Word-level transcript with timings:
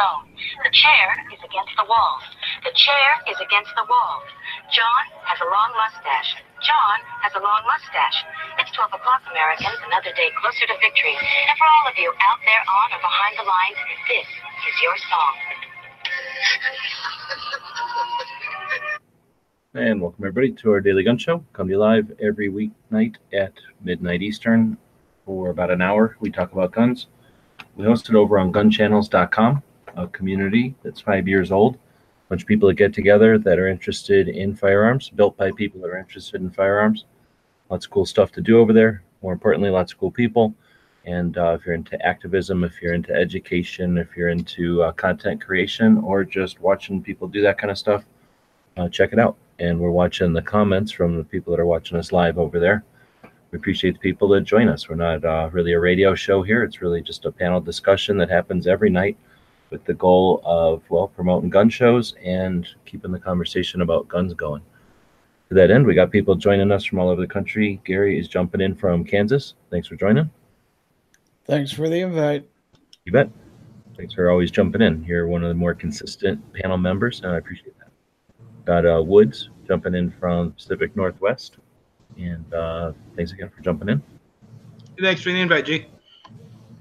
zone. 0.00 0.24
The 0.64 0.72
chair 0.72 1.08
is 1.28 1.40
against 1.44 1.76
the 1.76 1.84
wall. 1.84 2.16
The 2.64 2.72
chair 2.72 3.10
is 3.28 3.36
against 3.36 3.72
the 3.76 3.84
wall. 3.84 4.24
John 4.72 5.04
has 5.28 5.36
a 5.44 5.48
long 5.52 5.70
mustache. 5.76 6.40
John 6.64 6.98
has 7.20 7.32
a 7.36 7.42
long 7.44 7.60
mustache. 7.68 8.18
It's 8.60 8.72
12 8.72 8.96
o'clock, 8.96 9.20
Americans, 9.28 9.76
another 9.84 10.12
day 10.16 10.32
closer 10.40 10.64
to 10.64 10.76
victory. 10.80 11.16
And 11.16 11.56
for 11.60 11.68
all 11.68 11.84
of 11.92 11.96
you 12.00 12.08
out 12.16 12.40
there 12.48 12.64
on 12.64 12.88
or 12.96 13.00
behind 13.04 13.34
the 13.36 13.44
lines, 13.44 13.78
this 14.08 14.28
is 14.28 14.74
your 14.80 14.96
song. 15.12 15.36
And 19.76 20.00
welcome 20.00 20.24
everybody 20.24 20.52
to 20.64 20.72
our 20.72 20.80
daily 20.80 21.04
gun 21.04 21.18
show. 21.20 21.44
Come 21.52 21.68
to 21.68 21.76
you 21.76 21.78
live 21.78 22.12
every 22.20 22.48
weeknight 22.48 23.16
at 23.32 23.52
midnight 23.84 24.22
Eastern 24.22 24.78
for 25.24 25.50
about 25.50 25.70
an 25.70 25.80
hour. 25.80 26.16
We 26.20 26.30
talk 26.30 26.52
about 26.52 26.72
guns. 26.72 27.06
We 27.76 27.84
host 27.84 28.08
it 28.08 28.14
over 28.14 28.38
on 28.38 28.52
gunchannels.com, 28.52 29.62
a 29.96 30.06
community 30.08 30.74
that's 30.82 31.00
five 31.00 31.28
years 31.28 31.52
old. 31.52 31.76
A 31.76 31.78
bunch 32.28 32.42
of 32.42 32.48
people 32.48 32.68
that 32.68 32.74
get 32.74 32.94
together 32.94 33.38
that 33.38 33.58
are 33.58 33.68
interested 33.68 34.28
in 34.28 34.54
firearms, 34.54 35.10
built 35.10 35.36
by 35.36 35.50
people 35.52 35.80
that 35.80 35.88
are 35.88 35.98
interested 35.98 36.40
in 36.40 36.50
firearms. 36.50 37.04
Lots 37.70 37.86
of 37.86 37.92
cool 37.92 38.06
stuff 38.06 38.32
to 38.32 38.40
do 38.40 38.58
over 38.58 38.72
there. 38.72 39.02
More 39.22 39.32
importantly, 39.32 39.70
lots 39.70 39.92
of 39.92 39.98
cool 39.98 40.10
people. 40.10 40.54
And 41.06 41.36
uh, 41.38 41.56
if 41.58 41.66
you're 41.66 41.74
into 41.74 42.00
activism, 42.04 42.62
if 42.62 42.80
you're 42.82 42.94
into 42.94 43.14
education, 43.14 43.98
if 43.98 44.16
you're 44.16 44.28
into 44.28 44.82
uh, 44.82 44.92
content 44.92 45.44
creation, 45.44 45.98
or 45.98 46.24
just 46.24 46.60
watching 46.60 47.02
people 47.02 47.26
do 47.26 47.42
that 47.42 47.58
kind 47.58 47.70
of 47.70 47.78
stuff, 47.78 48.04
uh, 48.76 48.88
check 48.88 49.12
it 49.12 49.18
out 49.18 49.36
and 49.60 49.78
we're 49.78 49.90
watching 49.90 50.32
the 50.32 50.42
comments 50.42 50.90
from 50.90 51.16
the 51.16 51.24
people 51.24 51.50
that 51.52 51.60
are 51.60 51.66
watching 51.66 51.98
us 51.98 52.12
live 52.12 52.38
over 52.38 52.58
there. 52.58 52.82
We 53.50 53.58
appreciate 53.58 53.92
the 53.92 54.00
people 54.00 54.28
that 54.28 54.42
join 54.42 54.68
us. 54.68 54.88
We're 54.88 54.96
not 54.96 55.24
uh, 55.24 55.50
really 55.52 55.74
a 55.74 55.80
radio 55.80 56.14
show 56.14 56.42
here. 56.42 56.62
It's 56.62 56.80
really 56.80 57.02
just 57.02 57.26
a 57.26 57.32
panel 57.32 57.60
discussion 57.60 58.16
that 58.18 58.30
happens 58.30 58.66
every 58.66 58.90
night 58.90 59.18
with 59.70 59.84
the 59.84 59.94
goal 59.94 60.40
of, 60.44 60.82
well, 60.88 61.08
promoting 61.08 61.50
gun 61.50 61.70
shows 61.70 62.14
and 62.24 62.68
keeping 62.84 63.12
the 63.12 63.18
conversation 63.18 63.80
about 63.80 64.08
guns 64.08 64.34
going. 64.34 64.62
To 65.48 65.54
that 65.54 65.70
end, 65.70 65.86
we 65.86 65.94
got 65.94 66.10
people 66.10 66.34
joining 66.34 66.70
us 66.70 66.84
from 66.84 66.98
all 66.98 67.08
over 67.08 67.20
the 67.20 67.26
country. 67.26 67.80
Gary 67.84 68.18
is 68.18 68.28
jumping 68.28 68.60
in 68.60 68.74
from 68.74 69.04
Kansas. 69.04 69.54
Thanks 69.70 69.88
for 69.88 69.96
joining. 69.96 70.30
Thanks 71.44 71.72
for 71.72 71.88
the 71.88 72.00
invite. 72.00 72.48
You 73.04 73.12
bet. 73.12 73.30
Thanks 73.96 74.14
for 74.14 74.30
always 74.30 74.50
jumping 74.50 74.82
in. 74.82 75.02
You're 75.04 75.26
one 75.26 75.42
of 75.42 75.48
the 75.48 75.54
more 75.54 75.74
consistent 75.74 76.40
panel 76.54 76.78
members, 76.78 77.20
and 77.20 77.32
I 77.32 77.38
appreciate 77.38 77.76
that. 77.78 77.90
Got 78.64 78.86
uh, 78.86 79.02
Woods 79.02 79.50
jumping 79.66 79.94
in 79.94 80.10
from 80.12 80.52
Pacific 80.52 80.94
Northwest. 80.96 81.56
And 82.16 82.52
uh, 82.54 82.92
thanks 83.16 83.32
again 83.32 83.50
for 83.54 83.62
jumping 83.62 83.88
in. 83.88 84.02
Thanks 85.00 85.22
for 85.22 85.30
the 85.30 85.40
invite, 85.40 85.66
G. 85.66 85.86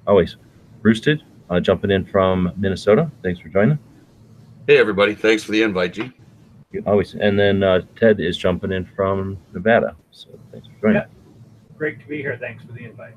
Always. 0.05 0.35
Roosted 0.81 1.23
uh, 1.49 1.59
jumping 1.59 1.91
in 1.91 2.05
from 2.05 2.51
Minnesota. 2.57 3.09
Thanks 3.23 3.39
for 3.39 3.49
joining. 3.49 3.79
Hey, 4.67 4.77
everybody. 4.77 5.15
Thanks 5.15 5.43
for 5.43 5.51
the 5.51 5.63
invite, 5.63 5.93
G. 5.93 6.11
Always. 6.85 7.15
And 7.15 7.39
then 7.39 7.63
uh, 7.63 7.81
Ted 7.95 8.19
is 8.19 8.37
jumping 8.37 8.71
in 8.71 8.85
from 8.85 9.37
Nevada. 9.53 9.95
So 10.11 10.29
thanks 10.51 10.67
for 10.67 10.81
joining. 10.81 10.97
Yeah. 10.97 11.07
Great 11.77 11.99
to 12.01 12.07
be 12.07 12.17
here. 12.17 12.37
Thanks 12.39 12.63
for 12.63 12.73
the 12.73 12.85
invite. 12.85 13.15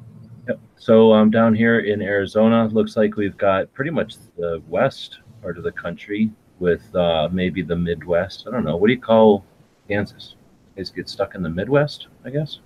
Yep. 0.48 0.58
So 0.76 1.12
I'm 1.12 1.22
um, 1.22 1.30
down 1.30 1.54
here 1.54 1.80
in 1.80 2.00
Arizona. 2.00 2.66
Looks 2.68 2.96
like 2.96 3.16
we've 3.16 3.36
got 3.36 3.72
pretty 3.74 3.90
much 3.90 4.14
the 4.36 4.62
west 4.68 5.18
part 5.42 5.58
of 5.58 5.64
the 5.64 5.72
country 5.72 6.30
with 6.58 6.94
uh, 6.94 7.28
maybe 7.30 7.62
the 7.62 7.76
Midwest. 7.76 8.44
I 8.46 8.50
don't 8.50 8.64
know. 8.64 8.76
What 8.76 8.86
do 8.86 8.92
you 8.94 9.00
call 9.00 9.44
Kansas? 9.88 10.36
You 10.74 10.80
guys 10.80 10.90
get 10.90 11.08
stuck 11.08 11.34
in 11.34 11.42
the 11.42 11.50
Midwest, 11.50 12.06
I 12.24 12.30
guess. 12.30 12.60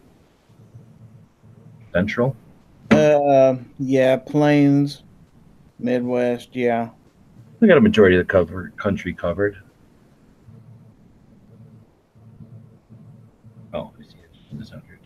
Central. 1.92 2.36
Uh, 2.90 3.56
yeah, 3.78 4.16
plains, 4.16 5.02
Midwest. 5.78 6.54
Yeah. 6.54 6.90
We 7.60 7.68
got 7.68 7.78
a 7.78 7.80
majority 7.80 8.16
of 8.16 8.26
the 8.26 8.32
cover 8.32 8.72
country 8.76 9.12
covered. 9.12 9.56
Oh, 13.72 13.92
I 13.98 14.02
see 14.02 14.18
it. 14.18 14.58
This 14.58 14.72
up 14.72 14.82
here. 14.86 14.98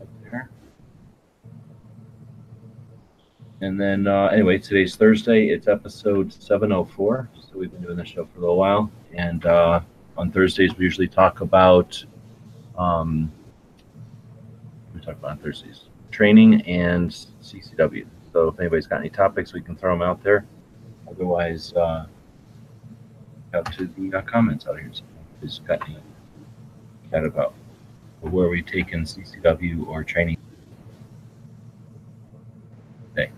Up 0.00 0.08
there. 0.22 0.50
And 3.60 3.80
then, 3.80 4.06
uh, 4.06 4.26
anyway, 4.26 4.58
today's 4.58 4.96
Thursday. 4.96 5.48
It's 5.48 5.68
episode 5.68 6.32
704. 6.32 7.28
So 7.34 7.58
we've 7.58 7.70
been 7.70 7.82
doing 7.82 7.96
this 7.96 8.08
show 8.08 8.26
for 8.26 8.38
a 8.38 8.40
little 8.40 8.56
while. 8.56 8.90
And 9.14 9.44
uh, 9.46 9.80
on 10.16 10.30
Thursdays, 10.30 10.76
we 10.76 10.84
usually 10.84 11.08
talk 11.08 11.40
about, 11.40 12.02
um, 12.78 13.30
we 14.94 15.00
talk 15.00 15.16
about 15.16 15.32
on 15.32 15.38
Thursdays, 15.38 15.84
training 16.10 16.62
and 16.62 17.10
CCW. 17.10 18.06
So 18.32 18.48
if 18.48 18.60
anybody's 18.60 18.86
got 18.86 19.00
any 19.00 19.10
topics, 19.10 19.52
we 19.52 19.60
can 19.60 19.76
throw 19.76 19.92
them 19.92 20.02
out 20.02 20.22
there. 20.22 20.46
Otherwise, 21.08 21.72
uh, 21.72 22.06
out 23.54 23.72
to 23.72 23.86
the 23.86 24.18
uh, 24.18 24.22
comments 24.22 24.66
out 24.66 24.78
here. 24.78 24.90
So 24.92 25.02
there's 25.40 25.60
got 25.60 25.82
any 25.88 25.98
chat 27.10 27.24
about 27.24 27.54
where 28.20 28.48
we 28.48 28.62
taking 28.62 29.00
CCW 29.00 29.86
or 29.86 30.04
training. 30.04 30.36
Okay. 33.12 33.32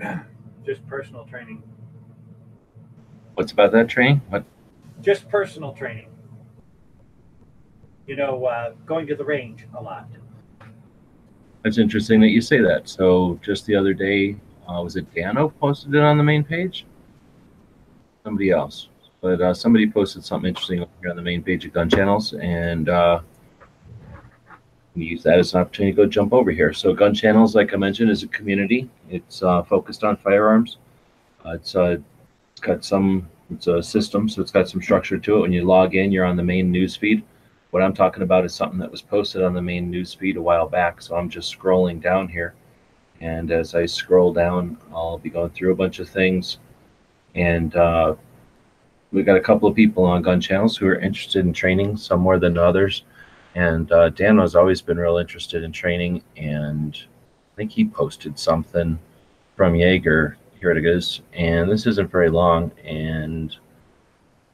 Just 0.64 0.86
personal 0.86 1.24
training. 1.24 1.62
What's 3.34 3.52
about 3.52 3.72
that 3.72 3.88
training? 3.88 4.20
What? 4.28 4.44
Just 5.00 5.28
personal 5.28 5.72
training. 5.72 6.08
You 8.06 8.16
know, 8.16 8.44
uh, 8.44 8.74
going 8.86 9.06
to 9.06 9.14
the 9.14 9.24
range 9.24 9.66
a 9.76 9.82
lot. 9.82 10.08
That's 11.62 11.78
interesting 11.78 12.20
that 12.20 12.28
you 12.28 12.40
say 12.40 12.60
that. 12.60 12.88
So 12.88 13.38
just 13.42 13.66
the 13.66 13.76
other 13.76 13.92
day, 13.92 14.36
uh, 14.68 14.82
was 14.82 14.96
it 14.96 15.12
Dano 15.14 15.50
posted 15.60 15.94
it 15.94 16.00
on 16.00 16.16
the 16.16 16.24
main 16.24 16.42
page? 16.42 16.86
Somebody 18.24 18.50
else, 18.50 18.88
but 19.20 19.40
uh, 19.40 19.54
somebody 19.54 19.90
posted 19.90 20.24
something 20.24 20.48
interesting 20.48 20.80
over 20.80 20.90
here 21.00 21.10
on 21.10 21.16
the 21.16 21.22
main 21.22 21.42
page 21.42 21.64
of 21.64 21.72
Gun 21.72 21.88
Channels, 21.88 22.34
and 22.34 22.88
uh, 22.88 23.20
use 24.94 25.22
that 25.22 25.38
as 25.38 25.54
an 25.54 25.60
opportunity 25.60 25.92
to 25.92 25.96
go 25.96 26.06
jump 26.06 26.32
over 26.32 26.50
here. 26.50 26.72
So 26.72 26.92
Gun 26.92 27.14
Channels, 27.14 27.54
like 27.54 27.72
I 27.72 27.76
mentioned, 27.76 28.10
is 28.10 28.22
a 28.22 28.28
community. 28.28 28.88
It's 29.08 29.42
uh, 29.42 29.62
focused 29.62 30.04
on 30.04 30.16
firearms. 30.16 30.78
Uh, 31.44 31.52
it's, 31.52 31.74
uh, 31.74 31.96
it's 32.52 32.60
got 32.60 32.84
some. 32.84 33.28
It's 33.52 33.66
a 33.66 33.82
system, 33.82 34.28
so 34.28 34.40
it's 34.40 34.52
got 34.52 34.68
some 34.68 34.80
structure 34.80 35.18
to 35.18 35.38
it. 35.38 35.40
When 35.40 35.52
you 35.52 35.64
log 35.64 35.96
in, 35.96 36.12
you're 36.12 36.24
on 36.24 36.36
the 36.36 36.42
main 36.42 36.70
news 36.70 36.94
feed. 36.94 37.24
What 37.70 37.82
I'm 37.82 37.94
talking 37.94 38.24
about 38.24 38.44
is 38.44 38.52
something 38.52 38.80
that 38.80 38.90
was 38.90 39.02
posted 39.02 39.42
on 39.42 39.54
the 39.54 39.62
main 39.62 39.90
news 39.90 40.12
feed 40.12 40.36
a 40.36 40.42
while 40.42 40.68
back. 40.68 41.00
So 41.00 41.14
I'm 41.14 41.30
just 41.30 41.56
scrolling 41.56 42.02
down 42.02 42.28
here. 42.28 42.54
And 43.20 43.52
as 43.52 43.74
I 43.74 43.86
scroll 43.86 44.32
down, 44.32 44.76
I'll 44.92 45.18
be 45.18 45.30
going 45.30 45.50
through 45.50 45.72
a 45.72 45.76
bunch 45.76 46.00
of 46.00 46.08
things. 46.08 46.58
And 47.36 47.76
uh, 47.76 48.16
we've 49.12 49.26
got 49.26 49.36
a 49.36 49.40
couple 49.40 49.68
of 49.68 49.76
people 49.76 50.04
on 50.04 50.22
gun 50.22 50.40
channels 50.40 50.76
who 50.76 50.86
are 50.88 50.98
interested 50.98 51.46
in 51.46 51.52
training, 51.52 51.96
some 51.96 52.20
more 52.20 52.38
than 52.38 52.58
others. 52.58 53.04
And 53.54 53.90
uh, 53.92 54.08
Dan 54.08 54.38
has 54.38 54.56
always 54.56 54.82
been 54.82 54.98
real 54.98 55.18
interested 55.18 55.62
in 55.62 55.70
training. 55.70 56.24
And 56.36 56.96
I 57.52 57.56
think 57.56 57.70
he 57.70 57.84
posted 57.84 58.36
something 58.38 58.98
from 59.54 59.74
Yeager. 59.74 60.34
Here 60.58 60.70
it 60.72 60.84
is. 60.84 61.20
And 61.34 61.70
this 61.70 61.86
isn't 61.86 62.10
very 62.10 62.30
long. 62.30 62.72
And 62.84 63.56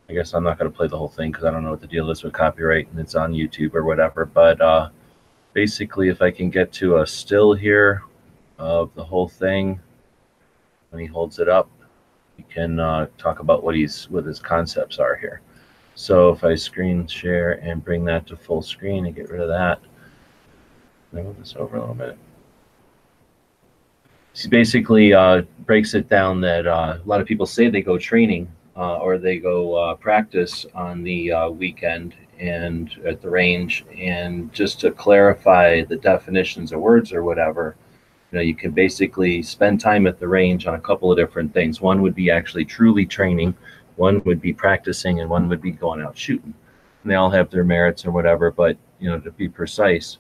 I 0.09 0.13
guess 0.13 0.35
I'm 0.35 0.45
not 0.45 0.59
going 0.59 0.71
to 0.71 0.77
play 0.77 0.87
the 0.87 0.99
whole 0.99 1.09
thing 1.09 1.33
because 1.33 1.45
I 1.45 1.51
don't 1.51 1.65
know 1.65 1.71
what 1.71 1.81
the 1.81 1.87
deal 1.87 2.11
is 2.11 2.23
with 2.23 2.33
copyright 2.33 2.89
and 2.91 3.01
it's 3.01 3.17
on 3.17 3.33
YouTube 3.33 3.75
or 3.75 3.85
whatever. 3.85 4.25
But 4.25 4.61
uh, 4.61 4.91
basically, 5.53 6.09
if 6.09 6.23
I 6.23 6.31
can 6.31 6.49
get 6.49 6.73
to 6.75 6.99
a 6.99 7.07
still 7.07 7.55
here 7.55 8.03
of 8.59 8.95
the 8.95 9.05
whole 9.05 9.29
thing, 9.29 9.81
when 10.91 11.01
he 11.01 11.07
holds 11.07 11.41
it 11.41 11.49
up, 11.49 11.69
we 12.39 12.45
can 12.45 12.79
uh, 12.79 13.09
talk 13.19 13.41
about 13.41 13.65
what 13.65 13.75
he's 13.75 14.09
what 14.09 14.25
his 14.25 14.39
concepts 14.39 14.99
are 14.99 15.17
here. 15.17 15.41
So 15.97 16.29
if 16.29 16.45
I 16.45 16.55
screen 16.55 17.07
share 17.07 17.53
and 17.53 17.85
bring 17.85 18.05
that 18.05 18.27
to 18.29 18.37
full 18.37 18.63
screen 18.63 19.07
and 19.07 19.15
get 19.15 19.31
rid 19.31 19.41
of 19.41 19.49
that, 19.49 19.81
move 21.11 21.39
this 21.39 21.55
over 21.59 21.77
a 21.77 21.81
little 21.81 21.95
bit. 21.95 22.19
He 24.35 24.49
basically 24.49 25.15
uh, 25.15 25.43
breaks 25.65 25.95
it 25.95 26.09
down 26.09 26.43
that 26.43 26.67
uh, 26.67 26.99
a 27.03 27.09
lot 27.09 27.23
of 27.23 27.27
people 27.27 27.47
say 27.47 27.71
they 27.71 27.81
go 27.81 27.97
training 27.97 28.47
uh, 28.77 28.99
or 28.99 29.19
they 29.19 29.39
go 29.39 29.75
uh, 29.75 29.95
practice 29.95 30.67
on 30.75 31.03
the 31.03 31.33
uh, 31.33 31.49
weekend 31.49 32.15
and 32.39 32.95
at 33.07 33.23
the 33.23 33.31
range. 33.31 33.85
And 33.97 34.53
just 34.53 34.81
to 34.81 34.91
clarify 34.91 35.83
the 35.85 35.97
definitions 35.97 36.73
of 36.73 36.81
words 36.81 37.13
or 37.13 37.23
whatever, 37.23 37.77
you 38.31 38.37
know, 38.37 38.43
you 38.43 38.55
can 38.55 38.73
basically 38.73 39.43
spend 39.43 39.81
time 39.81 40.07
at 40.07 40.19
the 40.19 40.29
range 40.29 40.67
on 40.67 40.75
a 40.75 40.81
couple 40.81 41.11
of 41.11 41.17
different 41.17 41.55
things. 41.55 41.81
One 41.81 42.03
would 42.03 42.15
be 42.15 42.31
actually 42.31 42.65
truly 42.65 43.07
training, 43.07 43.55
one 43.97 44.23
would 44.25 44.41
be 44.41 44.53
practicing, 44.53 45.21
and 45.21 45.31
one 45.31 45.49
would 45.49 45.63
be 45.63 45.71
going 45.71 46.03
out 46.03 46.19
shooting. 46.19 46.53
And 47.03 47.11
they 47.11 47.15
all 47.15 47.31
have 47.31 47.51
their 47.51 47.65
merits 47.65 48.05
or 48.05 48.11
whatever, 48.11 48.51
but 48.51 48.77
you 48.99 49.09
know, 49.09 49.21
to 49.21 49.31
be 49.31 49.49
precise, 49.49 50.19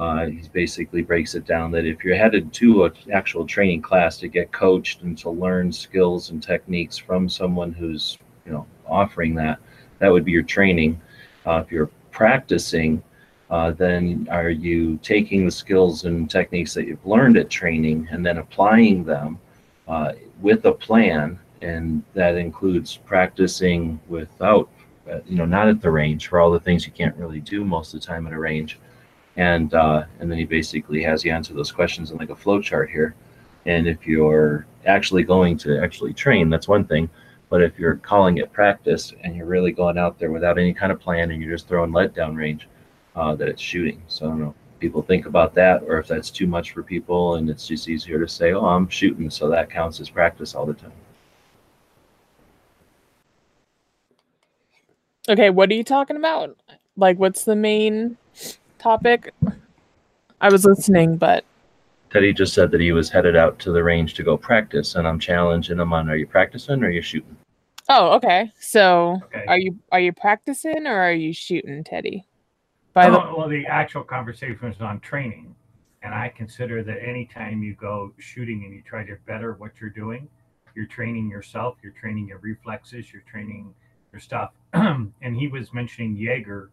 uh, 0.00 0.24
he 0.24 0.40
basically 0.54 1.02
breaks 1.02 1.34
it 1.34 1.44
down 1.44 1.70
that 1.70 1.84
if 1.84 2.02
you're 2.02 2.16
headed 2.16 2.50
to 2.54 2.84
an 2.84 2.92
actual 3.12 3.46
training 3.46 3.82
class 3.82 4.16
to 4.16 4.28
get 4.28 4.50
coached 4.50 5.02
and 5.02 5.16
to 5.18 5.28
learn 5.28 5.70
skills 5.70 6.30
and 6.30 6.42
techniques 6.42 6.96
from 6.96 7.28
someone 7.28 7.70
who's 7.70 8.16
you 8.46 8.50
know 8.50 8.66
offering 8.86 9.34
that, 9.34 9.58
that 9.98 10.10
would 10.10 10.24
be 10.24 10.32
your 10.32 10.42
training. 10.42 10.98
Uh, 11.44 11.62
if 11.62 11.70
you're 11.70 11.90
practicing, 12.12 13.02
uh, 13.50 13.72
then 13.72 14.26
are 14.30 14.48
you 14.48 14.98
taking 15.02 15.44
the 15.44 15.50
skills 15.50 16.06
and 16.06 16.30
techniques 16.30 16.72
that 16.72 16.86
you've 16.86 17.04
learned 17.04 17.36
at 17.36 17.50
training 17.50 18.08
and 18.10 18.24
then 18.24 18.38
applying 18.38 19.04
them 19.04 19.38
uh, 19.86 20.12
with 20.40 20.64
a 20.64 20.72
plan? 20.72 21.38
And 21.60 22.02
that 22.14 22.36
includes 22.36 22.96
practicing 22.96 24.00
without, 24.08 24.70
uh, 25.10 25.18
you 25.26 25.36
know, 25.36 25.44
not 25.44 25.68
at 25.68 25.82
the 25.82 25.90
range 25.90 26.28
for 26.28 26.40
all 26.40 26.50
the 26.50 26.58
things 26.58 26.86
you 26.86 26.92
can't 26.92 27.14
really 27.16 27.40
do 27.40 27.66
most 27.66 27.92
of 27.92 28.00
the 28.00 28.06
time 28.06 28.26
at 28.26 28.32
a 28.32 28.38
range. 28.38 28.78
And 29.36 29.72
uh, 29.74 30.04
and 30.18 30.30
then 30.30 30.38
he 30.38 30.44
basically 30.44 31.02
has 31.02 31.24
you 31.24 31.32
answer 31.32 31.54
those 31.54 31.72
questions 31.72 32.10
in 32.10 32.18
like 32.18 32.30
a 32.30 32.36
flow 32.36 32.60
chart 32.60 32.90
here. 32.90 33.14
And 33.66 33.86
if 33.86 34.06
you're 34.06 34.66
actually 34.86 35.22
going 35.22 35.56
to 35.58 35.82
actually 35.82 36.12
train, 36.12 36.50
that's 36.50 36.68
one 36.68 36.84
thing. 36.84 37.08
But 37.48 37.62
if 37.62 37.78
you're 37.78 37.96
calling 37.96 38.38
it 38.38 38.52
practice 38.52 39.12
and 39.22 39.34
you're 39.34 39.46
really 39.46 39.72
going 39.72 39.98
out 39.98 40.18
there 40.18 40.30
without 40.30 40.58
any 40.58 40.72
kind 40.72 40.92
of 40.92 41.00
plan 41.00 41.30
and 41.30 41.42
you're 41.42 41.52
just 41.52 41.68
throwing 41.68 41.92
lead 41.92 42.14
down 42.14 42.36
range, 42.36 42.68
uh, 43.16 43.34
that 43.34 43.48
it's 43.48 43.62
shooting. 43.62 44.02
So 44.08 44.26
I 44.26 44.28
don't 44.28 44.40
know. 44.40 44.54
People 44.78 45.02
think 45.02 45.26
about 45.26 45.54
that, 45.54 45.82
or 45.82 45.98
if 45.98 46.06
that's 46.06 46.30
too 46.30 46.46
much 46.46 46.72
for 46.72 46.82
people, 46.82 47.34
and 47.34 47.50
it's 47.50 47.66
just 47.66 47.88
easier 47.88 48.18
to 48.18 48.26
say, 48.26 48.52
"Oh, 48.52 48.64
I'm 48.64 48.88
shooting," 48.88 49.28
so 49.28 49.50
that 49.50 49.68
counts 49.68 50.00
as 50.00 50.08
practice 50.08 50.54
all 50.54 50.64
the 50.64 50.72
time. 50.72 50.92
Okay, 55.28 55.50
what 55.50 55.70
are 55.70 55.74
you 55.74 55.84
talking 55.84 56.16
about? 56.16 56.56
Like, 56.96 57.18
what's 57.18 57.44
the 57.44 57.56
main 57.56 58.16
topic? 58.80 59.32
I 60.40 60.48
was 60.50 60.64
listening, 60.64 61.16
but 61.16 61.44
Teddy 62.10 62.32
just 62.32 62.54
said 62.54 62.70
that 62.72 62.80
he 62.80 62.92
was 62.92 63.10
headed 63.10 63.36
out 63.36 63.58
to 63.60 63.72
the 63.72 63.84
range 63.84 64.14
to 64.14 64.22
go 64.22 64.36
practice, 64.36 64.94
and 64.94 65.06
I'm 65.06 65.20
challenging 65.20 65.78
him 65.78 65.92
on: 65.92 66.08
Are 66.08 66.16
you 66.16 66.26
practicing 66.26 66.82
or 66.82 66.86
are 66.86 66.90
you 66.90 67.02
shooting? 67.02 67.36
oh, 67.88 68.12
okay. 68.12 68.50
So, 68.58 69.20
Okay. 69.24 69.44
are 69.46 69.58
you 69.58 69.78
are 69.92 70.00
you 70.00 70.12
practicing 70.12 70.86
or 70.86 70.96
are 70.96 71.12
you 71.12 71.32
shooting, 71.32 71.84
Teddy? 71.84 72.26
By 72.94 73.10
the 73.10 73.20
Oh, 73.22 73.34
well, 73.36 73.48
the 73.48 73.66
actual 73.66 74.02
conversation 74.02 74.58
was 74.62 74.80
on 74.80 74.98
training, 75.00 75.54
and 76.02 76.14
I 76.14 76.32
consider 76.34 76.82
that 76.82 77.02
anytime 77.06 77.62
you 77.62 77.74
go 77.74 78.12
shooting 78.18 78.64
and 78.64 78.74
you 78.74 78.82
try 78.82 79.04
to 79.04 79.16
better 79.26 79.54
what 79.54 79.72
you're 79.80 79.90
doing, 79.90 80.28
you're 80.74 80.86
training 80.86 81.28
yourself, 81.30 81.76
you're 81.82 81.92
training 81.92 82.26
your 82.28 82.38
reflexes, 82.38 83.12
you're 83.12 83.24
training 83.30 83.74
your 84.12 84.20
stuff. 84.20 84.52
and 84.72 85.36
he 85.36 85.46
was 85.48 85.72
mentioning 85.72 86.16
Yeager, 86.16 86.68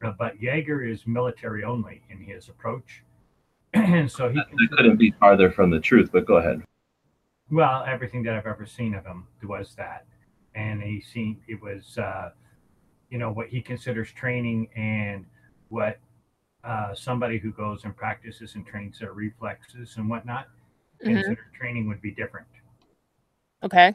but 0.00 0.38
Yeager 0.40 0.88
is 0.90 1.06
military 1.06 1.64
only 1.64 2.02
in 2.10 2.18
his 2.18 2.48
approach, 2.48 3.02
and 3.74 4.10
so 4.10 4.28
he 4.28 4.36
That 4.36 4.70
couldn't 4.76 4.96
be 4.96 5.10
farther 5.12 5.50
from 5.50 5.70
the 5.70 5.80
truth. 5.80 6.10
But 6.12 6.26
go 6.26 6.36
ahead. 6.36 6.62
Well, 7.50 7.84
everything 7.86 8.22
that 8.24 8.34
I've 8.34 8.46
ever 8.46 8.66
seen 8.66 8.94
of 8.94 9.04
him 9.06 9.26
was 9.42 9.74
that, 9.76 10.04
and 10.54 10.82
he 10.82 11.00
seen 11.00 11.40
it 11.48 11.60
was, 11.62 11.96
uh, 11.98 12.30
you 13.10 13.18
know, 13.18 13.32
what 13.32 13.48
he 13.48 13.60
considers 13.62 14.12
training 14.12 14.68
and 14.76 15.24
what 15.70 15.98
uh, 16.64 16.94
somebody 16.94 17.38
who 17.38 17.52
goes 17.52 17.84
and 17.84 17.96
practices 17.96 18.54
and 18.54 18.66
trains 18.66 18.98
their 18.98 19.12
reflexes 19.12 19.96
and 19.96 20.08
whatnot 20.10 20.48
Mhm. 21.00 21.14
consider 21.14 21.46
training 21.54 21.86
would 21.88 22.02
be 22.02 22.10
different. 22.10 22.46
okay, 23.62 23.94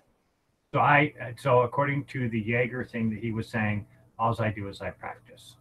So 0.73 0.79
I, 0.79 1.13
so 1.37 1.61
according 1.61 2.05
to 2.05 2.29
the 2.29 2.43
Yeager 2.43 2.89
thing 2.89 3.09
that 3.11 3.19
he 3.19 3.31
was 3.31 3.47
saying, 3.47 3.85
all 4.17 4.35
I 4.41 4.49
do 4.49 4.67
is 4.69 4.81
I 4.81 4.89
practice. 4.91 5.57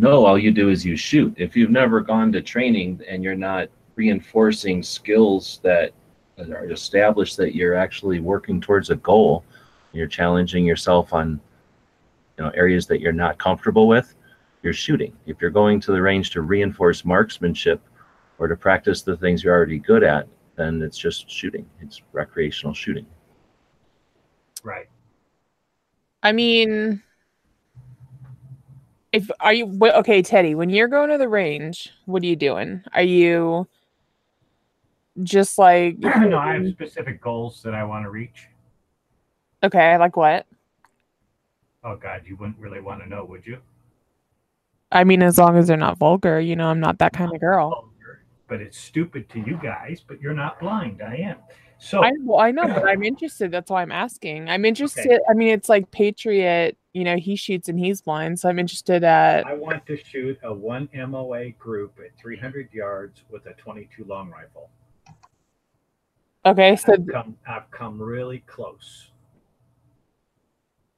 No, 0.00 0.24
all 0.24 0.38
you 0.38 0.50
do 0.50 0.70
is 0.70 0.82
you 0.82 0.96
shoot. 0.96 1.34
If 1.36 1.54
you've 1.54 1.70
never 1.70 2.00
gone 2.00 2.32
to 2.32 2.40
training 2.40 3.02
and 3.06 3.22
you're 3.22 3.34
not 3.34 3.68
reinforcing 3.96 4.82
skills 4.82 5.60
that 5.62 5.92
are 6.38 6.70
established 6.70 7.36
that 7.36 7.54
you're 7.54 7.74
actually 7.74 8.18
working 8.18 8.62
towards 8.62 8.88
a 8.88 8.96
goal, 8.96 9.44
you're 9.92 10.06
challenging 10.06 10.64
yourself 10.64 11.12
on 11.12 11.38
you 12.38 12.44
know 12.44 12.50
areas 12.52 12.86
that 12.86 13.02
you're 13.02 13.12
not 13.12 13.38
comfortable 13.38 13.88
with, 13.88 14.14
you're 14.62 14.72
shooting. 14.72 15.14
If 15.26 15.36
you're 15.38 15.50
going 15.50 15.80
to 15.80 15.92
the 15.92 16.00
range 16.00 16.30
to 16.30 16.40
reinforce 16.40 17.04
marksmanship 17.04 17.82
or 18.38 18.48
to 18.48 18.56
practice 18.56 19.02
the 19.02 19.18
things 19.18 19.44
you're 19.44 19.54
already 19.54 19.78
good 19.78 20.02
at, 20.02 20.26
then 20.56 20.80
it's 20.80 20.96
just 20.96 21.30
shooting. 21.30 21.68
It's 21.82 22.00
recreational 22.12 22.72
shooting. 22.72 23.04
Right. 24.62 24.88
I 26.22 26.32
mean, 26.32 27.02
if 29.12 29.30
are 29.40 29.52
you 29.52 29.66
wh- 29.66 29.96
okay, 29.98 30.22
Teddy? 30.22 30.54
When 30.54 30.70
you're 30.70 30.88
going 30.88 31.10
to 31.10 31.18
the 31.18 31.28
range, 31.28 31.90
what 32.06 32.22
are 32.22 32.26
you 32.26 32.36
doing? 32.36 32.82
Are 32.92 33.02
you 33.02 33.66
just 35.22 35.58
like 35.58 35.98
no, 35.98 36.38
I 36.38 36.54
have 36.54 36.68
specific 36.68 37.20
goals 37.20 37.62
that 37.62 37.74
I 37.74 37.84
want 37.84 38.04
to 38.04 38.10
reach. 38.10 38.46
okay, 39.62 39.96
like 39.98 40.16
what? 40.16 40.46
Oh 41.82 41.96
God, 41.96 42.22
you 42.26 42.36
wouldn't 42.36 42.58
really 42.58 42.80
want 42.80 43.02
to 43.02 43.08
know, 43.08 43.24
would 43.24 43.46
you? 43.46 43.58
I 44.92 45.04
mean, 45.04 45.22
as 45.22 45.38
long 45.38 45.56
as 45.56 45.68
they're 45.68 45.76
not 45.76 45.98
vulgar, 45.98 46.40
you 46.40 46.56
know, 46.56 46.68
I'm 46.68 46.80
not 46.80 46.98
that 46.98 47.12
kind 47.12 47.32
of 47.32 47.40
girl. 47.40 47.70
vulgar, 47.70 48.24
but 48.48 48.60
it's 48.60 48.78
stupid 48.78 49.28
to 49.30 49.38
you 49.40 49.58
guys. 49.62 50.02
But 50.06 50.20
you're 50.20 50.34
not 50.34 50.60
blind. 50.60 51.02
I 51.02 51.16
am. 51.16 51.36
So 51.78 52.02
I 52.04 52.12
well, 52.20 52.40
I 52.40 52.50
know, 52.50 52.66
but 52.66 52.84
I'm 52.88 53.02
interested. 53.02 53.50
That's 53.50 53.70
why 53.70 53.82
I'm 53.82 53.92
asking. 53.92 54.48
I'm 54.48 54.64
interested. 54.64 55.20
I 55.28 55.34
mean, 55.34 55.48
it's 55.48 55.68
like 55.68 55.90
Patriot. 55.90 56.76
You 56.92 57.04
know, 57.04 57.16
he 57.16 57.36
shoots 57.36 57.68
and 57.68 57.78
he's 57.78 58.00
blind, 58.00 58.40
so 58.40 58.48
I'm 58.48 58.58
interested 58.58 59.04
at. 59.04 59.46
I 59.46 59.54
want 59.54 59.86
to 59.86 59.96
shoot 59.96 60.38
a 60.42 60.52
one 60.52 60.88
MOA 60.92 61.50
group 61.50 61.98
at 62.04 62.10
300 62.20 62.68
yards 62.72 63.22
with 63.30 63.46
a 63.46 63.52
22 63.52 64.04
long 64.04 64.28
rifle. 64.30 64.70
Okay, 66.44 66.74
so 66.74 66.94
I've 66.94 67.06
come, 67.06 67.36
I've 67.46 67.70
come 67.70 68.00
really 68.00 68.42
close. 68.46 69.10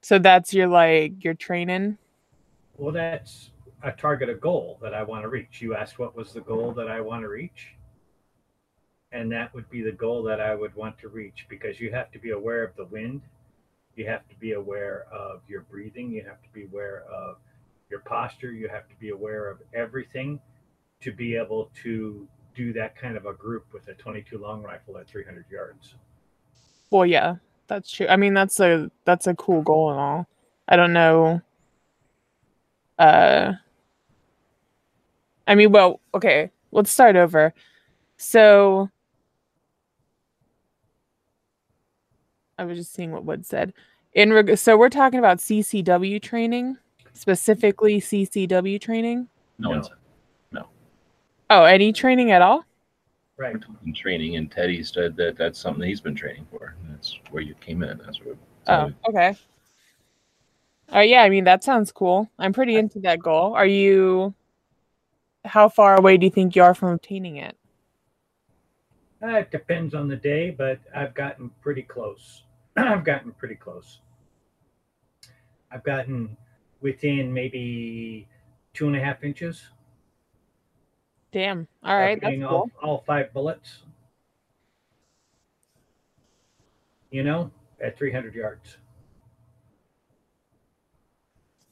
so 0.00 0.18
that's 0.18 0.54
your 0.54 0.68
like 0.68 1.22
your 1.24 1.34
training. 1.34 1.98
Well, 2.78 2.92
that's 2.92 3.50
a 3.82 3.92
target, 3.92 4.30
a 4.30 4.34
goal 4.34 4.78
that 4.82 4.94
I 4.94 5.02
want 5.02 5.24
to 5.24 5.28
reach. 5.28 5.60
You 5.60 5.74
asked 5.74 5.98
what 5.98 6.16
was 6.16 6.32
the 6.32 6.40
goal 6.40 6.72
that 6.72 6.88
I 6.88 7.00
want 7.00 7.22
to 7.22 7.28
reach, 7.28 7.74
and 9.10 9.30
that 9.32 9.52
would 9.52 9.68
be 9.68 9.82
the 9.82 9.92
goal 9.92 10.22
that 10.22 10.40
I 10.40 10.54
would 10.54 10.74
want 10.74 10.96
to 11.00 11.08
reach 11.08 11.46
because 11.50 11.80
you 11.80 11.90
have 11.90 12.10
to 12.12 12.18
be 12.18 12.30
aware 12.30 12.62
of 12.62 12.74
the 12.76 12.86
wind. 12.86 13.20
You 13.96 14.06
have 14.06 14.28
to 14.28 14.34
be 14.36 14.52
aware 14.52 15.06
of 15.12 15.40
your 15.48 15.62
breathing. 15.62 16.10
You 16.10 16.22
have 16.24 16.42
to 16.42 16.48
be 16.52 16.64
aware 16.64 17.04
of 17.12 17.36
your 17.90 18.00
posture. 18.00 18.52
You 18.52 18.68
have 18.68 18.88
to 18.88 18.94
be 18.98 19.10
aware 19.10 19.50
of 19.50 19.58
everything 19.74 20.40
to 21.00 21.12
be 21.12 21.36
able 21.36 21.70
to 21.82 22.26
do 22.54 22.72
that 22.72 22.96
kind 22.96 23.16
of 23.16 23.26
a 23.26 23.32
group 23.32 23.66
with 23.72 23.88
a 23.88 23.94
22 23.94 24.38
long 24.38 24.62
rifle 24.62 24.98
at 24.98 25.08
300 25.08 25.44
yards. 25.50 25.94
Well, 26.90 27.06
yeah, 27.06 27.36
that's 27.66 27.90
true. 27.90 28.06
I 28.08 28.16
mean, 28.16 28.34
that's 28.34 28.60
a 28.60 28.90
that's 29.04 29.26
a 29.26 29.34
cool 29.34 29.62
goal 29.62 29.90
and 29.90 29.98
all. 29.98 30.26
I 30.68 30.76
don't 30.76 30.92
know. 30.92 31.40
Uh, 32.98 33.52
I 35.46 35.54
mean, 35.54 35.72
well, 35.72 36.00
okay, 36.14 36.50
let's 36.70 36.92
start 36.92 37.16
over. 37.16 37.52
So, 38.16 38.90
I 42.58 42.64
was 42.64 42.78
just 42.78 42.94
seeing 42.94 43.12
what 43.12 43.24
Wood 43.24 43.44
said. 43.46 43.72
In 44.14 44.32
reg- 44.32 44.56
so 44.58 44.76
we're 44.76 44.88
talking 44.90 45.18
about 45.18 45.38
CCW 45.38 46.20
training, 46.20 46.76
specifically 47.14 48.00
CCW 48.00 48.80
training. 48.80 49.28
No, 49.58 49.68
No. 49.70 49.74
one's 49.76 49.88
Oh, 51.50 51.64
any 51.64 51.92
training 51.92 52.30
at 52.30 52.40
all? 52.40 52.64
Right. 53.36 53.56
in 53.84 53.92
training, 53.92 54.36
and 54.36 54.50
Teddy 54.50 54.82
said 54.82 55.16
that 55.16 55.36
that's 55.36 55.58
something 55.58 55.86
he's 55.86 56.00
been 56.00 56.14
training 56.14 56.46
for. 56.50 56.74
That's 56.88 57.18
where 57.30 57.42
you 57.42 57.54
came 57.56 57.82
in. 57.82 57.98
That's 57.98 58.18
what. 58.24 58.36
Oh, 58.68 58.90
okay. 59.08 59.34
Oh 60.92 61.00
yeah, 61.00 61.22
I 61.22 61.28
mean 61.28 61.44
that 61.44 61.62
sounds 61.64 61.90
cool. 61.92 62.30
I'm 62.38 62.52
pretty 62.52 62.76
into 62.76 63.00
that 63.00 63.18
goal. 63.18 63.52
Are 63.54 63.66
you 63.66 64.32
how 65.44 65.68
far 65.68 65.96
away 65.98 66.16
do 66.16 66.24
you 66.26 66.30
think 66.30 66.54
you 66.56 66.62
are 66.62 66.74
from 66.74 66.90
obtaining 66.90 67.36
it? 67.36 67.56
Uh, 69.22 69.36
it 69.36 69.50
depends 69.50 69.94
on 69.94 70.08
the 70.08 70.16
day, 70.16 70.50
but 70.50 70.80
I've 70.94 71.14
gotten 71.14 71.50
pretty 71.60 71.82
close. 71.82 72.42
I've 72.76 73.04
gotten 73.04 73.32
pretty 73.32 73.54
close. 73.54 74.00
I've 75.70 75.84
gotten 75.84 76.36
within 76.80 77.32
maybe 77.32 78.28
two 78.74 78.88
and 78.88 78.96
a 78.96 79.00
half 79.00 79.22
inches. 79.22 79.62
Damn. 81.30 81.68
All 81.82 81.96
right. 81.96 82.20
that's 82.20 82.30
getting 82.30 82.44
all, 82.44 82.68
cool. 82.80 82.90
all 82.90 83.04
five 83.06 83.32
bullets. 83.32 83.84
You 87.10 87.22
know, 87.22 87.50
at 87.82 87.96
300 87.96 88.34
yards. 88.34 88.76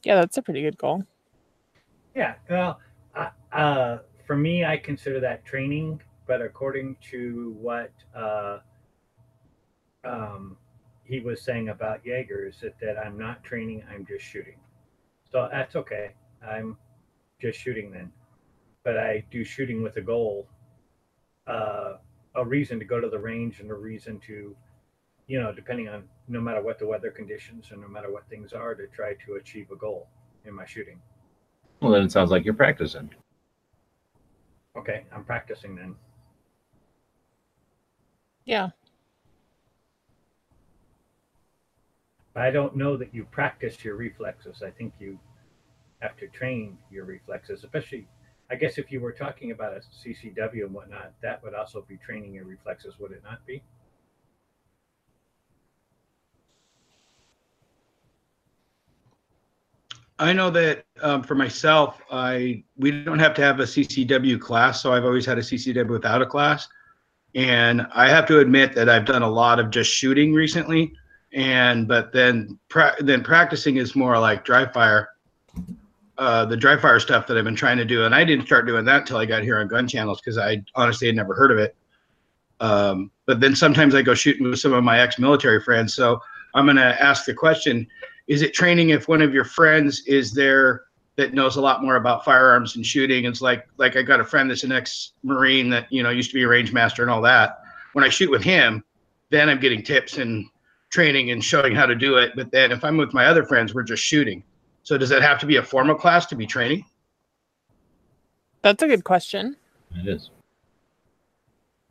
Yeah, 0.03 0.15
that's 0.15 0.37
a 0.37 0.41
pretty 0.41 0.61
good 0.61 0.77
goal. 0.77 1.03
Yeah. 2.15 2.35
Well, 2.49 2.79
uh, 3.15 3.29
uh, 3.51 3.97
for 4.25 4.35
me, 4.35 4.65
I 4.65 4.77
consider 4.77 5.19
that 5.19 5.45
training, 5.45 6.01
but 6.31 6.41
according 6.41 6.95
to 7.11 7.53
what 7.59 7.91
uh, 8.15 8.59
um, 10.05 10.55
he 11.03 11.19
was 11.19 11.41
saying 11.41 11.67
about 11.67 12.05
Yeager, 12.05 12.47
is 12.47 12.61
that, 12.61 12.79
that 12.79 12.97
I'm 12.97 13.17
not 13.17 13.43
training, 13.43 13.83
I'm 13.93 14.05
just 14.05 14.23
shooting. 14.23 14.55
So 15.29 15.49
that's 15.51 15.75
okay. 15.75 16.11
I'm 16.41 16.77
just 17.41 17.59
shooting 17.59 17.91
then. 17.91 18.13
But 18.85 18.97
I 18.97 19.25
do 19.29 19.43
shooting 19.43 19.83
with 19.83 19.97
a 19.97 20.01
goal, 20.01 20.47
uh, 21.47 21.95
a 22.35 22.45
reason 22.45 22.79
to 22.79 22.85
go 22.85 23.01
to 23.01 23.09
the 23.09 23.19
range 23.19 23.59
and 23.59 23.69
a 23.69 23.75
reason 23.75 24.17
to, 24.27 24.55
you 25.27 25.37
know, 25.37 25.51
depending 25.51 25.89
on 25.89 26.03
no 26.29 26.39
matter 26.39 26.61
what 26.61 26.79
the 26.79 26.87
weather 26.87 27.11
conditions 27.11 27.71
and 27.71 27.81
no 27.81 27.89
matter 27.89 28.09
what 28.09 28.23
things 28.29 28.53
are, 28.53 28.73
to 28.73 28.87
try 28.87 29.15
to 29.25 29.33
achieve 29.33 29.69
a 29.71 29.75
goal 29.75 30.07
in 30.45 30.53
my 30.53 30.65
shooting. 30.65 31.01
Well, 31.81 31.91
then 31.91 32.03
it 32.03 32.11
sounds 32.13 32.31
like 32.31 32.45
you're 32.45 32.53
practicing. 32.53 33.09
Okay, 34.77 35.03
I'm 35.13 35.25
practicing 35.25 35.75
then. 35.75 35.93
Yeah. 38.45 38.69
I 42.35 42.49
don't 42.49 42.75
know 42.75 42.95
that 42.97 43.13
you 43.13 43.25
practice 43.25 43.83
your 43.83 43.95
reflexes. 43.95 44.63
I 44.65 44.71
think 44.71 44.93
you 44.99 45.19
have 45.99 46.17
to 46.17 46.27
train 46.27 46.77
your 46.89 47.05
reflexes, 47.05 47.63
especially. 47.63 48.07
I 48.49 48.55
guess 48.55 48.77
if 48.77 48.91
you 48.91 48.99
were 48.99 49.13
talking 49.13 49.51
about 49.51 49.73
a 49.73 49.79
CCW 49.79 50.65
and 50.65 50.73
whatnot, 50.73 51.13
that 51.21 51.41
would 51.43 51.53
also 51.53 51.85
be 51.87 51.97
training 51.97 52.33
your 52.33 52.45
reflexes, 52.45 52.99
would 52.99 53.11
it 53.11 53.23
not 53.23 53.45
be? 53.45 53.63
I 60.19 60.33
know 60.33 60.51
that 60.51 60.85
um, 61.01 61.23
for 61.23 61.33
myself, 61.33 61.99
I 62.11 62.63
we 62.77 62.91
don't 62.91 63.17
have 63.17 63.33
to 63.35 63.41
have 63.41 63.59
a 63.59 63.63
CCW 63.63 64.39
class, 64.39 64.79
so 64.81 64.93
I've 64.93 65.03
always 65.03 65.25
had 65.25 65.39
a 65.39 65.41
CCW 65.41 65.89
without 65.89 66.21
a 66.21 66.27
class. 66.27 66.67
And 67.35 67.87
I 67.93 68.09
have 68.09 68.25
to 68.27 68.39
admit 68.39 68.73
that 68.75 68.89
I've 68.89 69.05
done 69.05 69.21
a 69.21 69.29
lot 69.29 69.59
of 69.59 69.69
just 69.69 69.89
shooting 69.89 70.33
recently, 70.33 70.93
and 71.33 71.87
but 71.87 72.11
then 72.11 72.59
pra- 72.67 72.95
then 72.99 73.23
practicing 73.23 73.77
is 73.77 73.95
more 73.95 74.19
like 74.19 74.43
dry 74.43 74.65
fire, 74.65 75.09
uh, 76.17 76.45
the 76.45 76.57
dry 76.57 76.75
fire 76.75 76.99
stuff 76.99 77.27
that 77.27 77.37
I've 77.37 77.45
been 77.45 77.55
trying 77.55 77.77
to 77.77 77.85
do. 77.85 78.03
And 78.03 78.13
I 78.13 78.25
didn't 78.25 78.47
start 78.47 78.65
doing 78.65 78.83
that 78.85 79.01
until 79.01 79.17
I 79.17 79.25
got 79.25 79.43
here 79.43 79.59
on 79.59 79.69
gun 79.69 79.87
channels 79.87 80.19
because 80.19 80.37
I 80.37 80.61
honestly 80.75 81.07
had 81.07 81.15
never 81.15 81.33
heard 81.33 81.51
of 81.51 81.57
it. 81.57 81.75
Um, 82.59 83.11
but 83.25 83.39
then 83.39 83.55
sometimes 83.55 83.95
I 83.95 84.01
go 84.01 84.13
shooting 84.13 84.49
with 84.49 84.59
some 84.59 84.73
of 84.73 84.83
my 84.83 84.99
ex-military 84.99 85.61
friends. 85.61 85.93
So 85.93 86.19
I'm 86.53 86.65
going 86.65 86.75
to 86.75 87.01
ask 87.01 87.23
the 87.25 87.33
question: 87.33 87.87
Is 88.27 88.41
it 88.41 88.53
training 88.53 88.89
if 88.89 89.07
one 89.07 89.21
of 89.21 89.33
your 89.33 89.45
friends 89.45 90.03
is 90.05 90.33
there 90.33 90.83
that 91.17 91.33
knows 91.33 91.55
a 91.55 91.61
lot 91.61 91.83
more 91.83 91.95
about 91.95 92.25
firearms 92.25 92.75
and 92.75 92.85
shooting? 92.85 93.25
It's 93.25 93.41
like 93.41 93.67
like 93.77 93.95
I 93.95 94.01
got 94.01 94.19
a 94.19 94.25
friend 94.25 94.49
that's 94.49 94.63
an 94.63 94.71
ex-marine 94.71 95.69
that 95.69 95.91
you 95.91 96.03
know 96.03 96.09
used 96.09 96.29
to 96.31 96.35
be 96.35 96.43
a 96.43 96.47
range 96.47 96.73
master 96.73 97.01
and 97.01 97.11
all 97.11 97.21
that. 97.23 97.61
When 97.93 98.05
I 98.05 98.09
shoot 98.09 98.31
with 98.31 98.43
him, 98.43 98.83
then 99.29 99.49
I'm 99.49 99.59
getting 99.59 99.83
tips 99.83 100.17
and 100.17 100.45
training 100.89 101.31
and 101.31 101.43
showing 101.43 101.75
how 101.75 101.85
to 101.85 101.95
do 101.95 102.17
it. 102.17 102.33
But 102.35 102.51
then 102.51 102.71
if 102.71 102.83
I'm 102.83 102.97
with 102.97 103.13
my 103.13 103.25
other 103.25 103.43
friends, 103.43 103.73
we're 103.73 103.83
just 103.83 104.03
shooting. 104.03 104.43
So 104.83 104.97
does 104.97 105.09
that 105.09 105.21
have 105.21 105.39
to 105.39 105.45
be 105.45 105.57
a 105.57 105.63
formal 105.63 105.95
class 105.95 106.25
to 106.27 106.35
be 106.35 106.45
training? 106.45 106.85
That's 108.61 108.83
a 108.83 108.87
good 108.87 109.03
question. 109.03 109.55
It 109.95 110.07
is. 110.07 110.29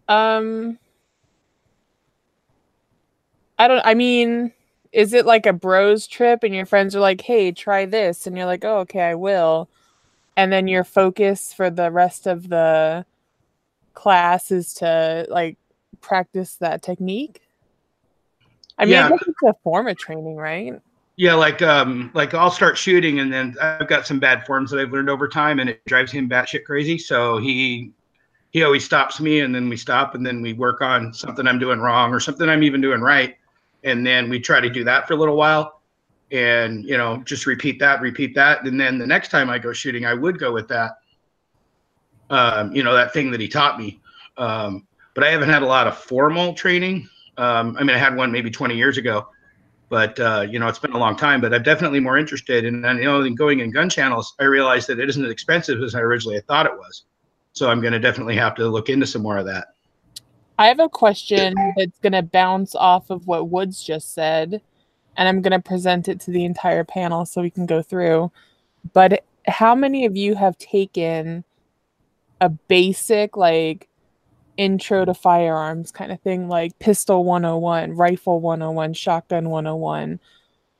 Um 0.08 0.78
I 3.58 3.68
don't 3.68 3.82
I 3.84 3.94
mean, 3.94 4.52
is 4.92 5.12
it 5.12 5.26
like 5.26 5.46
a 5.46 5.52
bros 5.52 6.06
trip 6.06 6.42
and 6.42 6.54
your 6.54 6.66
friends 6.66 6.96
are 6.96 7.00
like, 7.00 7.20
"Hey, 7.22 7.52
try 7.52 7.86
this." 7.86 8.26
And 8.26 8.36
you're 8.36 8.46
like, 8.46 8.64
"Oh, 8.64 8.78
okay, 8.80 9.02
I 9.02 9.14
will." 9.14 9.68
And 10.36 10.52
then 10.52 10.68
your 10.68 10.84
focus 10.84 11.52
for 11.52 11.70
the 11.70 11.90
rest 11.90 12.26
of 12.26 12.48
the 12.48 13.04
class 13.94 14.50
is 14.50 14.74
to 14.74 15.26
like 15.28 15.58
practice 16.00 16.56
that 16.56 16.82
technique? 16.82 17.42
I 18.78 18.84
mean, 18.84 18.94
Yeah. 18.94 19.08
I 19.08 19.12
it's 19.12 19.42
a 19.44 19.54
form 19.62 19.88
of 19.88 19.98
training, 19.98 20.36
right? 20.36 20.80
Yeah, 21.16 21.34
like 21.34 21.60
um, 21.60 22.10
like 22.14 22.32
I'll 22.32 22.50
start 22.50 22.78
shooting, 22.78 23.20
and 23.20 23.30
then 23.30 23.54
I've 23.60 23.88
got 23.88 24.06
some 24.06 24.18
bad 24.18 24.46
forms 24.46 24.70
that 24.70 24.80
I've 24.80 24.90
learned 24.90 25.10
over 25.10 25.28
time, 25.28 25.60
and 25.60 25.68
it 25.68 25.84
drives 25.84 26.10
him 26.10 26.30
batshit 26.30 26.64
crazy. 26.64 26.96
So 26.96 27.36
he 27.36 27.92
he 28.52 28.62
always 28.62 28.84
stops 28.84 29.20
me, 29.20 29.40
and 29.40 29.54
then 29.54 29.68
we 29.68 29.76
stop, 29.76 30.14
and 30.14 30.24
then 30.24 30.40
we 30.40 30.54
work 30.54 30.80
on 30.80 31.12
something 31.12 31.46
I'm 31.46 31.58
doing 31.58 31.78
wrong 31.80 32.12
or 32.14 32.20
something 32.20 32.48
I'm 32.48 32.62
even 32.62 32.80
doing 32.80 33.02
right, 33.02 33.36
and 33.84 34.06
then 34.06 34.28
we 34.28 34.40
try 34.40 34.60
to 34.60 34.70
do 34.70 34.84
that 34.84 35.06
for 35.06 35.14
a 35.14 35.16
little 35.16 35.36
while, 35.36 35.80
and 36.30 36.84
you 36.84 36.96
know 36.96 37.22
just 37.24 37.46
repeat 37.46 37.78
that, 37.80 38.00
repeat 38.00 38.34
that, 38.34 38.66
and 38.66 38.80
then 38.80 38.98
the 38.98 39.06
next 39.06 39.30
time 39.30 39.50
I 39.50 39.58
go 39.58 39.72
shooting, 39.72 40.04
I 40.04 40.14
would 40.14 40.38
go 40.38 40.52
with 40.52 40.68
that, 40.68 40.92
um, 42.30 42.74
you 42.74 42.82
know, 42.82 42.94
that 42.94 43.12
thing 43.12 43.30
that 43.30 43.40
he 43.40 43.48
taught 43.48 43.78
me. 43.78 44.00
Um, 44.36 44.86
but 45.14 45.24
I 45.24 45.30
haven't 45.30 45.50
had 45.50 45.62
a 45.62 45.66
lot 45.66 45.86
of 45.86 45.96
formal 45.96 46.54
training. 46.54 47.08
Um, 47.36 47.76
I 47.78 47.84
mean, 47.84 47.96
I 47.96 47.98
had 47.98 48.16
one 48.16 48.30
maybe 48.30 48.50
20 48.50 48.76
years 48.76 48.96
ago 48.96 49.26
but 49.90 50.18
uh, 50.20 50.46
you 50.48 50.58
know 50.58 50.68
it's 50.68 50.78
been 50.78 50.92
a 50.92 50.98
long 50.98 51.14
time 51.14 51.42
but 51.42 51.52
i'm 51.52 51.62
definitely 51.62 52.00
more 52.00 52.16
interested 52.16 52.64
in 52.64 52.76
you 52.76 53.04
know 53.04 53.20
in 53.22 53.34
going 53.34 53.60
in 53.60 53.70
gun 53.70 53.90
channels 53.90 54.34
i 54.40 54.44
realized 54.44 54.88
that 54.88 54.98
it 54.98 55.10
isn't 55.10 55.24
as 55.24 55.30
expensive 55.30 55.82
as 55.82 55.94
i 55.94 56.00
originally 56.00 56.40
thought 56.40 56.64
it 56.64 56.72
was 56.72 57.04
so 57.52 57.68
i'm 57.68 57.82
going 57.82 57.92
to 57.92 57.98
definitely 57.98 58.36
have 58.36 58.54
to 58.54 58.66
look 58.66 58.88
into 58.88 59.06
some 59.06 59.20
more 59.20 59.36
of 59.36 59.44
that 59.44 59.68
I 60.60 60.66
have 60.66 60.78
a 60.78 60.90
question 60.90 61.54
that's 61.74 61.98
going 62.00 62.12
to 62.12 62.20
bounce 62.20 62.74
off 62.74 63.08
of 63.08 63.26
what 63.26 63.48
Woods 63.48 63.82
just 63.82 64.12
said, 64.12 64.60
and 65.16 65.26
I'm 65.26 65.40
going 65.40 65.58
to 65.58 65.58
present 65.58 66.06
it 66.06 66.20
to 66.20 66.30
the 66.30 66.44
entire 66.44 66.84
panel 66.84 67.24
so 67.24 67.40
we 67.40 67.48
can 67.48 67.64
go 67.64 67.80
through. 67.80 68.30
But 68.92 69.24
how 69.46 69.74
many 69.74 70.04
of 70.04 70.18
you 70.18 70.34
have 70.34 70.58
taken 70.58 71.44
a 72.42 72.50
basic, 72.50 73.38
like, 73.38 73.88
intro 74.58 75.06
to 75.06 75.14
firearms 75.14 75.90
kind 75.90 76.12
of 76.12 76.20
thing, 76.20 76.46
like 76.46 76.78
pistol 76.78 77.24
101, 77.24 77.96
rifle 77.96 78.38
101, 78.38 78.92
shotgun 78.92 79.48
101, 79.48 80.20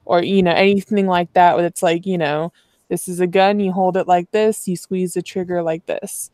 or, 0.05 0.23
you 0.23 0.43
know, 0.43 0.53
anything 0.53 1.07
like 1.07 1.33
that, 1.33 1.57
where 1.57 1.65
it's 1.65 1.83
like, 1.83 2.05
you 2.05 2.19
know, 2.19 2.53
this 2.91 3.09
is 3.09 3.19
a 3.19 3.27
gun, 3.27 3.61
you 3.61 3.73
hold 3.73 3.97
it 3.97 4.07
like 4.07 4.31
this, 4.31 4.69
you 4.69 4.77
squeeze 4.77 5.15
the 5.15 5.23
trigger 5.23 5.63
like 5.63 5.87
this. 5.87 6.31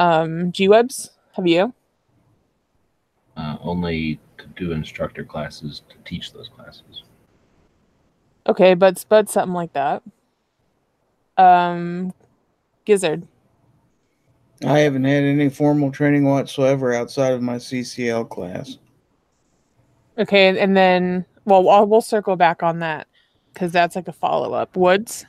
Um, 0.00 0.50
G 0.50 0.66
Webs, 0.66 1.12
have 1.34 1.46
you? 1.46 1.72
Uh, 3.36 3.56
only 3.60 4.18
to 4.38 4.46
do 4.56 4.72
instructor 4.72 5.22
classes 5.22 5.82
to 5.90 5.96
teach 6.04 6.32
those 6.32 6.48
classes. 6.48 7.02
Okay, 8.46 8.74
but 8.74 9.04
but 9.08 9.28
something 9.28 9.54
like 9.54 9.72
that. 9.74 10.02
Um, 11.36 12.14
Gizzard. 12.84 13.26
I 14.64 14.78
haven't 14.78 15.04
had 15.04 15.22
any 15.22 15.50
formal 15.50 15.92
training 15.92 16.24
whatsoever 16.24 16.94
outside 16.94 17.34
of 17.34 17.42
my 17.42 17.56
CCL 17.56 18.30
class. 18.30 18.78
Okay, 20.16 20.48
and, 20.48 20.56
and 20.56 20.74
then 20.74 21.26
well, 21.44 21.68
I'll, 21.68 21.86
we'll 21.86 22.00
circle 22.00 22.36
back 22.36 22.62
on 22.62 22.78
that 22.78 23.06
because 23.52 23.70
that's 23.72 23.96
like 23.96 24.08
a 24.08 24.12
follow 24.12 24.54
up. 24.54 24.76
Woods. 24.76 25.26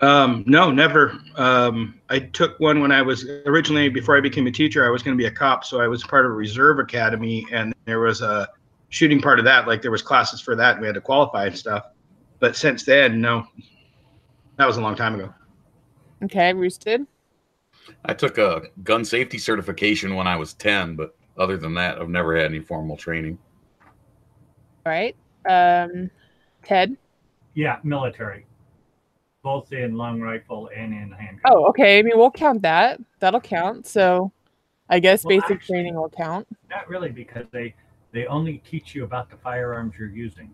Um, 0.00 0.44
no 0.46 0.70
never 0.70 1.18
um, 1.36 1.98
i 2.10 2.18
took 2.18 2.58
one 2.60 2.80
when 2.80 2.92
i 2.92 3.00
was 3.00 3.24
originally 3.46 3.88
before 3.88 4.16
i 4.16 4.20
became 4.20 4.46
a 4.46 4.52
teacher 4.52 4.86
i 4.86 4.90
was 4.90 5.02
going 5.02 5.16
to 5.16 5.20
be 5.20 5.26
a 5.26 5.30
cop 5.30 5.64
so 5.64 5.80
i 5.80 5.88
was 5.88 6.02
part 6.04 6.24
of 6.24 6.32
a 6.32 6.34
reserve 6.34 6.78
academy 6.78 7.46
and 7.52 7.74
there 7.86 8.00
was 8.00 8.20
a 8.20 8.48
shooting 8.90 9.20
part 9.20 9.38
of 9.38 9.44
that 9.44 9.66
like 9.66 9.82
there 9.82 9.90
was 9.90 10.02
classes 10.02 10.40
for 10.40 10.54
that 10.54 10.72
and 10.72 10.80
we 10.80 10.86
had 10.86 10.94
to 10.94 11.00
qualify 11.00 11.46
and 11.46 11.56
stuff 11.56 11.86
but 12.40 12.54
since 12.56 12.84
then 12.84 13.20
no 13.20 13.46
that 14.56 14.66
was 14.66 14.76
a 14.76 14.80
long 14.80 14.94
time 14.94 15.14
ago 15.14 15.32
Okay, 16.22 16.52
Roosted. 16.52 17.06
I 18.04 18.14
took 18.14 18.38
a 18.38 18.62
gun 18.82 19.04
safety 19.04 19.38
certification 19.38 20.14
when 20.14 20.26
I 20.26 20.36
was 20.36 20.54
10, 20.54 20.96
but 20.96 21.14
other 21.36 21.56
than 21.56 21.74
that, 21.74 22.00
I've 22.00 22.08
never 22.08 22.36
had 22.36 22.46
any 22.46 22.60
formal 22.60 22.96
training. 22.96 23.38
All 24.84 24.92
right. 24.92 25.14
Um, 25.48 26.10
Ted. 26.62 26.96
Yeah, 27.54 27.78
military, 27.84 28.46
both 29.46 29.72
in 29.72 29.96
long 29.96 30.20
rifle 30.20 30.68
and 30.74 30.92
in 30.92 31.12
handgun. 31.12 31.40
Oh, 31.44 31.66
okay. 31.66 32.00
I 32.00 32.02
mean, 32.02 32.18
we'll 32.18 32.32
count 32.32 32.62
that. 32.62 33.00
That'll 33.20 33.40
count. 33.40 33.86
So, 33.86 34.32
I 34.90 34.98
guess 34.98 35.24
Well, 35.24 35.36
basic 35.38 35.50
actually- 35.58 35.72
training 35.76 35.94
will 35.94 36.08
count. 36.10 36.48
Not 36.68 36.88
really, 36.88 37.10
because 37.10 37.46
they 37.52 37.74
they 38.10 38.26
only 38.26 38.58
teach 38.70 38.92
you 38.96 39.04
about 39.04 39.30
the 39.30 39.36
firearms 39.36 39.94
you're 39.98 40.08
using. 40.08 40.52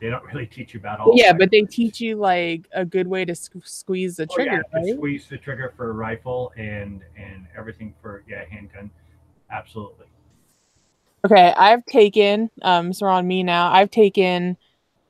They 0.00 0.08
don't 0.08 0.24
really 0.24 0.46
teach 0.46 0.72
you 0.72 0.80
about 0.80 1.00
all. 1.00 1.12
yeah, 1.14 1.34
but 1.34 1.50
they 1.50 1.62
teach 1.62 2.00
you 2.00 2.16
like 2.16 2.66
a 2.72 2.84
good 2.84 3.06
way 3.06 3.26
to 3.26 3.32
squ- 3.34 3.66
squeeze 3.68 4.16
the 4.16 4.26
Oh, 4.30 4.34
yeah, 4.38 4.44
trigger, 4.44 4.62
to 4.62 4.68
right? 4.78 4.94
squeeze 4.94 5.26
the 5.28 5.36
trigger 5.38 5.72
for 5.76 5.90
a 5.90 5.92
rifle 5.92 6.50
and 6.56 7.02
and 7.16 7.46
everything 7.58 7.94
for 8.00 8.24
yeah 8.26 8.44
handgun. 8.50 8.90
Absolutely. 9.50 10.06
Okay, 11.26 11.52
I've 11.56 11.84
taken 11.84 12.50
um 12.62 12.92
so 12.94 13.04
we're 13.04 13.12
on 13.12 13.26
me 13.28 13.42
now. 13.42 13.70
I've 13.70 13.90
taken 13.90 14.56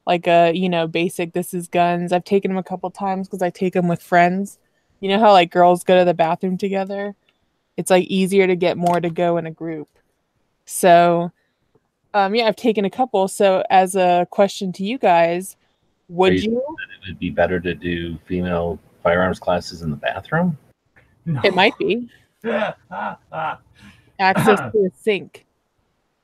like 0.06 0.26
a, 0.26 0.52
you 0.54 0.68
know, 0.68 0.86
basic 0.86 1.32
this 1.32 1.54
is 1.54 1.68
guns. 1.68 2.12
I've 2.12 2.24
taken 2.24 2.50
them 2.50 2.58
a 2.58 2.62
couple 2.62 2.90
times 2.90 3.28
cuz 3.28 3.42
I 3.42 3.50
take 3.50 3.72
them 3.74 3.88
with 3.88 4.02
friends. 4.02 4.58
You 5.00 5.08
know 5.10 5.18
how 5.18 5.32
like 5.32 5.50
girls 5.50 5.84
go 5.84 5.98
to 5.98 6.04
the 6.04 6.14
bathroom 6.14 6.56
together? 6.58 7.14
It's 7.76 7.90
like 7.90 8.04
easier 8.06 8.46
to 8.46 8.56
get 8.56 8.76
more 8.76 9.00
to 9.00 9.10
go 9.10 9.36
in 9.36 9.46
a 9.46 9.50
group. 9.50 9.88
So 10.66 11.32
um 12.12 12.34
yeah, 12.34 12.46
I've 12.46 12.56
taken 12.56 12.84
a 12.84 12.90
couple. 12.90 13.28
So 13.28 13.64
as 13.70 13.96
a 13.96 14.26
question 14.30 14.72
to 14.74 14.84
you 14.84 14.98
guys, 14.98 15.56
would 16.08 16.32
Are 16.32 16.36
you- 16.36 16.50
you 16.52 16.58
It 17.02 17.08
would 17.08 17.18
be 17.18 17.30
better 17.30 17.58
to 17.60 17.74
do 17.74 18.18
female 18.26 18.78
firearms 19.02 19.38
classes 19.38 19.82
in 19.82 19.90
the 19.90 19.96
bathroom. 19.96 20.56
No. 21.26 21.40
it 21.44 21.54
might 21.54 21.76
be 21.78 22.08
access 24.18 24.60
to 24.72 24.78
a 24.86 24.90
sink. 24.98 25.46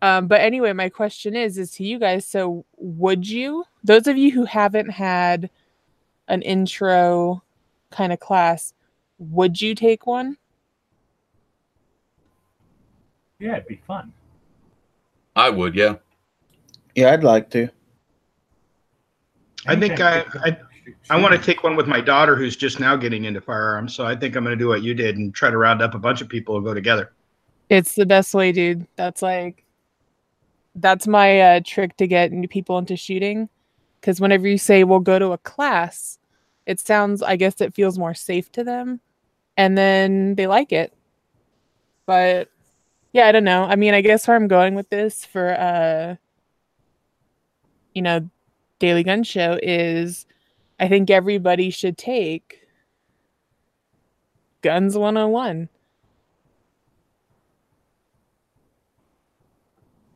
Um, 0.02 0.26
but 0.28 0.40
anyway, 0.40 0.72
my 0.72 0.88
question 0.88 1.36
is 1.36 1.58
is 1.58 1.72
to 1.72 1.84
you 1.84 1.98
guys. 1.98 2.26
So, 2.26 2.64
would 2.78 3.28
you, 3.28 3.64
those 3.84 4.06
of 4.06 4.16
you 4.16 4.30
who 4.32 4.44
haven't 4.46 4.88
had 4.90 5.50
an 6.28 6.42
intro 6.42 7.42
kind 7.90 8.12
of 8.12 8.20
class, 8.20 8.72
would 9.18 9.60
you 9.60 9.74
take 9.74 10.06
one? 10.06 10.36
yeah, 13.38 13.52
it'd 13.52 13.66
be 13.66 13.80
fun. 13.86 14.12
I 15.34 15.48
would, 15.48 15.74
yeah. 15.74 15.94
Yeah, 16.94 17.12
I'd 17.12 17.24
like 17.24 17.48
to. 17.50 17.68
I 19.66 19.76
think 19.76 19.98
I- 20.00 20.24
I- 20.44 20.58
I 21.08 21.20
want 21.20 21.32
to 21.34 21.40
take 21.40 21.62
one 21.62 21.76
with 21.76 21.86
my 21.86 22.00
daughter 22.00 22.34
who's 22.36 22.56
just 22.56 22.80
now 22.80 22.96
getting 22.96 23.24
into 23.24 23.40
firearms. 23.40 23.94
So 23.94 24.04
I 24.04 24.14
think 24.16 24.34
I'm 24.36 24.44
going 24.44 24.56
to 24.58 24.62
do 24.62 24.68
what 24.68 24.82
you 24.82 24.92
did 24.92 25.16
and 25.16 25.32
try 25.32 25.50
to 25.50 25.56
round 25.56 25.80
up 25.82 25.94
a 25.94 25.98
bunch 25.98 26.20
of 26.20 26.28
people 26.28 26.56
and 26.56 26.64
go 26.64 26.74
together. 26.74 27.12
It's 27.68 27.94
the 27.94 28.04
best 28.06 28.34
way, 28.34 28.50
dude. 28.52 28.86
That's 28.96 29.22
like 29.22 29.64
that's 30.80 31.06
my 31.06 31.40
uh, 31.40 31.60
trick 31.64 31.96
to 31.98 32.06
get 32.06 32.32
new 32.32 32.48
people 32.48 32.78
into 32.78 32.96
shooting. 32.96 33.48
Because 34.00 34.20
whenever 34.20 34.48
you 34.48 34.58
say 34.58 34.84
we'll 34.84 35.00
go 35.00 35.18
to 35.18 35.32
a 35.32 35.38
class, 35.38 36.18
it 36.66 36.80
sounds, 36.80 37.22
I 37.22 37.36
guess, 37.36 37.60
it 37.60 37.74
feels 37.74 37.98
more 37.98 38.14
safe 38.14 38.50
to 38.52 38.64
them, 38.64 39.00
and 39.56 39.76
then 39.76 40.36
they 40.36 40.46
like 40.46 40.72
it. 40.72 40.94
But 42.06 42.48
yeah, 43.12 43.26
I 43.26 43.32
don't 43.32 43.44
know. 43.44 43.64
I 43.64 43.76
mean, 43.76 43.92
I 43.92 44.00
guess 44.00 44.26
where 44.26 44.36
I'm 44.36 44.48
going 44.48 44.74
with 44.74 44.88
this 44.88 45.24
for 45.24 45.52
uh, 45.52 46.16
you 47.94 48.02
know, 48.02 48.28
Daily 48.78 49.02
Gun 49.02 49.22
Show 49.22 49.58
is, 49.62 50.26
I 50.78 50.88
think 50.88 51.10
everybody 51.10 51.70
should 51.70 51.98
take 51.98 52.66
Guns 54.62 54.96
101. 54.96 55.68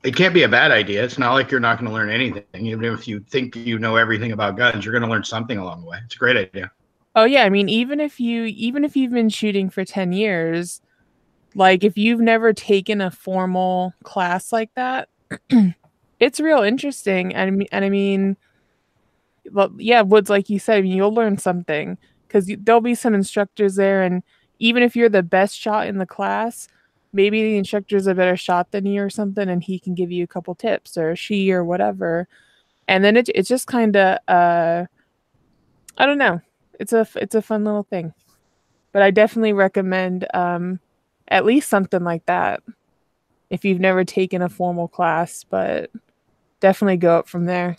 It 0.05 0.15
can't 0.15 0.35
be 0.35 0.43
a 0.43 0.49
bad 0.49 0.71
idea. 0.71 1.03
It's 1.03 1.19
not 1.19 1.33
like 1.33 1.51
you're 1.51 1.61
not 1.61 1.79
going 1.79 1.89
to 1.89 1.95
learn 1.95 2.11
anything. 2.11 2.45
Even 2.55 2.85
if 2.85 3.09
you 3.09 3.21
think 3.21 3.57
you 3.57 3.79
know 3.79 3.97
everything 3.97 4.33
about 4.33 4.57
guns, 4.57 4.85
you're 4.85 4.93
going 4.93 5.03
to 5.03 5.09
learn 5.09 5.25
something 5.25 5.57
along 5.57 5.81
the 5.81 5.87
way. 5.89 5.99
It's 6.05 6.15
a 6.15 6.19
great 6.19 6.37
idea. 6.37 6.71
Oh 7.17 7.25
yeah, 7.25 7.45
I 7.45 7.49
mean 7.49 7.69
even 7.69 8.01
if 8.01 8.21
you 8.21 8.45
even 8.45 8.85
if 8.85 8.97
you've 8.97 9.13
been 9.13 9.29
shooting 9.29 9.71
for 9.71 9.85
10 9.85 10.13
years, 10.13 10.83
like 11.55 11.85
if 11.85 11.97
you've 11.97 12.21
never 12.21 12.53
taken 12.53 13.01
a 13.01 13.11
formal 13.11 13.95
class 14.03 14.53
like 14.53 14.75
that, 14.75 15.09
it's 16.21 16.41
real 16.41 16.63
interesting 16.63 17.35
and 17.35 17.67
and 17.73 17.85
I 17.85 17.89
mean 17.89 18.37
well, 19.53 19.73
yeah, 19.79 20.03
Woods 20.03 20.29
like 20.29 20.51
you 20.51 20.59
said, 20.59 20.79
I 20.79 20.83
mean, 20.83 20.93
you'll 20.93 21.15
learn 21.15 21.39
something 21.39 21.97
cuz 22.29 22.51
there'll 22.59 22.81
be 22.81 22.95
some 22.95 23.15
instructors 23.15 23.77
there 23.77 24.03
and 24.03 24.23
even 24.59 24.83
if 24.83 24.97
you're 24.97 25.09
the 25.09 25.23
best 25.23 25.57
shot 25.57 25.87
in 25.87 25.99
the 25.99 26.07
class, 26.07 26.69
maybe 27.15 27.43
the 27.43 27.57
instructor's 27.57 28.07
a 28.07 28.15
better 28.15 28.37
shot 28.37 28.73
than 28.73 28.85
you 28.85 29.03
or 29.03 29.09
something 29.09 29.49
and 29.49 29.63
he 29.63 29.79
can 29.79 29.95
give 29.95 30.11
you 30.11 30.25
a 30.25 30.29
couple 30.29 30.55
tips 30.55 30.99
or 30.99 31.17
she 31.17 31.53
or 31.53 31.65
whatever. 31.65 32.29
And 32.89 33.05
then 33.05 33.17
it 33.17 33.31
it's 33.35 33.49
just 33.49 33.67
kind 33.67 33.97
of 33.97 34.19
uh 34.29 34.85
I 35.97 36.07
don't 36.07 36.19
know. 36.19 36.41
It's 36.81 36.93
a 36.93 37.07
it's 37.17 37.37
a 37.37 37.43
fun 37.43 37.65
little 37.65 37.85
thing. 37.85 38.13
But 38.93 39.03
i 39.03 39.11
definitely 39.11 39.53
recommend 39.53 40.27
um 40.35 40.81
at 41.29 41.45
least 41.45 41.69
something 41.69 42.05
like 42.05 42.27
that 42.27 42.63
if 43.51 43.65
you've 43.65 43.81
never 43.81 44.05
taken 44.05 44.43
a 44.43 44.49
formal 44.49 44.89
class 44.89 45.45
but 45.45 45.91
definitely 46.61 46.97
go 46.97 47.19
up 47.19 47.29
from 47.29 47.45
there 47.47 47.77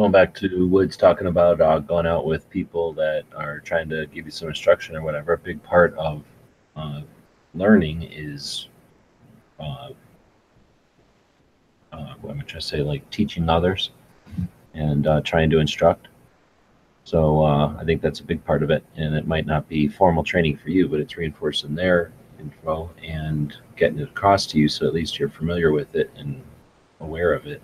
Going 0.00 0.12
back 0.12 0.34
to 0.36 0.66
Woods 0.66 0.96
talking 0.96 1.26
about 1.26 1.60
uh, 1.60 1.78
going 1.78 2.06
out 2.06 2.24
with 2.24 2.48
people 2.48 2.94
that 2.94 3.24
are 3.36 3.60
trying 3.60 3.90
to 3.90 4.06
give 4.06 4.24
you 4.24 4.30
some 4.30 4.48
instruction 4.48 4.96
or 4.96 5.02
whatever. 5.02 5.34
A 5.34 5.36
big 5.36 5.62
part 5.62 5.92
of 5.98 6.24
uh, 6.74 7.02
learning 7.54 8.04
is 8.04 8.68
uh, 9.58 9.90
uh, 11.92 12.14
what 12.22 12.30
am 12.30 12.40
I 12.40 12.44
trying 12.44 12.60
to 12.62 12.66
say? 12.66 12.80
Like 12.80 13.10
teaching 13.10 13.46
others 13.50 13.90
and 14.72 15.06
uh, 15.06 15.20
trying 15.20 15.50
to 15.50 15.58
instruct. 15.58 16.08
So 17.04 17.44
uh, 17.44 17.76
I 17.78 17.84
think 17.84 18.00
that's 18.00 18.20
a 18.20 18.24
big 18.24 18.42
part 18.42 18.62
of 18.62 18.70
it, 18.70 18.82
and 18.96 19.14
it 19.14 19.26
might 19.26 19.44
not 19.44 19.68
be 19.68 19.86
formal 19.86 20.24
training 20.24 20.56
for 20.56 20.70
you, 20.70 20.88
but 20.88 21.00
it's 21.00 21.18
reinforcing 21.18 21.74
their 21.74 22.10
info 22.38 22.88
and 23.06 23.54
getting 23.76 23.98
it 23.98 24.08
across 24.08 24.46
to 24.46 24.58
you, 24.58 24.66
so 24.66 24.86
at 24.86 24.94
least 24.94 25.18
you're 25.18 25.28
familiar 25.28 25.72
with 25.72 25.94
it 25.94 26.10
and 26.16 26.42
aware 27.00 27.34
of 27.34 27.44
it. 27.46 27.60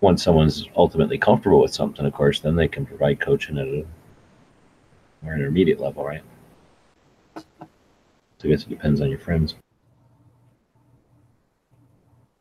Once 0.00 0.22
someone's 0.22 0.66
ultimately 0.76 1.18
comfortable 1.18 1.60
with 1.60 1.74
something, 1.74 2.06
of 2.06 2.12
course, 2.12 2.40
then 2.40 2.56
they 2.56 2.68
can 2.68 2.86
provide 2.86 3.20
coaching 3.20 3.58
at 3.58 3.66
a 3.66 3.84
more 5.22 5.34
intermediate 5.34 5.80
level, 5.80 6.04
right? 6.04 6.22
So 7.36 7.44
I 8.44 8.48
guess 8.48 8.62
it 8.62 8.70
depends 8.70 9.00
on 9.00 9.10
your 9.10 9.18
friends. 9.18 9.54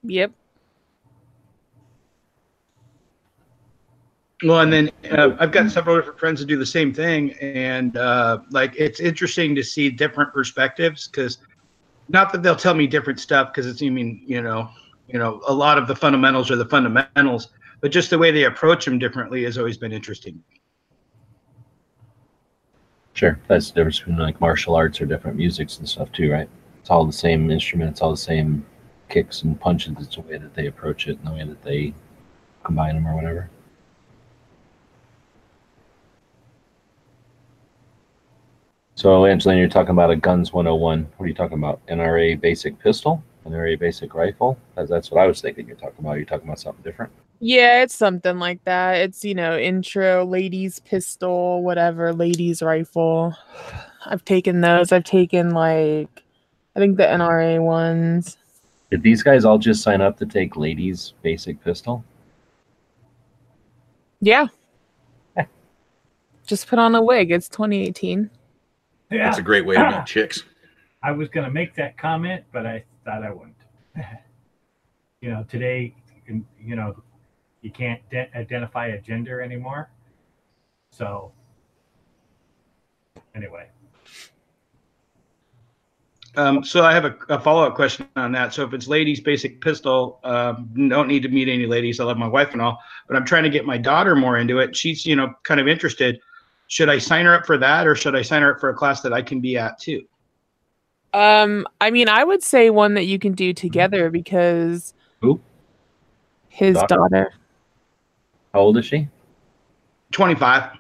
yep 0.03 0.31
Well, 4.43 4.61
and 4.61 4.71
then 4.71 4.89
uh, 5.11 5.35
I've 5.37 5.51
got 5.51 5.69
several 5.69 5.97
different 5.97 6.17
friends 6.17 6.39
that 6.39 6.45
do 6.45 6.57
the 6.57 6.65
same 6.65 6.93
thing, 6.93 7.33
and 7.41 7.97
uh, 7.97 8.39
like 8.51 8.73
it's 8.77 9.01
interesting 9.01 9.53
to 9.55 9.63
see 9.63 9.89
different 9.89 10.31
perspectives 10.31 11.09
because 11.09 11.39
not 12.07 12.31
that 12.31 12.41
they'll 12.41 12.55
tell 12.55 12.73
me 12.73 12.87
different 12.87 13.19
stuff 13.19 13.51
because 13.51 13.67
it's 13.67 13.83
I 13.83 13.89
mean 13.89 14.23
you 14.25 14.41
know 14.41 14.69
you 15.11 15.19
know 15.19 15.41
a 15.47 15.53
lot 15.53 15.77
of 15.77 15.87
the 15.87 15.95
fundamentals 15.95 16.51
are 16.51 16.55
the 16.55 16.65
fundamentals, 16.65 17.49
but 17.81 17.91
just 17.91 18.09
the 18.09 18.17
way 18.17 18.31
they 18.31 18.45
approach 18.45 18.85
them 18.85 18.99
differently 18.99 19.43
has 19.43 19.57
always 19.57 19.77
been 19.77 19.91
interesting. 19.91 20.41
Sure, 23.13 23.39
that's 23.47 23.69
the 23.69 23.75
difference 23.75 23.99
between 23.99 24.17
like 24.17 24.39
martial 24.39 24.75
arts 24.75 25.01
or 25.01 25.05
different 25.05 25.35
musics 25.35 25.79
and 25.79 25.89
stuff 25.89 26.11
too, 26.11 26.31
right? 26.31 26.49
It's 26.79 26.89
all 26.89 27.05
the 27.05 27.11
same 27.11 27.51
instrument, 27.51 27.91
it's 27.91 28.01
all 28.01 28.11
the 28.11 28.17
same 28.17 28.65
kicks 29.09 29.41
and 29.41 29.59
punches. 29.59 29.95
It's 29.99 30.15
the 30.15 30.21
way 30.21 30.37
that 30.37 30.53
they 30.53 30.67
approach 30.67 31.07
it 31.07 31.17
and 31.17 31.27
the 31.27 31.33
way 31.33 31.43
that 31.43 31.61
they 31.63 31.93
combine 32.63 32.95
them 32.95 33.07
or 33.07 33.15
whatever. 33.15 33.49
So, 38.95 39.25
Angelina, 39.25 39.61
you're 39.61 39.69
talking 39.69 39.91
about 39.91 40.11
a 40.11 40.15
Guns 40.15 40.51
101. 40.51 41.07
What 41.15 41.25
are 41.25 41.27
you 41.27 41.33
talking 41.33 41.57
about? 41.57 41.85
NRA 41.87 42.39
basic 42.39 42.77
pistol? 42.79 43.23
NRA 43.49 43.79
basic 43.79 44.13
rifle? 44.13 44.57
That's, 44.75 44.89
that's 44.89 45.12
what 45.12 45.21
I 45.21 45.27
was 45.27 45.41
thinking 45.41 45.67
you're 45.67 45.75
talking 45.75 45.99
about. 45.99 46.13
You're 46.17 46.25
talking 46.25 46.47
about 46.47 46.59
something 46.59 46.83
different? 46.83 47.12
yeah 47.41 47.83
it's 47.83 47.95
something 47.95 48.38
like 48.38 48.62
that 48.65 48.95
it's 48.97 49.23
you 49.23 49.33
know 49.33 49.57
intro 49.57 50.25
ladies 50.25 50.79
pistol 50.79 51.63
whatever 51.63 52.12
ladies 52.12 52.62
rifle 52.62 53.33
i've 54.07 54.25
taken 54.25 54.59
those 54.59 54.91
i've 54.91 55.05
taken 55.05 55.51
like 55.51 56.09
i 56.75 56.79
think 56.79 56.97
the 56.97 57.03
nra 57.03 57.57
ones 57.62 58.35
Did 58.91 59.03
these 59.03 59.23
guys 59.23 59.45
all 59.45 59.57
just 59.57 59.81
sign 59.83 60.01
up 60.01 60.17
to 60.17 60.25
take 60.25 60.57
ladies 60.57 61.13
basic 61.21 61.63
pistol? 61.63 62.03
yeah 64.19 64.47
just 66.45 66.67
put 66.67 66.77
on 66.77 66.93
a 66.95 67.01
wig 67.01 67.31
it's 67.31 67.47
2018 67.47 68.29
Yeah, 69.12 69.23
That's 69.23 69.38
a 69.38 69.41
great 69.41 69.65
way 69.65 69.75
to 69.75 69.91
meet 69.91 70.05
chicks. 70.05 70.43
I 71.03 71.12
was 71.13 71.29
going 71.29 71.45
to 71.45 71.51
make 71.51 71.73
that 71.75 71.97
comment, 71.97 72.43
but 72.51 72.65
I 72.65 72.83
thought 73.05 73.23
I 73.23 73.31
wouldn't. 73.31 73.55
you 75.21 75.29
know, 75.29 75.43
today, 75.47 75.95
you 76.27 76.75
know, 76.75 77.01
you 77.62 77.71
can't 77.71 78.01
de- 78.09 78.29
identify 78.35 78.88
a 78.88 79.01
gender 79.01 79.41
anymore. 79.41 79.89
So, 80.91 81.31
anyway, 83.35 83.67
Um, 86.35 86.63
so 86.63 86.85
I 86.85 86.93
have 86.93 87.05
a, 87.05 87.15
a 87.29 87.39
follow 87.39 87.63
up 87.63 87.75
question 87.75 88.07
on 88.15 88.31
that. 88.33 88.53
So 88.53 88.63
if 88.63 88.73
it's 88.73 88.88
ladies 88.88 89.19
basic 89.19 89.62
pistol, 89.62 90.19
um, 90.23 90.69
don't 90.89 91.07
need 91.07 91.23
to 91.23 91.29
meet 91.29 91.49
any 91.49 91.65
ladies. 91.65 91.99
I 91.99 92.03
love 92.05 92.17
my 92.17 92.27
wife 92.27 92.53
and 92.53 92.62
all, 92.62 92.79
but 93.07 93.17
I'm 93.17 93.25
trying 93.25 93.43
to 93.43 93.49
get 93.49 93.65
my 93.65 93.77
daughter 93.77 94.15
more 94.15 94.38
into 94.38 94.59
it. 94.59 94.75
She's 94.75 95.05
you 95.05 95.15
know 95.15 95.33
kind 95.43 95.59
of 95.59 95.67
interested. 95.67 96.19
Should 96.67 96.88
I 96.88 96.99
sign 96.99 97.25
her 97.25 97.33
up 97.33 97.45
for 97.45 97.57
that, 97.57 97.88
or 97.88 97.95
should 97.95 98.15
I 98.15 98.21
sign 98.21 98.43
her 98.43 98.53
up 98.53 98.59
for 98.59 98.69
a 98.69 98.73
class 98.73 99.01
that 99.01 99.12
I 99.12 99.21
can 99.21 99.41
be 99.41 99.57
at 99.57 99.79
too? 99.79 100.03
Um, 101.13 101.65
I 101.81 101.89
mean, 101.91 102.07
I 102.09 102.23
would 102.23 102.43
say 102.43 102.69
one 102.69 102.93
that 102.93 103.05
you 103.05 103.17
can 103.19 103.33
do 103.33 103.53
together 103.53 104.09
because 104.09 104.93
Who? 105.21 105.39
his 106.49 106.75
Daughter? 106.75 106.95
daughter. 106.95 107.33
How 108.53 108.59
old 108.61 108.77
is 108.77 108.85
she? 108.85 109.07
Twenty 110.11 110.35
five. 110.35 110.71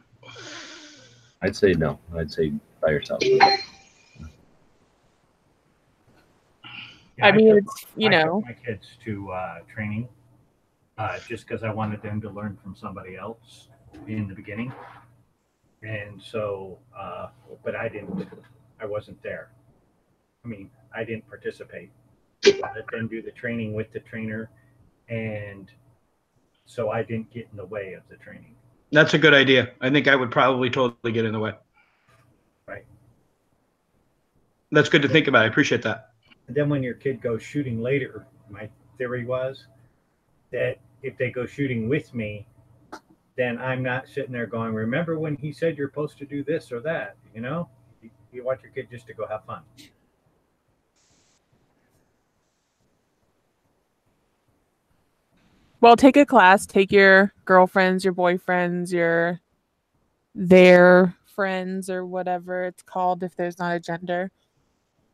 I'd 1.41 1.55
say 1.55 1.73
no. 1.73 1.99
I'd 2.15 2.31
say 2.31 2.51
by 2.81 2.89
yourself. 2.91 3.21
yeah, 3.23 3.57
I 7.21 7.31
mean, 7.31 7.55
took- 7.55 7.63
it's 7.63 7.85
you 7.95 8.09
I 8.09 8.11
took 8.17 8.25
know, 8.25 8.41
my 8.41 8.53
kids 8.53 8.87
to 9.05 9.31
uh, 9.31 9.59
training 9.73 10.07
uh, 10.97 11.17
just 11.27 11.47
because 11.47 11.63
I 11.63 11.71
wanted 11.73 12.01
them 12.01 12.21
to 12.21 12.29
learn 12.29 12.57
from 12.61 12.75
somebody 12.75 13.15
else 13.15 13.67
in 14.07 14.27
the 14.27 14.35
beginning, 14.35 14.71
and 15.83 16.21
so, 16.21 16.77
uh, 16.97 17.27
but 17.63 17.75
I 17.75 17.87
didn't. 17.89 18.27
I 18.81 18.85
wasn't 18.85 19.21
there. 19.23 19.49
I 20.45 20.47
mean, 20.47 20.69
I 20.95 21.03
didn't 21.03 21.27
participate. 21.27 21.91
I 22.45 22.51
let 22.75 22.87
them 22.91 23.07
do 23.07 23.21
the 23.21 23.31
training 23.31 23.73
with 23.73 23.91
the 23.91 23.99
trainer, 23.99 24.49
and 25.09 25.69
so 26.65 26.89
I 26.89 27.03
didn't 27.03 27.31
get 27.31 27.47
in 27.51 27.57
the 27.57 27.65
way 27.65 27.93
of 27.93 28.03
the 28.09 28.15
training. 28.17 28.55
That's 28.91 29.13
a 29.13 29.17
good 29.19 29.33
idea. 29.33 29.71
I 29.81 29.89
think 29.89 30.07
I 30.07 30.15
would 30.15 30.31
probably 30.31 30.69
totally 30.69 31.11
get 31.11 31.25
in 31.25 31.33
the 31.33 31.39
way. 31.39 31.53
Right. 32.67 32.85
That's 34.71 34.89
good 34.89 35.01
to 35.01 35.09
think 35.09 35.27
about. 35.27 35.43
I 35.43 35.47
appreciate 35.47 35.81
that. 35.83 36.11
And 36.47 36.55
then 36.55 36.69
when 36.69 36.81
your 36.81 36.95
kid 36.95 37.21
goes 37.21 37.43
shooting 37.43 37.81
later, 37.81 38.25
my 38.49 38.69
theory 38.97 39.25
was 39.25 39.65
that 40.51 40.77
if 41.03 41.17
they 41.17 41.29
go 41.29 41.45
shooting 41.45 41.87
with 41.87 42.13
me, 42.13 42.47
then 43.37 43.57
I'm 43.59 43.83
not 43.83 44.07
sitting 44.07 44.31
there 44.31 44.47
going, 44.47 44.73
remember 44.73 45.19
when 45.19 45.35
he 45.35 45.51
said 45.51 45.77
you're 45.77 45.89
supposed 45.89 46.17
to 46.17 46.25
do 46.25 46.43
this 46.43 46.71
or 46.71 46.79
that, 46.81 47.15
you 47.35 47.41
know? 47.41 47.69
You, 48.01 48.09
you 48.33 48.43
want 48.43 48.61
your 48.63 48.71
kid 48.71 48.87
just 48.89 49.07
to 49.07 49.13
go 49.13 49.27
have 49.27 49.45
fun. 49.45 49.61
Well, 55.81 55.95
take 55.95 56.17
a 56.17 56.25
class, 56.25 56.65
take 56.65 56.91
your 56.91 57.33
girlfriends, 57.45 58.03
your 58.03 58.13
boyfriends, 58.13 58.91
your 58.91 59.39
their 60.35 61.15
friends 61.25 61.89
or 61.89 62.05
whatever 62.05 62.65
it's 62.65 62.83
called 62.83 63.23
if 63.23 63.35
there's 63.35 63.59
not 63.59 63.75
a 63.75 63.79
gender. 63.79 64.31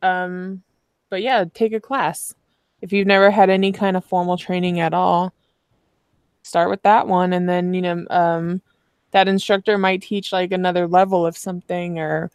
Um 0.02 0.62
but 1.10 1.22
yeah, 1.22 1.44
take 1.54 1.72
a 1.74 1.80
class. 1.80 2.34
If 2.82 2.92
you've 2.92 3.06
never 3.08 3.30
had 3.30 3.50
any 3.50 3.72
kind 3.72 3.96
of 3.96 4.04
formal 4.04 4.36
training 4.38 4.80
at 4.80 4.94
all, 4.94 5.32
start 6.42 6.70
with 6.70 6.82
that 6.82 7.06
one 7.08 7.32
and 7.32 7.48
then, 7.48 7.74
you 7.74 7.82
know, 7.82 8.04
um 8.10 8.62
that 9.12 9.28
instructor 9.28 9.78
might 9.78 10.02
teach 10.02 10.32
like 10.32 10.52
another 10.52 10.86
level 10.86 11.24
of 11.26 11.36
something 11.36 11.98
or 11.98 12.30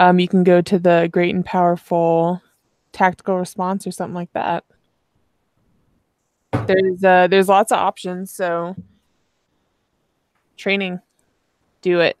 um 0.00 0.18
you 0.20 0.28
can 0.28 0.44
go 0.44 0.60
to 0.62 0.78
the 0.78 1.08
great 1.12 1.34
and 1.34 1.44
powerful 1.46 2.42
tactical 2.92 3.36
response 3.38 3.86
or 3.86 3.92
something 3.92 4.14
like 4.14 4.32
that 4.34 4.64
there's 6.52 7.04
uh 7.04 7.26
there's 7.28 7.48
lots 7.48 7.72
of 7.72 7.78
options 7.78 8.30
so 8.32 8.74
training 10.56 11.00
do 11.82 12.00
it 12.00 12.16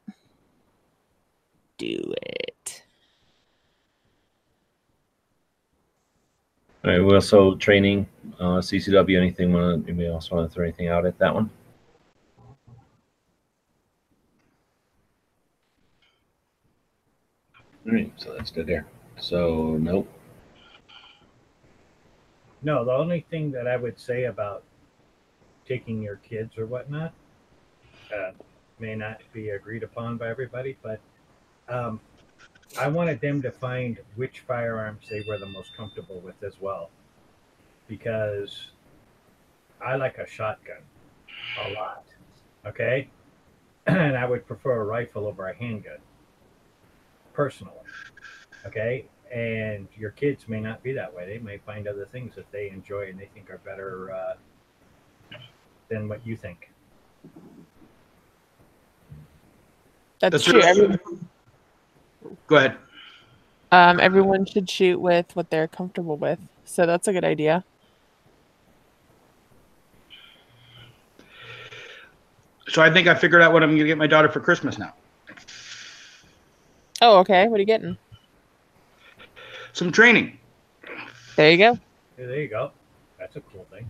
do 1.78 2.14
it 2.22 2.40
All 6.82 6.90
right. 6.90 7.04
Well, 7.04 7.20
so 7.20 7.56
training, 7.56 8.06
uh, 8.38 8.58
CCW. 8.60 9.18
Anything? 9.18 9.52
Want 9.52 9.86
anybody 9.86 10.08
else 10.08 10.30
want 10.30 10.48
to 10.48 10.54
throw 10.54 10.64
anything 10.64 10.88
out 10.88 11.04
at 11.04 11.18
that 11.18 11.34
one? 11.34 11.50
All 17.86 17.92
right. 17.92 18.10
So 18.16 18.34
that's 18.34 18.50
good 18.50 18.66
there. 18.66 18.86
So 19.18 19.76
nope. 19.78 20.08
No, 22.62 22.84
the 22.84 22.92
only 22.92 23.24
thing 23.30 23.50
that 23.52 23.66
I 23.66 23.76
would 23.76 23.98
say 23.98 24.24
about 24.24 24.62
taking 25.66 26.02
your 26.02 26.16
kids 26.16 26.58
or 26.58 26.66
whatnot 26.66 27.12
uh, 28.14 28.32
may 28.78 28.94
not 28.94 29.20
be 29.32 29.50
agreed 29.50 29.82
upon 29.82 30.16
by 30.16 30.28
everybody, 30.28 30.76
but 30.82 31.00
um, 31.68 32.00
I 32.78 32.88
wanted 32.88 33.20
them 33.20 33.40
to 33.42 33.50
find 33.50 33.98
which 34.16 34.40
firearms 34.40 35.08
they 35.08 35.24
were 35.26 35.38
the 35.38 35.46
most 35.46 35.76
comfortable 35.76 36.20
with 36.20 36.42
as 36.42 36.60
well. 36.60 36.90
Because 37.88 38.68
I 39.84 39.96
like 39.96 40.18
a 40.18 40.26
shotgun 40.26 40.82
a 41.64 41.72
lot. 41.72 42.04
Okay? 42.66 43.08
and 43.86 44.16
I 44.16 44.26
would 44.26 44.46
prefer 44.46 44.80
a 44.80 44.84
rifle 44.84 45.26
over 45.26 45.48
a 45.48 45.54
handgun. 45.54 45.98
Personally. 47.32 47.72
Okay? 48.66 49.06
And 49.32 49.86
your 49.96 50.10
kids 50.10 50.48
may 50.48 50.60
not 50.60 50.82
be 50.82 50.92
that 50.92 51.14
way. 51.14 51.24
They 51.26 51.38
may 51.38 51.58
find 51.58 51.86
other 51.86 52.04
things 52.04 52.34
that 52.34 52.50
they 52.50 52.70
enjoy 52.70 53.10
and 53.10 53.18
they 53.18 53.26
think 53.32 53.48
are 53.50 53.58
better 53.58 54.12
uh, 54.12 54.34
than 55.88 56.08
what 56.08 56.26
you 56.26 56.36
think. 56.36 56.70
that's, 60.20 60.32
That's 60.32 60.44
true 60.44 60.60
right. 60.60 60.76
Every, 60.76 60.98
Go 62.46 62.56
ahead. 62.56 62.76
um 63.72 63.98
everyone 64.00 64.44
should 64.44 64.68
shoot 64.68 65.00
with 65.00 65.34
what 65.34 65.48
they're 65.50 65.68
comfortable 65.68 66.16
with 66.16 66.38
so 66.64 66.84
that's 66.86 67.08
a 67.08 67.12
good 67.12 67.24
idea 67.24 67.64
So 72.68 72.82
I 72.82 72.92
think 72.92 73.08
I 73.08 73.14
figured 73.14 73.42
out 73.42 73.52
what 73.52 73.62
I'm 73.64 73.70
going 73.70 73.80
to 73.80 73.86
get 73.86 73.98
my 73.98 74.06
daughter 74.06 74.28
for 74.28 74.38
Christmas 74.40 74.78
now. 74.78 74.94
oh 77.02 77.18
okay 77.18 77.48
what 77.48 77.56
are 77.56 77.60
you 77.60 77.66
getting 77.66 77.96
Some 79.72 79.92
training. 79.92 80.38
there 81.36 81.50
you 81.50 81.58
go 81.58 81.78
Yeah, 82.18 82.26
there 82.26 82.40
you 82.40 82.48
go. 82.48 82.72
That's 83.18 83.36
a 83.36 83.40
cool 83.40 83.66
thing. 83.70 83.88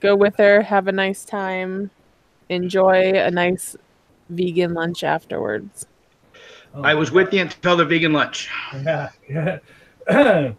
go 0.00 0.14
with 0.16 0.36
her 0.36 0.62
have 0.62 0.88
a 0.88 0.92
nice 0.92 1.24
time 1.24 1.90
enjoy 2.48 3.12
a 3.14 3.30
nice 3.30 3.76
vegan 4.28 4.74
lunch 4.74 5.04
afterwards 5.04 5.86
Oh, 6.74 6.82
I 6.82 6.94
was 6.94 7.10
with 7.12 7.32
you 7.34 7.42
until 7.42 7.76
the 7.76 7.84
vegan 7.84 8.14
lunch. 8.14 8.48
Yeah. 8.74 9.10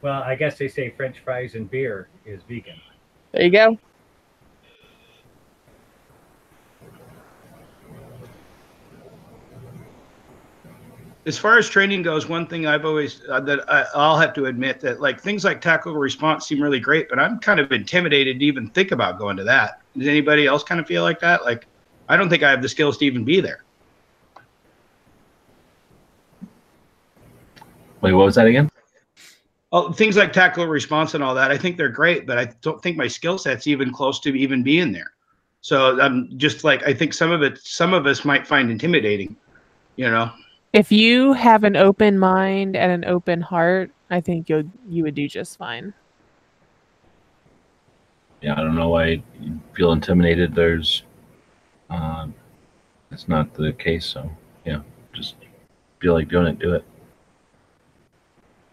well, 0.00 0.22
I 0.22 0.34
guess 0.34 0.56
they 0.56 0.66
say 0.68 0.88
French 0.88 1.18
fries 1.18 1.54
and 1.54 1.70
beer 1.70 2.08
is 2.24 2.40
vegan. 2.48 2.80
there 3.32 3.42
you 3.44 3.50
go 3.50 3.78
As 11.30 11.38
far 11.38 11.58
as 11.58 11.68
training 11.68 12.02
goes, 12.02 12.28
one 12.28 12.44
thing 12.44 12.66
I've 12.66 12.84
always 12.84 13.22
uh, 13.28 13.38
that 13.42 13.60
I, 13.72 13.86
I'll 13.94 14.18
have 14.18 14.34
to 14.34 14.46
admit 14.46 14.80
that 14.80 15.00
like 15.00 15.20
things 15.20 15.44
like 15.44 15.60
tactical 15.60 15.94
response 15.94 16.48
seem 16.48 16.60
really 16.60 16.80
great, 16.80 17.08
but 17.08 17.20
I'm 17.20 17.38
kind 17.38 17.60
of 17.60 17.70
intimidated 17.70 18.40
to 18.40 18.44
even 18.44 18.68
think 18.70 18.90
about 18.90 19.16
going 19.16 19.36
to 19.36 19.44
that. 19.44 19.80
Does 19.96 20.08
anybody 20.08 20.48
else 20.48 20.64
kind 20.64 20.80
of 20.80 20.88
feel 20.88 21.04
like 21.04 21.20
that? 21.20 21.44
Like, 21.44 21.68
I 22.08 22.16
don't 22.16 22.28
think 22.28 22.42
I 22.42 22.50
have 22.50 22.62
the 22.62 22.68
skills 22.68 22.98
to 22.98 23.04
even 23.04 23.24
be 23.24 23.40
there. 23.40 23.62
Wait, 28.00 28.12
what 28.12 28.24
was 28.24 28.34
that 28.34 28.48
again? 28.48 28.68
Oh, 29.70 29.92
things 29.92 30.16
like 30.16 30.32
tactical 30.32 30.66
response 30.66 31.14
and 31.14 31.22
all 31.22 31.36
that, 31.36 31.52
I 31.52 31.56
think 31.56 31.76
they're 31.76 31.90
great, 31.90 32.26
but 32.26 32.38
I 32.38 32.46
don't 32.60 32.82
think 32.82 32.96
my 32.96 33.06
skill 33.06 33.38
set's 33.38 33.68
even 33.68 33.92
close 33.92 34.18
to 34.22 34.36
even 34.36 34.64
being 34.64 34.90
there. 34.90 35.12
So 35.60 36.00
I'm 36.00 36.36
just 36.38 36.64
like, 36.64 36.82
I 36.88 36.92
think 36.92 37.14
some 37.14 37.30
of 37.30 37.42
it, 37.42 37.56
some 37.58 37.94
of 37.94 38.06
us 38.06 38.24
might 38.24 38.48
find 38.48 38.68
intimidating, 38.68 39.36
you 39.94 40.10
know? 40.10 40.32
If 40.72 40.92
you 40.92 41.32
have 41.32 41.64
an 41.64 41.76
open 41.76 42.18
mind 42.18 42.76
and 42.76 42.92
an 42.92 43.10
open 43.10 43.40
heart 43.40 43.90
i 44.10 44.20
think 44.20 44.48
you'll 44.48 44.64
you 44.88 45.02
would 45.02 45.14
do 45.14 45.28
just 45.28 45.58
fine 45.58 45.92
Yeah, 48.40 48.54
I 48.54 48.62
don't 48.62 48.74
know 48.74 48.88
why 48.88 49.22
you 49.38 49.60
feel 49.74 49.92
intimidated. 49.92 50.54
There's, 50.54 51.02
um, 51.90 52.34
it's 53.10 53.28
not 53.28 53.52
the 53.52 53.72
case. 53.74 54.06
So 54.06 54.30
yeah, 54.64 54.80
just 55.12 55.34
feel 55.98 56.14
like 56.14 56.28
doing 56.28 56.46
it, 56.46 56.58
do 56.58 56.74
it. 56.74 56.84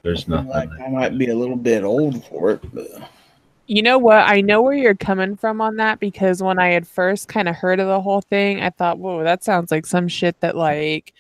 There's 0.04 0.28
nothing. 0.28 0.50
like 0.50 0.70
I 0.80 0.88
might 0.90 1.18
be 1.18 1.28
a 1.28 1.36
little 1.36 1.58
bit 1.58 1.84
old 1.84 2.24
for 2.28 2.52
it, 2.52 2.62
but 2.74 3.10
You 3.66 3.82
know 3.82 3.98
what? 3.98 4.20
I 4.20 4.40
know 4.40 4.62
where 4.62 4.74
you're 4.78 4.96
coming 4.96 5.36
from 5.36 5.60
on 5.60 5.76
that 5.78 6.00
because 6.00 6.42
when 6.42 6.60
I 6.60 6.70
had 6.70 6.88
first 6.88 7.28
kind 7.28 7.50
of 7.50 7.56
heard 7.56 7.82
of 7.82 7.88
the 7.88 8.00
whole 8.00 8.22
thing, 8.22 8.62
I 8.62 8.70
thought, 8.70 9.00
whoa, 9.00 9.24
that 9.26 9.44
sounds 9.44 9.70
like 9.70 9.86
some 9.86 10.08
shit 10.08 10.40
that, 10.40 10.56
like, 10.56 11.14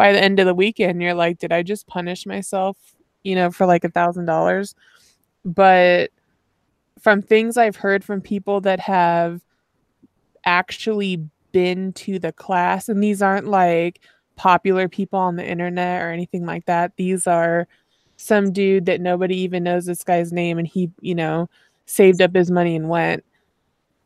by 0.00 0.12
the 0.14 0.22
end 0.24 0.40
of 0.40 0.46
the 0.46 0.54
weekend, 0.54 1.02
you're 1.02 1.12
like, 1.12 1.38
did 1.40 1.52
I 1.52 1.62
just 1.62 1.86
punish 1.86 2.24
myself, 2.24 2.78
you 3.22 3.34
know, 3.34 3.50
for 3.50 3.66
like 3.66 3.84
a 3.84 3.90
thousand 3.90 4.24
dollars? 4.24 4.74
But 5.44 6.10
from 6.98 7.20
things 7.20 7.58
I've 7.58 7.76
heard 7.76 8.02
from 8.02 8.22
people 8.22 8.62
that 8.62 8.80
have 8.80 9.42
actually 10.46 11.22
been 11.52 11.92
to 11.92 12.18
the 12.18 12.32
class, 12.32 12.88
and 12.88 13.02
these 13.02 13.20
aren't 13.20 13.46
like 13.48 14.00
popular 14.36 14.88
people 14.88 15.18
on 15.18 15.36
the 15.36 15.46
internet 15.46 16.00
or 16.00 16.10
anything 16.10 16.46
like 16.46 16.64
that, 16.64 16.92
these 16.96 17.26
are 17.26 17.68
some 18.16 18.54
dude 18.54 18.86
that 18.86 19.02
nobody 19.02 19.36
even 19.36 19.64
knows 19.64 19.84
this 19.84 20.02
guy's 20.02 20.32
name 20.32 20.56
and 20.56 20.66
he 20.66 20.90
you 21.02 21.14
know 21.14 21.46
saved 21.84 22.22
up 22.22 22.34
his 22.34 22.50
money 22.50 22.74
and 22.74 22.88
went 22.88 23.22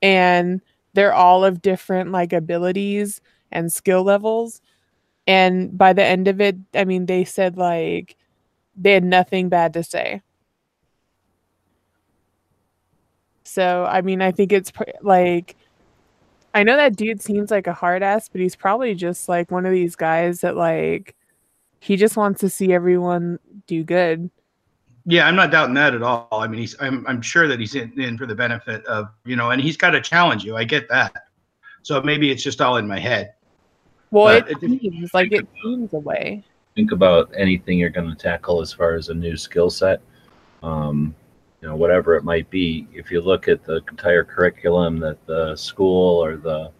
and 0.02 0.60
they're 0.94 1.14
all 1.14 1.44
of 1.44 1.62
different 1.62 2.12
like 2.12 2.32
abilities 2.32 3.20
and 3.52 3.72
skill 3.72 4.04
levels 4.04 4.60
and 5.26 5.76
by 5.76 5.92
the 5.92 6.04
end 6.04 6.28
of 6.28 6.40
it 6.40 6.56
i 6.74 6.84
mean 6.84 7.06
they 7.06 7.24
said 7.24 7.56
like 7.56 8.16
they 8.76 8.92
had 8.92 9.04
nothing 9.04 9.48
bad 9.48 9.72
to 9.72 9.82
say 9.82 10.20
so 13.44 13.84
i 13.88 14.00
mean 14.00 14.20
i 14.20 14.30
think 14.30 14.52
it's 14.52 14.70
pr- 14.70 14.82
like 15.02 15.56
i 16.54 16.62
know 16.62 16.76
that 16.76 16.96
dude 16.96 17.22
seems 17.22 17.50
like 17.50 17.66
a 17.66 17.72
hard 17.72 18.02
ass 18.02 18.28
but 18.28 18.40
he's 18.40 18.56
probably 18.56 18.94
just 18.94 19.28
like 19.28 19.50
one 19.50 19.66
of 19.66 19.72
these 19.72 19.96
guys 19.96 20.40
that 20.40 20.56
like 20.56 21.14
he 21.80 21.96
just 21.96 22.16
wants 22.16 22.40
to 22.40 22.48
see 22.48 22.72
everyone 22.72 23.38
do 23.66 23.84
good 23.84 24.30
Yeah, 25.06 25.28
I'm 25.28 25.36
not 25.36 25.50
doubting 25.50 25.74
that 25.74 25.94
at 25.94 26.02
all. 26.02 26.28
I 26.32 26.46
mean, 26.46 26.58
he's 26.60 26.74
I'm 26.80 27.06
I'm 27.06 27.20
sure 27.20 27.46
that 27.46 27.60
he's 27.60 27.74
in, 27.74 27.92
in 28.00 28.16
for 28.16 28.24
the 28.24 28.34
benefit 28.34 28.84
of 28.86 29.08
you 29.26 29.36
know, 29.36 29.50
and 29.50 29.60
he's 29.60 29.76
got 29.76 29.90
to 29.90 30.00
challenge 30.00 30.44
you. 30.44 30.56
I 30.56 30.64
get 30.64 30.88
that. 30.88 31.28
So 31.82 32.00
maybe 32.00 32.30
it's 32.30 32.42
just 32.42 32.62
all 32.62 32.78
in 32.78 32.88
my 32.88 32.98
head. 32.98 33.34
Well, 34.14 34.40
But 34.40 34.50
it 34.50 34.62
it- 34.62 34.80
seems 34.80 35.12
like 35.12 35.32
it 35.32 35.46
seems 35.62 35.92
a 35.92 35.98
way. 35.98 36.44
think 36.76 36.92
about 36.92 37.30
anything 37.36 37.78
you're 37.78 37.90
going 37.90 38.08
to 38.08 38.14
tackle 38.16 38.60
as 38.60 38.72
far 38.72 38.94
as 38.94 39.08
a 39.08 39.14
new 39.14 39.36
skill 39.36 39.70
set 39.70 40.00
um, 40.62 41.14
you 41.60 41.68
know 41.68 41.76
whatever 41.76 42.14
it 42.16 42.24
might 42.24 42.48
be 42.50 42.86
if 42.94 43.10
you 43.10 43.20
look 43.20 43.48
at 43.48 43.64
the 43.64 43.76
entire 43.90 44.24
curriculum 44.24 44.98
that 45.00 45.18
the 45.26 45.54
school 45.56 46.24
or 46.24 46.36
the 46.36 46.70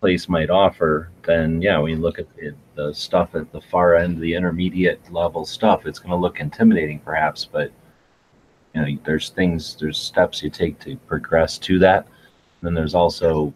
place 0.00 0.28
might 0.28 0.50
offer 0.50 1.10
then 1.24 1.60
yeah 1.62 1.78
when 1.78 1.90
you 1.92 1.98
look 1.98 2.18
at 2.18 2.26
it, 2.36 2.54
the 2.74 2.92
stuff 2.92 3.34
at 3.34 3.50
the 3.52 3.60
far 3.60 3.94
end 3.96 4.20
the 4.20 4.34
intermediate 4.34 5.00
level 5.12 5.44
stuff 5.44 5.86
it's 5.86 5.98
going 6.00 6.10
to 6.10 6.16
look 6.16 6.40
intimidating 6.40 6.98
perhaps 7.00 7.44
but 7.44 7.70
you 8.74 8.80
know 8.82 8.98
there's 9.04 9.30
things 9.30 9.76
there's 9.80 9.98
steps 9.98 10.42
you 10.42 10.50
take 10.50 10.78
to 10.80 10.96
progress 11.12 11.58
to 11.58 11.78
that 11.78 12.06
And 12.60 12.62
then 12.66 12.74
there's 12.74 12.94
also 12.94 13.52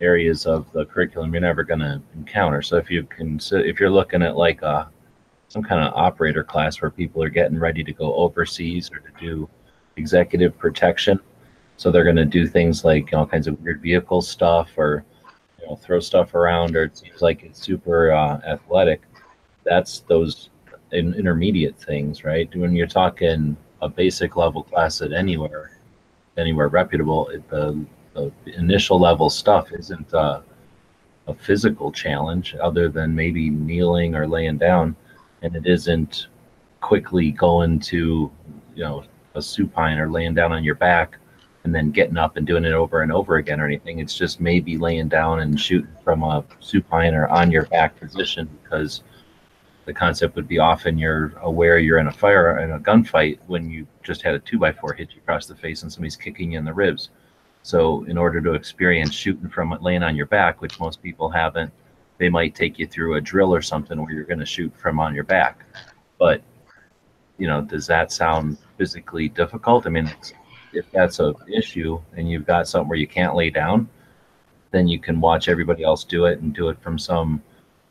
areas 0.00 0.46
of 0.46 0.70
the 0.72 0.84
curriculum 0.84 1.32
you're 1.32 1.40
never 1.40 1.64
going 1.64 1.80
to 1.80 2.00
encounter. 2.14 2.62
So 2.62 2.76
if 2.76 2.90
you 2.90 3.04
can, 3.04 3.40
if 3.52 3.80
you're 3.80 3.90
looking 3.90 4.22
at 4.22 4.36
like 4.36 4.62
a 4.62 4.90
some 5.48 5.62
kind 5.62 5.86
of 5.86 5.94
operator 5.94 6.42
class 6.42 6.80
where 6.80 6.90
people 6.90 7.22
are 7.22 7.28
getting 7.28 7.58
ready 7.58 7.84
to 7.84 7.92
go 7.92 8.14
overseas 8.14 8.90
or 8.90 8.98
to 8.98 9.10
do 9.20 9.48
executive 9.96 10.58
protection. 10.58 11.20
So 11.76 11.90
they're 11.90 12.04
going 12.04 12.16
to 12.16 12.24
do 12.24 12.46
things 12.46 12.84
like 12.84 13.12
all 13.12 13.26
kinds 13.26 13.46
of 13.46 13.60
weird 13.60 13.80
vehicle 13.80 14.22
stuff 14.22 14.70
or 14.76 15.04
you 15.60 15.66
know, 15.66 15.76
throw 15.76 16.00
stuff 16.00 16.34
around, 16.34 16.76
or 16.76 16.84
it 16.84 16.96
seems 16.96 17.22
like 17.22 17.42
it's 17.42 17.62
super 17.62 18.12
uh, 18.12 18.40
athletic. 18.46 19.02
That's 19.64 20.00
those 20.00 20.50
in, 20.92 21.14
intermediate 21.14 21.78
things, 21.78 22.24
right? 22.24 22.54
When 22.54 22.74
you're 22.74 22.86
talking 22.86 23.56
a 23.82 23.88
basic 23.88 24.36
level 24.36 24.62
class 24.62 25.02
at 25.02 25.12
anywhere, 25.12 25.78
anywhere 26.36 26.68
reputable, 26.68 27.28
it, 27.28 27.48
the, 27.50 27.84
the 28.44 28.54
initial 28.54 28.98
level 28.98 29.30
stuff 29.30 29.72
isn't 29.72 30.12
a 30.12 30.42
physical 31.38 31.90
challenge 31.92 32.54
other 32.60 32.88
than 32.88 33.14
maybe 33.14 33.50
kneeling 33.50 34.14
or 34.14 34.26
laying 34.26 34.58
down, 34.58 34.96
and 35.42 35.54
it 35.56 35.66
isn't 35.66 36.28
quickly 36.80 37.30
going 37.30 37.78
to, 37.80 38.30
you 38.74 38.84
know, 38.84 39.04
a 39.34 39.42
supine 39.42 39.98
or 39.98 40.08
laying 40.10 40.34
down 40.34 40.52
on 40.52 40.64
your 40.64 40.74
back 40.74 41.18
and 41.64 41.74
then 41.74 41.90
getting 41.90 42.16
up 42.16 42.36
and 42.36 42.46
doing 42.46 42.64
it 42.64 42.72
over 42.72 43.02
and 43.02 43.10
over 43.10 43.36
again 43.36 43.60
or 43.60 43.66
anything. 43.66 43.98
It's 43.98 44.16
just 44.16 44.40
maybe 44.40 44.78
laying 44.78 45.08
down 45.08 45.40
and 45.40 45.60
shooting 45.60 45.90
from 46.04 46.22
a 46.22 46.44
supine 46.60 47.12
or 47.12 47.26
on 47.26 47.50
your 47.50 47.66
back 47.66 47.98
position 47.98 48.48
because 48.62 49.02
the 49.84 49.92
concept 49.92 50.36
would 50.36 50.48
be 50.48 50.58
often 50.58 50.96
you're 50.96 51.32
aware 51.42 51.78
you're 51.78 51.98
in 51.98 52.06
a 52.06 52.12
fire 52.12 52.58
in 52.60 52.70
a 52.72 52.78
gunfight 52.78 53.38
when 53.46 53.68
you 53.68 53.86
just 54.02 54.22
had 54.22 54.34
a 54.34 54.38
two 54.38 54.58
by 54.58 54.72
four 54.72 54.92
hit 54.92 55.10
you 55.12 55.20
across 55.20 55.46
the 55.46 55.56
face 55.56 55.82
and 55.82 55.92
somebody's 55.92 56.16
kicking 56.16 56.52
you 56.52 56.58
in 56.58 56.64
the 56.64 56.72
ribs. 56.72 57.10
So 57.66 58.04
in 58.04 58.16
order 58.16 58.40
to 58.42 58.52
experience 58.52 59.12
shooting 59.12 59.48
from 59.48 59.76
laying 59.80 60.04
on 60.04 60.14
your 60.14 60.26
back, 60.26 60.60
which 60.60 60.78
most 60.78 61.02
people 61.02 61.28
haven't, 61.28 61.72
they 62.16 62.28
might 62.28 62.54
take 62.54 62.78
you 62.78 62.86
through 62.86 63.16
a 63.16 63.20
drill 63.20 63.52
or 63.52 63.60
something 63.60 64.00
where 64.00 64.12
you're 64.12 64.22
going 64.22 64.38
to 64.38 64.46
shoot 64.46 64.72
from 64.76 65.00
on 65.00 65.16
your 65.16 65.24
back. 65.24 65.64
But 66.16 66.42
you 67.38 67.48
know, 67.48 67.62
does 67.62 67.88
that 67.88 68.12
sound 68.12 68.58
physically 68.78 69.28
difficult? 69.28 69.84
I 69.84 69.90
mean, 69.90 70.08
if 70.72 70.88
that's 70.92 71.18
a 71.18 71.34
issue 71.52 72.00
and 72.16 72.30
you've 72.30 72.46
got 72.46 72.68
something 72.68 72.88
where 72.88 72.98
you 72.98 73.08
can't 73.08 73.34
lay 73.34 73.50
down, 73.50 73.88
then 74.70 74.86
you 74.86 75.00
can 75.00 75.20
watch 75.20 75.48
everybody 75.48 75.82
else 75.82 76.04
do 76.04 76.26
it 76.26 76.38
and 76.38 76.54
do 76.54 76.68
it 76.68 76.80
from 76.80 77.00
some 77.00 77.42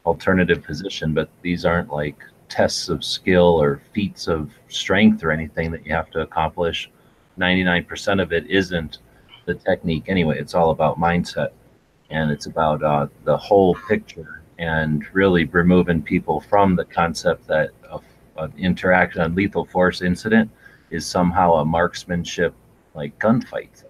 alternative 0.05 0.63
position. 0.63 1.13
But 1.13 1.29
these 1.41 1.65
aren't 1.65 1.91
like 1.91 2.15
tests 2.47 2.88
of 2.88 3.03
skill 3.03 3.61
or 3.61 3.81
feats 3.93 4.29
of 4.29 4.51
strength 4.69 5.21
or 5.21 5.31
anything 5.31 5.69
that 5.71 5.85
you 5.85 5.93
have 5.93 6.09
to 6.11 6.21
accomplish. 6.21 6.89
99% 7.38 8.21
of 8.21 8.31
it 8.31 8.49
isn't 8.49 8.99
the 9.45 9.55
technique 9.55 10.05
anyway. 10.08 10.39
It's 10.39 10.53
all 10.53 10.71
about 10.71 10.99
mindset 10.99 11.49
and 12.10 12.31
it's 12.31 12.45
about 12.45 12.84
uh, 12.84 13.08
the 13.23 13.38
whole 13.38 13.75
picture 13.88 14.41
and 14.58 15.03
really 15.13 15.45
removing 15.45 16.01
people 16.01 16.39
from 16.39 16.75
the 16.75 16.86
concept 16.86 17.47
that 17.47 17.71
an 18.38 18.53
interaction, 18.58 19.21
a 19.21 19.27
lethal 19.29 19.65
force 19.65 20.01
incident 20.01 20.49
is 20.89 21.05
somehow 21.05 21.53
a 21.53 21.65
marksmanship 21.65 22.53
like 22.93 23.17
gunfight 23.19 23.71
thing. 23.71 23.89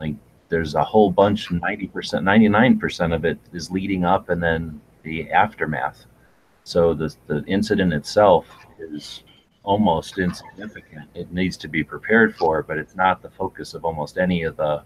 Like 0.00 0.14
there's 0.48 0.74
a 0.74 0.84
whole 0.84 1.10
bunch, 1.10 1.48
90%, 1.48 1.90
99% 1.90 3.14
of 3.14 3.24
it 3.24 3.38
is 3.52 3.70
leading 3.70 4.04
up 4.04 4.28
and 4.28 4.42
then 4.42 4.80
the 5.02 5.30
aftermath. 5.30 6.06
So 6.64 6.94
the, 6.94 7.14
the 7.26 7.44
incident 7.46 7.92
itself 7.92 8.46
is 8.78 9.22
almost 9.64 10.18
insignificant. 10.18 11.08
It 11.14 11.32
needs 11.32 11.56
to 11.58 11.68
be 11.68 11.82
prepared 11.82 12.36
for, 12.36 12.62
but 12.62 12.78
it's 12.78 12.94
not 12.94 13.22
the 13.22 13.30
focus 13.30 13.74
of 13.74 13.84
almost 13.84 14.18
any 14.18 14.44
of 14.44 14.56
the 14.56 14.82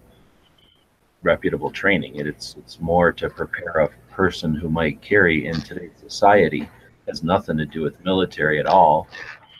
reputable 1.22 1.70
training. 1.70 2.16
It, 2.16 2.26
it's 2.26 2.54
it's 2.58 2.80
more 2.80 3.12
to 3.12 3.28
prepare 3.28 3.80
a 3.80 3.90
person 4.10 4.54
who 4.54 4.68
might 4.68 5.02
carry 5.02 5.46
in 5.46 5.60
today's 5.60 5.98
society. 6.00 6.62
It 6.62 6.68
has 7.08 7.22
nothing 7.22 7.56
to 7.58 7.66
do 7.66 7.82
with 7.82 8.02
military 8.04 8.60
at 8.60 8.66
all, 8.66 9.08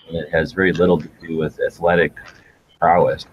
and 0.07 0.16
it 0.16 0.31
has 0.31 0.52
very 0.52 0.72
little 0.72 1.00
to 1.00 1.09
do 1.20 1.37
with 1.37 1.59
athletic 1.61 2.12
prowess. 2.78 3.26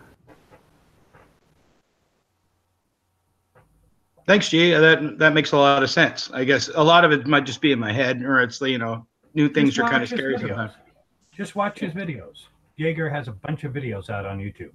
Thanks, 4.27 4.49
G. 4.49 4.73
Uh, 4.73 4.79
that 4.79 5.19
that 5.19 5.33
makes 5.35 5.51
a 5.51 5.57
lot 5.57 5.83
of 5.83 5.89
sense. 5.91 6.31
I 6.33 6.43
guess 6.45 6.69
a 6.73 6.83
lot 6.83 7.05
of 7.05 7.11
it 7.11 7.27
might 7.27 7.45
just 7.45 7.61
be 7.61 7.71
in 7.71 7.79
my 7.79 7.93
head, 7.93 8.23
or 8.23 8.41
it's 8.41 8.59
you 8.59 8.79
know 8.79 9.05
new 9.35 9.47
things 9.49 9.75
Just 9.75 9.87
are 9.87 9.91
kind 9.91 10.01
of 10.01 10.09
scary 10.09 10.39
sometimes. 10.39 10.71
Just 11.35 11.55
watch 11.55 11.79
his 11.79 11.91
videos. 11.91 12.45
Yeager 12.79 13.11
has 13.11 13.27
a 13.27 13.33
bunch 13.33 13.65
of 13.65 13.73
videos 13.73 14.09
out 14.09 14.25
on 14.25 14.39
YouTube. 14.39 14.71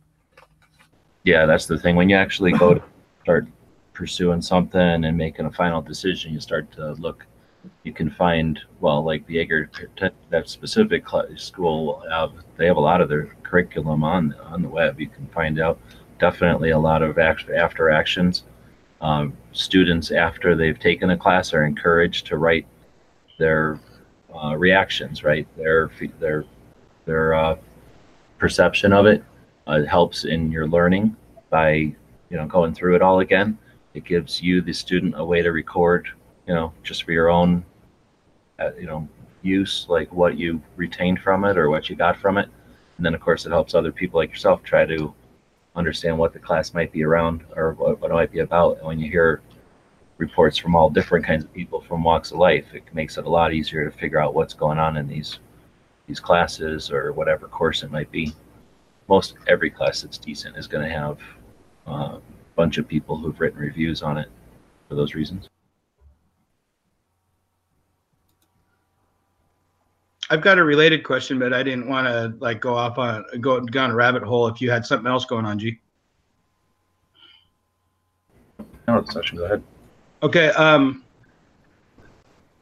Yeah, 1.24 1.46
that's 1.46 1.64
the 1.64 1.78
thing. 1.78 1.96
When 1.96 2.10
you 2.10 2.16
actually 2.16 2.52
go 2.52 2.74
to 2.74 2.82
start 3.22 3.46
pursuing 3.94 4.42
something 4.42 5.04
and 5.04 5.16
making 5.16 5.46
a 5.46 5.50
final 5.50 5.80
decision, 5.80 6.34
you 6.34 6.40
start 6.40 6.70
to 6.72 6.92
look. 6.94 7.26
You 7.82 7.92
can 7.92 8.10
find 8.10 8.60
well, 8.80 9.02
like 9.02 9.26
Yeager 9.26 9.68
that 10.30 10.48
specific 10.48 11.04
school 11.36 12.02
have. 12.10 12.32
They 12.56 12.66
have 12.66 12.76
a 12.76 12.80
lot 12.80 13.00
of 13.00 13.08
their 13.08 13.34
curriculum 13.42 14.04
on 14.04 14.34
on 14.44 14.60
the 14.62 14.68
web. 14.68 15.00
You 15.00 15.08
can 15.08 15.26
find 15.28 15.60
out 15.60 15.78
definitely 16.18 16.70
a 16.70 16.78
lot 16.78 17.02
of 17.02 17.18
act- 17.18 17.50
after 17.50 17.90
actions. 17.90 18.44
Um, 19.00 19.34
students 19.52 20.10
after 20.10 20.54
they've 20.54 20.78
taken 20.78 21.08
a 21.08 21.16
class 21.16 21.54
are 21.54 21.64
encouraged 21.64 22.26
to 22.26 22.36
write 22.36 22.66
their 23.38 23.80
uh, 24.34 24.56
reactions, 24.56 25.24
right? 25.24 25.46
Their 25.56 25.90
their 26.18 26.44
their 27.04 27.34
uh, 27.34 27.56
perception 28.38 28.92
of 28.92 29.06
it. 29.06 29.24
Uh, 29.66 29.84
helps 29.84 30.24
in 30.24 30.50
your 30.50 30.66
learning 30.66 31.14
by 31.48 31.72
you 31.74 31.96
know 32.30 32.46
going 32.46 32.74
through 32.74 32.96
it 32.96 33.02
all 33.02 33.20
again. 33.20 33.56
It 33.94 34.04
gives 34.04 34.42
you 34.42 34.60
the 34.60 34.72
student 34.72 35.14
a 35.16 35.24
way 35.24 35.42
to 35.42 35.52
record, 35.52 36.08
you 36.48 36.54
know, 36.54 36.72
just 36.82 37.04
for 37.04 37.12
your 37.12 37.28
own, 37.28 37.64
uh, 38.58 38.70
you 38.78 38.86
know, 38.86 39.08
use, 39.42 39.86
like 39.88 40.12
what 40.12 40.36
you 40.36 40.60
retained 40.76 41.20
from 41.20 41.44
it 41.44 41.56
or 41.56 41.70
what 41.70 41.88
you 41.88 41.94
got 41.94 42.16
from 42.16 42.38
it. 42.38 42.48
And 42.96 43.06
then 43.06 43.14
of 43.14 43.20
course 43.20 43.46
it 43.46 43.50
helps 43.50 43.74
other 43.74 43.92
people 43.92 44.18
like 44.18 44.30
yourself 44.30 44.62
try 44.62 44.84
to 44.86 45.14
understand 45.76 46.18
what 46.18 46.32
the 46.32 46.38
class 46.38 46.74
might 46.74 46.90
be 46.90 47.04
around 47.04 47.44
or 47.54 47.74
what, 47.74 48.00
what 48.00 48.10
it 48.10 48.14
might 48.14 48.32
be 48.32 48.40
about. 48.40 48.78
And 48.78 48.86
when 48.86 48.98
you 48.98 49.10
hear 49.10 49.40
reports 50.20 50.58
from 50.58 50.76
all 50.76 50.90
different 50.90 51.24
kinds 51.24 51.42
of 51.42 51.52
people 51.52 51.80
from 51.80 52.04
walks 52.04 52.30
of 52.30 52.38
life, 52.38 52.66
it 52.74 52.84
makes 52.92 53.16
it 53.16 53.24
a 53.24 53.28
lot 53.28 53.52
easier 53.52 53.84
to 53.84 53.98
figure 53.98 54.20
out 54.20 54.34
what's 54.34 54.54
going 54.54 54.78
on 54.78 54.96
in 54.98 55.08
these 55.08 55.40
these 56.06 56.20
classes 56.20 56.90
or 56.90 57.12
whatever 57.12 57.48
course 57.48 57.82
it 57.82 57.90
might 57.90 58.10
be. 58.10 58.32
Most 59.08 59.34
every 59.48 59.70
class 59.70 60.02
that's 60.02 60.18
decent 60.18 60.56
is 60.56 60.66
going 60.66 60.86
to 60.86 60.92
have 60.92 61.18
uh, 61.86 62.18
a 62.18 62.20
bunch 62.54 62.78
of 62.78 62.86
people 62.86 63.16
who've 63.16 63.38
written 63.40 63.58
reviews 63.58 64.02
on 64.02 64.18
it 64.18 64.28
for 64.88 64.94
those 64.94 65.14
reasons. 65.14 65.48
I've 70.32 70.42
got 70.42 70.58
a 70.58 70.64
related 70.64 71.02
question, 71.02 71.38
but 71.38 71.52
I 71.52 71.62
didn't 71.62 71.88
want 71.88 72.06
to 72.06 72.34
like 72.40 72.60
go 72.60 72.74
off 72.74 72.98
on 72.98 73.24
go 73.40 73.60
down 73.60 73.90
a 73.90 73.94
rabbit 73.94 74.22
hole. 74.22 74.46
If 74.48 74.60
you 74.60 74.70
had 74.70 74.84
something 74.84 75.10
else 75.10 75.24
going 75.24 75.46
on, 75.46 75.58
G. 75.58 75.80
No, 78.86 79.04
Sasha, 79.04 79.36
go 79.36 79.44
ahead. 79.44 79.62
Okay. 80.22 80.48
Um, 80.50 81.04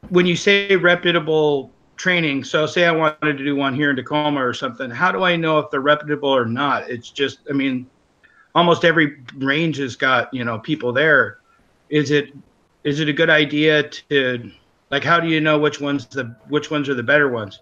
when 0.09 0.25
you 0.25 0.35
say 0.35 0.75
reputable 0.75 1.71
training, 1.97 2.43
so 2.43 2.65
say 2.65 2.85
I 2.85 2.91
wanted 2.91 3.37
to 3.37 3.43
do 3.43 3.55
one 3.55 3.75
here 3.75 3.89
in 3.89 3.95
Tacoma 3.95 4.43
or 4.43 4.53
something, 4.53 4.89
how 4.89 5.11
do 5.11 5.23
I 5.23 5.35
know 5.35 5.59
if 5.59 5.69
they're 5.69 5.81
reputable 5.81 6.29
or 6.29 6.45
not? 6.45 6.89
It's 6.89 7.09
just, 7.11 7.39
I 7.49 7.53
mean, 7.53 7.87
almost 8.55 8.83
every 8.85 9.17
range 9.35 9.77
has 9.77 9.95
got 9.95 10.33
you 10.33 10.43
know 10.43 10.59
people 10.59 10.91
there. 10.91 11.39
Is 11.89 12.11
it 12.11 12.33
is 12.83 12.99
it 12.99 13.09
a 13.09 13.13
good 13.13 13.29
idea 13.29 13.89
to 13.89 14.51
like 14.91 15.03
how 15.03 15.19
do 15.19 15.27
you 15.27 15.41
know 15.41 15.59
which 15.59 15.79
ones 15.79 16.05
the 16.07 16.35
which 16.47 16.71
ones 16.71 16.89
are 16.89 16.95
the 16.95 17.03
better 17.03 17.29
ones? 17.29 17.61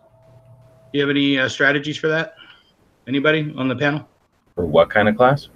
Do 0.91 0.99
you 0.99 1.01
have 1.01 1.09
any 1.09 1.37
uh, 1.37 1.49
strategies 1.49 1.97
for 1.97 2.07
that? 2.07 2.35
Anybody 3.07 3.53
on 3.57 3.67
the 3.67 3.75
panel? 3.75 4.07
For 4.55 4.65
what 4.65 4.89
kind 4.89 5.07
of 5.07 5.15
class? 5.15 5.49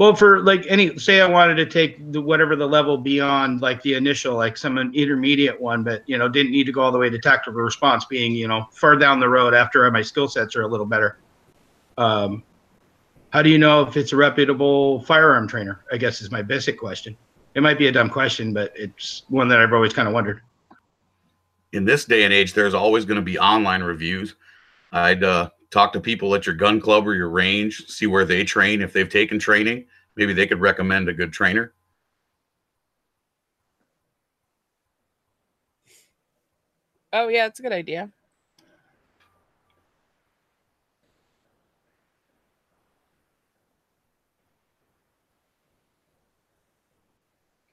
Well, 0.00 0.14
for 0.14 0.40
like 0.40 0.64
any, 0.66 0.98
say 0.98 1.20
I 1.20 1.28
wanted 1.28 1.56
to 1.56 1.66
take 1.66 2.10
the, 2.10 2.22
whatever 2.22 2.56
the 2.56 2.66
level 2.66 2.96
beyond 2.96 3.60
like 3.60 3.82
the 3.82 3.92
initial, 3.92 4.34
like 4.34 4.56
some 4.56 4.78
intermediate 4.78 5.60
one, 5.60 5.84
but 5.84 6.02
you 6.06 6.16
know, 6.16 6.26
didn't 6.26 6.52
need 6.52 6.64
to 6.64 6.72
go 6.72 6.80
all 6.80 6.90
the 6.90 6.96
way 6.96 7.10
to 7.10 7.18
tactical 7.18 7.60
response 7.60 8.06
being, 8.06 8.32
you 8.32 8.48
know, 8.48 8.66
far 8.72 8.96
down 8.96 9.20
the 9.20 9.28
road 9.28 9.52
after 9.52 9.90
my 9.90 10.00
skill 10.00 10.26
sets 10.26 10.56
are 10.56 10.62
a 10.62 10.66
little 10.66 10.86
better. 10.86 11.18
Um, 11.98 12.42
how 13.28 13.42
do 13.42 13.50
you 13.50 13.58
know 13.58 13.82
if 13.82 13.94
it's 13.98 14.14
a 14.14 14.16
reputable 14.16 15.02
firearm 15.02 15.46
trainer? 15.46 15.84
I 15.92 15.98
guess 15.98 16.22
is 16.22 16.30
my 16.30 16.40
basic 16.40 16.78
question. 16.78 17.14
It 17.54 17.62
might 17.62 17.76
be 17.76 17.88
a 17.88 17.92
dumb 17.92 18.08
question, 18.08 18.54
but 18.54 18.72
it's 18.74 19.24
one 19.28 19.48
that 19.48 19.60
I've 19.60 19.74
always 19.74 19.92
kind 19.92 20.08
of 20.08 20.14
wondered. 20.14 20.40
in 21.72 21.84
this 21.84 22.06
day 22.06 22.24
and 22.24 22.32
age, 22.32 22.54
there's 22.54 22.72
always 22.72 23.04
going 23.04 23.16
to 23.16 23.22
be 23.22 23.38
online 23.38 23.82
reviews. 23.82 24.34
I'd 24.92 25.22
uh, 25.22 25.50
talk 25.70 25.92
to 25.92 26.00
people 26.00 26.34
at 26.34 26.46
your 26.46 26.54
gun 26.54 26.80
club 26.80 27.06
or 27.06 27.14
your 27.14 27.28
range, 27.30 27.86
see 27.88 28.06
where 28.06 28.24
they 28.24 28.44
train. 28.44 28.82
If 28.82 28.92
they've 28.92 29.08
taken 29.08 29.38
training, 29.38 29.86
maybe 30.16 30.32
they 30.32 30.46
could 30.46 30.60
recommend 30.60 31.08
a 31.08 31.14
good 31.14 31.32
trainer. 31.32 31.72
Oh 37.12 37.28
yeah, 37.28 37.46
it's 37.46 37.58
a 37.58 37.62
good 37.62 37.72
idea. 37.72 38.10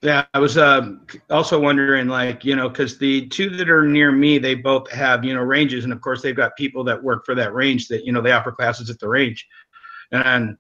Yeah, 0.03 0.25
I 0.33 0.39
was 0.39 0.59
um, 0.59 1.07
also 1.31 1.59
wondering, 1.59 2.07
like, 2.07 2.45
you 2.45 2.55
know, 2.55 2.69
because 2.69 2.99
the 2.99 3.27
two 3.29 3.49
that 3.49 3.67
are 3.67 3.83
near 3.83 4.11
me, 4.11 4.37
they 4.37 4.53
both 4.53 4.89
have, 4.91 5.25
you 5.25 5.33
know, 5.33 5.41
ranges, 5.41 5.85
and 5.85 5.93
of 5.93 6.01
course, 6.01 6.21
they've 6.21 6.35
got 6.35 6.55
people 6.55 6.83
that 6.83 7.03
work 7.03 7.25
for 7.25 7.33
that 7.33 7.55
range 7.55 7.87
that, 7.87 8.05
you 8.05 8.11
know, 8.11 8.21
they 8.21 8.31
offer 8.31 8.51
classes 8.51 8.91
at 8.91 8.99
the 8.99 9.07
range. 9.07 9.47
and 10.11 10.55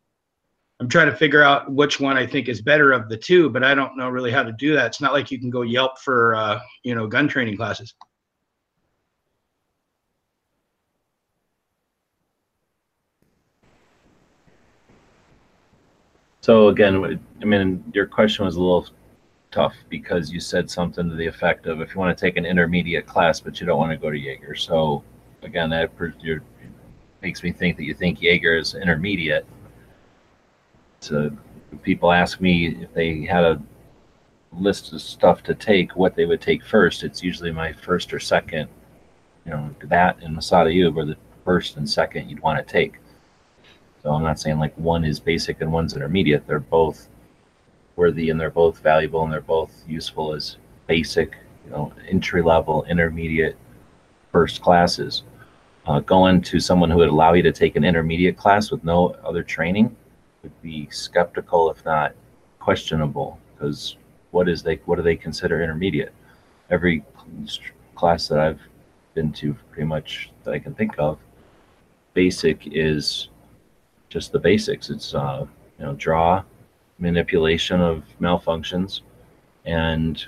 I'm 0.79 0.89
trying 0.89 1.09
to 1.09 1.15
figure 1.15 1.41
out 1.41 1.71
which 1.71 1.99
one 1.99 2.17
I 2.17 2.25
think 2.27 2.47
is 2.49 2.61
better 2.61 2.91
of 2.91 3.09
the 3.09 3.17
two, 3.17 3.49
but 3.49 3.63
I 3.63 3.73
don't 3.73 3.97
know 3.97 4.09
really 4.09 4.31
how 4.31 4.43
to 4.43 4.51
do 4.51 4.75
that. 4.75 4.87
It's 4.87 5.01
not 5.01 5.13
like 5.13 5.31
you 5.31 5.39
can 5.39 5.49
go 5.49 5.63
Yelp 5.63 5.97
for 5.99 6.35
uh, 6.35 6.59
you 6.83 6.93
know 6.93 7.07
gun 7.07 7.27
training 7.27 7.57
classes. 7.57 7.95
So 16.41 16.67
again, 16.69 17.19
I 17.41 17.45
mean, 17.45 17.83
your 17.93 18.05
question 18.05 18.45
was 18.45 18.55
a 18.55 18.59
little 18.59 18.87
tough 19.51 19.75
because 19.89 20.31
you 20.31 20.39
said 20.39 20.69
something 20.69 21.09
to 21.09 21.15
the 21.15 21.25
effect 21.25 21.67
of 21.67 21.81
if 21.81 21.93
you 21.93 21.99
want 21.99 22.15
to 22.15 22.21
take 22.21 22.37
an 22.37 22.45
intermediate 22.45 23.05
class, 23.05 23.39
but 23.39 23.59
you 23.59 23.65
don't 23.65 23.77
want 23.77 23.91
to 23.91 23.97
go 23.97 24.11
to 24.11 24.17
Yeager. 24.17 24.57
So 24.57 25.03
again, 25.43 25.69
that 25.69 25.91
makes 27.21 27.43
me 27.43 27.51
think 27.51 27.77
that 27.77 27.83
you 27.83 27.93
think 27.93 28.19
Yeager 28.19 28.59
is 28.59 28.75
intermediate. 28.75 29.45
So 30.99 31.31
people 31.83 32.11
ask 32.11 32.41
me 32.41 32.67
if 32.67 32.93
they 32.93 33.25
had 33.25 33.43
a 33.43 33.61
list 34.51 34.93
of 34.93 35.01
stuff 35.01 35.43
to 35.43 35.55
take, 35.55 35.95
what 35.95 36.15
they 36.15 36.25
would 36.25 36.41
take 36.41 36.63
first. 36.63 37.03
It's 37.03 37.23
usually 37.23 37.51
my 37.51 37.73
first 37.73 38.13
or 38.13 38.19
second, 38.19 38.69
you 39.45 39.51
know, 39.51 39.75
that 39.83 40.21
and 40.21 40.35
Masad 40.35 40.67
Ayub 40.67 40.93
were 40.93 41.05
the 41.05 41.17
first 41.45 41.77
and 41.77 41.89
second 41.89 42.29
you'd 42.29 42.41
want 42.41 42.65
to 42.65 42.71
take. 42.73 42.95
So 44.03 44.11
I'm 44.11 44.23
not 44.23 44.39
saying 44.39 44.59
like 44.59 44.77
one 44.77 45.05
is 45.05 45.19
basic 45.19 45.61
and 45.61 45.71
one's 45.71 45.95
intermediate. 45.95 46.47
They're 46.47 46.59
both 46.59 47.07
worthy 47.97 48.29
and 48.29 48.39
they're 48.39 48.49
both 48.49 48.79
valuable 48.79 49.23
and 49.23 49.33
they're 49.33 49.41
both 49.41 49.83
useful 49.87 50.33
as 50.33 50.57
basic, 50.85 51.35
you 51.65 51.71
know, 51.71 51.91
entry 52.07 52.41
level, 52.41 52.85
intermediate, 52.85 53.57
first 54.31 54.61
classes. 54.61 55.23
Uh, 55.85 55.99
going 56.01 56.41
to 56.41 56.59
someone 56.59 56.89
who 56.89 56.97
would 56.97 57.09
allow 57.09 57.33
you 57.33 57.41
to 57.41 57.51
take 57.51 57.75
an 57.75 57.83
intermediate 57.83 58.37
class 58.37 58.71
with 58.71 58.83
no 58.83 59.09
other 59.23 59.41
training 59.41 59.95
would 60.43 60.61
be 60.61 60.87
skeptical, 60.91 61.71
if 61.71 61.83
not 61.85 62.13
questionable, 62.59 63.39
because 63.53 63.97
what 64.31 64.47
is 64.49 64.61
they 64.61 64.75
what 64.85 64.97
do 64.97 65.01
they 65.01 65.15
consider 65.15 65.63
intermediate? 65.63 66.13
Every 66.69 67.03
class 67.95 68.27
that 68.27 68.39
I've 68.39 68.59
been 69.13 69.31
to, 69.33 69.55
pretty 69.71 69.87
much 69.87 70.29
that 70.43 70.53
I 70.53 70.59
can 70.59 70.75
think 70.75 70.95
of, 70.97 71.17
basic 72.13 72.67
is 72.67 73.29
just 74.09 74.33
the 74.33 74.39
basics. 74.39 74.89
It's 74.89 75.15
uh, 75.15 75.45
you 75.79 75.85
know 75.85 75.93
draw, 75.93 76.43
manipulation 76.99 77.81
of 77.81 78.03
malfunctions, 78.19 79.01
and 79.65 80.25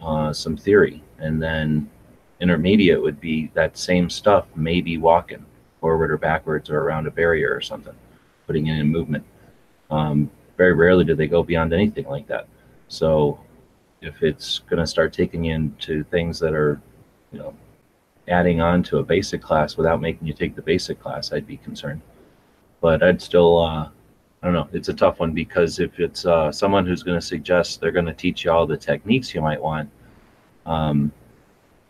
uh, 0.00 0.32
some 0.32 0.56
theory, 0.56 1.02
and 1.18 1.42
then 1.42 1.90
intermediate 2.40 3.00
would 3.00 3.20
be 3.20 3.50
that 3.54 3.78
same 3.78 4.10
stuff, 4.10 4.46
maybe 4.54 4.98
walking 4.98 5.44
forward 5.80 6.10
or 6.10 6.18
backwards 6.18 6.70
or 6.70 6.80
around 6.80 7.06
a 7.06 7.10
barrier 7.10 7.54
or 7.54 7.60
something, 7.60 7.94
putting 8.46 8.66
in 8.66 8.88
movement. 8.88 9.24
Um, 9.90 10.30
very 10.56 10.72
rarely 10.72 11.04
do 11.04 11.14
they 11.14 11.26
go 11.26 11.42
beyond 11.42 11.72
anything 11.72 12.06
like 12.06 12.26
that. 12.28 12.46
So 12.88 13.40
if 14.00 14.22
it's 14.22 14.58
going 14.60 14.80
to 14.80 14.86
start 14.86 15.12
taking 15.12 15.44
you 15.44 15.54
into 15.54 16.04
things 16.04 16.38
that 16.40 16.52
are, 16.52 16.80
you 17.32 17.38
know, 17.38 17.54
adding 18.28 18.60
on 18.60 18.82
to 18.84 18.98
a 18.98 19.02
basic 19.02 19.42
class 19.42 19.76
without 19.76 20.00
making 20.00 20.26
you 20.26 20.34
take 20.34 20.54
the 20.54 20.62
basic 20.62 21.00
class, 21.00 21.32
I'd 21.32 21.46
be 21.46 21.56
concerned. 21.56 22.00
But 22.80 23.02
I'd 23.02 23.22
still, 23.22 23.58
uh, 23.60 23.88
I 24.42 24.46
don't 24.46 24.54
know, 24.54 24.68
it's 24.72 24.88
a 24.88 24.94
tough 24.94 25.20
one 25.20 25.32
because 25.32 25.78
if 25.78 26.00
it's 26.00 26.26
uh, 26.26 26.50
someone 26.50 26.84
who's 26.84 27.04
going 27.04 27.18
to 27.18 27.24
suggest 27.24 27.80
they're 27.80 27.92
going 27.92 28.06
to 28.06 28.12
teach 28.12 28.44
you 28.44 28.50
all 28.50 28.66
the 28.66 28.76
techniques 28.76 29.32
you 29.32 29.40
might 29.40 29.60
want, 29.60 29.88
um, 30.66 31.12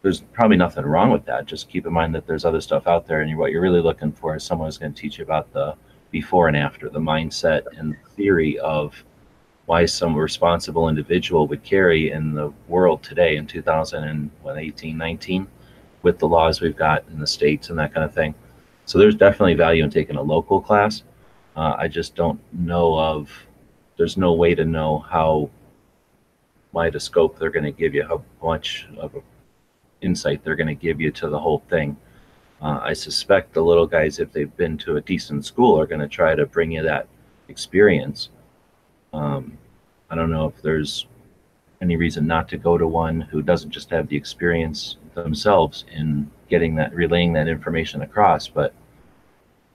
there's 0.03 0.21
probably 0.21 0.57
nothing 0.57 0.85
wrong 0.85 1.11
with 1.11 1.25
that. 1.25 1.47
Just 1.47 1.71
keep 1.71 1.87
in 1.87 1.93
mind 1.93 2.15
that 2.15 2.27
there's 2.27 2.45
other 2.45 2.61
stuff 2.61 2.87
out 2.87 3.07
there, 3.07 3.21
and 3.23 3.38
what 3.38 3.53
you're 3.53 3.62
really 3.62 3.81
looking 3.81 4.12
for 4.12 4.37
is 4.37 4.45
someone 4.45 4.67
who's 4.67 4.79
going 4.79 4.93
to 4.93 5.01
teach 5.01 5.19
you 5.19 5.25
about 5.25 5.53
the 5.53 5.75
before 6.11 6.49
and 6.49 6.57
after, 6.57 6.88
the 6.91 6.99
mindset 6.99 7.62
and 7.79 7.97
theory 8.17 8.59
of 8.59 9.03
why 9.67 9.87
some 9.87 10.15
responsible 10.15 10.88
individual 10.88 11.47
would 11.47 11.62
carry 11.62 12.11
in 12.11 12.35
the 12.35 12.53
world 12.69 13.03
today 13.03 13.37
in 13.37 13.47
2018, 13.47 14.99
19, 14.99 15.47
with 16.03 16.19
the 16.19 16.29
laws 16.29 16.61
we've 16.61 16.77
got 16.77 17.05
in 17.09 17.19
the 17.19 17.27
states 17.27 17.71
and 17.71 17.79
that 17.79 17.95
kind 17.95 18.05
of 18.05 18.12
thing. 18.12 18.35
So 18.85 18.99
there's 18.99 19.15
definitely 19.15 19.55
value 19.55 19.85
in 19.85 19.91
taking 19.91 20.17
a 20.17 20.23
local 20.23 20.61
class. 20.61 21.05
Uh, 21.57 21.75
I 21.79 21.88
just 21.88 22.15
don't 22.15 22.41
know 22.53 22.99
of. 22.99 23.31
There's 23.97 24.17
no 24.17 24.33
way 24.33 24.55
to 24.55 24.65
know 24.65 24.99
how 24.99 25.51
wide 26.73 26.95
a 26.95 27.01
scope 27.01 27.38
they're 27.38 27.51
going 27.51 27.65
to 27.65 27.71
give 27.73 27.95
you, 27.95 28.05
how 28.07 28.23
much 28.43 28.87
of 28.97 29.15
insight 30.01 30.43
they're 30.43 30.57
going 30.57 30.67
to 30.67 30.75
give 30.75 31.01
you 31.01 31.11
to 31.12 31.29
the 31.29 31.38
whole 31.38 31.62
thing. 31.69 31.97
Uh, 32.61 32.81
I 32.83 32.93
suspect 32.93 33.53
the 33.53 33.62
little 33.62 33.87
guys, 33.87 34.19
if 34.19 34.33
they've 34.33 34.57
been 34.57 34.79
to 34.79 34.97
a 34.97 35.01
decent 35.01 35.45
school, 35.45 35.79
are 35.79 35.87
going 35.87 36.01
to 36.01 36.09
try 36.09 36.35
to 36.35 36.47
bring 36.47 36.73
you 36.73 36.83
that 36.83 37.09
experience. 37.49 38.31
Um, 39.12 39.59
I 40.09 40.15
don't 40.15 40.31
know 40.31 40.47
if 40.47 40.62
there's 40.62 41.07
any 41.81 41.97
reason 41.97 42.27
not 42.27 42.49
to 42.49 42.57
go 42.57 42.79
to 42.79 42.87
one 42.87 43.21
who 43.21 43.43
doesn't 43.43 43.71
just 43.71 43.91
have 43.91 44.09
the 44.09 44.17
experience 44.17 44.97
themselves 45.15 45.85
in 45.93 46.31
getting 46.49 46.77
that, 46.77 46.95
relaying 46.95 47.33
that 47.33 47.49
information 47.49 48.03
across. 48.03 48.47
But 48.47 48.73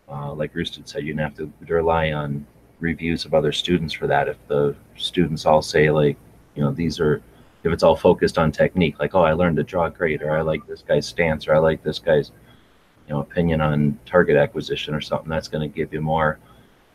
uh, 0.09 0.33
like 0.33 0.53
Roosted 0.55 0.87
said, 0.87 1.05
you 1.05 1.15
have 1.17 1.35
to 1.35 1.51
rely 1.67 2.11
on 2.11 2.45
reviews 2.79 3.25
of 3.25 3.33
other 3.33 3.51
students 3.51 3.93
for 3.93 4.07
that. 4.07 4.27
If 4.27 4.37
the 4.47 4.75
students 4.95 5.45
all 5.45 5.61
say 5.61 5.89
like, 5.89 6.17
you 6.55 6.63
know, 6.63 6.71
these 6.71 6.99
are 6.99 7.21
if 7.63 7.73
it's 7.73 7.83
all 7.83 7.95
focused 7.95 8.37
on 8.37 8.51
technique, 8.51 8.99
like, 8.99 9.15
oh, 9.15 9.23
I 9.23 9.33
learned 9.33 9.57
to 9.57 9.63
draw 9.63 9.89
great, 9.89 10.21
or 10.21 10.31
I 10.31 10.41
like 10.41 10.65
this 10.67 10.83
guy's 10.87 11.07
stance, 11.07 11.47
or 11.47 11.55
I 11.55 11.57
like 11.57 11.83
this 11.83 11.99
guy's, 11.99 12.31
you 13.07 13.13
know, 13.13 13.21
opinion 13.21 13.61
on 13.61 13.99
target 14.05 14.37
acquisition 14.37 14.93
or 14.93 15.01
something, 15.01 15.29
that's 15.29 15.47
going 15.47 15.69
to 15.69 15.75
give 15.75 15.91
you 15.93 16.01
more 16.01 16.39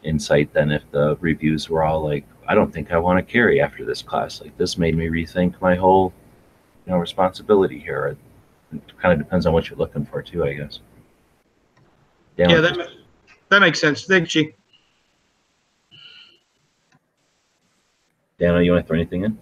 insight 0.02 0.52
than 0.52 0.70
if 0.70 0.82
the 0.90 1.16
reviews 1.20 1.68
were 1.68 1.82
all 1.82 2.02
like, 2.02 2.24
I 2.48 2.54
don't 2.54 2.72
think 2.72 2.90
I 2.90 2.98
want 2.98 3.18
to 3.18 3.32
carry 3.32 3.60
after 3.60 3.84
this 3.84 4.02
class. 4.02 4.40
Like 4.40 4.56
this 4.56 4.78
made 4.78 4.96
me 4.96 5.06
rethink 5.06 5.60
my 5.60 5.74
whole, 5.74 6.12
you 6.86 6.92
know, 6.92 6.98
responsibility 6.98 7.78
here. 7.78 8.16
It 8.72 8.80
kind 8.98 9.12
of 9.12 9.18
depends 9.18 9.46
on 9.46 9.52
what 9.52 9.68
you're 9.68 9.78
looking 9.78 10.06
for 10.06 10.22
too, 10.22 10.44
I 10.44 10.54
guess. 10.54 10.80
Yeah, 12.36 12.60
that, 12.60 12.88
that 13.52 13.60
makes 13.60 13.78
sense. 13.78 14.04
Thank 14.06 14.34
you. 14.34 14.50
Dana, 18.38 18.62
you 18.62 18.72
want 18.72 18.82
to 18.82 18.88
throw 18.88 18.96
anything 18.96 19.24
in? 19.24 19.38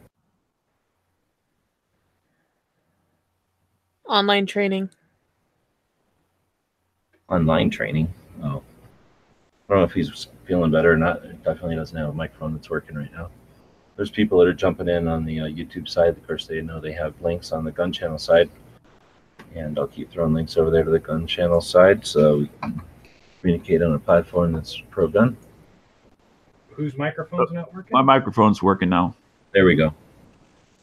Online 4.08 4.46
training. 4.46 4.90
Online 7.28 7.70
training. 7.70 8.12
Oh, 8.42 8.62
I 9.68 9.72
don't 9.72 9.78
know 9.78 9.84
if 9.84 9.92
he's 9.92 10.26
feeling 10.44 10.72
better 10.72 10.92
or 10.92 10.96
not. 10.96 11.24
It 11.24 11.44
definitely 11.44 11.76
doesn't 11.76 11.96
have 11.96 12.08
a 12.08 12.12
microphone 12.12 12.52
that's 12.52 12.68
working 12.68 12.96
right 12.96 13.12
now. 13.12 13.30
There's 13.94 14.10
people 14.10 14.40
that 14.40 14.48
are 14.48 14.52
jumping 14.52 14.88
in 14.88 15.06
on 15.06 15.24
the 15.24 15.38
uh, 15.38 15.44
YouTube 15.44 15.88
side. 15.88 16.08
Of 16.08 16.26
course, 16.26 16.48
they 16.48 16.60
know 16.60 16.80
they 16.80 16.92
have 16.92 17.14
links 17.22 17.52
on 17.52 17.64
the 17.64 17.70
gun 17.70 17.92
channel 17.92 18.18
side, 18.18 18.50
and 19.54 19.78
I'll 19.78 19.86
keep 19.86 20.10
throwing 20.10 20.34
links 20.34 20.56
over 20.56 20.72
there 20.72 20.82
to 20.82 20.90
the 20.90 20.98
gun 20.98 21.28
channel 21.28 21.60
side 21.60 22.04
so 22.04 22.38
we 22.38 22.50
can 22.60 22.82
communicate 23.40 23.82
on 23.82 23.94
a 23.94 23.98
platform 23.98 24.52
that's 24.52 24.80
pro 24.90 25.08
gun. 25.08 25.36
Whose 26.70 26.96
microphone's 26.96 27.52
not 27.52 27.74
working? 27.74 27.90
My 27.92 28.02
microphone's 28.02 28.62
working 28.62 28.88
now. 28.88 29.14
There 29.52 29.64
we 29.64 29.74
go. 29.74 29.94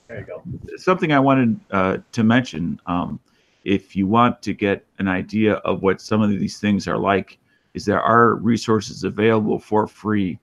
There 0.07 0.19
you 0.19 0.25
go. 0.25 0.43
Something 0.77 1.11
I 1.11 1.19
wanted 1.19 1.59
uh, 1.71 1.97
to 2.11 2.23
mention 2.23 2.79
um, 2.85 3.19
if 3.63 3.95
you 3.95 4.07
want 4.07 4.41
to 4.43 4.53
get 4.53 4.85
an 4.99 5.07
idea 5.07 5.55
of 5.55 5.81
what 5.81 6.01
some 6.01 6.21
of 6.21 6.29
these 6.29 6.59
things 6.59 6.87
are 6.87 6.97
like, 6.97 7.37
is 7.73 7.85
there 7.85 8.01
are 8.01 8.35
resources 8.35 9.03
available 9.03 9.59
for 9.59 9.87
free 9.87 10.39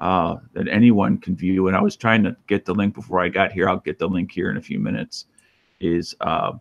uh, 0.00 0.36
that 0.52 0.68
anyone 0.68 1.18
can 1.18 1.36
view. 1.36 1.68
And 1.68 1.76
I 1.76 1.80
was 1.80 1.96
trying 1.96 2.22
to 2.24 2.36
get 2.46 2.64
the 2.64 2.74
link 2.74 2.94
before 2.94 3.20
I 3.20 3.28
got 3.28 3.52
here. 3.52 3.68
I'll 3.68 3.78
get 3.78 3.98
the 3.98 4.08
link 4.08 4.32
here 4.32 4.50
in 4.50 4.56
a 4.56 4.62
few 4.62 4.78
minutes. 4.78 5.26
Is 5.80 6.14
uh, 6.20 6.52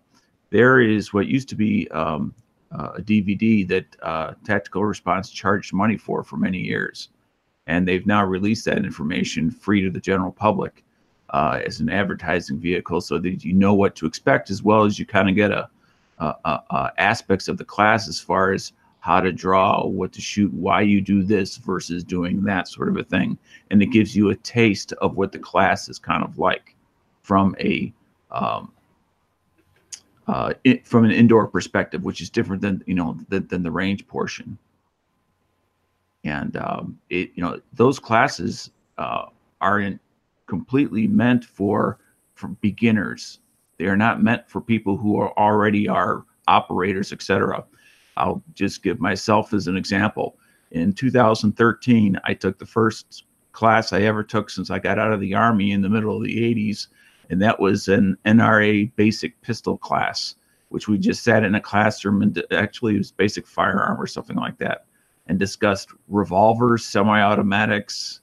there 0.49 0.79
is 0.79 1.13
what 1.13 1.27
used 1.27 1.49
to 1.49 1.55
be 1.55 1.89
um, 1.89 2.33
a 2.73 3.01
DVD 3.01 3.67
that 3.67 3.85
uh, 4.01 4.33
Tactical 4.43 4.83
Response 4.83 5.29
charged 5.29 5.73
money 5.73 5.97
for 5.97 6.23
for 6.23 6.37
many 6.37 6.59
years, 6.59 7.09
and 7.67 7.87
they've 7.87 8.05
now 8.05 8.25
released 8.25 8.65
that 8.65 8.79
information 8.79 9.51
free 9.51 9.81
to 9.81 9.89
the 9.89 9.99
general 9.99 10.31
public 10.31 10.83
uh, 11.29 11.61
as 11.65 11.79
an 11.79 11.89
advertising 11.89 12.59
vehicle. 12.59 13.01
So 13.01 13.19
that 13.19 13.43
you 13.43 13.53
know 13.53 13.73
what 13.73 13.95
to 13.97 14.05
expect 14.05 14.49
as 14.49 14.63
well 14.63 14.85
as 14.85 14.97
you 14.97 15.05
kind 15.05 15.29
of 15.29 15.35
get 15.35 15.51
a, 15.51 15.69
aspects 16.97 17.47
of 17.47 17.57
the 17.57 17.65
class 17.65 18.07
as 18.07 18.19
far 18.19 18.51
as 18.51 18.73
how 18.99 19.19
to 19.19 19.33
draw 19.33 19.85
what 19.85 20.13
to 20.13 20.21
shoot 20.21 20.53
why 20.53 20.79
you 20.79 21.01
do 21.01 21.23
this 21.23 21.57
versus 21.57 22.05
doing 22.05 22.41
that 22.43 22.69
sort 22.69 22.87
of 22.87 22.95
a 22.95 23.03
thing. 23.03 23.37
And 23.69 23.81
it 23.81 23.87
gives 23.87 24.15
you 24.15 24.29
a 24.29 24.35
taste 24.37 24.93
of 24.93 25.17
what 25.17 25.33
the 25.33 25.39
class 25.39 25.89
is 25.89 25.99
kind 25.99 26.23
of 26.23 26.39
like 26.39 26.73
from 27.21 27.53
a 27.59 27.91
um, 28.31 28.71
uh, 30.27 30.53
it, 30.63 30.87
from 30.87 31.05
an 31.05 31.11
indoor 31.11 31.47
perspective 31.47 32.03
which 32.03 32.21
is 32.21 32.29
different 32.29 32.61
than 32.61 32.83
you 32.85 32.95
know 32.95 33.17
than, 33.29 33.47
than 33.47 33.63
the 33.63 33.71
range 33.71 34.07
portion 34.07 34.57
and 36.23 36.57
um, 36.57 36.99
it 37.09 37.31
you 37.35 37.43
know 37.43 37.59
those 37.73 37.99
classes 37.99 38.71
uh, 38.97 39.25
are 39.61 39.79
in 39.79 39.99
completely 40.47 41.07
meant 41.07 41.43
for 41.43 41.99
for 42.35 42.49
beginners. 42.49 43.39
They 43.77 43.85
are 43.85 43.97
not 43.97 44.21
meant 44.21 44.49
for 44.49 44.61
people 44.61 44.97
who 44.97 45.19
are 45.19 45.37
already 45.37 45.87
are 45.87 46.25
operators, 46.47 47.11
etc. 47.11 47.63
I'll 48.17 48.43
just 48.53 48.83
give 48.83 48.99
myself 48.99 49.53
as 49.53 49.67
an 49.67 49.77
example. 49.77 50.37
In 50.71 50.93
2013, 50.93 52.19
I 52.23 52.33
took 52.33 52.57
the 52.57 52.65
first 52.65 53.23
class 53.51 53.93
I 53.93 54.01
ever 54.01 54.23
took 54.23 54.49
since 54.49 54.69
I 54.69 54.79
got 54.79 54.99
out 54.99 55.13
of 55.13 55.19
the 55.19 55.33
Army 55.33 55.71
in 55.71 55.81
the 55.81 55.89
middle 55.89 56.15
of 56.15 56.23
the 56.23 56.37
80s, 56.37 56.87
and 57.29 57.41
that 57.41 57.59
was 57.59 57.87
an 57.87 58.17
NRA 58.25 58.91
basic 58.95 59.39
pistol 59.41 59.77
class, 59.77 60.35
which 60.69 60.87
we 60.87 60.97
just 60.97 61.23
sat 61.23 61.43
in 61.43 61.55
a 61.55 61.61
classroom 61.61 62.21
and 62.21 62.43
actually 62.51 62.95
it 62.95 62.99
was 62.99 63.11
basic 63.11 63.47
firearm 63.47 63.99
or 63.99 64.07
something 64.07 64.35
like 64.35 64.57
that, 64.57 64.85
and 65.27 65.39
discussed 65.39 65.89
revolvers, 66.07 66.85
semi 66.85 67.21
automatics, 67.21 68.21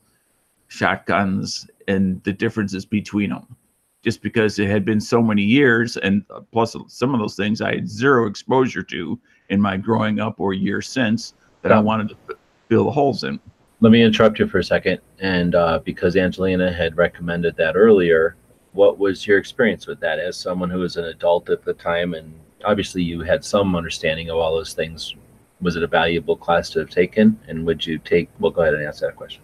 shotguns, 0.69 1.69
and 1.89 2.23
the 2.25 2.33
differences 2.33 2.85
between 2.85 3.31
them. 3.31 3.57
Just 4.03 4.23
because 4.23 4.59
it 4.59 4.71
had 4.71 4.85
been 4.85 5.01
so 5.01 5.21
many 5.23 5.43
years, 5.43 5.99
and 5.99 6.25
plus 6.53 6.75
some 6.89 7.13
of 7.13 7.21
those 7.21 7.37
things 7.37 7.61
I 7.61 7.75
had 7.75 7.89
zero 7.89 8.27
exposure 8.27 8.83
to 8.85 9.21
in 9.51 9.61
my 9.61 9.77
growing 9.77 10.21
up 10.21 10.41
or 10.41 10.55
years 10.55 10.89
since, 10.89 11.35
that 11.61 11.71
I 11.71 11.79
wanted 11.79 12.09
to 12.09 12.37
fill 12.71 12.85
the 12.85 12.91
holes 12.91 13.25
in. 13.25 13.39
Let 13.81 13.93
me 13.93 14.03
interrupt 14.03 14.39
you 14.39 14.47
for 14.47 14.59
a 14.59 14.65
second. 14.65 15.01
And 15.19 15.55
uh, 15.55 15.81
because 15.85 16.17
Angelina 16.17 16.73
had 16.73 16.97
recommended 16.97 17.57
that 17.57 17.77
earlier, 17.77 18.37
what 18.73 18.99
was 18.99 19.27
your 19.27 19.39
experience 19.39 19.87
with 19.87 20.01
that 20.01 20.19
as 20.19 20.37
someone 20.37 20.71
who 20.71 20.79
was 20.79 20.97
an 20.97 21.05
adult 21.07 21.51
at 21.51 21.65
the 21.65 21.75
time? 21.75 22.15
And 22.15 22.33
obviously, 22.65 23.03
you 23.03 23.21
had 23.21 23.45
some 23.45 23.75
understanding 23.75 24.31
of 24.31 24.39
all 24.39 24.55
those 24.55 24.75
things. 24.75 25.15
Was 25.61 25.77
it 25.77 25.83
a 25.83 25.89
valuable 25.89 26.37
class 26.37 26.71
to 26.71 26.79
have 26.81 26.91
taken? 26.91 27.39
And 27.49 27.67
would 27.67 27.85
you 27.85 27.99
take? 27.99 28.31
Well, 28.39 28.51
go 28.51 28.63
ahead 28.63 28.75
and 28.75 28.85
answer 28.85 29.07
that 29.07 29.17
question. 29.17 29.43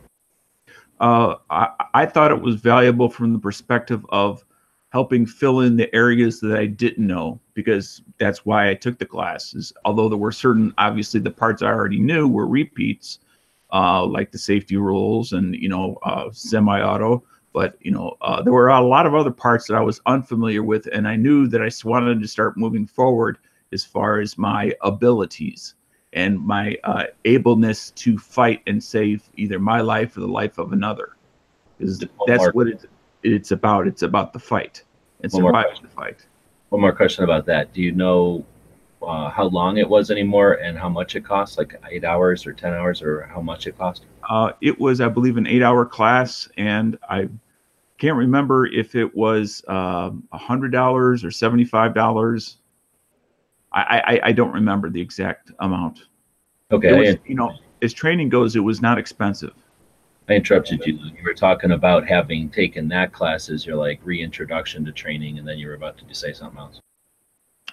Uh, 1.00 1.36
I, 1.50 1.68
I 1.92 2.06
thought 2.06 2.30
it 2.30 2.40
was 2.40 2.56
valuable 2.56 3.10
from 3.10 3.32
the 3.32 3.38
perspective 3.38 4.04
of 4.10 4.44
helping 4.90 5.26
fill 5.26 5.60
in 5.60 5.76
the 5.76 5.94
areas 5.94 6.40
that 6.40 6.58
I 6.58 6.66
didn't 6.66 7.06
know 7.06 7.38
because 7.52 8.00
that's 8.18 8.46
why 8.46 8.70
I 8.70 8.74
took 8.74 8.98
the 8.98 9.04
classes. 9.04 9.72
Although 9.84 10.08
there 10.08 10.16
were 10.16 10.32
certain, 10.32 10.72
obviously, 10.78 11.20
the 11.20 11.30
parts 11.30 11.60
I 11.60 11.66
already 11.66 11.98
knew 11.98 12.26
were 12.26 12.46
repeats, 12.46 13.18
uh, 13.72 14.06
like 14.06 14.30
the 14.30 14.38
safety 14.38 14.76
rules 14.76 15.32
and 15.32 15.54
you 15.54 15.68
know 15.68 15.98
uh, 16.04 16.30
semi-auto. 16.32 17.22
But 17.56 17.78
you 17.80 17.90
know 17.90 18.18
uh, 18.20 18.42
there 18.42 18.52
were 18.52 18.68
a 18.68 18.82
lot 18.82 19.06
of 19.06 19.14
other 19.14 19.30
parts 19.30 19.66
that 19.66 19.76
I 19.76 19.80
was 19.80 19.98
unfamiliar 20.04 20.62
with, 20.62 20.86
and 20.92 21.08
I 21.08 21.16
knew 21.16 21.46
that 21.46 21.62
I 21.62 21.70
wanted 21.88 22.20
to 22.20 22.28
start 22.28 22.58
moving 22.58 22.86
forward 22.86 23.38
as 23.72 23.82
far 23.82 24.20
as 24.20 24.36
my 24.36 24.74
abilities 24.82 25.74
and 26.12 26.38
my 26.38 26.76
uh, 26.84 27.04
ableness 27.24 27.92
to 27.92 28.18
fight 28.18 28.60
and 28.66 28.84
save 28.84 29.22
either 29.36 29.58
my 29.58 29.80
life 29.80 30.18
or 30.18 30.20
the 30.20 30.28
life 30.28 30.58
of 30.58 30.74
another. 30.74 31.16
Because 31.78 32.04
that's 32.26 32.42
more- 32.42 32.52
what 32.52 32.68
it's, 32.68 32.84
it's 33.22 33.52
about. 33.52 33.86
It's 33.86 34.02
about 34.02 34.34
the 34.34 34.38
fight 34.38 34.82
and 35.22 35.32
One 35.32 35.44
surviving 35.44 35.80
the 35.80 35.88
fight. 35.88 36.26
One 36.68 36.82
more 36.82 36.92
question 36.92 37.24
about 37.24 37.46
that. 37.46 37.72
Do 37.72 37.80
you 37.80 37.92
know 37.92 38.44
uh, 39.00 39.30
how 39.30 39.44
long 39.44 39.78
it 39.78 39.88
was 39.88 40.10
anymore 40.10 40.52
and 40.62 40.76
how 40.76 40.90
much 40.90 41.16
it 41.16 41.24
cost? 41.24 41.56
Like 41.56 41.74
eight 41.90 42.04
hours 42.04 42.46
or 42.46 42.52
10 42.52 42.74
hours 42.74 43.00
or 43.00 43.22
how 43.22 43.40
much 43.40 43.66
it 43.66 43.78
cost? 43.78 44.04
Uh, 44.28 44.52
it 44.60 44.78
was, 44.78 45.00
I 45.00 45.08
believe, 45.08 45.38
an 45.38 45.46
eight-hour 45.46 45.86
class, 45.86 46.48
and 46.58 46.98
I 47.08 47.30
can't 47.98 48.16
remember 48.16 48.66
if 48.66 48.94
it 48.94 49.14
was 49.14 49.64
um, 49.68 50.26
a 50.32 50.38
hundred 50.38 50.72
dollars 50.72 51.24
or 51.24 51.30
seventy-five 51.30 51.94
dollars. 51.94 52.58
I, 53.72 54.02
I 54.06 54.28
I 54.28 54.32
don't 54.32 54.52
remember 54.52 54.90
the 54.90 55.00
exact 55.00 55.50
amount. 55.58 56.00
Okay. 56.70 56.92
Was, 56.92 57.16
you 57.26 57.34
know, 57.34 57.52
as 57.82 57.92
training 57.92 58.28
goes, 58.28 58.56
it 58.56 58.60
was 58.60 58.80
not 58.80 58.98
expensive. 58.98 59.52
I 60.28 60.34
interrupted 60.34 60.84
you. 60.84 60.94
You 60.94 61.22
were 61.24 61.34
talking 61.34 61.72
about 61.72 62.06
having 62.06 62.50
taken 62.50 62.88
that 62.88 63.12
class 63.12 63.48
as 63.48 63.64
your 63.64 63.76
like 63.76 64.00
reintroduction 64.02 64.84
to 64.84 64.92
training, 64.92 65.38
and 65.38 65.46
then 65.46 65.58
you 65.58 65.68
were 65.68 65.74
about 65.74 65.98
to 65.98 66.14
say 66.14 66.32
something 66.32 66.58
else. 66.58 66.80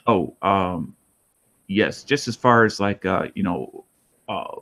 Oh, 0.06 0.36
um, 0.42 0.96
yes. 1.68 2.04
Just 2.04 2.28
as 2.28 2.36
far 2.36 2.66
as 2.66 2.80
like, 2.80 3.06
uh, 3.06 3.28
you 3.34 3.42
know, 3.42 3.86
uh, 4.30 4.56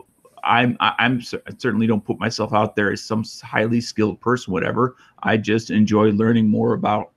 I'm, 0.43 0.77
I- 0.79 0.95
I'm 0.99 1.21
I 1.47 1.51
certainly 1.57 1.87
don't 1.87 2.03
put 2.03 2.19
myself 2.19 2.53
out 2.53 2.75
there 2.75 2.91
as 2.91 3.01
some 3.03 3.23
highly 3.43 3.81
skilled 3.81 4.19
person, 4.19 4.53
whatever. 4.53 4.95
I 5.23 5.37
just 5.37 5.69
enjoy 5.71 6.11
learning 6.11 6.47
more 6.47 6.73
about, 6.73 7.11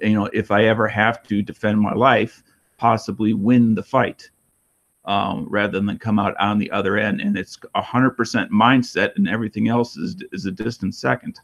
you 0.00 0.14
know, 0.14 0.26
if 0.32 0.50
I 0.50 0.64
ever 0.64 0.88
have 0.88 1.22
to 1.24 1.42
defend 1.42 1.80
my 1.80 1.94
life, 1.94 2.42
possibly 2.78 3.34
win 3.34 3.74
the 3.74 3.82
fight, 3.82 4.30
um, 5.04 5.46
rather 5.48 5.80
than 5.80 5.98
come 5.98 6.18
out 6.18 6.34
on 6.40 6.58
the 6.58 6.70
other 6.70 6.96
end. 6.96 7.20
And 7.20 7.36
it's 7.36 7.58
a 7.74 7.82
hundred 7.82 8.10
percent 8.12 8.50
mindset, 8.50 9.16
and 9.16 9.28
everything 9.28 9.68
else 9.68 9.96
is 9.96 10.16
is 10.32 10.46
a 10.46 10.50
distant 10.50 10.94
second. 10.94 11.40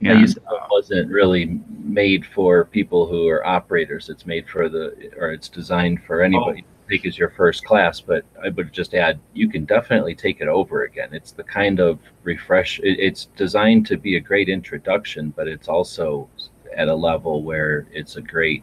Yeah, 0.00 0.12
you 0.12 0.20
And, 0.20 0.30
said 0.30 0.42
it 0.50 0.62
wasn't 0.70 1.10
really 1.10 1.60
made 1.84 2.24
for 2.24 2.64
people 2.64 3.06
who 3.06 3.28
are 3.28 3.46
operators. 3.46 4.08
It's 4.08 4.24
made 4.24 4.48
for 4.48 4.70
the, 4.70 5.10
or 5.18 5.30
it's 5.30 5.48
designed 5.48 6.02
for 6.04 6.22
anybody 6.22 6.62
to 6.62 6.68
take 6.90 7.06
as 7.06 7.16
your 7.16 7.30
first 7.30 7.64
class. 7.64 8.00
But 8.00 8.24
I 8.42 8.48
would 8.50 8.72
just 8.72 8.94
add, 8.94 9.20
you 9.32 9.48
can 9.48 9.64
definitely 9.64 10.14
take 10.14 10.40
it 10.40 10.48
over 10.48 10.84
again. 10.84 11.10
It's 11.12 11.32
the 11.32 11.44
kind 11.44 11.80
of 11.80 11.98
refresh. 12.24 12.80
It's 12.82 13.26
designed 13.36 13.86
to 13.86 13.96
be 13.96 14.16
a 14.16 14.20
great 14.20 14.48
introduction, 14.48 15.32
but 15.36 15.48
it's 15.48 15.68
also 15.68 16.28
at 16.76 16.88
a 16.88 16.94
level 16.94 17.42
where 17.42 17.86
it's 17.92 18.16
a 18.16 18.22
great. 18.22 18.62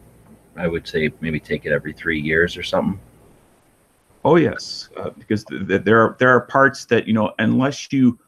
I 0.56 0.66
would 0.66 0.88
say 0.88 1.10
maybe 1.20 1.38
take 1.38 1.66
it 1.66 1.72
every 1.72 1.92
three 1.92 2.20
years 2.20 2.56
or 2.56 2.62
something. 2.62 3.00
Oh 4.24 4.36
yes, 4.36 4.88
uh, 4.96 5.10
because 5.10 5.44
th- 5.44 5.68
th- 5.68 5.84
there 5.84 6.00
are 6.02 6.16
there 6.18 6.30
are 6.30 6.40
parts 6.40 6.84
that 6.86 7.06
you 7.06 7.14
know 7.14 7.32
unless 7.38 7.92
you 7.92 8.18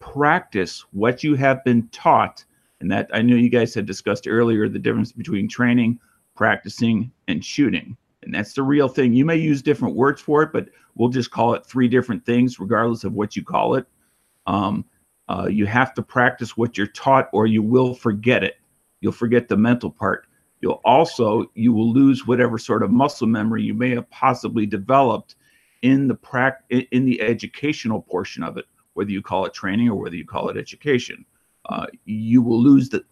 practice 0.00 0.84
what 0.92 1.22
you 1.22 1.34
have 1.36 1.62
been 1.64 1.88
taught, 1.88 2.44
and 2.80 2.90
that 2.90 3.08
I 3.12 3.22
know 3.22 3.36
you 3.36 3.48
guys 3.48 3.72
had 3.72 3.86
discussed 3.86 4.26
earlier 4.26 4.68
the 4.68 4.78
difference 4.78 5.12
between 5.12 5.48
training, 5.48 6.00
practicing, 6.34 7.12
and 7.28 7.44
shooting, 7.44 7.96
and 8.26 8.34
that's 8.34 8.52
the 8.52 8.62
real 8.62 8.88
thing. 8.88 9.14
You 9.14 9.24
may 9.24 9.36
use 9.36 9.62
different 9.62 9.96
words 9.96 10.20
for 10.20 10.42
it, 10.42 10.52
but 10.52 10.68
we'll 10.94 11.08
just 11.08 11.30
call 11.30 11.54
it 11.54 11.64
three 11.64 11.88
different 11.88 12.26
things, 12.26 12.60
regardless 12.60 13.04
of 13.04 13.14
what 13.14 13.36
you 13.36 13.44
call 13.44 13.74
it. 13.76 13.86
Um, 14.46 14.84
uh, 15.28 15.48
you 15.50 15.66
have 15.66 15.94
to 15.94 16.02
practice 16.02 16.56
what 16.56 16.76
you're 16.76 16.86
taught, 16.86 17.28
or 17.32 17.46
you 17.46 17.62
will 17.62 17.94
forget 17.94 18.44
it. 18.44 18.56
You'll 19.00 19.12
forget 19.12 19.48
the 19.48 19.56
mental 19.56 19.90
part 19.90 20.26
you'll 20.60 20.80
also 20.84 21.50
you 21.54 21.72
will 21.72 21.92
lose 21.92 22.26
whatever 22.26 22.58
sort 22.58 22.82
of 22.82 22.90
muscle 22.90 23.26
memory 23.26 23.62
you 23.62 23.74
may 23.74 23.90
have 23.90 24.08
possibly 24.10 24.66
developed 24.66 25.36
in 25.82 26.08
the 26.08 26.14
prac 26.14 26.64
in 26.70 27.04
the 27.04 27.20
educational 27.20 28.00
portion 28.00 28.42
of 28.42 28.56
it 28.56 28.64
whether 28.94 29.10
you 29.10 29.22
call 29.22 29.44
it 29.44 29.54
training 29.54 29.88
or 29.88 29.96
whether 29.96 30.16
you 30.16 30.24
call 30.24 30.48
it 30.48 30.56
education 30.56 31.24
uh, 31.68 31.86
you 32.04 32.42
will 32.42 32.60
lose 32.60 32.88
the 32.88 33.04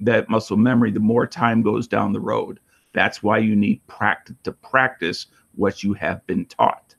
that 0.00 0.28
muscle 0.28 0.56
memory 0.56 0.90
the 0.90 1.00
more 1.00 1.26
time 1.26 1.62
goes 1.62 1.88
down 1.88 2.12
the 2.12 2.20
road 2.20 2.60
that's 2.92 3.22
why 3.22 3.38
you 3.38 3.54
need 3.54 3.86
practice 3.86 4.36
to 4.44 4.52
practice 4.52 5.26
what 5.54 5.82
you 5.82 5.92
have 5.94 6.26
been 6.26 6.44
taught. 6.46 6.94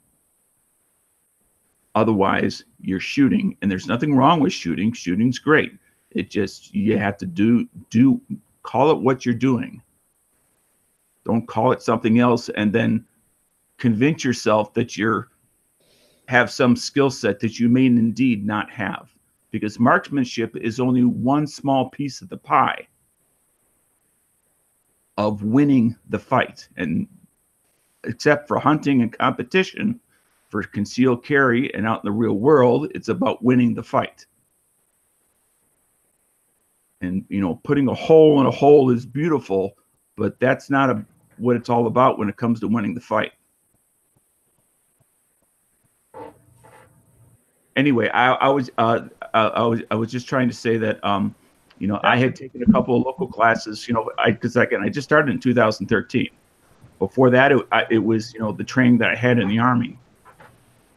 Otherwise 1.96 2.64
you're 2.82 3.00
shooting 3.00 3.58
and 3.62 3.70
there's 3.70 3.88
nothing 3.88 4.16
wrong 4.16 4.40
with 4.40 4.54
shooting. 4.54 4.94
Shooting's 4.94 5.40
great. 5.40 5.74
It 6.12 6.30
just 6.30 6.74
you 6.74 6.98
have 6.98 7.18
to 7.18 7.26
do 7.26 7.68
do 7.90 8.22
call 8.64 8.92
it 8.92 9.00
what 9.00 9.26
you're 9.26 9.36
doing. 9.36 9.82
Don't 11.26 11.48
call 11.48 11.72
it 11.72 11.82
something 11.82 12.20
else 12.20 12.50
and 12.50 12.72
then 12.72 13.06
convince 13.78 14.24
yourself 14.24 14.74
that 14.74 14.98
you're 14.98 15.30
have 16.28 16.52
some 16.52 16.76
skill 16.76 17.10
set 17.10 17.40
that 17.40 17.60
you 17.60 17.68
may 17.70 17.88
indeed 17.88 18.46
not 18.46 18.70
have. 18.70 19.10
Because 19.52 19.80
marksmanship 19.80 20.56
is 20.56 20.80
only 20.80 21.04
one 21.04 21.48
small 21.48 21.90
piece 21.90 22.22
of 22.22 22.30
the 22.30 22.38
pie 22.38 22.88
of 25.20 25.44
winning 25.44 25.94
the 26.08 26.18
fight. 26.18 26.70
And 26.78 27.06
except 28.06 28.48
for 28.48 28.58
hunting 28.58 29.02
and 29.02 29.12
competition 29.12 30.00
for 30.48 30.64
concealed 30.64 31.26
carry 31.26 31.72
and 31.76 31.86
out 31.86 32.06
in 32.06 32.08
the 32.08 32.18
real 32.18 32.36
world 32.36 32.90
it's 32.96 33.10
about 33.10 33.44
winning 33.44 33.74
the 33.74 33.84
fight. 33.84 34.26
And 37.02 37.26
you 37.28 37.42
know 37.42 37.60
putting 37.66 37.90
a 37.90 37.94
hole 37.94 38.40
in 38.40 38.48
a 38.48 38.52
hole 38.52 38.90
is 38.92 39.06
beautiful 39.06 39.74
but 40.16 40.40
that's 40.40 40.70
not 40.70 40.90
a, 40.90 41.06
what 41.38 41.58
it's 41.58 41.70
all 41.70 41.88
about 41.88 42.18
when 42.18 42.30
it 42.30 42.38
comes 42.38 42.62
to 42.62 42.68
winning 42.70 42.94
the 42.96 43.02
fight. 43.02 43.34
Anyway 47.76 48.08
i, 48.14 48.32
I 48.36 48.48
was 48.48 48.72
uh, 48.78 49.02
I, 49.34 49.42
I 49.42 49.64
was 49.64 49.82
i 49.92 49.96
was 49.96 50.10
just 50.10 50.30
trying 50.30 50.48
to 50.48 50.56
say 50.56 50.78
that 50.78 51.04
um 51.04 51.36
you 51.80 51.88
know 51.88 52.00
i 52.04 52.18
had 52.18 52.36
taken 52.36 52.62
a 52.62 52.72
couple 52.72 52.96
of 52.96 53.06
local 53.06 53.28
classes 53.28 53.88
you 53.88 53.94
know 53.94 54.10
i 54.18 54.32
because 54.32 54.56
again 54.56 54.82
i 54.84 54.90
just 54.90 55.08
started 55.08 55.32
in 55.32 55.40
2013 55.40 56.30
before 57.00 57.30
that 57.30 57.52
it, 57.52 57.66
I, 57.72 57.86
it 57.90 58.00
was 58.00 58.34
you 58.34 58.40
know 58.40 58.52
the 58.52 58.64
training 58.64 58.98
that 59.00 59.10
i 59.10 59.16
had 59.16 59.40
in 59.40 59.48
the 59.48 59.60
army. 59.60 59.98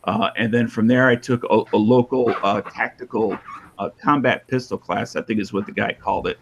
Uh, 0.05 0.31
and 0.37 0.53
then 0.53 0.67
from 0.67 0.89
there 0.89 1.09
i 1.09 1.15
took 1.15 1.45
a, 1.45 1.63
a 1.73 1.77
local 1.77 2.35
uh, 2.43 2.61
tactical 2.63 3.39
uh, 3.79 3.91
combat 4.01 4.47
pistol 4.47 4.79
class, 4.79 5.17
I 5.17 5.23
think 5.23 5.41
is 5.41 5.53
what 5.53 5.67
the 5.67 5.73
guy 5.73 5.93
called 5.93 6.27
it, 6.27 6.39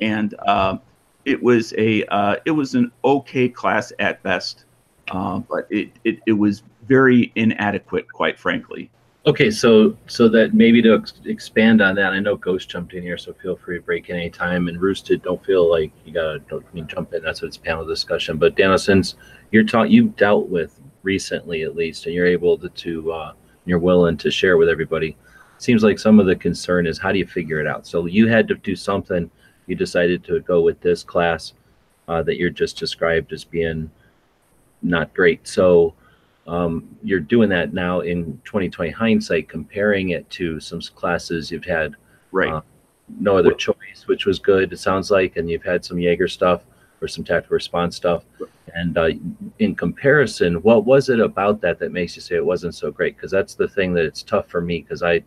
and 0.00 0.34
um, 0.46 0.80
it 1.24 1.42
was 1.42 1.74
a 1.78 2.04
uh, 2.06 2.36
it 2.44 2.50
was 2.50 2.74
an 2.74 2.92
okay 3.04 3.48
class 3.48 3.92
at 3.98 4.22
best, 4.22 4.64
uh, 5.10 5.38
but 5.38 5.66
it, 5.70 5.90
it 6.04 6.18
it 6.26 6.32
was 6.32 6.62
very 6.86 7.32
inadequate, 7.34 8.10
quite 8.12 8.38
frankly. 8.38 8.90
Okay, 9.26 9.50
so 9.50 9.96
so 10.06 10.28
that 10.28 10.54
maybe 10.54 10.80
to 10.80 10.94
ex- 10.94 11.20
expand 11.24 11.82
on 11.82 11.96
that, 11.96 12.12
I 12.12 12.20
know 12.20 12.36
Ghost 12.36 12.70
jumped 12.70 12.94
in 12.94 13.02
here, 13.02 13.18
so 13.18 13.34
feel 13.34 13.56
free 13.56 13.76
to 13.76 13.82
break 13.82 14.08
in 14.08 14.16
anytime. 14.16 14.68
And 14.68 14.80
Roosted, 14.80 15.22
don't 15.22 15.44
feel 15.44 15.68
like 15.68 15.92
you 16.04 16.12
gotta 16.12 16.38
don't 16.38 16.64
I 16.64 16.74
mean, 16.74 16.86
jump 16.86 17.12
in. 17.12 17.22
That's 17.22 17.42
what 17.42 17.48
it's 17.48 17.56
panel 17.56 17.84
discussion. 17.84 18.38
But 18.38 18.56
Daniel, 18.56 18.78
since 18.78 19.16
you're 19.50 19.64
taught, 19.64 19.90
you've 19.90 20.16
dealt 20.16 20.48
with 20.48 20.80
recently 21.02 21.62
at 21.62 21.74
least, 21.74 22.06
and 22.06 22.14
you're 22.14 22.26
able 22.26 22.56
to, 22.58 22.68
to 22.68 23.12
uh, 23.12 23.32
you're 23.66 23.78
willing 23.78 24.16
to 24.18 24.30
share 24.30 24.56
with 24.56 24.68
everybody. 24.68 25.16
Seems 25.58 25.82
like 25.82 25.98
some 25.98 26.20
of 26.20 26.26
the 26.26 26.36
concern 26.36 26.86
is 26.86 26.98
how 26.98 27.10
do 27.10 27.18
you 27.18 27.26
figure 27.26 27.60
it 27.60 27.66
out? 27.66 27.86
So 27.86 28.06
you 28.06 28.28
had 28.28 28.46
to 28.48 28.54
do 28.54 28.76
something. 28.76 29.30
You 29.66 29.74
decided 29.74 30.24
to 30.24 30.40
go 30.40 30.62
with 30.62 30.80
this 30.80 31.02
class 31.02 31.52
uh, 32.06 32.22
that 32.22 32.38
you're 32.38 32.50
just 32.50 32.78
described 32.78 33.32
as 33.32 33.44
being 33.44 33.90
not 34.80 35.12
great. 35.12 35.46
So 35.46 35.94
um, 36.48 36.88
you're 37.02 37.20
doing 37.20 37.48
that 37.50 37.72
now 37.72 38.00
in 38.00 38.40
2020 38.44 38.90
hindsight, 38.90 39.48
comparing 39.48 40.10
it 40.10 40.28
to 40.30 40.58
some 40.58 40.80
classes 40.80 41.50
you've 41.50 41.64
had 41.64 41.94
Right. 42.32 42.52
Uh, 42.52 42.60
no 43.18 43.38
other 43.38 43.52
choice, 43.52 44.04
which 44.06 44.26
was 44.26 44.38
good. 44.38 44.72
It 44.72 44.78
sounds 44.78 45.10
like, 45.10 45.36
and 45.36 45.48
you've 45.48 45.62
had 45.62 45.84
some 45.84 45.96
Yeager 45.96 46.30
stuff 46.30 46.64
or 47.00 47.08
some 47.08 47.24
tactical 47.24 47.54
response 47.54 47.96
stuff. 47.96 48.24
And 48.74 48.98
uh, 48.98 49.10
in 49.60 49.74
comparison, 49.74 50.56
what 50.56 50.84
was 50.84 51.08
it 51.08 51.20
about 51.20 51.60
that 51.62 51.78
that 51.78 51.92
makes 51.92 52.16
you 52.16 52.22
say 52.22 52.36
it 52.36 52.44
wasn't 52.44 52.74
so 52.74 52.90
great? 52.90 53.16
Because 53.16 53.30
that's 53.30 53.54
the 53.54 53.68
thing 53.68 53.94
that 53.94 54.04
it's 54.04 54.22
tough 54.22 54.48
for 54.48 54.60
me 54.60 54.80
because 54.80 55.02
I 55.02 55.22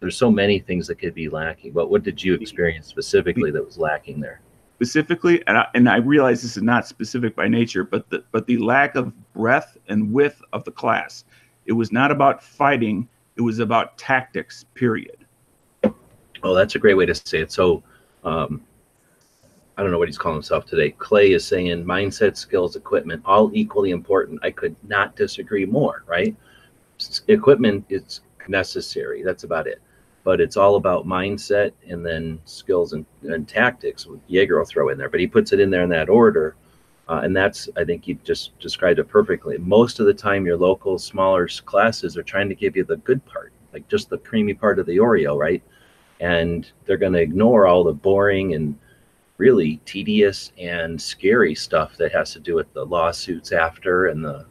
there's 0.00 0.16
so 0.16 0.32
many 0.32 0.58
things 0.58 0.88
that 0.88 0.96
could 0.96 1.14
be 1.14 1.28
lacking. 1.28 1.72
But 1.72 1.88
what 1.88 2.02
did 2.02 2.22
you 2.22 2.34
experience 2.34 2.88
specifically 2.88 3.52
that 3.52 3.64
was 3.64 3.78
lacking 3.78 4.20
there? 4.20 4.40
Specifically, 4.82 5.40
and 5.46 5.58
I, 5.58 5.68
and 5.74 5.88
I 5.88 5.98
realize 5.98 6.42
this 6.42 6.56
is 6.56 6.62
not 6.62 6.88
specific 6.88 7.36
by 7.36 7.46
nature, 7.46 7.84
but 7.84 8.10
the 8.10 8.24
but 8.32 8.48
the 8.48 8.58
lack 8.58 8.96
of 8.96 9.12
breadth 9.32 9.76
and 9.88 10.12
width 10.12 10.42
of 10.52 10.64
the 10.64 10.72
class. 10.72 11.24
It 11.66 11.72
was 11.72 11.92
not 11.92 12.10
about 12.10 12.42
fighting; 12.42 13.08
it 13.36 13.42
was 13.42 13.60
about 13.60 13.96
tactics. 13.96 14.64
Period. 14.74 15.24
Oh, 16.42 16.54
that's 16.54 16.74
a 16.74 16.80
great 16.80 16.94
way 16.94 17.06
to 17.06 17.14
say 17.14 17.38
it. 17.38 17.52
So, 17.52 17.84
um, 18.24 18.60
I 19.76 19.82
don't 19.82 19.92
know 19.92 19.98
what 19.98 20.08
he's 20.08 20.18
calling 20.18 20.38
himself 20.38 20.66
today. 20.66 20.90
Clay 20.90 21.30
is 21.30 21.44
saying 21.44 21.84
mindset, 21.84 22.36
skills, 22.36 22.74
equipment, 22.74 23.22
all 23.24 23.52
equally 23.54 23.92
important. 23.92 24.40
I 24.42 24.50
could 24.50 24.74
not 24.82 25.14
disagree 25.14 25.64
more, 25.64 26.02
right? 26.08 26.34
Equipment 27.28 27.84
is 27.88 28.22
necessary. 28.48 29.22
That's 29.22 29.44
about 29.44 29.68
it. 29.68 29.80
But 30.24 30.40
it's 30.40 30.56
all 30.56 30.76
about 30.76 31.06
mindset 31.06 31.72
and 31.88 32.06
then 32.06 32.40
skills 32.44 32.92
and, 32.92 33.04
and 33.22 33.48
tactics. 33.48 34.06
Yeager 34.30 34.58
will 34.58 34.64
throw 34.64 34.88
in 34.90 34.98
there, 34.98 35.08
but 35.08 35.20
he 35.20 35.26
puts 35.26 35.52
it 35.52 35.60
in 35.60 35.70
there 35.70 35.82
in 35.82 35.90
that 35.90 36.08
order. 36.08 36.54
Uh, 37.08 37.22
and 37.24 37.36
that's, 37.36 37.68
I 37.76 37.84
think 37.84 38.06
you 38.06 38.16
just 38.22 38.56
described 38.60 39.00
it 39.00 39.08
perfectly. 39.08 39.58
Most 39.58 39.98
of 39.98 40.06
the 40.06 40.14
time, 40.14 40.46
your 40.46 40.56
local, 40.56 40.98
smaller 40.98 41.48
classes 41.64 42.16
are 42.16 42.22
trying 42.22 42.48
to 42.48 42.54
give 42.54 42.76
you 42.76 42.84
the 42.84 42.98
good 42.98 43.24
part, 43.26 43.52
like 43.72 43.88
just 43.88 44.08
the 44.08 44.18
creamy 44.18 44.54
part 44.54 44.78
of 44.78 44.86
the 44.86 44.98
Oreo, 44.98 45.36
right? 45.36 45.62
and 46.22 46.70
they're 46.86 46.96
going 46.96 47.12
to 47.12 47.20
ignore 47.20 47.66
all 47.66 47.82
the 47.82 47.92
boring 47.92 48.54
and 48.54 48.78
really 49.38 49.78
tedious 49.84 50.52
and 50.56 51.00
scary 51.00 51.52
stuff 51.52 51.96
that 51.96 52.12
has 52.12 52.32
to 52.32 52.38
do 52.38 52.54
with 52.54 52.72
the 52.74 52.86
lawsuits 52.86 53.50
after 53.50 54.06
and 54.06 54.24
the 54.24 54.46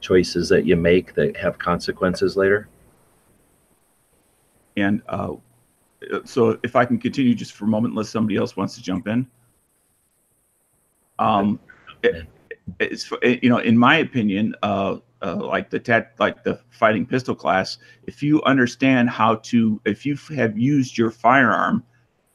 choices 0.00 0.48
that 0.48 0.64
you 0.64 0.74
make 0.74 1.14
that 1.14 1.36
have 1.36 1.58
consequences 1.58 2.34
later. 2.34 2.66
And 4.76 5.02
uh, 5.08 5.34
so, 6.24 6.58
if 6.62 6.76
I 6.76 6.84
can 6.84 6.98
continue 6.98 7.34
just 7.34 7.52
for 7.52 7.64
a 7.64 7.68
moment, 7.68 7.92
unless 7.92 8.10
somebody 8.10 8.36
else 8.36 8.56
wants 8.56 8.74
to 8.76 8.82
jump 8.82 9.06
in. 9.08 9.26
Um, 11.18 11.60
it, 12.02 12.26
it's 12.78 13.10
you 13.22 13.48
know, 13.48 13.58
in 13.58 13.76
my 13.76 13.98
opinion, 13.98 14.54
uh, 14.62 14.96
uh, 15.22 15.36
like 15.36 15.70
the 15.70 15.78
tat, 15.78 16.14
like 16.18 16.42
the 16.44 16.60
fighting 16.70 17.06
pistol 17.06 17.34
class, 17.34 17.78
if 18.06 18.22
you 18.22 18.42
understand 18.42 19.10
how 19.10 19.36
to, 19.36 19.80
if 19.84 20.04
you 20.04 20.16
have 20.34 20.58
used 20.58 20.98
your 20.98 21.10
firearm 21.10 21.84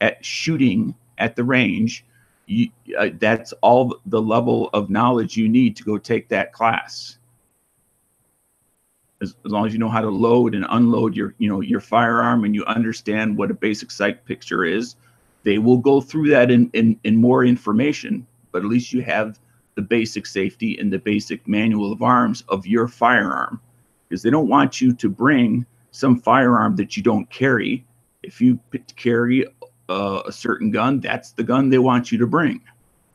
at 0.00 0.24
shooting 0.24 0.94
at 1.18 1.36
the 1.36 1.44
range, 1.44 2.04
you, 2.46 2.68
uh, 2.98 3.08
that's 3.18 3.52
all 3.60 4.00
the 4.06 4.20
level 4.20 4.70
of 4.72 4.88
knowledge 4.88 5.36
you 5.36 5.48
need 5.48 5.76
to 5.76 5.84
go 5.84 5.98
take 5.98 6.28
that 6.28 6.52
class. 6.52 7.17
As, 9.20 9.34
as 9.44 9.50
long 9.50 9.66
as 9.66 9.72
you 9.72 9.78
know 9.78 9.88
how 9.88 10.00
to 10.00 10.10
load 10.10 10.54
and 10.54 10.64
unload 10.70 11.16
your, 11.16 11.34
you 11.38 11.48
know, 11.48 11.60
your 11.60 11.80
firearm 11.80 12.44
and 12.44 12.54
you 12.54 12.64
understand 12.66 13.36
what 13.36 13.50
a 13.50 13.54
basic 13.54 13.90
sight 13.90 14.24
picture 14.24 14.64
is, 14.64 14.96
they 15.42 15.58
will 15.58 15.78
go 15.78 16.00
through 16.00 16.28
that 16.28 16.50
in, 16.50 16.70
in, 16.72 16.98
in 17.04 17.16
more 17.16 17.44
information, 17.44 18.26
but 18.52 18.62
at 18.62 18.68
least 18.68 18.92
you 18.92 19.02
have 19.02 19.38
the 19.74 19.82
basic 19.82 20.26
safety 20.26 20.78
and 20.78 20.92
the 20.92 20.98
basic 20.98 21.46
manual 21.46 21.92
of 21.92 22.02
arms 22.02 22.42
of 22.48 22.66
your 22.66 22.88
firearm 22.88 23.60
because 24.08 24.22
they 24.22 24.30
don't 24.30 24.48
want 24.48 24.80
you 24.80 24.92
to 24.92 25.08
bring 25.08 25.64
some 25.90 26.20
firearm 26.20 26.76
that 26.76 26.96
you 26.96 27.02
don't 27.02 27.28
carry. 27.30 27.84
If 28.22 28.40
you 28.40 28.58
carry 28.96 29.46
uh, 29.88 30.22
a 30.26 30.32
certain 30.32 30.70
gun, 30.70 31.00
that's 31.00 31.32
the 31.32 31.44
gun 31.44 31.70
they 31.70 31.78
want 31.78 32.10
you 32.10 32.18
to 32.18 32.26
bring 32.26 32.60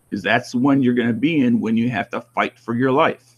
because 0.09 0.23
that's 0.23 0.51
the 0.51 0.57
one 0.59 0.81
you're 0.81 0.93
going 0.93 1.07
to 1.07 1.13
be 1.13 1.41
in 1.41 1.59
when 1.59 1.75
you 1.75 1.89
have 1.89 2.09
to 2.11 2.21
fight 2.21 2.57
for 2.59 2.75
your 2.75 2.91
life. 2.91 3.32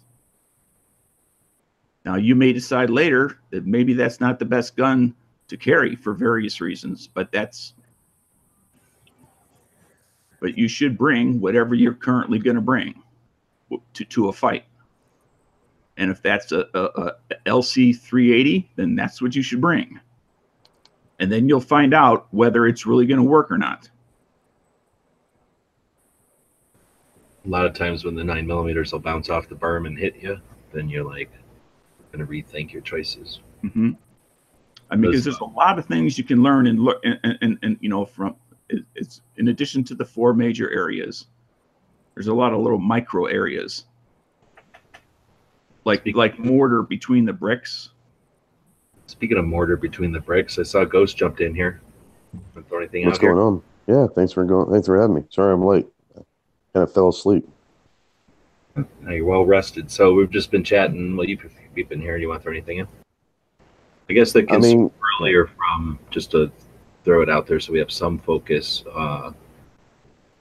Now, 2.06 2.16
you 2.16 2.36
may 2.36 2.54
decide 2.54 2.92
later 2.92 3.40
that 3.50 3.66
maybe 3.66 3.94
that's 3.94 4.22
not 4.22 4.38
the 4.38 4.46
best 4.46 4.78
gun 4.78 5.16
to 5.48 5.58
carry 5.58 5.96
for 5.96 6.14
various 6.14 6.62
reasons, 6.62 7.08
but 7.08 7.32
that's 7.32 7.74
but 10.40 10.58
you 10.58 10.68
should 10.68 10.98
bring 10.98 11.42
whatever 11.42 11.74
you're 11.74 11.94
currently 11.94 12.38
going 12.38 12.56
to 12.56 12.62
bring 12.62 13.02
to, 13.94 14.06
to 14.06 14.28
a 14.28 14.34
fight. 14.34 14.66
And 15.98 16.12
if 16.12 16.22
that's 16.22 16.52
a, 16.52 16.68
a, 16.76 16.84
a 16.84 17.36
LC 17.48 17.98
380, 17.98 18.70
then 18.76 18.96
that's 18.96 19.22
what 19.22 19.36
you 19.36 19.42
should 19.42 19.62
bring. 19.62 20.00
And 21.20 21.32
then 21.32 21.50
you'll 21.50 21.62
find 21.62 21.94
out 21.94 22.28
whether 22.32 22.68
it's 22.68 22.86
really 22.86 23.08
going 23.08 23.18
to 23.18 23.24
work 23.24 23.50
or 23.50 23.58
not. 23.58 23.90
A 27.46 27.50
lot 27.50 27.66
of 27.66 27.74
times 27.74 28.04
when 28.04 28.14
the 28.14 28.24
nine 28.24 28.46
millimeters 28.46 28.92
will 28.92 29.00
bounce 29.00 29.30
off 29.30 29.48
the 29.48 29.56
berm 29.56 29.88
and 29.88 29.98
hit 29.98 30.18
you, 30.22 30.40
then 30.74 30.90
you're 30.90 31.06
like 31.06 31.32
going 32.16 32.28
to 32.28 32.32
rethink 32.32 32.72
your 32.72 32.82
choices. 32.82 33.42
hmm 33.62 33.92
I 34.92 34.96
mean, 34.96 35.10
because 35.10 35.24
there's 35.24 35.40
a 35.40 35.46
lot 35.46 35.80
of 35.80 35.86
things 35.88 36.16
you 36.16 36.24
can 36.24 36.44
learn 36.44 36.68
and 36.68 36.80
look 36.80 37.02
and, 37.04 37.20
and, 37.24 37.38
and, 37.42 37.60
and 37.64 37.78
you 37.82 37.90
know 37.90 38.06
from 38.06 38.36
it, 38.70 38.84
it's 38.94 39.22
in 39.38 39.48
addition 39.48 39.84
to 39.86 39.96
the 39.96 40.06
four 40.06 40.34
major 40.34 40.70
areas. 40.70 41.26
There's 42.14 42.28
a 42.28 42.34
lot 42.34 42.54
of 42.54 42.60
little 42.62 42.78
micro 42.78 43.26
areas, 43.26 43.86
like 45.86 46.04
like 46.14 46.38
mortar 46.38 46.84
between 46.84 47.26
the 47.26 47.34
bricks. 47.34 47.90
Speaking 49.08 49.40
of 49.40 49.46
mortar 49.46 49.76
between 49.76 50.12
the 50.12 50.20
bricks, 50.20 50.60
I 50.60 50.64
saw 50.64 50.82
a 50.82 50.86
Ghost 50.86 51.18
jumped 51.18 51.42
in 51.42 51.56
here. 51.56 51.82
Anything 52.56 53.06
What's 53.06 53.18
out 53.18 53.22
here? 53.22 53.34
going 53.34 53.44
on? 53.44 53.64
Yeah, 53.88 54.06
thanks 54.14 54.34
for 54.34 54.46
going. 54.46 54.72
Thanks 54.72 54.86
for 54.86 55.02
having 55.02 55.16
me. 55.16 55.24
Sorry 55.32 55.52
I'm 55.52 55.66
late. 55.66 55.88
Kind 56.14 56.84
of 56.84 56.94
fell 56.94 57.10
asleep. 57.10 57.48
Now 58.76 59.12
you're 59.12 59.26
well 59.26 59.46
rested. 59.46 59.90
So 59.90 60.14
we've 60.14 60.32
just 60.32 60.52
been 60.52 60.64
chatting. 60.64 61.16
Well, 61.16 61.28
you've, 61.28 61.50
you've 61.76 61.90
been 61.90 62.02
here. 62.02 62.16
Do 62.18 62.22
you 62.22 62.30
want 62.30 62.42
to 62.42 62.44
throw 62.44 62.54
anything 62.54 62.80
in? 62.80 62.88
I 64.10 64.14
guess 64.14 64.34
the 64.34 64.40
I 64.40 64.46
concern 64.46 64.62
mean, 64.62 64.92
earlier 65.20 65.48
from 65.48 66.00
just 66.12 66.32
to 66.32 66.52
throw 67.04 67.22
it 67.22 67.30
out 67.30 67.48
there 67.48 67.60
so 67.60 67.72
we 67.72 67.80
have 67.80 67.92
some 67.92 68.20
focus. 68.20 68.84
Uh, 68.94 69.32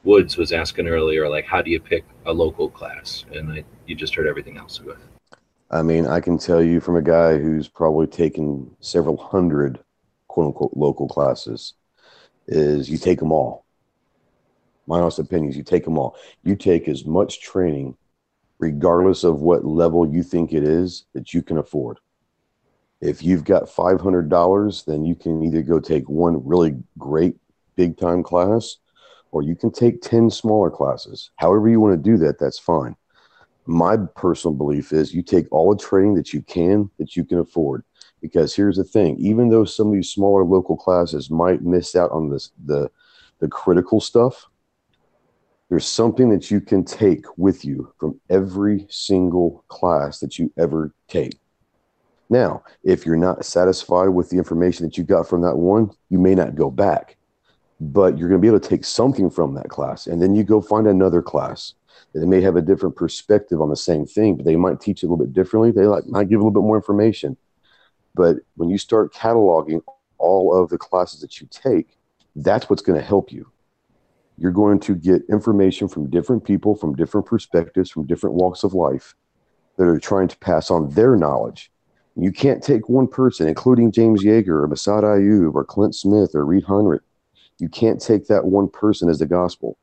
Woods 0.02 0.36
was 0.36 0.52
asking 0.52 0.86
earlier, 0.86 1.28
like, 1.28 1.46
how 1.46 1.62
do 1.62 1.70
you 1.70 1.80
pick 1.80 2.04
a 2.26 2.32
local 2.32 2.68
class? 2.68 3.24
And 3.32 3.52
I, 3.52 3.64
you 3.86 3.94
just 3.94 4.14
heard 4.14 4.26
everything 4.26 4.58
else. 4.58 4.76
So 4.76 4.84
go 4.84 4.90
ahead. 4.90 5.04
I 5.70 5.82
mean, 5.82 6.06
I 6.06 6.20
can 6.20 6.36
tell 6.38 6.62
you 6.62 6.80
from 6.80 6.96
a 6.96 7.02
guy 7.02 7.38
who's 7.38 7.68
probably 7.68 8.06
taken 8.06 8.70
several 8.80 9.16
hundred 9.16 9.78
quote 10.28 10.48
unquote 10.48 10.76
local 10.76 11.08
classes 11.08 11.74
is 12.46 12.90
you 12.90 12.98
take 12.98 13.18
them 13.18 13.32
all. 13.32 13.64
My 14.86 15.00
honest 15.00 15.18
opinion 15.18 15.50
is 15.50 15.56
you 15.56 15.62
take 15.62 15.84
them 15.84 15.96
all. 15.96 16.16
You 16.42 16.54
take 16.54 16.86
as 16.86 17.06
much 17.06 17.40
training, 17.40 17.96
regardless 18.58 19.24
of 19.24 19.40
what 19.40 19.64
level 19.64 20.08
you 20.08 20.22
think 20.22 20.52
it 20.52 20.62
is, 20.62 21.04
that 21.12 21.34
you 21.34 21.42
can 21.42 21.58
afford. 21.58 21.98
If 23.00 23.22
you've 23.22 23.44
got 23.44 23.64
$500, 23.64 24.84
then 24.86 25.04
you 25.04 25.14
can 25.14 25.42
either 25.42 25.62
go 25.62 25.80
take 25.80 26.08
one 26.08 26.44
really 26.46 26.76
great 26.98 27.36
big 27.76 27.98
time 27.98 28.22
class 28.22 28.76
or 29.30 29.42
you 29.42 29.56
can 29.56 29.70
take 29.70 30.00
10 30.00 30.30
smaller 30.30 30.70
classes. 30.70 31.30
However, 31.36 31.68
you 31.68 31.80
want 31.80 31.92
to 31.92 32.10
do 32.10 32.16
that, 32.18 32.38
that's 32.38 32.58
fine. 32.58 32.96
My 33.66 33.96
personal 33.96 34.54
belief 34.54 34.92
is 34.92 35.12
you 35.12 35.22
take 35.22 35.50
all 35.50 35.74
the 35.74 35.82
training 35.82 36.14
that 36.14 36.32
you 36.32 36.42
can, 36.42 36.90
that 36.98 37.16
you 37.16 37.24
can 37.24 37.38
afford. 37.38 37.82
Because 38.20 38.54
here's 38.54 38.76
the 38.76 38.84
thing 38.84 39.16
even 39.18 39.50
though 39.50 39.64
some 39.64 39.88
of 39.88 39.92
these 39.92 40.10
smaller 40.10 40.44
local 40.44 40.76
classes 40.76 41.30
might 41.30 41.62
miss 41.62 41.94
out 41.94 42.10
on 42.10 42.30
this, 42.30 42.52
the, 42.64 42.90
the 43.40 43.48
critical 43.48 44.00
stuff, 44.00 44.48
there's 45.68 45.86
something 45.86 46.28
that 46.30 46.50
you 46.50 46.60
can 46.60 46.84
take 46.84 47.24
with 47.36 47.64
you 47.64 47.92
from 47.98 48.20
every 48.30 48.86
single 48.90 49.64
class 49.68 50.20
that 50.20 50.38
you 50.38 50.52
ever 50.58 50.94
take. 51.08 51.38
Now, 52.30 52.62
if 52.82 53.04
you're 53.04 53.16
not 53.16 53.44
satisfied 53.44 54.08
with 54.08 54.30
the 54.30 54.38
information 54.38 54.86
that 54.86 54.96
you 54.96 55.04
got 55.04 55.28
from 55.28 55.42
that 55.42 55.56
one, 55.56 55.90
you 56.10 56.18
may 56.18 56.34
not 56.34 56.54
go 56.54 56.70
back, 56.70 57.16
but 57.80 58.18
you're 58.18 58.28
going 58.28 58.40
to 58.40 58.42
be 58.42 58.48
able 58.48 58.60
to 58.60 58.68
take 58.68 58.84
something 58.84 59.30
from 59.30 59.54
that 59.54 59.68
class. 59.68 60.06
And 60.06 60.20
then 60.22 60.34
you 60.34 60.42
go 60.42 60.60
find 60.60 60.86
another 60.86 61.22
class. 61.22 61.74
They 62.14 62.26
may 62.26 62.40
have 62.40 62.56
a 62.56 62.62
different 62.62 62.96
perspective 62.96 63.60
on 63.60 63.68
the 63.68 63.76
same 63.76 64.06
thing, 64.06 64.36
but 64.36 64.44
they 64.44 64.56
might 64.56 64.80
teach 64.80 65.02
a 65.02 65.06
little 65.06 65.16
bit 65.16 65.32
differently. 65.32 65.70
They 65.70 65.86
like, 65.86 66.06
might 66.06 66.28
give 66.28 66.40
a 66.40 66.44
little 66.44 66.62
bit 66.62 66.66
more 66.66 66.76
information. 66.76 67.36
But 68.14 68.36
when 68.56 68.68
you 68.68 68.78
start 68.78 69.12
cataloging 69.12 69.82
all 70.18 70.56
of 70.56 70.70
the 70.70 70.78
classes 70.78 71.20
that 71.20 71.40
you 71.40 71.48
take, 71.50 71.98
that's 72.36 72.70
what's 72.70 72.82
going 72.82 72.98
to 72.98 73.04
help 73.04 73.32
you. 73.32 73.50
You're 74.36 74.52
going 74.52 74.80
to 74.80 74.94
get 74.94 75.22
information 75.28 75.88
from 75.88 76.10
different 76.10 76.44
people, 76.44 76.74
from 76.74 76.94
different 76.94 77.26
perspectives, 77.26 77.90
from 77.90 78.06
different 78.06 78.36
walks 78.36 78.64
of 78.64 78.74
life 78.74 79.14
that 79.76 79.84
are 79.84 79.98
trying 79.98 80.28
to 80.28 80.38
pass 80.38 80.70
on 80.70 80.90
their 80.90 81.16
knowledge. 81.16 81.70
You 82.16 82.30
can't 82.30 82.62
take 82.62 82.88
one 82.88 83.08
person, 83.08 83.48
including 83.48 83.92
James 83.92 84.22
Yeager 84.22 84.62
or 84.62 84.68
Masad 84.68 85.02
Ayub 85.02 85.54
or 85.54 85.64
Clint 85.64 85.94
Smith 85.94 86.34
or 86.34 86.44
Reed 86.44 86.64
Heinrich. 86.64 87.02
You 87.58 87.68
can't 87.68 88.00
take 88.00 88.26
that 88.28 88.44
one 88.44 88.68
person 88.68 89.08
as 89.08 89.18
the 89.18 89.26
gospel. 89.26 89.78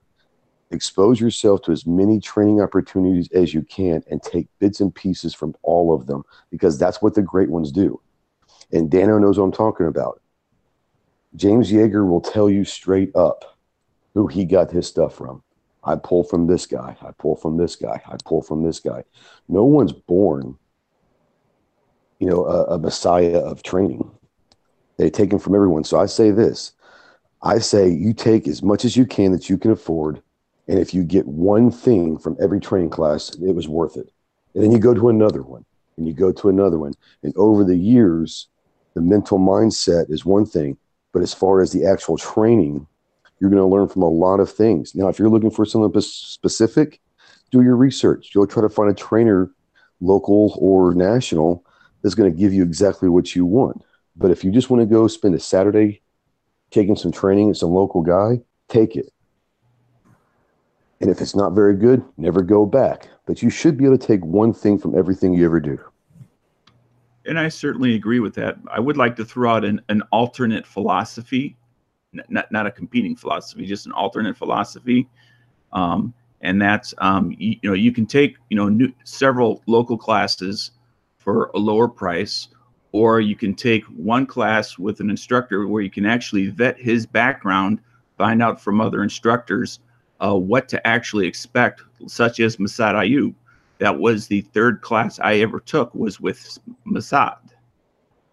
Expose 0.72 1.20
yourself 1.20 1.62
to 1.64 1.74
as 1.74 1.86
many 1.86 2.20
training 2.22 2.62
opportunities 2.62 3.30
as 3.34 3.54
you 3.54 3.62
can 3.62 4.02
and 4.10 4.24
take 4.24 4.48
bits 4.60 4.80
and 4.80 4.96
pieces 4.96 5.34
from 5.34 5.54
all 5.64 5.94
of 5.94 6.08
them 6.08 6.24
because 6.50 6.78
that's 6.78 7.02
what 7.02 7.14
the 7.14 7.22
great 7.22 7.50
ones 7.50 7.72
do. 7.72 8.00
And 8.72 8.90
Dano 8.90 9.18
knows 9.18 9.38
what 9.38 9.46
I'm 9.46 9.52
talking 9.52 9.88
about. 9.88 10.22
James 11.36 11.72
Yeager 11.72 12.08
will 12.08 12.22
tell 12.22 12.50
you 12.50 12.64
straight 12.64 13.14
up 13.16 13.51
who 14.14 14.28
he 14.28 14.46
got 14.46 14.72
his 14.72 14.88
stuff 14.88 15.16
from. 15.16 15.44
I 15.84 15.96
pull 15.96 16.24
from 16.24 16.48
this 16.48 16.66
guy. 16.66 16.96
I 17.02 17.12
pull 17.18 17.36
from 17.36 17.58
this 17.58 17.76
guy. 17.76 18.02
I 18.06 18.16
pull 18.24 18.42
from 18.42 18.64
this 18.64 18.80
guy. 18.80 19.04
No 19.48 19.64
one's 19.64 19.94
born, 19.94 20.58
you 22.20 22.28
know, 22.28 22.46
a, 22.46 22.76
a 22.76 22.80
messiah 22.80 23.40
of 23.40 23.64
training. 23.64 24.12
They 24.98 25.10
take 25.10 25.34
him 25.34 25.40
from 25.40 25.56
everyone. 25.56 25.84
So 25.84 26.00
I 26.00 26.06
say 26.06 26.32
this 26.32 26.74
I 27.42 27.58
say 27.60 27.90
you 27.90 28.14
take 28.14 28.48
as 28.48 28.62
much 28.62 28.86
as 28.86 28.96
you 28.96 29.06
can 29.06 29.32
that 29.32 29.50
you 29.50 29.58
can 29.58 29.72
afford. 29.72 30.22
And 30.68 30.78
if 30.78 30.94
you 30.94 31.04
get 31.04 31.28
one 31.28 31.72
thing 31.72 32.18
from 32.18 32.38
every 32.40 32.60
training 32.60 32.92
class, 32.92 33.34
it 33.36 33.56
was 33.56 33.68
worth 33.68 33.98
it. 33.98 34.12
And 34.54 34.64
then 34.64 34.72
you 34.72 34.80
go 34.80 34.94
to 34.94 35.10
another 35.10 35.42
one 35.42 35.66
and 35.98 36.08
you 36.08 36.14
go 36.14 36.32
to 36.32 36.50
another 36.50 36.78
one. 36.78 36.94
And 37.24 37.36
over 37.36 37.64
the 37.64 37.76
years, 37.76 38.48
the 38.94 39.02
mental 39.02 39.40
mindset 39.40 40.12
is 40.12 40.24
one 40.24 40.46
thing. 40.46 40.78
But 41.14 41.24
as 41.24 41.34
far 41.34 41.62
as 41.62 41.72
the 41.72 41.86
actual 41.86 42.18
training, 42.18 42.88
you're 43.42 43.50
going 43.50 43.62
to 43.62 43.66
learn 43.66 43.90
from 43.90 44.04
a 44.04 44.08
lot 44.08 44.40
of 44.40 44.52
things. 44.52 44.94
Now, 44.94 45.08
if 45.08 45.18
you're 45.18 45.30
looking 45.30 45.50
for 45.50 45.66
something 45.66 46.00
specific, 46.00 47.02
do 47.50 47.64
your 47.64 47.76
research. 47.76 48.30
You'll 48.34 48.46
try 48.46 48.62
to 48.62 48.70
find 48.70 48.92
a 48.92 48.94
trainer, 48.94 49.52
local 50.00 50.56
or 50.60 50.94
national, 50.94 51.66
that's 52.02 52.14
going 52.14 52.32
to 52.32 52.38
give 52.38 52.54
you 52.54 52.62
exactly 52.62 53.10
what 53.10 53.36
you 53.36 53.46
want. 53.46 53.84
But 54.16 54.30
if 54.30 54.44
you 54.44 54.52
just 54.52 54.70
want 54.70 54.82
to 54.82 54.86
go 54.86 55.08
spend 55.08 55.34
a 55.34 55.40
Saturday 55.40 56.02
taking 56.70 56.96
some 56.96 57.12
training 57.12 57.50
at 57.50 57.58
some 57.58 57.72
local 57.72 58.02
guy, 58.02 58.42
take 58.70 58.96
it. 58.96 59.12
And 61.00 61.10
if 61.10 61.20
it's 61.20 61.36
not 61.36 61.54
very 61.54 61.76
good, 61.76 62.04
never 62.18 62.44
go 62.44 62.68
back. 62.68 63.10
But 63.26 63.42
you 63.42 63.50
should 63.50 63.76
be 63.76 63.86
able 63.86 63.98
to 63.98 64.08
take 64.08 64.24
one 64.24 64.54
thing 64.54 64.78
from 64.78 64.96
everything 64.96 65.34
you 65.34 65.46
ever 65.46 65.60
do. 65.60 65.80
And 67.26 67.40
I 67.40 67.50
certainly 67.50 67.96
agree 67.96 68.20
with 68.20 68.36
that. 68.36 68.58
I 68.72 68.80
would 68.80 68.98
like 68.98 69.16
to 69.16 69.26
throw 69.26 69.56
out 69.56 69.66
an, 69.66 69.82
an 69.90 70.04
alternate 70.12 70.66
philosophy 70.68 71.58
not 72.14 72.52
not 72.52 72.68
a 72.68 72.72
competing 72.72 73.16
philosophy, 73.16 73.66
just 73.66 73.86
an 73.86 73.92
alternate 73.92 74.38
philosophy. 74.38 75.08
Um, 75.74 76.14
and 76.42 76.62
that's 76.62 76.94
um, 76.98 77.32
you, 77.38 77.58
you, 77.62 77.70
know 77.70 77.74
you 77.74 77.92
can 77.92 78.06
take 78.06 78.38
you 78.50 78.58
know 78.58 78.70
new, 78.70 78.92
several 79.04 79.62
local 79.68 79.98
classes 79.98 80.72
for 81.18 81.52
a 81.54 81.58
lower 81.58 81.88
price, 81.88 82.50
or 82.92 83.22
you 83.22 83.36
can 83.36 83.54
take 83.54 83.84
one 83.86 84.26
class 84.26 84.78
with 84.78 85.00
an 85.00 85.10
instructor 85.10 85.68
where 85.68 85.82
you 85.82 85.90
can 85.90 86.06
actually 86.06 86.48
vet 86.48 86.80
his 86.80 87.06
background, 87.06 87.80
find 88.18 88.42
out 88.42 88.60
from 88.60 88.82
other 88.82 89.04
instructors 89.04 89.80
uh, 90.20 90.36
what 90.36 90.68
to 90.70 90.86
actually 90.88 91.28
expect, 91.28 91.82
such 92.08 92.40
as 92.40 92.58
Masad 92.58 92.96
Ayub. 92.96 93.34
That 93.78 93.98
was 93.98 94.28
the 94.28 94.42
third 94.42 94.82
class 94.82 95.20
I 95.20 95.36
ever 95.38 95.60
took 95.60 95.94
was 95.96 96.20
with 96.20 96.60
Masad. 96.86 97.38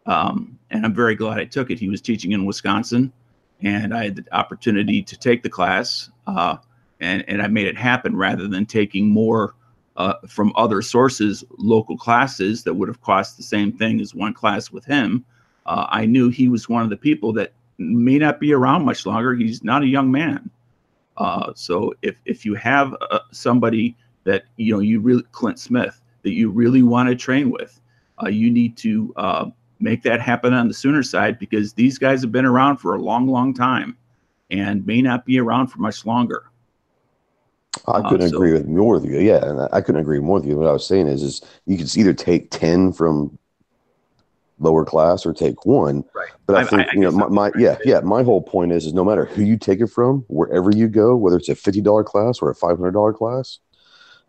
Um, 0.04 0.58
and 0.70 0.84
I'm 0.84 0.94
very 0.94 1.14
glad 1.14 1.38
I 1.38 1.44
took 1.44 1.70
it. 1.70 1.78
He 1.78 1.88
was 1.88 2.02
teaching 2.02 2.32
in 2.32 2.44
Wisconsin 2.44 3.12
and 3.62 3.94
I 3.94 4.04
had 4.04 4.16
the 4.16 4.24
opportunity 4.32 5.02
to 5.02 5.16
take 5.16 5.42
the 5.42 5.50
class, 5.50 6.10
uh, 6.26 6.56
and 7.00 7.24
and 7.28 7.42
I 7.42 7.48
made 7.48 7.66
it 7.66 7.76
happen 7.76 8.16
rather 8.16 8.46
than 8.46 8.66
taking 8.66 9.08
more 9.08 9.54
uh, 9.96 10.14
from 10.28 10.52
other 10.56 10.80
sources, 10.80 11.44
local 11.58 11.96
classes 11.96 12.62
that 12.64 12.74
would 12.74 12.88
have 12.88 13.00
cost 13.00 13.36
the 13.36 13.42
same 13.42 13.72
thing 13.72 14.00
as 14.00 14.14
one 14.14 14.32
class 14.32 14.70
with 14.70 14.84
him. 14.84 15.24
Uh, 15.66 15.86
I 15.88 16.06
knew 16.06 16.28
he 16.28 16.48
was 16.48 16.68
one 16.68 16.82
of 16.82 16.90
the 16.90 16.96
people 16.96 17.32
that 17.34 17.52
may 17.78 18.18
not 18.18 18.40
be 18.40 18.52
around 18.52 18.84
much 18.84 19.04
longer. 19.04 19.34
He's 19.34 19.64
not 19.64 19.82
a 19.82 19.86
young 19.86 20.10
man, 20.10 20.50
uh, 21.16 21.52
so 21.54 21.94
if 22.02 22.16
if 22.24 22.44
you 22.44 22.54
have 22.54 22.94
uh, 23.10 23.20
somebody 23.32 23.96
that 24.24 24.44
you 24.56 24.72
know 24.72 24.80
you 24.80 25.00
really 25.00 25.24
Clint 25.32 25.58
Smith 25.58 26.00
that 26.22 26.32
you 26.32 26.50
really 26.50 26.82
want 26.82 27.08
to 27.08 27.16
train 27.16 27.50
with, 27.50 27.80
uh, 28.22 28.28
you 28.28 28.50
need 28.50 28.76
to 28.76 29.12
make 29.80 30.02
that 30.02 30.20
happen 30.20 30.52
on 30.52 30.68
the 30.68 30.74
Sooner 30.74 31.02
side 31.02 31.38
because 31.38 31.72
these 31.72 31.98
guys 31.98 32.20
have 32.22 32.32
been 32.32 32.44
around 32.44 32.78
for 32.78 32.94
a 32.94 33.00
long, 33.00 33.26
long 33.28 33.54
time 33.54 33.96
and 34.50 34.86
may 34.86 35.02
not 35.02 35.24
be 35.24 35.38
around 35.38 35.68
for 35.68 35.78
much 35.78 36.06
longer. 36.06 36.44
I 37.86 38.02
couldn't 38.02 38.22
um, 38.22 38.28
so, 38.30 38.36
agree 38.36 38.52
with 38.52 38.66
more 38.66 38.94
with 38.94 39.04
you. 39.04 39.20
Yeah, 39.20 39.44
and 39.44 39.68
I 39.72 39.80
couldn't 39.80 40.00
agree 40.00 40.20
more 40.20 40.38
with 40.40 40.48
you. 40.48 40.56
What 40.56 40.66
I 40.66 40.72
was 40.72 40.86
saying 40.86 41.06
is, 41.06 41.22
is 41.22 41.42
you 41.66 41.76
could 41.76 41.96
either 41.96 42.12
take 42.12 42.50
ten 42.50 42.92
from 42.92 43.38
lower 44.58 44.84
class 44.84 45.24
or 45.24 45.32
take 45.32 45.64
one. 45.64 46.04
Right. 46.14 46.30
But 46.46 46.56
I, 46.56 46.60
I 46.60 46.64
think 46.64 46.82
I, 46.82 46.84
I 46.84 46.92
you 46.94 47.00
know 47.00 47.10
my, 47.12 47.28
my 47.28 47.50
yeah 47.56 47.76
yeah 47.84 48.00
my 48.00 48.22
whole 48.22 48.42
point 48.42 48.72
is 48.72 48.86
is 48.86 48.94
no 48.94 49.04
matter 49.04 49.26
who 49.26 49.42
you 49.42 49.56
take 49.56 49.80
it 49.80 49.88
from, 49.88 50.24
wherever 50.28 50.70
you 50.70 50.88
go, 50.88 51.14
whether 51.16 51.36
it's 51.36 51.48
a 51.48 51.54
fifty 51.54 51.80
dollar 51.80 52.04
class 52.04 52.40
or 52.40 52.50
a 52.50 52.54
five 52.54 52.78
hundred 52.78 52.92
dollar 52.92 53.12
class, 53.12 53.58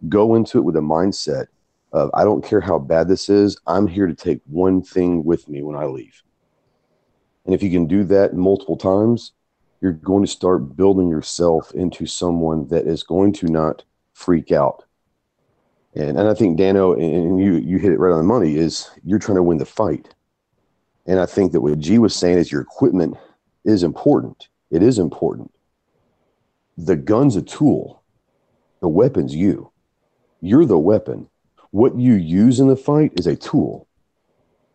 go 0.08 0.36
into 0.36 0.60
it 0.60 0.62
with 0.62 0.76
a 0.76 0.82
mindset 0.82 1.48
of 1.92 2.10
I 2.14 2.24
don't 2.24 2.46
care 2.46 2.62
how 2.62 2.80
bad 2.80 3.08
this 3.08 3.30
is, 3.30 3.58
I'm 3.66 3.88
here 3.88 4.08
to 4.08 4.14
take 4.14 4.42
one 4.46 4.82
thing 4.82 5.24
with 5.24 5.48
me 5.48 5.64
when 5.64 5.76
I 5.76 5.86
leave. 5.86 6.24
And 7.46 7.56
if 7.56 7.64
you 7.64 7.72
can 7.72 7.88
do 7.88 8.04
that 8.06 8.36
multiple 8.36 8.78
times, 8.78 9.32
you're 9.82 9.94
going 9.94 10.24
to 10.24 10.32
start 10.32 10.76
building 10.76 11.10
yourself 11.10 11.72
into 11.72 12.06
someone 12.06 12.68
that 12.68 12.86
is 12.86 13.04
going 13.04 13.34
to 13.34 13.48
not 13.48 13.84
freak 14.14 14.52
out. 14.52 14.84
And, 15.96 16.18
and 16.18 16.28
I 16.28 16.34
think 16.34 16.58
Dano 16.58 16.94
and 16.94 17.40
you 17.42 17.54
you 17.54 17.80
hit 17.80 17.92
it 17.92 18.00
right 18.00 18.12
on 18.12 18.20
the 18.20 18.24
money 18.24 18.58
is 18.58 18.90
you're 19.04 19.20
trying 19.20 19.38
to 19.38 19.44
win 19.44 19.58
the 19.58 19.66
fight. 19.66 20.14
And 21.08 21.20
I 21.20 21.26
think 21.26 21.54
that 21.54 21.62
what 21.62 21.80
G 21.80 21.98
was 21.98 22.16
saying 22.16 22.38
is 22.38 22.52
your 22.52 22.62
equipment 22.62 23.18
is 23.64 23.82
important. 23.84 24.50
It 24.70 24.84
is 24.84 25.00
important. 25.00 25.52
The 26.78 26.96
gun's 26.96 27.36
a 27.36 27.42
tool. 27.42 28.04
The 28.82 28.88
weapon's 28.88 29.36
you. 29.36 29.72
You're 30.42 30.66
the 30.66 30.78
weapon 30.78 31.30
what 31.72 31.98
you 31.98 32.14
use 32.14 32.60
in 32.60 32.68
the 32.68 32.76
fight 32.76 33.14
is 33.16 33.28
a 33.28 33.36
tool. 33.36 33.88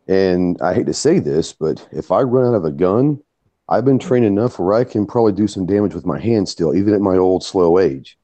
And 0.06 0.60
I 0.60 0.74
hate 0.74 0.86
to 0.86 0.94
say 0.94 1.18
this, 1.18 1.52
but 1.52 1.86
if 1.90 2.12
I 2.12 2.22
run 2.22 2.46
out 2.46 2.56
of 2.56 2.64
a 2.64 2.70
gun, 2.70 3.20
I've 3.68 3.84
been 3.84 3.98
trained 3.98 4.26
enough 4.26 4.58
where 4.58 4.74
I 4.74 4.84
can 4.84 5.06
probably 5.06 5.32
do 5.32 5.48
some 5.48 5.64
damage 5.64 5.94
with 5.94 6.04
my 6.04 6.20
hand 6.20 6.48
still, 6.48 6.74
even 6.74 6.92
at 6.92 7.00
my 7.00 7.16
old 7.16 7.42
slow 7.42 7.78
age. 7.78 8.18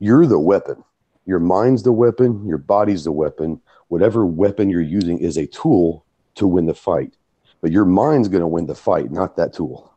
You're 0.00 0.26
the 0.26 0.38
weapon. 0.38 0.82
Your 1.24 1.38
mind's 1.38 1.84
the 1.84 1.92
weapon, 1.92 2.44
your 2.44 2.58
body's 2.58 3.04
the 3.04 3.12
weapon. 3.12 3.60
Whatever 3.86 4.26
weapon 4.26 4.68
you're 4.68 4.80
using 4.80 5.18
is 5.18 5.36
a 5.36 5.46
tool 5.46 6.04
to 6.34 6.48
win 6.48 6.66
the 6.66 6.74
fight. 6.74 7.14
But 7.60 7.70
your 7.70 7.84
mind's 7.84 8.28
going 8.28 8.40
to 8.40 8.48
win 8.48 8.66
the 8.66 8.74
fight, 8.74 9.12
not 9.12 9.36
that 9.36 9.52
tool. 9.52 9.91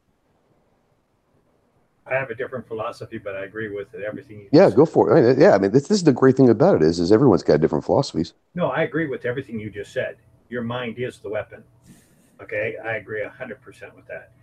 I 2.07 2.13
have 2.13 2.29
a 2.29 2.35
different 2.35 2.67
philosophy, 2.67 3.17
but 3.17 3.35
I 3.35 3.45
agree 3.45 3.69
with 3.69 3.93
everything. 3.95 4.41
You 4.41 4.49
yeah, 4.51 4.69
go 4.69 4.85
for 4.85 5.09
it. 5.09 5.19
I 5.19 5.21
mean, 5.21 5.41
yeah, 5.41 5.55
I 5.55 5.57
mean, 5.57 5.71
this, 5.71 5.87
this 5.87 5.97
is 5.97 6.03
the 6.03 6.13
great 6.13 6.37
thing 6.37 6.49
about 6.49 6.75
it 6.75 6.83
is, 6.83 6.99
is 6.99 7.11
everyone's 7.11 7.41
got 7.41 7.61
different 7.61 7.83
philosophies. 7.83 8.33
No, 8.53 8.67
I 8.67 8.83
agree 8.83 9.07
with 9.07 9.25
everything 9.25 9.59
you 9.59 9.71
just 9.71 9.91
said. 9.91 10.17
Your 10.49 10.61
mind 10.61 10.99
is 10.99 11.17
the 11.17 11.29
weapon. 11.29 11.63
Okay, 12.41 12.75
I 12.83 12.97
agree 12.97 13.23
hundred 13.25 13.61
percent 13.61 13.95
with 13.95 14.05
that. 14.07 14.33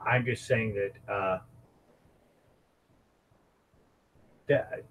I'm 0.00 0.24
just 0.24 0.46
saying 0.46 0.74
that 0.74 1.12
uh, 1.12 1.38
that 4.48 4.84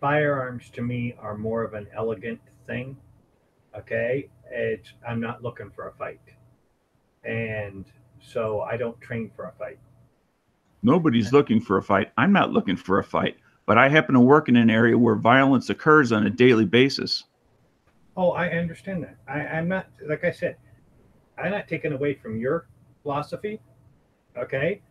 firearms 0.00 0.70
to 0.70 0.82
me 0.82 1.14
are 1.20 1.36
more 1.36 1.62
of 1.62 1.74
an 1.74 1.86
elegant 1.94 2.40
thing. 2.66 2.96
Okay, 3.78 4.28
it's 4.50 4.94
I'm 5.06 5.20
not 5.20 5.42
looking 5.42 5.70
for 5.70 5.88
a 5.88 5.92
fight, 5.92 6.20
and 7.22 7.84
so 8.20 8.62
I 8.62 8.76
don't 8.76 9.00
train 9.00 9.30
for 9.36 9.44
a 9.44 9.52
fight. 9.52 9.78
Nobody's 10.84 11.32
looking 11.32 11.60
for 11.60 11.78
a 11.78 11.82
fight. 11.82 12.12
I'm 12.18 12.30
not 12.30 12.52
looking 12.52 12.76
for 12.76 12.98
a 12.98 13.04
fight, 13.04 13.38
but 13.64 13.78
I 13.78 13.88
happen 13.88 14.14
to 14.14 14.20
work 14.20 14.50
in 14.50 14.56
an 14.56 14.68
area 14.68 14.96
where 14.96 15.16
violence 15.16 15.70
occurs 15.70 16.12
on 16.12 16.26
a 16.26 16.30
daily 16.30 16.66
basis. 16.66 17.24
Oh, 18.18 18.32
I 18.32 18.50
understand 18.50 19.02
that. 19.02 19.16
I, 19.26 19.40
I'm 19.56 19.66
not, 19.66 19.86
like 20.06 20.24
I 20.24 20.30
said, 20.30 20.56
I'm 21.42 21.50
not 21.50 21.68
taking 21.68 21.94
away 21.94 22.14
from 22.14 22.38
your 22.38 22.68
philosophy. 23.02 23.60
Okay. 24.36 24.82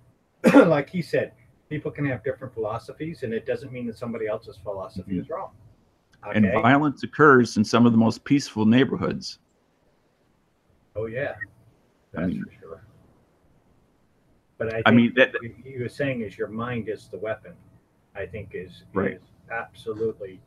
like 0.53 0.89
he 0.89 1.03
said, 1.03 1.33
people 1.69 1.91
can 1.91 2.05
have 2.07 2.23
different 2.23 2.55
philosophies, 2.55 3.21
and 3.21 3.31
it 3.31 3.45
doesn't 3.45 3.71
mean 3.71 3.85
that 3.85 3.97
somebody 3.97 4.25
else's 4.25 4.57
philosophy 4.57 5.11
mm-hmm. 5.11 5.21
is 5.21 5.29
wrong. 5.29 5.51
Okay? 6.25 6.37
And 6.37 6.51
violence 6.53 7.03
occurs 7.03 7.55
in 7.57 7.63
some 7.63 7.85
of 7.85 7.91
the 7.91 7.99
most 7.99 8.23
peaceful 8.23 8.65
neighborhoods. 8.65 9.37
Oh, 10.95 11.05
yeah. 11.05 11.35
That's 12.13 12.23
I 12.23 12.27
mean, 12.27 12.43
for 12.45 12.51
sure. 12.59 12.83
But 14.63 14.75
I, 14.75 14.81
I 14.85 14.91
mean, 14.91 15.13
that, 15.15 15.33
he 15.41 15.81
was 15.81 15.93
saying 15.93 16.21
is 16.21 16.37
your 16.37 16.47
mind 16.47 16.87
is 16.87 17.07
the 17.07 17.17
weapon. 17.17 17.53
I 18.15 18.25
think 18.25 18.51
is, 18.53 18.83
right. 18.93 19.13
is 19.13 19.21
absolutely 19.51 20.39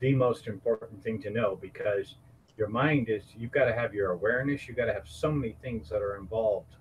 the 0.00 0.14
most 0.14 0.48
important 0.48 1.02
thing 1.02 1.22
to 1.22 1.30
know 1.30 1.56
because 1.60 2.16
your 2.58 2.68
mind 2.68 3.08
is 3.08 3.22
you've 3.38 3.52
got 3.52 3.66
to 3.66 3.72
have 3.72 3.94
your 3.94 4.10
awareness. 4.10 4.66
You've 4.66 4.76
got 4.76 4.86
to 4.86 4.92
have 4.92 5.06
so 5.06 5.30
many 5.30 5.56
things 5.62 5.88
that 5.88 6.02
are 6.02 6.16
involved 6.16 6.76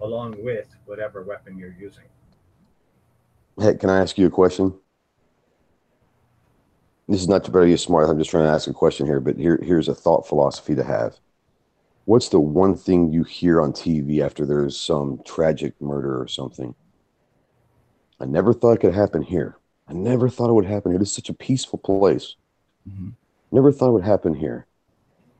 along 0.00 0.42
with 0.42 0.66
whatever 0.86 1.22
weapon 1.22 1.56
you're 1.56 1.76
using. 1.78 2.04
Hey, 3.60 3.74
can 3.74 3.90
I 3.90 4.00
ask 4.00 4.18
you 4.18 4.26
a 4.26 4.30
question? 4.30 4.74
this 7.08 7.22
is 7.22 7.28
not 7.28 7.42
to 7.44 7.50
better 7.50 7.66
you 7.66 7.78
smart. 7.78 8.08
I'm 8.08 8.18
just 8.18 8.30
trying 8.30 8.44
to 8.44 8.50
ask 8.50 8.68
a 8.68 8.72
question 8.72 9.06
here, 9.06 9.18
but 9.18 9.36
here 9.36 9.58
here's 9.62 9.88
a 9.88 9.94
thought 9.94 10.28
philosophy 10.28 10.74
to 10.74 10.84
have. 10.84 11.18
What's 12.08 12.30
the 12.30 12.40
one 12.40 12.74
thing 12.74 13.12
you 13.12 13.22
hear 13.22 13.60
on 13.60 13.74
TV 13.74 14.24
after 14.24 14.46
there's 14.46 14.80
some 14.80 15.20
tragic 15.26 15.78
murder 15.78 16.18
or 16.18 16.26
something? 16.26 16.74
I 18.18 18.24
never 18.24 18.54
thought 18.54 18.72
it 18.72 18.80
could 18.80 18.94
happen 18.94 19.20
here. 19.20 19.58
I 19.86 19.92
never 19.92 20.30
thought 20.30 20.48
it 20.48 20.54
would 20.54 20.64
happen 20.64 20.90
here. 20.90 20.98
This 20.98 21.10
is 21.10 21.14
such 21.14 21.28
a 21.28 21.34
peaceful 21.34 21.78
place. 21.78 22.36
Mhm. 22.88 23.12
Never 23.52 23.70
thought 23.70 23.90
it 23.90 23.92
would 23.92 24.04
happen 24.04 24.32
here. 24.32 24.66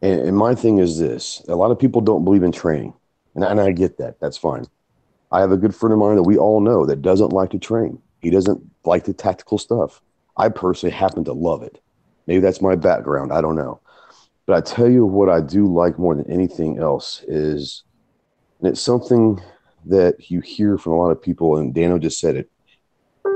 And, 0.02 0.20
and 0.20 0.36
my 0.36 0.54
thing 0.54 0.76
is 0.76 0.98
this 0.98 1.42
a 1.48 1.56
lot 1.56 1.70
of 1.70 1.78
people 1.78 2.02
don't 2.02 2.22
believe 2.22 2.42
in 2.42 2.52
training. 2.52 2.92
And, 3.34 3.44
and 3.44 3.58
I 3.62 3.72
get 3.72 3.96
that. 3.96 4.20
That's 4.20 4.36
fine. 4.36 4.66
I 5.32 5.40
have 5.40 5.52
a 5.52 5.56
good 5.56 5.74
friend 5.74 5.94
of 5.94 5.98
mine 5.98 6.16
that 6.16 6.24
we 6.24 6.36
all 6.36 6.60
know 6.60 6.84
that 6.84 7.00
doesn't 7.00 7.32
like 7.32 7.48
to 7.52 7.58
train. 7.58 7.98
He 8.20 8.28
doesn't 8.28 8.60
like 8.84 9.04
the 9.04 9.14
tactical 9.14 9.56
stuff. 9.56 10.02
I 10.36 10.50
personally 10.50 10.94
happen 10.94 11.24
to 11.24 11.32
love 11.32 11.62
it. 11.62 11.80
Maybe 12.26 12.40
that's 12.40 12.60
my 12.60 12.76
background. 12.76 13.32
I 13.32 13.40
don't 13.40 13.56
know. 13.56 13.80
But 14.48 14.56
I 14.56 14.60
tell 14.62 14.88
you 14.88 15.04
what 15.04 15.28
I 15.28 15.42
do 15.42 15.70
like 15.70 15.98
more 15.98 16.14
than 16.14 16.30
anything 16.30 16.78
else 16.78 17.22
is, 17.28 17.84
and 18.58 18.70
it's 18.70 18.80
something 18.80 19.38
that 19.84 20.30
you 20.30 20.40
hear 20.40 20.78
from 20.78 20.94
a 20.94 20.96
lot 20.96 21.10
of 21.10 21.20
people, 21.20 21.58
and 21.58 21.74
Dano 21.74 21.98
just 21.98 22.18
said 22.18 22.34
it. 22.34 22.50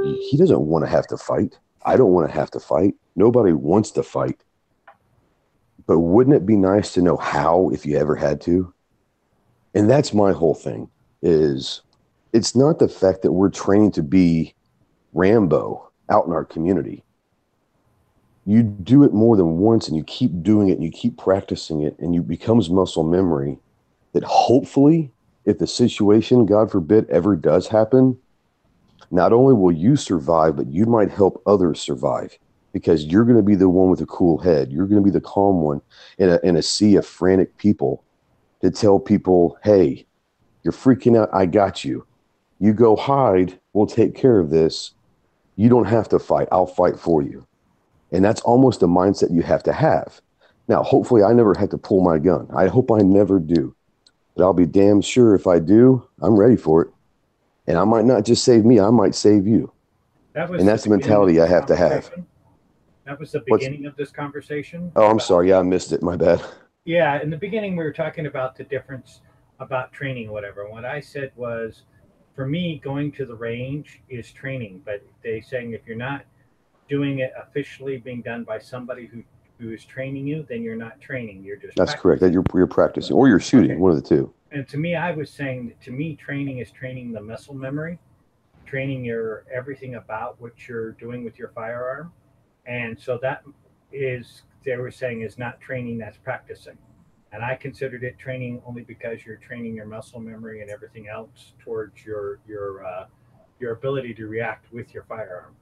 He 0.03 0.39
doesn't 0.39 0.63
want 0.63 0.87
to 0.87 0.91
have 0.91 1.07
to 1.09 1.19
fight. 1.19 1.59
I 1.85 1.99
don't 1.99 2.13
want 2.13 2.31
to 2.31 2.35
have 2.35 2.51
to 2.53 2.61
fight. 2.61 2.95
Nobody 3.15 3.53
wants 3.53 3.91
to 3.91 4.03
fight. 4.03 4.43
But 5.87 5.99
wouldn't 6.01 6.35
it 6.35 6.47
be 6.47 6.57
nice 6.57 6.95
to 6.95 7.03
know 7.03 7.19
how 7.19 7.69
if 7.75 7.85
you 7.85 7.99
ever 7.99 8.17
had 8.17 8.41
to? 8.43 8.73
And 9.75 9.91
that's 9.91 10.15
my 10.15 10.33
whole 10.33 10.55
thing 10.55 10.89
is 11.21 11.83
it's 12.33 12.57
not 12.57 12.79
the 12.79 12.89
fact 12.89 13.21
that 13.21 13.33
we're 13.33 13.51
trained 13.51 13.93
to 13.95 14.03
be 14.03 14.55
Rambo 15.13 15.93
out 16.09 16.25
in 16.25 16.33
our 16.33 16.47
community. 16.47 17.05
You 18.45 18.63
do 18.63 19.05
it 19.05 19.13
more 19.13 19.37
than 19.37 19.59
once 19.59 19.87
and 19.87 19.97
you 19.97 20.05
keep 20.05 20.43
doing 20.43 20.69
it 20.69 20.73
and 20.73 20.85
you 20.85 20.91
keep 20.91 21.17
practicing 21.17 21.83
it 21.83 21.97
and 21.99 22.15
you 22.15 22.23
becomes 22.23 22.71
muscle 22.71 23.05
memory 23.05 23.59
that 24.13 24.25
hopefully 24.25 25.13
if 25.45 25.59
the 25.59 25.67
situation, 25.67 26.47
God 26.47 26.71
forbid, 26.71 27.09
ever 27.11 27.37
does 27.37 27.69
happen, 27.69 28.19
not 29.11 29.33
only 29.33 29.55
will 29.55 29.73
you 29.73 29.97
survive, 29.97 30.57
but 30.57 30.69
you 30.69 30.87
might 30.87 31.11
help 31.11 31.43
others 31.47 31.81
survive 31.81 32.39
because 32.73 33.05
you're 33.05 33.25
going 33.25 33.37
to 33.37 33.43
be 33.43 33.55
the 33.55 33.69
one 33.69 33.91
with 33.91 34.01
a 34.01 34.07
cool 34.07 34.39
head. 34.39 34.73
You're 34.73 34.87
going 34.87 35.03
to 35.03 35.05
be 35.05 35.11
the 35.11 35.21
calm 35.21 35.61
one 35.61 35.83
in 36.19 36.31
a, 36.31 36.41
in 36.43 36.57
a 36.57 36.63
sea 36.63 36.97
of 36.97 37.07
frantic 37.07 37.57
people 37.59 38.05
to 38.61 38.71
tell 38.71 38.99
people, 38.99 39.59
hey, 39.63 40.07
you're 40.63 40.73
freaking 40.73 41.19
out. 41.19 41.29
I 41.33 41.47
got 41.47 41.85
you. 41.85 42.07
You 42.61 42.73
go 42.73 42.97
hide. 42.97 43.59
We'll 43.73 43.87
take 43.87 44.15
care 44.15 44.39
of 44.39 44.51
this. 44.51 44.93
You 45.57 45.69
don't 45.69 45.87
have 45.87 46.09
to 46.11 46.19
fight. 46.19 46.49
I'll 46.53 46.67
fight 46.67 46.99
for 46.99 47.23
you. 47.23 47.47
And 48.13 48.25
that's 48.25 48.41
almost 48.43 48.81
the 48.81 48.87
mindset 48.87 49.33
you 49.35 49.43
have 49.43 49.63
to 49.65 49.73
have. 49.73 50.21
Now, 50.69 50.83
hopefully, 50.83 51.23
I 51.23 51.33
never 51.33 51.55
have 51.55 51.71
to 51.71 51.79
pull 51.79 52.03
my 52.03 52.19
gun. 52.19 52.47
I 52.55 52.69
hope 52.69 52.91
I 52.93 52.99
never 52.99 53.41
do. 53.41 53.75
But 54.37 54.45
I'll 54.45 54.53
be 54.53 54.67
damn 54.67 55.01
sure 55.01 55.35
if 55.35 55.47
I 55.47 55.59
do, 55.59 56.07
I'm 56.21 56.37
ready 56.37 56.57
for 56.57 56.83
it. 56.83 56.91
And 57.67 57.77
I 57.77 57.85
might 57.85 58.05
not 58.05 58.25
just 58.25 58.45
save 58.45 58.65
me, 58.65 58.81
I 58.81 58.91
might 58.91 59.15
save 59.15 59.47
you. 59.47 59.73
That 60.35 60.49
was 60.49 60.61
And 60.61 60.69
that's 60.69 60.85
the 60.85 60.91
beginning 60.91 61.09
mentality 61.09 61.41
I 61.41 61.47
have 61.47 61.67
to 61.67 61.77
have. 61.77 62.11
That 63.05 63.19
was 63.19 63.33
the 63.33 63.43
What's- 63.49 63.65
beginning 63.65 63.87
of 63.87 63.97
this 63.97 64.11
conversation. 64.11 64.93
Oh, 64.95 65.11
I'm 65.11 65.21
sorry. 65.21 65.49
Yeah, 65.49 65.59
I 65.59 65.63
missed 65.63 65.93
it. 65.93 66.03
My 66.03 66.17
bad. 66.17 66.43
Yeah, 66.85 67.21
in 67.23 67.31
the 67.31 67.37
beginning, 67.37 67.77
we 67.77 67.85
were 67.85 67.93
talking 67.93 68.27
about 68.27 68.57
the 68.57 68.65
difference 68.65 69.21
about 69.61 69.93
training, 69.93 70.29
or 70.29 70.33
whatever. 70.33 70.69
What 70.69 70.85
I 70.85 71.01
said 71.01 71.33
was, 71.37 71.83
for 72.35 72.47
me, 72.47 72.81
going 72.83 73.13
to 73.13 73.27
the 73.27 73.35
range 73.35 74.01
is 74.09 74.33
training, 74.33 74.83
but 74.85 75.03
they 75.23 75.41
saying 75.41 75.73
if 75.73 75.83
you're 75.87 75.97
not 75.97 76.25
doing 76.93 77.21
it 77.21 77.33
officially 77.43 77.97
being 77.97 78.21
done 78.21 78.45
by 78.45 78.59
somebody 78.59 79.07
who 79.07 79.23
who 79.59 79.71
is 79.73 79.85
training 79.85 80.27
you, 80.27 80.45
then 80.49 80.61
you're 80.63 80.77
not 80.77 81.01
training. 81.01 81.43
You're 81.45 81.57
just 81.57 81.77
That's 81.77 81.93
practicing. 81.93 82.03
correct. 82.03 82.21
That 82.21 82.33
you're, 82.33 82.45
you're 82.53 82.67
practicing 82.67 83.15
or 83.17 83.29
you're 83.29 83.39
shooting, 83.41 83.71
Okay. 83.73 83.81
one 83.81 83.93
of 83.93 84.03
the 84.03 84.07
two. 84.09 84.35
And 84.51 84.67
to 84.69 84.77
me, 84.77 84.97
I 84.97 85.13
was 85.13 85.31
saying 85.31 85.69
that 85.69 85.81
to 85.83 85.93
me, 85.93 86.17
training 86.17 86.59
is 86.59 86.71
training 86.73 87.13
the 87.13 87.23
muscle 87.23 87.55
memory, 87.55 87.99
training 88.67 89.05
your 89.05 89.45
everything 89.55 89.95
about 89.95 90.39
what 90.41 90.67
you're 90.69 90.93
doing 90.93 91.23
with 91.25 91.39
your 91.39 91.49
firearm. 91.55 92.13
And 92.67 92.99
so 92.99 93.19
that 93.23 93.45
is, 93.93 94.43
they 94.65 94.77
were 94.77 94.91
saying, 94.91 95.21
is 95.23 95.39
not 95.39 95.61
training, 95.61 95.97
that's 95.97 96.19
practicing. 96.19 96.77
And 97.33 97.43
I 97.45 97.55
considered 97.55 98.03
it 98.03 98.19
training 98.19 98.61
only 98.67 98.83
because 98.83 99.25
you're 99.25 99.37
training 99.37 99.75
your 99.77 99.87
muscle 99.87 100.21
memory 100.21 100.61
and 100.61 100.71
everything 100.71 101.07
else 101.09 101.53
towards 101.61 102.05
your 102.05 102.41
your 102.49 102.85
uh, 102.85 103.07
your 103.61 103.73
ability 103.73 104.13
to 104.15 104.27
react 104.27 104.73
with 104.73 104.93
your 104.93 105.05
firearm. 105.05 105.55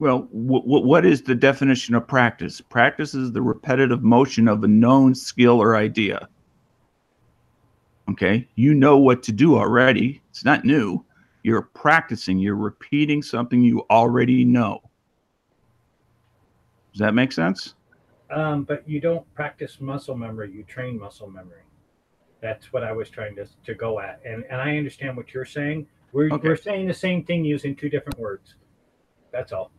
Well, 0.00 0.20
w- 0.32 0.62
w- 0.62 0.86
what 0.86 1.04
is 1.04 1.22
the 1.22 1.34
definition 1.34 1.94
of 1.94 2.06
practice? 2.06 2.60
Practice 2.60 3.14
is 3.14 3.32
the 3.32 3.42
repetitive 3.42 4.02
motion 4.02 4.46
of 4.46 4.62
a 4.62 4.68
known 4.68 5.14
skill 5.14 5.60
or 5.60 5.76
idea. 5.76 6.28
Okay, 8.10 8.48
you 8.54 8.74
know 8.74 8.96
what 8.96 9.22
to 9.24 9.32
do 9.32 9.56
already. 9.56 10.22
It's 10.30 10.44
not 10.44 10.64
new. 10.64 11.04
You're 11.42 11.62
practicing, 11.62 12.38
you're 12.38 12.56
repeating 12.56 13.22
something 13.22 13.62
you 13.62 13.84
already 13.90 14.44
know. 14.44 14.80
Does 16.92 17.00
that 17.00 17.14
make 17.14 17.32
sense? 17.32 17.74
Um, 18.30 18.64
but 18.64 18.88
you 18.88 19.00
don't 19.00 19.32
practice 19.34 19.80
muscle 19.80 20.16
memory, 20.16 20.52
you 20.52 20.62
train 20.62 20.98
muscle 20.98 21.28
memory. 21.28 21.62
That's 22.40 22.72
what 22.72 22.84
I 22.84 22.92
was 22.92 23.10
trying 23.10 23.34
to, 23.36 23.46
to 23.64 23.74
go 23.74 24.00
at. 24.00 24.20
And, 24.24 24.44
and 24.50 24.60
I 24.60 24.76
understand 24.76 25.16
what 25.16 25.34
you're 25.34 25.44
saying. 25.44 25.86
We're, 26.12 26.30
Okay. 26.32 26.48
we're 26.48 26.56
saying 26.56 26.86
the 26.86 26.94
same 26.94 27.24
thing 27.24 27.44
using 27.44 27.74
two 27.74 27.88
different 27.88 28.18
words. 28.18 28.54
That's 29.32 29.52
all. 29.52 29.70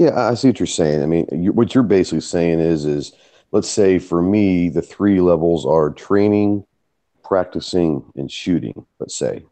Yeah, 0.00 0.30
I 0.30 0.32
see 0.32 0.48
what 0.48 0.58
you're 0.58 0.66
saying. 0.66 1.02
I 1.02 1.06
mean, 1.06 1.28
you, 1.30 1.52
what 1.52 1.74
you're 1.74 1.84
basically 1.84 2.22
saying 2.22 2.58
is, 2.58 2.86
is 2.86 3.12
let's 3.52 3.68
say 3.68 3.98
for 3.98 4.22
me, 4.22 4.70
the 4.70 4.80
three 4.80 5.20
levels 5.20 5.66
are 5.66 5.90
training, 5.90 6.64
practicing, 7.22 8.10
and 8.16 8.32
shooting. 8.32 8.86
Let's 8.98 9.14
say 9.14 9.44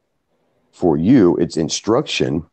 for 0.72 0.96
you, 0.96 1.36
it's 1.36 1.58
instruction, 1.58 2.46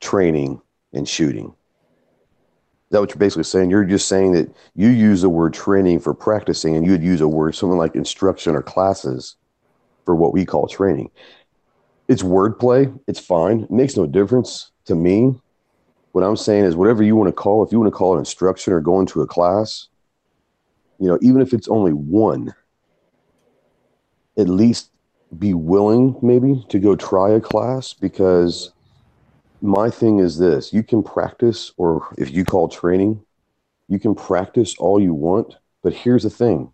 training, 0.00 0.62
and 0.94 1.06
shooting. 1.06 1.48
Is 1.48 2.92
that 2.92 3.00
what 3.00 3.10
you're 3.10 3.18
basically 3.18 3.44
saying? 3.44 3.68
You're 3.68 3.84
just 3.84 4.08
saying 4.08 4.32
that 4.32 4.50
you 4.74 4.88
use 4.88 5.20
the 5.20 5.28
word 5.28 5.52
training 5.52 6.00
for 6.00 6.14
practicing, 6.14 6.76
and 6.76 6.86
you 6.86 6.92
would 6.92 7.02
use 7.02 7.20
a 7.20 7.28
word 7.28 7.54
something 7.54 7.76
like 7.76 7.94
instruction 7.94 8.54
or 8.54 8.62
classes 8.62 9.36
for 10.06 10.16
what 10.16 10.32
we 10.32 10.46
call 10.46 10.66
training. 10.66 11.10
It's 12.08 12.22
wordplay. 12.22 12.98
It's 13.06 13.20
fine. 13.20 13.64
It 13.64 13.70
makes 13.70 13.98
no 13.98 14.06
difference 14.06 14.70
to 14.86 14.94
me 14.94 15.34
what 16.12 16.24
I'm 16.24 16.36
saying 16.36 16.64
is 16.64 16.76
whatever 16.76 17.02
you 17.02 17.16
want 17.16 17.28
to 17.28 17.32
call, 17.32 17.64
if 17.64 17.72
you 17.72 17.78
want 17.78 17.92
to 17.92 17.96
call 17.96 18.16
it 18.16 18.18
instruction 18.18 18.72
or 18.72 18.80
going 18.80 19.06
to 19.06 19.22
a 19.22 19.26
class, 19.26 19.88
you 20.98 21.08
know, 21.08 21.18
even 21.22 21.40
if 21.40 21.52
it's 21.52 21.68
only 21.68 21.92
one, 21.92 22.54
at 24.36 24.48
least 24.48 24.90
be 25.38 25.54
willing 25.54 26.16
maybe 26.22 26.64
to 26.68 26.78
go 26.78 26.96
try 26.96 27.30
a 27.30 27.40
class 27.40 27.92
because 27.92 28.72
my 29.62 29.88
thing 29.90 30.18
is 30.18 30.38
this 30.38 30.72
you 30.72 30.82
can 30.82 31.02
practice, 31.02 31.72
or 31.76 32.12
if 32.18 32.30
you 32.32 32.44
call 32.44 32.68
training, 32.68 33.22
you 33.88 33.98
can 33.98 34.14
practice 34.14 34.74
all 34.78 35.00
you 35.00 35.14
want. 35.14 35.56
But 35.82 35.94
here's 35.94 36.24
the 36.24 36.30
thing 36.30 36.72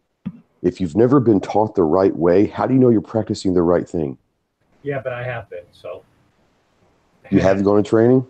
if 0.62 0.80
you've 0.80 0.97
never 0.97 1.20
been 1.20 1.41
taught 1.41 1.74
the 1.74 1.82
right 1.82 2.16
way, 2.16 2.47
how 2.47 2.66
do 2.66 2.74
you 2.74 2.80
know 2.80 2.89
you're 2.89 3.01
practicing 3.03 3.55
the 3.55 3.62
right 3.62 3.89
thing? 3.89 4.16
Yeah, 4.82 5.01
but 5.03 5.12
I 5.12 5.22
have 5.22 5.51
been. 5.51 5.64
So 5.72 6.03
You 7.30 7.41
have 7.41 7.62
gone 7.62 7.82
to 7.82 7.89
training? 7.89 8.26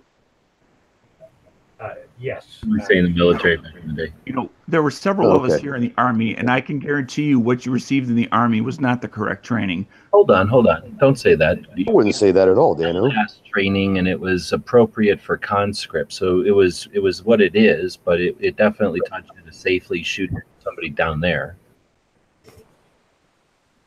Yes. 2.19 2.61
We 2.67 2.81
say 2.81 2.97
in 2.97 3.05
the 3.05 3.11
military 3.11 3.59
back 3.59 3.75
in 3.77 3.89
the 3.89 4.07
day. 4.07 4.13
You 4.25 4.33
know, 4.33 4.51
there 4.69 4.83
were 4.83 4.91
several 4.91 5.33
of 5.33 5.45
us 5.45 5.61
here 5.61 5.75
in 5.75 5.83
the 5.83 5.93
Army, 5.99 6.35
and 6.35 6.51
I 6.51 6.63
can 6.63 6.79
guarantee 6.79 7.25
you 7.25 7.39
what 7.39 7.67
you 7.67 7.73
received 7.73 8.09
in 8.09 8.17
the 8.17 8.29
Army 8.33 8.63
was 8.63 8.81
not 8.81 9.03
the 9.03 9.09
correct 9.09 9.45
training. 9.45 9.87
Hold 10.13 10.31
on, 10.31 10.49
hold 10.49 10.67
on. 10.67 10.97
Don't 10.99 11.19
say 11.19 11.35
that. 11.35 11.59
I 11.87 11.91
wouldn't 11.91 12.15
say 12.15 12.33
that 12.33 12.49
at 12.49 12.57
all, 12.57 12.75
Dano. 12.75 13.11
Class 13.11 13.41
training 13.53 13.99
and 13.99 14.09
it 14.09 14.19
was 14.19 14.53
appropriate 14.53 15.21
for 15.21 15.37
conscript. 15.37 16.13
So 16.13 16.41
it 16.41 16.53
was 16.53 16.89
it 16.95 17.01
was 17.01 17.23
what 17.23 17.43
it 17.43 17.55
is, 17.55 17.99
but 17.99 18.21
it, 18.21 18.35
it 18.41 18.57
definitely 18.57 19.01
taught 19.09 19.25
you 19.35 19.43
to 19.43 19.53
safely 19.53 20.03
shoot 20.03 20.31
somebody 20.65 20.89
down 20.89 21.21
there. 21.21 21.57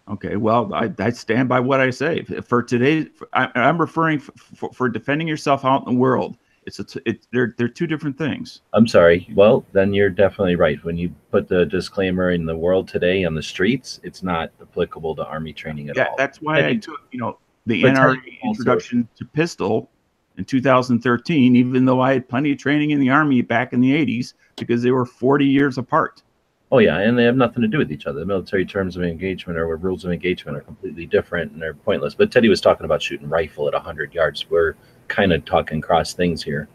Okay, 0.07 0.37
well, 0.37 0.73
I, 0.73 0.91
I 0.97 1.11
stand 1.11 1.49
by 1.49 1.59
what 1.59 1.79
I 1.79 1.91
say. 1.91 2.23
For 2.23 2.63
today, 2.63 3.07
I, 3.33 3.49
I'm 3.53 3.79
referring 3.79 4.19
f 4.19 4.29
for, 4.55 4.71
for 4.73 4.89
defending 4.89 5.27
yourself 5.27 5.63
out 5.65 5.85
in 5.87 5.93
the 5.93 5.99
world. 5.99 6.35
It's 6.65 6.79
a 6.79 6.83
t- 6.83 7.01
it, 7.05 7.25
they're 7.31 7.55
they're 7.57 7.67
two 7.67 7.87
different 7.87 8.17
things. 8.17 8.61
I'm 8.73 8.87
sorry. 8.87 9.27
Well, 9.33 9.65
then 9.71 9.93
you're 9.93 10.09
definitely 10.09 10.55
right. 10.55 10.83
When 10.83 10.97
you 10.97 11.09
put 11.31 11.47
the 11.47 11.65
disclaimer 11.65 12.31
in 12.31 12.45
the 12.45 12.55
world 12.55 12.87
today 12.87 13.23
on 13.23 13.33
the 13.33 13.41
streets, 13.41 13.99
it's 14.03 14.21
not 14.23 14.51
applicable 14.61 15.15
to 15.15 15.25
army 15.25 15.53
training 15.53 15.89
at 15.89 15.95
Yeah, 15.97 16.05
all. 16.05 16.15
that's 16.17 16.41
why 16.41 16.57
I 16.57 16.61
And- 16.69 16.83
took 16.83 16.99
you 17.11 17.19
know 17.19 17.37
the 17.65 17.83
NRA 17.83 18.17
introduction 18.43 19.07
to 19.15 19.25
pistol 19.25 19.89
in 20.37 20.45
2013, 20.45 21.55
even 21.55 21.85
though 21.85 22.01
I 22.01 22.13
had 22.13 22.27
plenty 22.29 22.51
of 22.51 22.57
training 22.57 22.91
in 22.91 22.99
the 22.99 23.09
Army 23.09 23.41
back 23.41 23.73
in 23.73 23.81
the 23.81 23.91
80s 23.91 24.33
because 24.57 24.81
they 24.81 24.91
were 24.91 25.05
40 25.05 25.45
years 25.45 25.77
apart. 25.77 26.23
Oh 26.71 26.77
yeah, 26.77 26.99
and 26.99 27.17
they 27.17 27.23
have 27.23 27.35
nothing 27.35 27.61
to 27.61 27.67
do 27.67 27.77
with 27.79 27.91
each 27.91 28.05
other. 28.05 28.19
The 28.19 28.25
military 28.25 28.65
terms 28.65 28.95
of 28.95 29.03
engagement 29.03 29.57
or 29.59 29.75
rules 29.75 30.05
of 30.05 30.11
engagement 30.11 30.55
are 30.57 30.61
completely 30.61 31.05
different 31.07 31.51
and 31.51 31.61
they're 31.61 31.73
pointless. 31.73 32.13
But 32.15 32.31
Teddy 32.31 32.47
was 32.47 32.61
talking 32.61 32.85
about 32.85 33.01
shooting 33.01 33.27
rifle 33.27 33.67
at 33.67 33.73
100 33.73 34.13
yards. 34.13 34.49
We're 34.49 34.75
kind 35.09 35.33
of 35.33 35.43
talking 35.45 35.81
cross 35.81 36.13
things 36.13 36.41
here. 36.43 36.67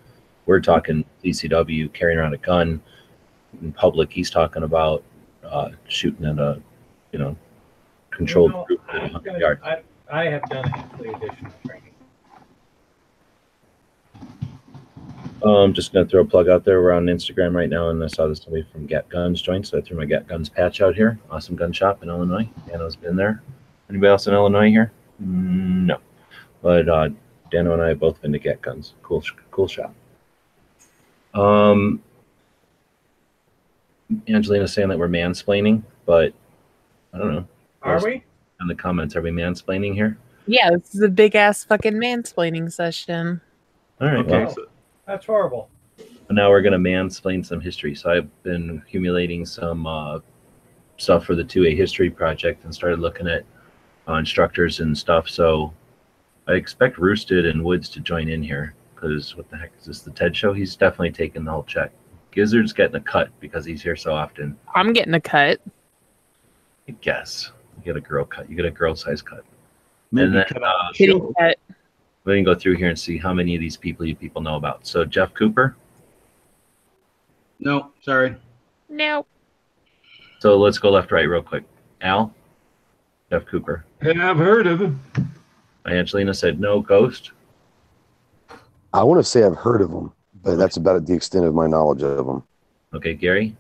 we're 0.46 0.60
talking 0.60 1.04
CCW 1.24 1.90
carrying 1.94 2.18
around 2.18 2.34
a 2.34 2.38
gun 2.38 2.82
in 3.62 3.72
public. 3.72 4.12
He's 4.12 4.30
talking 4.30 4.62
about 4.64 5.02
uh, 5.42 5.70
shooting 5.88 6.26
at 6.26 6.38
a, 6.38 6.60
you 7.12 7.18
know, 7.18 7.34
controlled 8.10 8.52
Well, 8.52 8.64
group 8.66 8.82
at 8.90 8.94
I'm 8.96 9.00
100 9.12 9.24
gonna- 9.24 9.38
yards. 9.38 9.62
I, 9.64 9.82
I 10.10 10.24
have 10.26 10.42
done 10.50 10.68
actually 10.74 11.08
additional 11.08 11.52
training. 11.66 11.80
Um, 15.42 15.50
I'm 15.56 15.72
just 15.74 15.92
gonna 15.92 16.06
throw 16.06 16.20
a 16.22 16.24
plug 16.24 16.48
out 16.48 16.64
there. 16.64 16.80
We're 16.82 16.92
on 16.92 17.06
Instagram 17.06 17.54
right 17.54 17.68
now, 17.68 17.90
and 17.90 18.02
I 18.02 18.06
saw 18.06 18.26
this 18.26 18.42
somebody 18.42 18.66
from 18.72 18.86
Get 18.86 19.08
Guns 19.08 19.42
joined, 19.42 19.66
so 19.66 19.78
I 19.78 19.80
threw 19.82 19.96
my 19.96 20.04
Get 20.06 20.26
Guns 20.26 20.48
patch 20.48 20.80
out 20.80 20.94
here. 20.94 21.18
Awesome 21.30 21.54
gun 21.56 21.72
shop 21.72 22.02
in 22.02 22.08
Illinois. 22.08 22.48
Dano's 22.66 22.96
been 22.96 23.16
there. 23.16 23.42
Anybody 23.90 24.10
else 24.10 24.26
in 24.26 24.32
Illinois 24.34 24.70
here? 24.70 24.92
No, 25.18 25.98
but 26.62 26.88
uh, 26.88 27.08
Dano 27.50 27.72
and 27.72 27.82
I 27.82 27.88
have 27.88 28.00
both 28.00 28.20
been 28.22 28.32
to 28.32 28.38
Get 28.38 28.60
Guns. 28.62 28.94
Cool, 29.02 29.22
cool 29.50 29.68
shop. 29.68 29.94
Um, 31.34 32.02
Angelina's 34.28 34.72
saying 34.72 34.88
that 34.88 34.98
we're 34.98 35.08
mansplaining, 35.08 35.82
but 36.06 36.32
I 37.12 37.18
don't 37.18 37.32
know. 37.34 37.46
Are 37.82 38.02
we? 38.02 38.22
In 38.60 38.66
the 38.68 38.74
comments, 38.74 39.16
are 39.16 39.22
we 39.22 39.30
mansplaining 39.30 39.94
here? 39.94 40.16
Yeah, 40.46 40.70
this 40.70 40.94
is 40.94 41.02
a 41.02 41.08
big 41.08 41.34
ass 41.34 41.64
fucking 41.64 41.94
mansplaining 41.94 42.72
session. 42.72 43.40
All 44.00 44.08
right. 44.08 44.16
Okay. 44.18 44.44
Well, 44.44 44.54
so- 44.54 44.66
That's 45.06 45.26
horrible. 45.26 45.68
now 46.30 46.50
we're 46.50 46.62
going 46.62 46.72
to 46.72 46.78
mansplain 46.90 47.44
some 47.44 47.60
history. 47.60 47.94
So 47.94 48.10
I've 48.10 48.42
been 48.42 48.82
accumulating 48.86 49.44
some 49.44 49.86
uh, 49.86 50.20
stuff 50.96 51.24
for 51.24 51.34
the 51.34 51.44
2A 51.44 51.76
history 51.76 52.10
project 52.10 52.64
and 52.64 52.74
started 52.74 53.00
looking 53.00 53.26
at 53.28 53.44
uh, 54.08 54.14
instructors 54.14 54.80
and 54.80 54.96
stuff. 54.96 55.28
So 55.28 55.72
I 56.46 56.52
expect 56.52 56.98
Roosted 56.98 57.46
and 57.46 57.64
Woods 57.64 57.88
to 57.90 58.00
join 58.00 58.28
in 58.28 58.42
here 58.42 58.74
because 58.94 59.36
what 59.36 59.48
the 59.50 59.56
heck 59.56 59.72
is 59.78 59.86
this? 59.86 60.00
The 60.00 60.10
TED 60.10 60.36
show? 60.36 60.52
He's 60.52 60.76
definitely 60.76 61.12
taking 61.12 61.44
the 61.44 61.50
whole 61.50 61.64
check. 61.64 61.90
Gizzard's 62.32 62.72
getting 62.72 62.96
a 62.96 63.00
cut 63.00 63.28
because 63.40 63.64
he's 63.64 63.82
here 63.82 63.96
so 63.96 64.12
often. 64.12 64.58
I'm 64.74 64.92
getting 64.92 65.14
a 65.14 65.20
cut. 65.20 65.60
I 66.88 66.92
guess 67.00 67.50
you 67.76 67.84
get 67.84 67.96
a 67.96 68.00
girl 68.00 68.24
cut. 68.24 68.50
You 68.50 68.56
get 68.56 68.66
a 68.66 68.70
girl 68.70 68.94
size 68.94 69.22
cut. 69.22 69.44
Maybe 70.12 70.26
and 70.26 70.34
then 70.34 70.44
cut 70.48 70.62
out 70.62 70.74
uh, 70.74 70.88
the 70.92 70.98
Kitty 70.98 71.12
show. 71.12 71.32
cut. 71.38 71.58
we 72.24 72.34
can 72.36 72.44
go 72.44 72.54
through 72.54 72.76
here 72.76 72.88
and 72.88 72.98
see 72.98 73.16
how 73.16 73.32
many 73.32 73.54
of 73.54 73.60
these 73.60 73.76
people 73.76 74.04
you 74.04 74.14
people 74.14 74.42
know 74.42 74.56
about. 74.56 74.86
So 74.86 75.04
Jeff 75.04 75.32
Cooper. 75.34 75.76
No, 77.60 77.92
sorry. 78.02 78.36
No. 78.88 79.26
So 80.40 80.58
let's 80.58 80.78
go 80.78 80.90
left 80.90 81.10
right 81.10 81.22
real 81.28 81.42
quick. 81.42 81.64
Al. 82.02 82.34
Jeff 83.30 83.46
Cooper. 83.46 83.84
I've 84.02 84.36
heard 84.36 84.66
of 84.66 84.80
him. 84.80 85.00
Angelina 85.86 86.32
said 86.34 86.60
no 86.60 86.80
ghost. 86.80 87.32
I 88.92 89.02
want 89.02 89.18
to 89.18 89.24
say 89.24 89.42
I've 89.44 89.56
heard 89.56 89.82
of 89.82 89.90
them, 89.90 90.12
but 90.42 90.56
that's 90.56 90.76
about 90.76 91.04
the 91.06 91.14
extent 91.14 91.44
of 91.44 91.54
my 91.54 91.66
knowledge 91.66 92.02
of 92.02 92.26
them. 92.26 92.42
Okay, 92.94 93.14
Gary. 93.14 93.56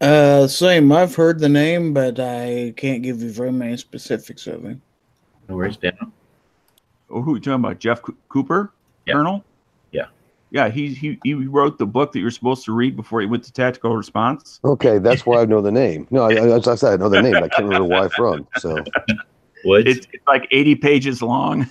Uh, 0.00 0.46
same. 0.46 0.90
I've 0.92 1.14
heard 1.14 1.38
the 1.38 1.48
name, 1.48 1.92
but 1.92 2.18
I 2.20 2.72
can't 2.76 3.02
give 3.02 3.20
you 3.20 3.30
very 3.30 3.52
many 3.52 3.76
specifics 3.76 4.46
of 4.46 4.62
him. 4.62 4.80
No 5.48 5.56
worries, 5.56 5.76
Dan. 5.76 5.96
Oh, 7.10 7.20
who 7.22 7.32
are 7.32 7.36
you 7.36 7.40
talking 7.40 7.64
about? 7.64 7.78
Jeff 7.78 8.00
Cooper, 8.28 8.72
Yeah. 9.06 9.14
Colonel. 9.14 9.44
Yeah. 9.92 10.06
Yeah, 10.50 10.68
he, 10.68 10.88
he 10.94 11.18
he 11.24 11.34
wrote 11.34 11.78
the 11.78 11.86
book 11.86 12.12
that 12.12 12.20
you're 12.20 12.30
supposed 12.30 12.64
to 12.66 12.72
read 12.72 12.96
before 12.96 13.20
he 13.20 13.26
went 13.26 13.44
to 13.44 13.52
tactical 13.52 13.94
response. 13.96 14.60
Okay, 14.64 14.98
that's 14.98 15.26
why 15.26 15.42
I 15.42 15.44
know 15.46 15.60
the 15.60 15.72
name. 15.72 16.06
No, 16.10 16.22
I, 16.22 16.34
I, 16.34 16.56
as 16.56 16.68
I 16.68 16.74
said, 16.74 16.94
I 16.94 16.96
know 16.96 17.08
the 17.08 17.20
name. 17.22 17.36
I 17.36 17.48
can't 17.48 17.64
remember 17.64 17.84
why 17.88 18.08
from. 18.08 18.46
So 18.58 18.74
Woods. 18.74 18.90
It's, 19.64 20.06
it's 20.12 20.26
like 20.26 20.46
80 20.50 20.74
pages 20.76 21.22
long. 21.22 21.70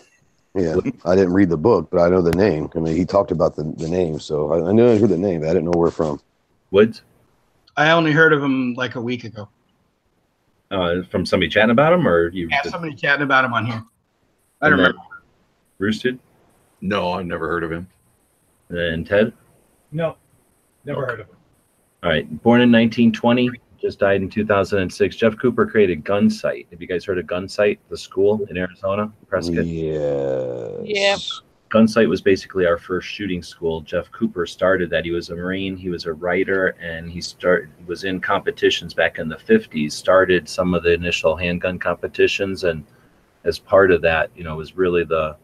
yeah, 0.55 0.75
I 1.05 1.15
didn't 1.15 1.33
read 1.33 1.49
the 1.49 1.57
book, 1.57 1.89
but 1.91 1.99
I 2.01 2.09
know 2.09 2.21
the 2.21 2.35
name. 2.35 2.69
I 2.75 2.79
mean, 2.79 2.95
he 2.95 3.05
talked 3.05 3.31
about 3.31 3.55
the, 3.55 3.63
the 3.63 3.87
name, 3.87 4.19
so 4.19 4.51
I, 4.53 4.69
I 4.69 4.71
knew 4.71 4.89
I 4.89 4.97
heard 4.97 5.09
the 5.09 5.17
name. 5.17 5.41
But 5.41 5.49
I 5.49 5.53
didn't 5.53 5.65
know 5.65 5.77
where 5.79 5.91
from. 5.91 6.19
Woods. 6.71 7.01
I 7.75 7.91
only 7.91 8.11
heard 8.11 8.33
of 8.33 8.43
him 8.43 8.73
like 8.73 8.95
a 8.95 9.01
week 9.01 9.23
ago. 9.23 9.47
Uh, 10.69 11.01
from 11.09 11.25
somebody 11.25 11.49
chatting 11.49 11.69
about 11.71 11.93
him, 11.93 12.05
or 12.07 12.29
you? 12.29 12.47
Yeah, 12.49 12.61
somebody 12.63 12.93
chatting 12.93 13.23
about 13.23 13.45
him 13.45 13.53
on 13.53 13.65
here. 13.65 13.83
I 14.61 14.67
And 14.67 14.71
don't 14.71 14.79
remember. 14.79 14.99
Roosted 15.77 16.19
No, 16.81 17.11
I've 17.13 17.25
never 17.25 17.47
heard 17.47 17.63
of 17.63 17.71
him. 17.71 17.87
and 18.69 19.05
Ted. 19.05 19.31
No, 19.91 20.17
never 20.83 21.05
heard 21.05 21.19
of 21.21 21.27
him. 21.27 21.35
All 22.03 22.09
right, 22.09 22.25
born 22.43 22.61
in 22.61 22.71
1920, 22.71 23.49
just 23.87 23.99
died 23.99 24.21
in 24.21 24.29
2006. 24.29 25.15
Jeff 25.15 25.37
Cooper 25.37 25.65
created 25.65 26.03
Gunsite. 26.03 26.67
Have 26.71 26.81
you 26.81 26.87
guys 26.87 27.05
heard 27.05 27.17
of 27.19 27.25
Gunsite, 27.25 27.79
the 27.89 27.97
school 27.97 28.45
in 28.49 28.57
Arizona, 28.57 29.09
Prescott? 29.29 29.65
Yes. 29.65 30.81
Yep. 30.83 31.19
Gunsite 31.69 32.09
was 32.09 32.21
basically 32.21 32.65
our 32.65 32.77
first 32.77 33.07
shooting 33.07 33.41
school. 33.41 33.79
Jeff 33.79 34.11
Cooper 34.11 34.45
started 34.45 34.89
that. 34.89 35.05
He 35.05 35.11
was 35.11 35.29
a 35.29 35.35
Marine, 35.35 35.77
he 35.77 35.87
was 35.87 36.05
a 36.05 36.11
writer, 36.11 36.75
and 36.81 37.09
he 37.09 37.21
started 37.21 37.69
was 37.87 38.03
in 38.03 38.19
competitions 38.19 38.93
back 38.93 39.19
in 39.19 39.29
the 39.29 39.37
50s. 39.37 39.93
Started 39.93 40.49
some 40.49 40.73
of 40.73 40.83
the 40.83 40.93
initial 40.93 41.37
handgun 41.37 41.79
competitions, 41.79 42.65
and 42.65 42.83
as 43.45 43.57
part 43.57 43.91
of 43.91 44.01
that, 44.01 44.29
you 44.35 44.43
know, 44.43 44.57
was 44.57 44.75
really 44.75 45.05
the, 45.05 45.37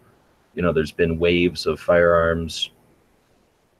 you 0.54 0.62
know, 0.62 0.74
there's 0.74 0.92
been 0.92 1.18
waves 1.18 1.66
of 1.66 1.80
firearms 1.80 2.72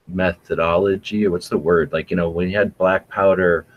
methodology, 0.08 1.26
or 1.26 1.32
what's 1.32 1.50
the 1.50 1.58
word? 1.58 1.92
Like, 1.92 2.10
you 2.10 2.16
know, 2.16 2.30
when 2.30 2.48
you 2.48 2.56
had 2.56 2.76
black 2.78 3.06
powder, 3.10 3.66
s- 3.66 3.73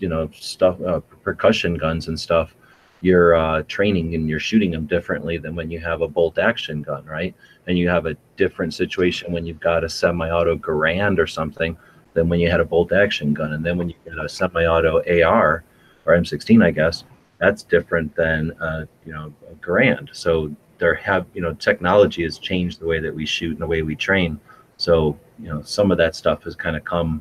you 0.00 0.08
know, 0.08 0.28
stuff, 0.32 0.80
uh, 0.82 1.00
percussion 1.22 1.74
guns 1.74 2.08
and 2.08 2.18
stuff, 2.18 2.54
you're 3.00 3.34
uh, 3.34 3.62
training 3.68 4.14
and 4.14 4.28
you're 4.28 4.40
shooting 4.40 4.72
them 4.72 4.86
differently 4.86 5.38
than 5.38 5.54
when 5.54 5.70
you 5.70 5.78
have 5.78 6.02
a 6.02 6.08
bolt 6.08 6.38
action 6.38 6.82
gun, 6.82 7.04
right? 7.04 7.34
and 7.68 7.78
you 7.78 7.88
have 7.88 8.06
a 8.06 8.16
different 8.36 8.74
situation 8.74 9.30
when 9.30 9.46
you've 9.46 9.60
got 9.60 9.84
a 9.84 9.88
semi-auto 9.88 10.56
Garand 10.56 11.18
or 11.18 11.26
something 11.26 11.76
than 12.14 12.28
when 12.28 12.40
you 12.40 12.50
had 12.50 12.60
a 12.60 12.64
bolt 12.64 12.92
action 12.92 13.34
gun. 13.34 13.52
And 13.52 13.64
then 13.64 13.76
when 13.76 13.90
you 13.90 13.94
get 14.04 14.18
a 14.18 14.28
semi-auto 14.28 15.02
AR 15.06 15.64
or 16.06 16.14
M16, 16.14 16.64
I 16.64 16.70
guess 16.70 17.04
that's 17.36 17.62
different 17.62 18.16
than 18.16 18.52
uh, 18.60 18.86
you 19.04 19.12
know 19.12 19.32
a 19.50 19.54
Garand. 19.56 20.08
So 20.16 20.54
there 20.78 20.94
have 20.94 21.26
you 21.34 21.42
know 21.42 21.52
technology 21.54 22.22
has 22.24 22.38
changed 22.38 22.80
the 22.80 22.86
way 22.86 23.00
that 23.00 23.14
we 23.14 23.26
shoot 23.26 23.52
and 23.52 23.60
the 23.60 23.66
way 23.66 23.82
we 23.82 23.94
train. 23.94 24.40
So 24.78 25.18
you 25.38 25.48
know 25.48 25.60
some 25.62 25.90
of 25.90 25.98
that 25.98 26.16
stuff 26.16 26.42
has 26.44 26.56
kind 26.56 26.74
of 26.74 26.84
come 26.84 27.20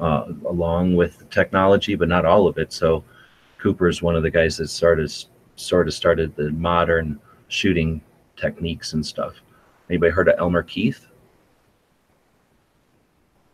uh, 0.00 0.26
along 0.46 0.96
with 0.96 1.28
technology, 1.30 1.94
but 1.94 2.08
not 2.08 2.24
all 2.24 2.46
of 2.46 2.58
it. 2.58 2.72
So 2.72 3.02
Cooper 3.58 3.88
is 3.88 4.02
one 4.02 4.16
of 4.16 4.22
the 4.22 4.30
guys 4.30 4.56
that 4.58 4.68
started 4.68 5.12
sort 5.56 5.88
of 5.88 5.94
started 5.94 6.34
the 6.36 6.50
modern 6.52 7.20
shooting 7.48 8.00
techniques 8.36 8.92
and 8.94 9.04
stuff. 9.04 9.34
Anybody 9.88 10.10
heard 10.12 10.28
of 10.28 10.36
Elmer 10.38 10.62
Keith? 10.62 11.06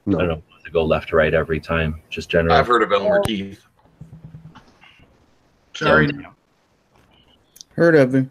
I 0.07 0.11
don't 0.13 0.21
No. 0.21 0.27
know 0.27 0.43
if 0.59 0.65
to 0.65 0.71
go 0.71 0.85
left 0.85 1.09
to 1.11 1.17
right 1.17 1.33
every 1.35 1.59
time. 1.61 2.01
Just 2.11 2.29
general. 2.29 2.55
I've 2.55 2.67
heard 2.67 2.83
of 2.83 2.93
Elmer 2.93 3.21
Keith. 3.23 3.65
Sorry. 5.75 6.11
Heard 7.75 7.95
of 7.97 8.15
him. 8.15 8.31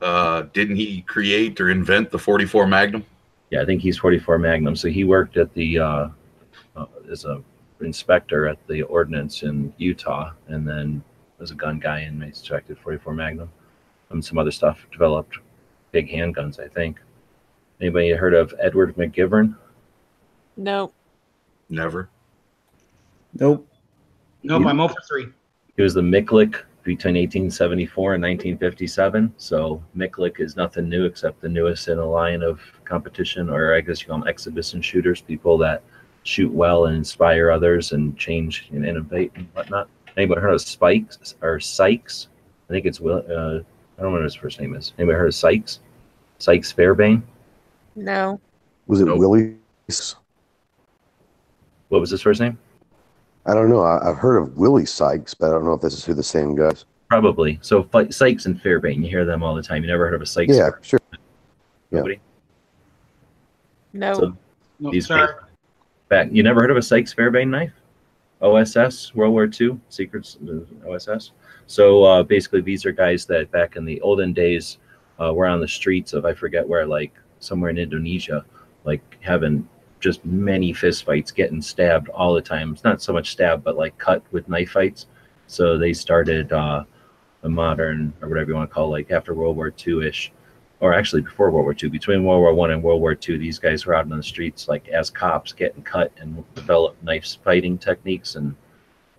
Uh, 0.00 0.42
didn't 0.52 0.76
he 0.76 1.02
create 1.02 1.60
or 1.60 1.68
invent 1.70 2.10
the 2.10 2.18
44 2.18 2.66
Magnum? 2.66 3.04
Yeah, 3.50 3.62
I 3.62 3.64
think 3.64 3.82
he's 3.82 3.98
44 3.98 4.38
Magnum. 4.38 4.74
So 4.76 4.88
he 4.88 5.04
worked 5.04 5.36
at 5.36 5.52
the 5.54 5.78
uh, 5.78 6.08
as 7.10 7.24
a 7.24 7.42
inspector 7.80 8.46
at 8.46 8.58
the 8.66 8.82
ordnance 8.82 9.42
in 9.42 9.72
Utah, 9.78 10.32
and 10.48 10.66
then 10.68 11.02
was 11.38 11.50
a 11.50 11.54
gun 11.54 11.78
guy 11.78 12.00
and 12.00 12.22
inspected 12.22 12.78
44 12.78 13.14
Magnum 13.14 13.50
and 14.10 14.24
some 14.24 14.38
other 14.38 14.50
stuff. 14.50 14.86
Developed 14.92 15.38
big 15.90 16.08
handguns, 16.08 16.60
I 16.60 16.68
think. 16.68 17.00
Anybody 17.80 18.10
heard 18.10 18.34
of 18.34 18.54
Edward 18.60 18.94
McGivern? 18.96 19.56
No. 20.56 20.92
Never. 21.70 22.10
Nope. 23.38 23.66
Nope, 24.42 24.66
I'm 24.66 24.76
0 24.76 24.88
for 24.88 24.96
3. 25.08 25.28
He 25.76 25.82
was 25.82 25.94
the 25.94 26.02
Miculek 26.02 26.62
between 26.82 27.14
1874 27.14 28.14
and 28.14 28.22
1957. 28.22 29.32
So 29.36 29.82
Miculek 29.96 30.40
is 30.40 30.56
nothing 30.56 30.88
new 30.88 31.04
except 31.04 31.40
the 31.40 31.48
newest 31.48 31.88
in 31.88 31.98
a 31.98 32.04
line 32.04 32.42
of 32.42 32.60
competition, 32.84 33.48
or 33.48 33.74
I 33.74 33.80
guess 33.80 34.02
you 34.02 34.08
call 34.08 34.18
them 34.18 34.28
exhibition 34.28 34.82
shooters, 34.82 35.20
people 35.20 35.56
that 35.58 35.82
shoot 36.22 36.52
well 36.52 36.86
and 36.86 36.96
inspire 36.96 37.50
others 37.50 37.92
and 37.92 38.16
change 38.18 38.68
and 38.72 38.86
innovate 38.86 39.32
and 39.34 39.46
whatnot. 39.54 39.88
Anybody 40.16 40.40
heard 40.40 40.54
of 40.54 40.60
Spikes 40.60 41.34
or 41.40 41.60
Sykes? 41.60 42.28
I 42.68 42.72
think 42.72 42.86
it's 42.86 43.00
Will. 43.00 43.18
Uh, 43.28 43.60
I 43.98 44.02
don't 44.02 44.12
know 44.12 44.18
what 44.18 44.22
his 44.22 44.34
first 44.34 44.60
name 44.60 44.74
is. 44.74 44.92
Anybody 44.98 45.16
heard 45.18 45.28
of 45.28 45.34
Sykes? 45.34 45.80
Sykes 46.38 46.72
Fairbairn. 46.72 47.22
No. 47.96 48.40
Was 48.86 49.00
it 49.00 49.06
Nope. 49.06 49.18
Willie's? 49.18 50.16
What 51.88 52.00
was 52.00 52.10
his 52.10 52.22
first 52.22 52.40
name? 52.40 52.58
I 53.46 53.54
don't 53.54 53.68
know. 53.68 53.82
I, 53.82 54.10
I've 54.10 54.16
heard 54.18 54.38
of 54.38 54.56
Willie 54.56 54.86
Sykes, 54.86 55.34
but 55.34 55.48
I 55.48 55.50
don't 55.52 55.64
know 55.64 55.72
if 55.74 55.80
this 55.80 55.94
is 55.94 56.04
who 56.04 56.14
the 56.14 56.22
same 56.22 56.54
guys. 56.54 56.84
Probably. 57.08 57.58
So 57.62 57.82
Fi- 57.84 58.10
Sykes 58.10 58.46
and 58.46 58.60
Fairbairn. 58.60 59.02
You 59.02 59.08
hear 59.10 59.24
them 59.24 59.42
all 59.42 59.54
the 59.54 59.62
time. 59.62 59.82
You 59.82 59.88
never 59.88 60.04
heard 60.06 60.14
of 60.14 60.22
a 60.22 60.26
Sykes? 60.26 60.56
Yeah, 60.56 60.70
sure. 60.82 61.00
yeah. 61.12 61.18
Nobody? 61.90 62.20
No. 63.92 64.14
So 64.14 64.36
Nope, 64.78 64.92
These 64.92 65.06
sorry. 65.08 65.32
You 66.10 66.42
never 66.42 66.60
heard 66.60 66.70
of 66.70 66.76
a 66.76 66.82
Sykes 66.82 67.12
Fairbairn 67.12 67.50
knife? 67.50 67.72
OSS, 68.42 69.14
World 69.14 69.32
War 69.32 69.48
II, 69.48 69.78
Secrets, 69.90 70.38
uh, 70.48 70.88
OSS. 70.88 71.32
So 71.66 72.02
uh, 72.04 72.22
basically, 72.22 72.62
these 72.62 72.84
are 72.84 72.92
guys 72.92 73.26
that 73.26 73.50
back 73.50 73.76
in 73.76 73.84
the 73.84 74.00
olden 74.00 74.32
days 74.32 74.78
uh, 75.20 75.32
were 75.32 75.46
on 75.46 75.60
the 75.60 75.68
streets 75.68 76.12
of, 76.12 76.24
I 76.24 76.34
forget 76.34 76.66
where, 76.66 76.86
like 76.86 77.12
somewhere 77.38 77.70
in 77.70 77.78
Indonesia, 77.78 78.44
like 78.84 79.18
having 79.20 79.68
just 80.00 80.24
many 80.24 80.72
fist 80.72 81.04
fights, 81.04 81.30
getting 81.30 81.62
stabbed 81.62 82.08
all 82.08 82.34
the 82.34 82.40
time. 82.42 82.72
It's 82.72 82.84
not 82.84 83.02
so 83.02 83.12
much 83.12 83.30
stabbed, 83.30 83.62
but 83.62 83.76
like 83.76 83.96
cut 83.98 84.22
with 84.32 84.48
knife 84.48 84.70
fights. 84.70 85.06
So 85.46 85.78
they 85.78 85.92
started 85.92 86.52
uh, 86.52 86.84
a 87.42 87.48
modern 87.48 88.12
or 88.20 88.28
whatever 88.28 88.50
you 88.50 88.56
want 88.56 88.70
to 88.70 88.74
call 88.74 88.86
it, 88.86 88.98
like 88.98 89.10
after 89.10 89.34
World 89.34 89.56
War 89.56 89.72
II 89.86 90.08
ish, 90.08 90.32
or 90.80 90.94
actually 90.94 91.20
before 91.20 91.50
World 91.50 91.64
War 91.64 91.76
II, 91.80 91.90
between 91.90 92.24
World 92.24 92.40
War 92.40 92.54
One 92.54 92.70
and 92.70 92.82
World 92.82 93.00
War 93.00 93.16
II, 93.16 93.36
these 93.36 93.58
guys 93.58 93.84
were 93.84 93.94
out 93.94 94.10
on 94.10 94.16
the 94.16 94.22
streets 94.22 94.66
like 94.66 94.88
as 94.88 95.10
cops 95.10 95.52
getting 95.52 95.82
cut 95.82 96.10
and 96.18 96.42
developed 96.54 97.02
knife 97.02 97.36
fighting 97.44 97.76
techniques. 97.76 98.34
And 98.34 98.56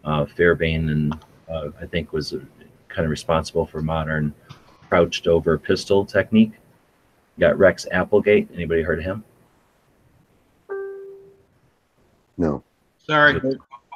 uh, 0.03 0.25
Fairbairn 0.25 0.89
and 0.89 1.13
uh, 1.49 1.69
I 1.79 1.85
think 1.85 2.13
was 2.13 2.33
uh, 2.33 2.39
kind 2.87 3.05
of 3.05 3.11
responsible 3.11 3.65
for 3.65 3.81
modern 3.81 4.33
crouched 4.89 5.27
over 5.27 5.57
pistol 5.57 6.05
technique. 6.05 6.53
You 7.37 7.41
got 7.41 7.57
Rex 7.57 7.85
Applegate. 7.91 8.49
Anybody 8.53 8.81
heard 8.81 8.99
of 8.99 9.05
him? 9.05 9.23
No. 12.37 12.63
Sorry. 12.97 13.39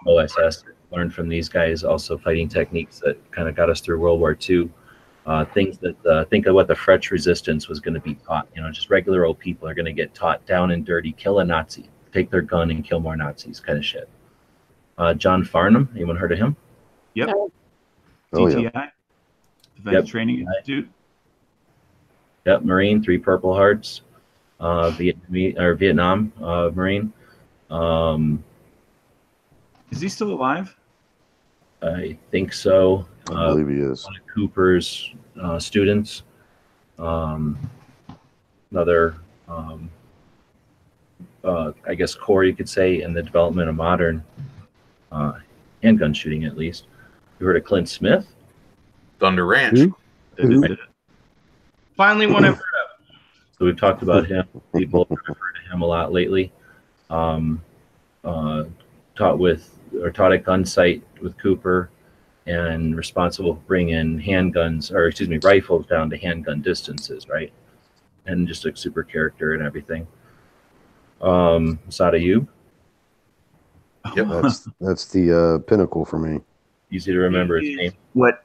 OSS 0.05 0.63
learned 0.91 1.13
from 1.13 1.27
these 1.27 1.49
guys 1.49 1.83
also 1.83 2.17
fighting 2.17 2.47
techniques 2.47 2.99
that 2.99 3.19
kind 3.31 3.49
of 3.49 3.55
got 3.55 3.69
us 3.69 3.81
through 3.81 3.99
World 3.99 4.19
War 4.19 4.37
II. 4.49 4.69
Uh, 5.25 5.43
things 5.43 5.79
that 5.79 6.05
uh, 6.05 6.23
think 6.25 6.45
of 6.45 6.53
what 6.53 6.67
the 6.67 6.75
French 6.75 7.09
resistance 7.09 7.67
was 7.67 7.79
going 7.79 7.95
to 7.95 7.99
be 7.99 8.13
taught. 8.13 8.47
You 8.55 8.61
know, 8.61 8.71
just 8.71 8.91
regular 8.91 9.25
old 9.25 9.39
people 9.39 9.67
are 9.67 9.73
going 9.73 9.87
to 9.87 9.93
get 9.93 10.13
taught 10.13 10.45
down 10.45 10.69
and 10.69 10.85
dirty, 10.85 11.13
kill 11.13 11.39
a 11.39 11.43
Nazi, 11.43 11.89
take 12.13 12.29
their 12.29 12.43
gun 12.43 12.69
and 12.69 12.83
kill 12.83 12.99
more 12.99 13.15
Nazis, 13.15 13.59
kind 13.59 13.79
of 13.79 13.83
shit. 13.83 14.07
Uh, 14.99 15.15
John 15.15 15.43
Farnham, 15.43 15.89
anyone 15.95 16.15
heard 16.15 16.31
of 16.31 16.37
him? 16.37 16.55
Yep. 17.15 17.29
Oh, 18.33 18.47
yeah. 18.47 18.69
DTI, 18.69 18.91
Defense 19.77 19.93
Yep. 19.93 20.05
Training 20.05 20.39
Institute. 20.41 20.89
Yep, 22.45 22.61
Marine, 22.63 23.03
three 23.03 23.17
Purple 23.17 23.53
Hearts, 23.53 24.01
uh, 24.59 24.91
Vietnam 24.91 25.53
or 25.57 25.73
Vietnam 25.73 26.31
uh, 26.41 26.69
Marine. 26.73 27.11
Um, 27.71 28.43
Is 29.89 30.01
he 30.01 30.09
still 30.09 30.31
alive? 30.31 30.75
I 31.81 32.17
think 32.31 32.53
so. 32.53 33.07
I 33.29 33.33
Uh, 33.33 33.49
believe 33.55 33.69
he 33.69 33.79
is. 33.83 34.05
one 34.05 34.15
of 34.17 34.27
Cooper's 34.27 35.13
uh, 35.41 35.59
students. 35.59 36.23
Um, 36.99 37.57
another, 38.71 39.15
um, 39.47 39.89
uh, 41.43 41.71
I 41.87 41.95
guess, 41.95 42.15
core 42.15 42.43
you 42.43 42.55
could 42.55 42.69
say 42.69 43.01
in 43.01 43.13
the 43.13 43.21
development 43.23 43.69
of 43.69 43.75
modern 43.75 44.23
uh, 45.11 45.33
handgun 45.83 46.13
shooting, 46.13 46.45
at 46.45 46.57
least. 46.57 46.85
You 47.39 47.45
heard 47.45 47.57
of 47.57 47.63
Clint 47.63 47.89
Smith? 47.89 48.27
Thunder 49.19 49.45
Ranch. 49.45 49.77
Who? 49.79 49.95
That 50.37 50.51
is 50.51 50.63
it. 50.63 50.79
Finally, 51.97 52.27
one 52.27 52.45
I've 52.45 52.55
heard 52.55 52.59
of. 52.59 53.15
So 53.57 53.65
we've 53.65 53.79
talked 53.79 54.01
about 54.01 54.25
him. 54.27 54.45
People 54.75 55.05
have 55.09 55.17
referred 55.27 55.53
to 55.63 55.71
him 55.73 55.81
a 55.81 55.85
lot 55.85 56.11
lately. 56.11 56.51
Um, 57.09 57.61
uh, 58.23 58.65
taught 59.15 59.39
with 59.39 59.77
or 60.01 60.11
taught 60.11 60.33
at 60.33 60.43
Gunsite 60.43 61.01
with 61.21 61.37
Cooper, 61.37 61.89
and 62.45 62.95
responsible 62.95 63.55
for 63.55 63.61
bringing 63.61 64.19
handguns 64.19 64.91
or 64.91 65.07
excuse 65.07 65.29
me 65.29 65.39
rifles 65.43 65.85
down 65.87 66.09
to 66.09 66.17
handgun 66.17 66.61
distances, 66.61 67.27
right? 67.27 67.51
And 68.25 68.47
just 68.47 68.65
a 68.65 68.75
super 68.75 69.03
character 69.03 69.53
and 69.53 69.63
everything. 69.63 70.07
Um, 71.21 71.79
Sada 71.89 72.19
Ayub, 72.19 72.47
Yep. 74.15 74.27
That's 74.41 74.67
that's 74.79 75.05
the 75.05 75.37
uh, 75.37 75.59
pinnacle 75.59 76.05
for 76.05 76.19
me. 76.19 76.41
easy 76.91 77.11
to 77.11 77.19
remember 77.19 77.59
his 77.59 77.75
name. 77.75 77.91
What 78.13 78.43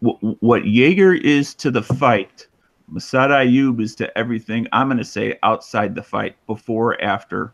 what 0.00 0.18
what 0.42 0.62
Yeager 0.62 1.18
is 1.20 1.54
to 1.56 1.70
the 1.70 1.82
fight, 1.82 2.46
Masad 2.92 3.30
Ayub 3.30 3.80
is 3.80 3.94
to 3.96 4.18
everything. 4.18 4.66
I'm 4.72 4.88
going 4.88 4.98
to 4.98 5.04
say 5.04 5.38
outside 5.42 5.94
the 5.94 6.02
fight, 6.02 6.36
before, 6.46 7.00
after, 7.02 7.52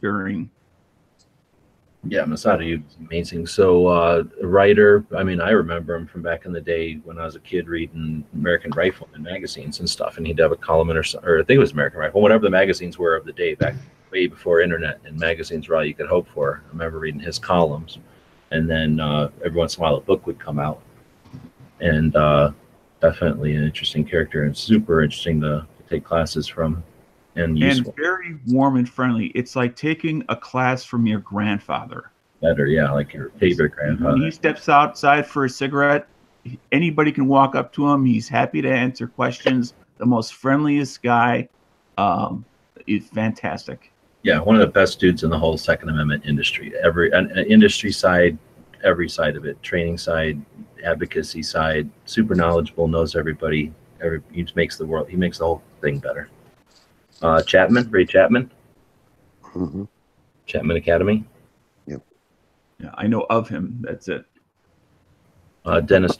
during. 0.00 0.50
Yeah, 2.06 2.24
Masad 2.24 2.62
is 2.62 2.96
amazing. 3.00 3.46
So, 3.46 3.86
uh, 3.86 4.24
writer, 4.42 5.06
I 5.16 5.22
mean, 5.22 5.40
I 5.40 5.50
remember 5.50 5.94
him 5.94 6.06
from 6.06 6.22
back 6.22 6.44
in 6.44 6.52
the 6.52 6.60
day 6.60 6.94
when 7.04 7.18
I 7.18 7.24
was 7.24 7.34
a 7.34 7.40
kid 7.40 7.66
reading 7.66 8.24
American 8.34 8.72
Rifleman 8.72 9.22
magazines 9.22 9.80
and 9.80 9.88
stuff, 9.88 10.18
and 10.18 10.26
he'd 10.26 10.38
have 10.38 10.52
a 10.52 10.56
column 10.56 10.90
in 10.90 10.96
or, 10.96 11.04
or 11.22 11.40
I 11.40 11.44
think 11.44 11.56
it 11.56 11.58
was 11.58 11.72
American 11.72 12.00
Rifle, 12.00 12.20
whatever 12.20 12.42
the 12.42 12.50
magazines 12.50 12.98
were 12.98 13.16
of 13.16 13.24
the 13.24 13.32
day 13.32 13.54
back 13.54 13.74
way 14.12 14.26
before 14.26 14.60
internet 14.60 15.00
and 15.04 15.18
magazines 15.18 15.68
were 15.68 15.76
all 15.76 15.84
you 15.84 15.94
could 15.94 16.06
hope 16.06 16.28
for. 16.28 16.62
I 16.66 16.68
remember 16.72 16.98
reading 16.98 17.20
his 17.20 17.38
columns, 17.38 17.98
and 18.50 18.68
then 18.68 19.00
uh, 19.00 19.30
every 19.44 19.58
once 19.58 19.76
in 19.76 19.80
a 19.80 19.82
while 19.82 19.96
a 19.96 20.00
book 20.00 20.26
would 20.26 20.38
come 20.38 20.58
out, 20.58 20.82
and 21.80 22.14
uh, 22.16 22.52
definitely 23.00 23.56
an 23.56 23.64
interesting 23.64 24.04
character 24.04 24.44
and 24.44 24.56
super 24.56 25.02
interesting 25.02 25.40
to, 25.40 25.66
to 25.78 25.88
take 25.88 26.04
classes 26.04 26.46
from 26.46 26.84
and 27.36 27.58
useful. 27.58 27.92
And 27.96 27.96
very 27.96 28.38
warm 28.48 28.76
and 28.76 28.88
friendly. 28.88 29.26
It's 29.28 29.56
like 29.56 29.76
taking 29.76 30.24
a 30.28 30.36
class 30.36 30.84
from 30.84 31.06
your 31.06 31.20
grandfather. 31.20 32.10
Better, 32.40 32.66
yeah, 32.66 32.90
like 32.90 33.12
your 33.14 33.30
favorite 33.38 33.72
When 33.76 33.96
grandfather. 33.96 34.24
he 34.24 34.30
steps 34.30 34.68
outside 34.68 35.26
for 35.26 35.44
a 35.46 35.48
cigarette, 35.50 36.06
anybody 36.72 37.10
can 37.10 37.26
walk 37.26 37.54
up 37.54 37.72
to 37.74 37.88
him. 37.90 38.04
He's 38.04 38.28
happy 38.28 38.60
to 38.62 38.70
answer 38.70 39.06
questions. 39.06 39.72
The 39.98 40.06
most 40.06 40.34
friendliest 40.34 41.02
guy. 41.02 41.48
Um, 41.96 42.44
it's 42.86 43.08
fantastic. 43.08 43.90
yeah, 44.22 44.40
one 44.40 44.56
of 44.56 44.60
the 44.60 44.66
best 44.66 45.00
dudes 45.00 45.22
in 45.22 45.30
the 45.30 45.38
whole 45.38 45.56
Second 45.56 45.88
Amendment 45.88 46.24
industry. 46.26 46.72
Every 46.82 47.10
an, 47.12 47.30
an 47.38 47.46
industry 47.46 47.92
side, 47.92 48.36
every 48.82 49.08
side 49.08 49.36
of 49.36 49.46
it, 49.46 49.62
training 49.62 49.96
side, 49.96 50.40
advocacy 50.84 51.42
side, 51.42 51.88
super 52.04 52.34
knowledgeable, 52.34 52.88
knows 52.88 53.16
everybody. 53.16 53.72
Every 54.02 54.20
he 54.32 54.46
makes 54.54 54.76
the 54.76 54.84
world, 54.84 55.08
he 55.08 55.16
makes 55.16 55.38
the 55.38 55.44
whole 55.46 55.62
thing 55.80 55.98
better. 55.98 56.28
Uh, 57.22 57.42
Chapman, 57.42 57.90
Ray 57.90 58.04
Chapman, 58.04 58.50
hmm 59.42 59.84
Chapman 60.46 60.76
Academy. 60.76 61.24
Yep. 61.86 62.02
Yeah, 62.80 62.90
I 62.94 63.06
know 63.06 63.22
of 63.30 63.48
him. 63.48 63.78
That's 63.80 64.08
it. 64.08 64.24
Uh, 65.64 65.80
Dennis, 65.80 66.18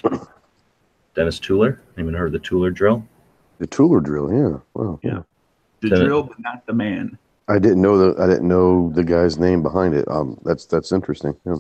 Dennis 1.15 1.39
Tueller. 1.39 1.79
Anyone 1.99 2.15
heard 2.15 2.35
of 2.35 2.43
the 2.43 2.49
Tueller 2.49 2.73
drill? 2.73 3.07
The 3.59 3.67
Tueller 3.67 4.03
drill, 4.03 4.33
yeah. 4.33 4.59
Wow. 4.75 4.99
Yeah. 5.03 5.23
The 5.81 5.89
Lieutenant- 5.89 6.07
drill, 6.09 6.23
but 6.23 6.41
not 6.41 6.65
the 6.67 6.73
man. 6.73 7.19
I 7.47 7.59
didn't 7.59 7.83
know 7.83 7.99
the 7.99 8.23
I 8.23 8.27
didn't 8.27 8.49
know 8.49 8.91
the 8.95 9.05
guy's 9.05 9.37
name 9.39 9.63
behind 9.63 9.95
it. 9.95 10.09
Um, 10.09 10.41
that's 10.45 10.65
that's 10.65 10.93
interesting. 10.93 11.37
Yeah. 11.45 11.57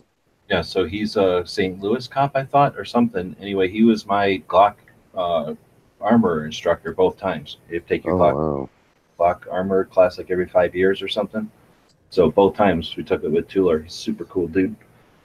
Yeah, 0.48 0.62
so 0.62 0.86
he's 0.86 1.16
a 1.16 1.42
St. 1.46 1.78
Louis 1.80 2.06
cop, 2.06 2.32
I 2.34 2.44
thought, 2.44 2.74
or 2.78 2.84
something. 2.86 3.36
Anyway, 3.40 3.68
he 3.68 3.82
was 3.82 4.06
my 4.06 4.42
Glock 4.48 4.76
uh, 5.14 5.54
armor 6.00 6.46
instructor 6.46 6.94
both 6.94 7.18
times. 7.18 7.58
He'd 7.68 7.86
take 7.86 8.04
your 8.04 8.14
Oh 8.14 8.18
Glock 8.18 8.34
wow. 8.34 8.70
Glock 9.18 9.50
armor 9.50 9.84
class 9.84 10.18
like 10.18 10.30
every 10.30 10.46
five 10.46 10.74
years 10.74 11.02
or 11.02 11.08
something. 11.08 11.50
So 12.10 12.30
both 12.30 12.56
times 12.56 12.96
we 12.96 13.02
took 13.02 13.24
it 13.24 13.30
with 13.30 13.48
Tueller. 13.48 13.82
He's 13.82 13.92
a 13.92 13.96
super 13.96 14.24
cool 14.24 14.46
dude. 14.46 14.76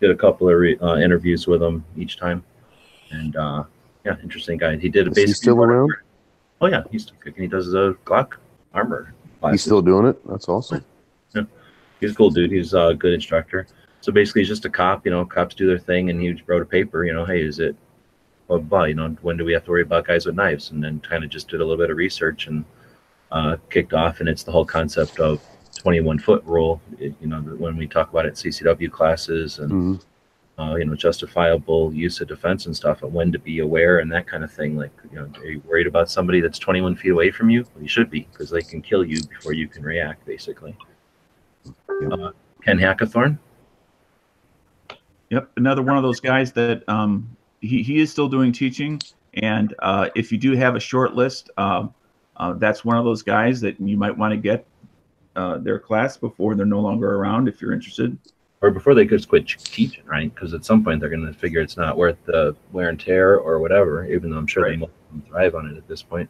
Did 0.01 0.11
a 0.11 0.15
couple 0.15 0.49
of 0.49 0.55
re, 0.55 0.77
uh, 0.79 0.95
interviews 0.95 1.45
with 1.45 1.61
him 1.61 1.83
each 1.97 2.17
time, 2.17 2.43
and 3.11 3.35
uh, 3.35 3.63
yeah, 4.05 4.15
interesting 4.23 4.57
guy. 4.57 4.77
He 4.77 4.89
did 4.89 5.07
a 5.07 5.09
basically. 5.09 5.33
still 5.33 5.61
around? 5.61 5.91
Oh 6.61 6.67
yeah, 6.67 6.83
he's 6.89 7.03
still 7.03 7.17
kicking. 7.23 7.43
He 7.43 7.47
does 7.47 7.73
a 7.73 7.95
Glock 8.05 8.35
armor. 8.73 9.13
He's 9.51 9.61
still 9.61 9.81
doing 9.81 10.05
it. 10.05 10.27
That's 10.27 10.47
awesome. 10.49 10.83
Yeah. 11.35 11.43
He's 11.99 12.11
a 12.11 12.15
cool 12.15 12.29
dude. 12.29 12.51
He's 12.51 12.73
a 12.73 12.95
good 12.97 13.13
instructor. 13.13 13.67
So 14.01 14.11
basically, 14.11 14.41
he's 14.41 14.49
just 14.49 14.65
a 14.65 14.69
cop. 14.69 15.05
You 15.05 15.11
know, 15.11 15.25
cops 15.25 15.55
do 15.55 15.67
their 15.67 15.79
thing, 15.79 16.09
and 16.09 16.21
he 16.21 16.41
wrote 16.45 16.61
a 16.61 16.65
paper. 16.65 17.03
You 17.03 17.13
know, 17.13 17.25
hey, 17.25 17.41
is 17.41 17.59
it 17.59 17.75
blah 18.47 18.57
blah? 18.57 18.67
blah, 18.67 18.83
You 18.85 18.95
know, 18.95 19.15
when 19.21 19.37
do 19.37 19.45
we 19.45 19.53
have 19.53 19.65
to 19.65 19.71
worry 19.71 19.81
about 19.81 20.07
guys 20.07 20.25
with 20.25 20.35
knives? 20.35 20.71
And 20.71 20.83
then 20.83 21.01
kind 21.01 21.23
of 21.23 21.29
just 21.29 21.49
did 21.49 21.61
a 21.61 21.63
little 21.63 21.77
bit 21.77 21.91
of 21.91 21.97
research 21.97 22.47
and 22.47 22.63
uh, 23.31 23.57
kicked 23.69 23.93
off. 23.93 24.19
And 24.19 24.29
it's 24.29 24.43
the 24.43 24.51
whole 24.51 24.65
concept 24.65 25.19
of 25.19 25.41
21 25.77 26.19
foot 26.19 26.43
rule. 26.45 26.81
It, 26.99 27.13
you 27.21 27.27
know, 27.27 27.39
when 27.41 27.77
we 27.77 27.87
talk 27.87 28.09
about 28.09 28.25
it 28.25 28.33
CCW 28.33 28.91
classes 28.91 29.59
and 29.59 29.71
hmm 29.71 29.95
uh, 30.59 30.75
you 30.75 30.83
know, 30.83 30.93
justifiable 30.93 31.93
use 31.93 32.19
of 32.19 32.27
defense 32.27 32.65
and 32.65 32.75
stuff, 32.75 33.01
and 33.01 33.13
when 33.13 33.31
to 33.31 33.39
be 33.39 33.59
aware 33.59 33.99
and 33.99 34.11
that 34.11 34.27
kind 34.27 34.43
of 34.43 34.51
thing. 34.51 34.75
Like, 34.75 34.91
you 35.09 35.17
know, 35.17 35.31
are 35.39 35.45
you 35.45 35.61
worried 35.65 35.87
about 35.87 36.11
somebody 36.11 36.41
that's 36.41 36.59
21 36.59 36.97
feet 36.97 37.11
away 37.11 37.31
from 37.31 37.49
you? 37.49 37.65
Well, 37.73 37.81
you 37.81 37.87
should 37.87 38.09
be 38.09 38.27
because 38.31 38.49
they 38.49 38.61
can 38.61 38.81
kill 38.81 39.05
you 39.05 39.23
before 39.23 39.53
you 39.53 39.69
can 39.69 39.83
react, 39.83 40.25
basically. 40.25 40.75
Yep. 41.65 42.11
Uh, 42.11 42.31
Ken 42.61 42.77
Hackathorn. 42.77 43.39
Yep, 45.29 45.49
another 45.55 45.81
one 45.81 45.95
of 45.95 46.03
those 46.03 46.19
guys 46.19 46.51
that 46.53 46.83
um, 46.89 47.37
he, 47.61 47.81
he 47.81 48.01
is 48.01 48.11
still 48.11 48.27
doing 48.27 48.51
teaching. 48.51 48.99
And 49.35 49.73
uh, 49.79 50.09
if 50.15 50.29
you 50.31 50.37
do 50.37 50.57
have 50.57 50.75
a 50.75 50.79
short 50.79 51.13
list, 51.15 51.51
um, 51.57 51.93
uh, 52.39 52.53
that's 52.53 52.85
one 52.85 52.97
of 52.97 53.05
those 53.05 53.21
guys 53.21 53.59
that 53.61 53.79
you 53.79 53.97
might 53.97 54.17
want 54.17 54.31
to 54.31 54.37
get 54.37 54.65
uh, 55.35 55.57
their 55.57 55.79
class 55.79 56.17
before 56.17 56.55
they're 56.55 56.65
no 56.65 56.79
longer 56.79 57.15
around 57.15 57.47
if 57.47 57.61
you're 57.61 57.73
interested. 57.73 58.17
or 58.61 58.71
before 58.71 58.93
they 58.93 59.05
just 59.05 59.29
quit 59.29 59.47
teaching, 59.47 60.03
right? 60.05 60.33
Because 60.35 60.53
at 60.53 60.65
some 60.65 60.83
point 60.83 60.99
they're 60.99 61.09
going 61.09 61.25
to 61.25 61.33
figure 61.33 61.61
it's 61.61 61.77
not 61.77 61.97
worth 61.97 62.17
the 62.25 62.53
wear 62.73 62.89
and 62.89 62.99
tear 62.99 63.37
or 63.37 63.59
whatever. 63.59 64.05
Even 64.05 64.29
though 64.29 64.37
I'm 64.37 64.47
sure 64.47 64.63
they 64.63 64.71
Right. 64.71 64.79
most 64.79 64.91
of 65.15 65.27
thrive 65.29 65.55
on 65.55 65.67
it 65.69 65.77
at 65.77 65.87
this 65.87 66.01
point. 66.01 66.29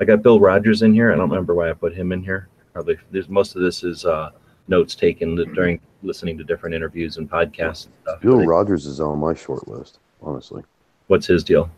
I 0.00 0.04
got 0.04 0.22
Bill 0.22 0.40
Rogers 0.40 0.82
in 0.82 0.92
here. 0.92 1.12
I 1.12 1.16
don't 1.16 1.28
remember 1.30 1.54
why 1.54 1.70
I 1.70 1.72
put 1.72 1.94
him 1.94 2.10
in 2.12 2.22
here. 2.22 2.48
Probably 2.72 2.96
there's 3.12 3.28
most 3.28 3.54
of 3.56 3.62
this 3.62 3.84
is 3.84 4.04
uh, 4.04 4.30
notes 4.66 4.94
taken 4.96 5.36
li- 5.36 5.46
during 5.54 5.80
listening 6.02 6.36
to 6.38 6.44
different 6.44 6.74
interviews 6.74 7.16
and 7.16 7.28
podcasts 7.30 7.86
and 7.86 7.94
stuff. 8.02 8.20
Bill 8.22 8.44
Rogers 8.44 8.86
is 8.86 8.98
on 9.00 9.18
my 9.20 9.34
short 9.34 9.66
list. 9.68 9.98
Honestly, 10.22 10.62
What's 11.06 11.26
his 11.26 11.42
deal? 11.44 11.70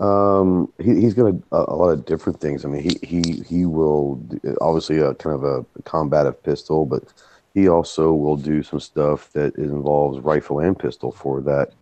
Um, 0.00 0.72
he, 0.78 1.02
he's 1.02 1.14
got 1.14 1.26
a, 1.26 1.38
a 1.52 1.76
lot 1.76 1.90
of 1.90 2.06
different 2.06 2.40
things. 2.40 2.64
I 2.64 2.68
mean, 2.68 2.82
he 2.82 2.98
he 3.06 3.42
he 3.46 3.66
will 3.66 4.20
obviously 4.60 4.98
a 4.98 5.14
kind 5.14 5.36
of 5.36 5.44
a 5.44 5.82
combative 5.82 6.42
pistol, 6.42 6.86
but 6.86 7.02
he 7.54 7.68
also 7.68 8.12
will 8.12 8.36
do 8.36 8.62
some 8.62 8.80
stuff 8.80 9.30
that 9.32 9.54
involves 9.56 10.20
rifle 10.20 10.60
and 10.60 10.78
pistol 10.78 11.12
for 11.12 11.42
that 11.42 11.72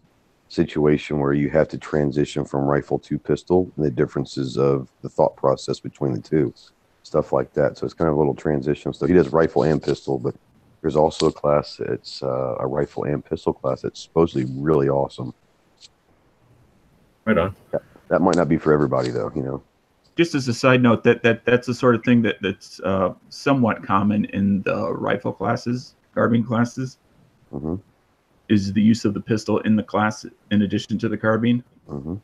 situation 0.48 1.20
where 1.20 1.32
you 1.32 1.50
have 1.50 1.68
to 1.68 1.78
transition 1.78 2.44
from 2.44 2.62
rifle 2.62 2.98
to 2.98 3.18
pistol 3.18 3.70
and 3.76 3.84
the 3.84 3.90
differences 3.90 4.56
of 4.56 4.88
the 5.02 5.08
thought 5.08 5.36
process 5.36 5.78
between 5.78 6.12
the 6.12 6.20
two, 6.20 6.52
stuff 7.02 7.32
like 7.32 7.52
that. 7.52 7.76
So 7.76 7.84
it's 7.84 7.94
kind 7.94 8.08
of 8.08 8.16
a 8.16 8.18
little 8.18 8.34
transition. 8.34 8.92
So 8.94 9.06
he 9.06 9.12
does 9.12 9.28
rifle 9.28 9.62
and 9.62 9.82
pistol, 9.82 10.18
but 10.18 10.34
there's 10.80 10.96
also 10.96 11.26
a 11.26 11.32
class 11.32 11.80
It's 11.80 12.22
uh, 12.22 12.56
a 12.58 12.66
rifle 12.66 13.04
and 13.04 13.24
pistol 13.24 13.52
class 13.52 13.82
that's 13.82 14.02
supposedly 14.02 14.46
really 14.56 14.88
awesome. 14.88 15.34
Right 17.26 17.36
on. 17.36 17.54
That 18.08 18.22
might 18.22 18.36
not 18.36 18.48
be 18.48 18.56
for 18.58 18.72
everybody 18.72 19.10
though, 19.10 19.30
you 19.34 19.42
know. 19.42 19.62
Just 20.16 20.34
as 20.34 20.48
a 20.48 20.54
side 20.54 20.82
note, 20.82 21.04
that 21.04 21.22
that 21.22 21.44
that's 21.44 21.66
the 21.66 21.74
sort 21.74 21.94
of 21.94 22.02
thing 22.04 22.22
that 22.22 22.36
that's 22.40 22.80
uh, 22.80 23.14
somewhat 23.28 23.84
common 23.84 24.24
in 24.26 24.62
the 24.62 24.92
rifle 24.92 25.32
classes, 25.32 25.94
carbine 26.14 26.44
classes, 26.44 26.98
hmm 27.50 27.76
is 28.48 28.72
the 28.72 28.80
use 28.80 29.04
of 29.04 29.12
the 29.12 29.20
pistol 29.20 29.58
in 29.60 29.76
the 29.76 29.82
class 29.82 30.24
in 30.50 30.62
addition 30.62 30.96
to 30.96 31.06
the 31.06 31.16
carbine. 31.18 31.62
hmm 31.86 32.14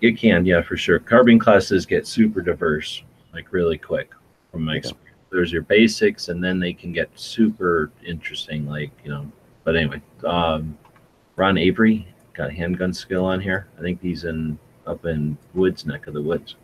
It 0.00 0.16
can, 0.16 0.46
yeah, 0.46 0.62
for 0.62 0.76
sure. 0.76 0.98
Carbine 0.98 1.38
classes 1.38 1.84
get 1.84 2.06
super 2.06 2.40
diverse, 2.40 3.02
like 3.34 3.52
really 3.52 3.76
quick 3.76 4.12
from 4.50 4.64
my 4.64 4.72
Yeah. 4.72 4.78
experience. 4.78 5.02
There's 5.30 5.52
your 5.52 5.62
basics, 5.62 6.28
and 6.30 6.42
then 6.42 6.58
they 6.58 6.72
can 6.72 6.92
get 6.92 7.10
super 7.14 7.90
interesting, 8.02 8.66
like, 8.66 8.90
you 9.04 9.10
know. 9.10 9.30
But 9.64 9.76
anyway, 9.76 10.00
um, 10.24 10.78
Ron 11.36 11.58
Avery 11.58 12.08
got 12.32 12.50
handgun 12.52 12.94
skill 12.94 13.26
on 13.26 13.38
here. 13.40 13.66
I 13.78 13.82
think 13.82 14.00
he's 14.00 14.24
in 14.24 14.58
up 14.86 15.04
in 15.04 15.36
Woods, 15.54 15.84
neck 15.86 16.06
of 16.06 16.14
the 16.14 16.22
woods. 16.22 16.54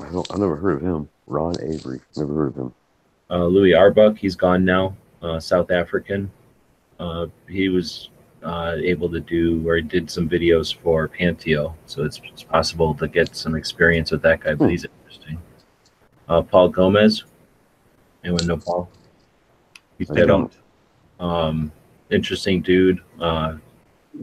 I 0.00 0.10
don't, 0.10 0.30
I've 0.32 0.38
never 0.38 0.56
heard 0.56 0.76
of 0.76 0.82
him. 0.82 1.08
Ron 1.26 1.54
Avery. 1.62 2.00
Never 2.16 2.34
heard 2.34 2.48
of 2.48 2.56
him. 2.56 2.74
Uh, 3.30 3.44
Louis 3.46 3.70
Awerbuck, 3.72 4.18
he's 4.18 4.36
gone 4.36 4.64
now, 4.64 4.96
uh, 5.22 5.38
South 5.40 5.70
African. 5.70 6.30
Uh, 6.98 7.26
he 7.48 7.68
was 7.68 8.10
uh, 8.42 8.76
able 8.82 9.08
to 9.10 9.20
do, 9.20 9.66
or 9.68 9.76
he 9.76 9.82
did 9.82 10.10
some 10.10 10.28
videos 10.28 10.74
for 10.74 11.08
Panteao, 11.08 11.74
so 11.86 12.04
it's, 12.04 12.20
it's 12.24 12.42
possible 12.42 12.94
to 12.94 13.06
get 13.08 13.34
some 13.36 13.54
experience 13.54 14.10
with 14.10 14.22
that 14.22 14.40
guy, 14.40 14.54
but 14.54 14.64
Hmm. 14.66 14.70
he's 14.70 14.84
interesting. 14.84 15.38
Uh, 16.28 16.42
Paul 16.42 16.68
Gomez, 16.68 17.24
anyone 18.24 18.46
know 18.46 18.56
Paul? 18.56 18.90
He's 19.98 20.08
dead 20.08 20.30
Um, 21.20 21.70
interesting 22.10 22.62
dude. 22.62 23.00
Uh, 23.20 23.56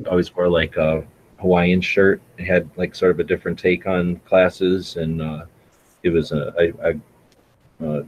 always 0.09 0.35
wore 0.35 0.49
like 0.49 0.75
a 0.77 1.05
Hawaiian 1.39 1.81
shirt. 1.81 2.21
It 2.37 2.45
had 2.45 2.69
like 2.77 2.95
sort 2.95 3.11
of 3.11 3.19
a 3.19 3.23
different 3.23 3.57
take 3.59 3.85
on 3.87 4.17
classes, 4.27 4.97
and 4.97 5.21
uh, 5.21 5.45
it 6.03 6.09
was 6.09 6.31
a, 6.31 6.53
a, 6.59 6.89
a 6.89 7.87
uh, 7.87 8.03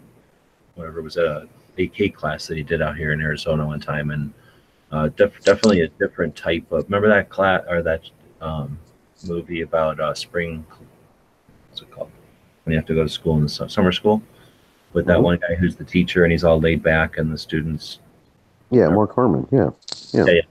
whatever 0.75 0.99
it 0.99 1.03
was 1.03 1.17
a 1.17 1.47
AK 1.77 2.13
class 2.15 2.47
that 2.47 2.57
he 2.57 2.63
did 2.63 2.81
out 2.81 2.97
here 2.97 3.11
in 3.13 3.21
Arizona 3.21 3.65
one 3.65 3.79
time, 3.79 4.11
and 4.11 4.33
uh, 4.91 5.07
def- 5.09 5.39
definitely 5.43 5.81
a 5.81 5.87
different 5.89 6.35
type 6.35 6.71
of. 6.71 6.83
Remember 6.85 7.07
that 7.09 7.29
class 7.29 7.63
or 7.69 7.81
that 7.83 8.01
um, 8.41 8.77
movie 9.27 9.61
about 9.61 9.99
uh, 9.99 10.13
spring? 10.13 10.65
What's 11.69 11.81
it 11.81 11.91
called? 11.91 12.09
When 12.63 12.73
you 12.73 12.77
have 12.79 12.87
to 12.87 12.95
go 12.95 13.03
to 13.03 13.09
school 13.09 13.37
in 13.37 13.43
the 13.43 13.49
su- 13.49 13.69
summer 13.69 13.91
school 13.91 14.21
with 14.93 15.05
that 15.05 15.17
Mhm. 15.19 15.23
one 15.23 15.37
guy 15.39 15.53
who's 15.55 15.75
the 15.75 15.83
teacher 15.83 16.23
and 16.23 16.31
he's 16.31 16.43
all 16.43 16.59
laid 16.59 16.81
back, 16.81 17.17
and 17.17 17.31
the 17.31 17.37
students 17.37 17.99
Yeah, 18.71 18.89
Mark 18.89 19.13
Harmon. 19.13 19.47
Yeah. 19.51 19.69
Yeah. 20.13 20.25
Yeah, 20.25 20.31
yeah. 20.33 20.41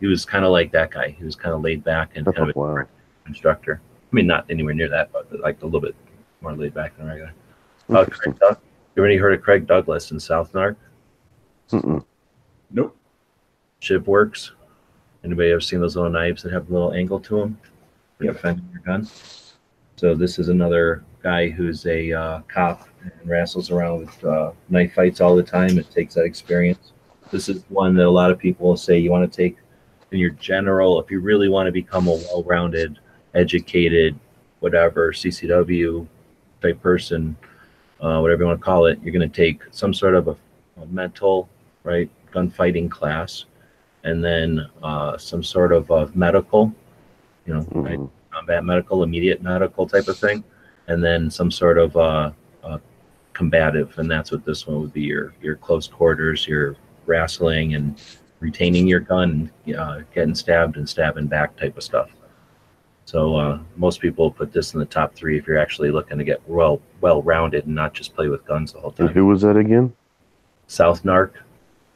He 0.00 0.06
was 0.06 0.24
kind 0.24 0.44
of 0.44 0.52
like 0.52 0.72
that 0.72 0.90
guy. 0.90 1.10
He 1.10 1.24
was 1.24 1.36
kind 1.36 1.54
of 1.54 1.62
laid 1.62 1.82
back 1.82 2.16
and 2.16 2.26
kind 2.26 2.50
of 2.50 2.56
a 2.56 2.58
wow. 2.58 2.84
instructor. 3.26 3.80
I 4.12 4.14
mean, 4.14 4.26
not 4.26 4.46
anywhere 4.50 4.74
near 4.74 4.88
that, 4.88 5.12
but 5.12 5.28
like 5.40 5.60
a 5.62 5.64
little 5.64 5.80
bit 5.80 5.94
more 6.40 6.54
laid 6.54 6.74
back 6.74 6.96
than 6.96 7.06
regular. 7.06 7.32
Uh, 7.90 8.00
Interesting. 8.00 8.32
Craig 8.32 8.40
Doug- 8.40 8.58
you 8.94 9.00
already 9.00 9.18
heard 9.18 9.34
of 9.34 9.42
Craig 9.42 9.66
Douglas 9.66 10.10
in 10.10 10.18
South 10.18 10.52
Narc? 10.52 10.76
Mm-mm. 11.70 12.04
Nope. 12.70 12.96
Shiv 13.80 14.06
Works. 14.06 14.52
Anybody 15.22 15.50
ever 15.50 15.60
seen 15.60 15.80
those 15.80 15.96
little 15.96 16.10
knives 16.10 16.42
that 16.42 16.52
have 16.52 16.70
a 16.70 16.72
little 16.72 16.92
angle 16.94 17.20
to 17.20 17.40
them? 17.40 17.58
You 18.20 18.32
defending 18.32 18.66
your 18.72 18.80
gun. 18.82 19.06
So 19.96 20.14
this 20.14 20.38
is 20.38 20.48
another 20.48 21.04
guy 21.22 21.50
who's 21.50 21.84
a 21.86 22.12
uh, 22.12 22.40
cop 22.48 22.88
and 23.02 23.28
wrestles 23.28 23.70
around 23.70 24.00
with 24.00 24.24
uh, 24.24 24.52
knife 24.68 24.94
fights 24.94 25.20
all 25.20 25.36
the 25.36 25.42
time. 25.42 25.78
It 25.78 25.90
takes 25.90 26.14
that 26.14 26.24
experience. 26.24 26.92
This 27.30 27.48
is 27.48 27.64
one 27.68 27.94
that 27.96 28.06
a 28.06 28.10
lot 28.10 28.30
of 28.30 28.38
people 28.38 28.68
will 28.68 28.76
say 28.76 28.98
you 28.98 29.10
want 29.10 29.30
to 29.30 29.36
take 29.36 29.58
in 30.16 30.20
your 30.20 30.30
general, 30.30 30.98
if 30.98 31.10
you 31.10 31.20
really 31.20 31.48
want 31.48 31.66
to 31.66 31.72
become 31.72 32.08
a 32.08 32.14
well-rounded, 32.14 32.98
educated, 33.34 34.18
whatever 34.60 35.12
CCW 35.12 36.06
type 36.62 36.80
person, 36.82 37.36
uh, 38.00 38.18
whatever 38.20 38.42
you 38.42 38.46
want 38.46 38.58
to 38.58 38.64
call 38.64 38.86
it, 38.86 38.98
you're 39.02 39.12
going 39.12 39.30
to 39.30 39.36
take 39.44 39.60
some 39.70 39.92
sort 39.92 40.14
of 40.14 40.28
a, 40.28 40.36
a 40.80 40.86
mental, 40.86 41.48
right, 41.84 42.08
gunfighting 42.32 42.88
class, 42.88 43.44
and 44.04 44.24
then 44.24 44.66
uh, 44.82 45.18
some 45.18 45.42
sort 45.42 45.70
of 45.72 45.90
uh, 45.90 46.06
medical, 46.14 46.72
you 47.46 47.52
know, 47.54 47.66
right, 47.72 47.98
Mhm. 47.98 48.10
combat 48.30 48.64
medical, 48.64 49.02
immediate 49.02 49.42
medical 49.42 49.86
type 49.86 50.08
of 50.08 50.16
thing, 50.16 50.42
and 50.88 51.04
then 51.04 51.30
some 51.30 51.50
sort 51.50 51.76
of 51.78 51.94
uh, 51.96 52.30
uh, 52.64 52.78
combative, 53.34 53.98
and 53.98 54.10
that's 54.10 54.32
what 54.32 54.44
this 54.46 54.66
one 54.66 54.80
would 54.80 54.92
be: 54.94 55.02
your 55.02 55.34
your 55.42 55.56
close 55.56 55.86
quarters, 55.86 56.46
your 56.48 56.76
wrestling, 57.06 57.74
and 57.74 58.00
retaining 58.40 58.86
your 58.86 59.00
gun, 59.00 59.50
uh, 59.76 60.00
getting 60.14 60.34
stabbed 60.34 60.76
and 60.76 60.88
stabbing 60.88 61.26
back 61.26 61.56
type 61.56 61.76
of 61.76 61.82
stuff. 61.82 62.10
So 63.04 63.36
uh, 63.36 63.58
most 63.76 64.00
people 64.00 64.30
put 64.30 64.52
this 64.52 64.74
in 64.74 64.80
the 64.80 64.86
top 64.86 65.14
three 65.14 65.38
if 65.38 65.46
you're 65.46 65.58
actually 65.58 65.90
looking 65.92 66.18
to 66.18 66.24
get 66.24 66.40
well 66.48 66.80
well 67.00 67.22
rounded 67.22 67.66
and 67.66 67.74
not 67.74 67.94
just 67.94 68.14
play 68.16 68.28
with 68.28 68.44
guns 68.44 68.74
all 68.74 68.80
the 68.80 68.82
whole 68.82 68.90
And 68.98 69.08
time. 69.08 69.14
who 69.14 69.26
was 69.26 69.42
that 69.42 69.56
again? 69.56 69.92
South 70.66 71.04
Narc, 71.04 71.30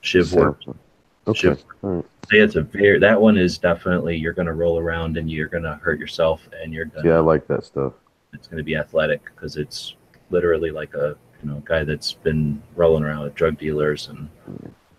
Shiv 0.03 0.33
Work. 0.33 0.61
Okay. 1.27 1.39
Shiv 1.41 1.65
right. 1.83 2.05
say 2.31 2.39
it's 2.39 2.55
a 2.57 2.63
very 2.63 2.99
that 3.01 3.21
one 3.21 3.37
is 3.37 3.59
definitely 3.59 4.17
you're 4.17 4.33
going 4.33 4.47
to 4.47 4.53
roll 4.55 4.79
around 4.79 5.17
and 5.17 5.29
you're 5.31 5.49
going 5.49 5.65
to 5.65 5.75
hurt 5.83 5.99
yourself 5.99 6.49
and 6.63 6.73
you're 6.73 6.85
going 6.87 7.05
Yeah, 7.05 7.17
I 7.17 7.21
like 7.21 7.47
that 7.49 7.65
stuff. 7.65 7.93
it's 8.33 8.47
going 8.47 8.59
to 8.59 8.65
be 8.65 8.77
athletic 8.77 9.25
because 9.25 9.57
it's 9.57 9.97
literally 10.31 10.71
like 10.71 10.95
a 10.95 11.17
you 11.43 11.49
know 11.51 11.61
guy 11.67 11.83
that's 11.83 12.13
been 12.13 12.63
rolling 12.77 13.03
around 13.03 13.25
with 13.25 13.35
drug 13.35 13.59
dealers 13.59 14.09
and 14.09 14.29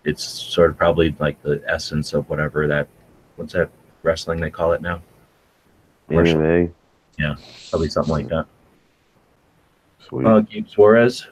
it's 0.04 0.24
sort 0.24 0.70
of 0.70 0.78
probably 0.78 1.16
like 1.20 1.42
the 1.44 1.62
essence 1.68 2.14
of 2.14 2.30
whatever 2.30 2.68
that 2.68 2.88
what's 3.36 3.54
that 3.54 3.70
wrestling 4.04 4.40
they 4.40 4.50
call 4.50 4.74
it 4.74 4.82
now? 4.82 5.02
Martial- 6.10 6.40
MMA. 6.40 6.72
probably 7.70 7.90
something 7.90 8.12
like 8.12 8.28
that. 8.30 8.46
Sweet. 10.00 10.26
uh, 10.26 10.40
Gabe 10.42 10.68
Suarez. 10.68 11.28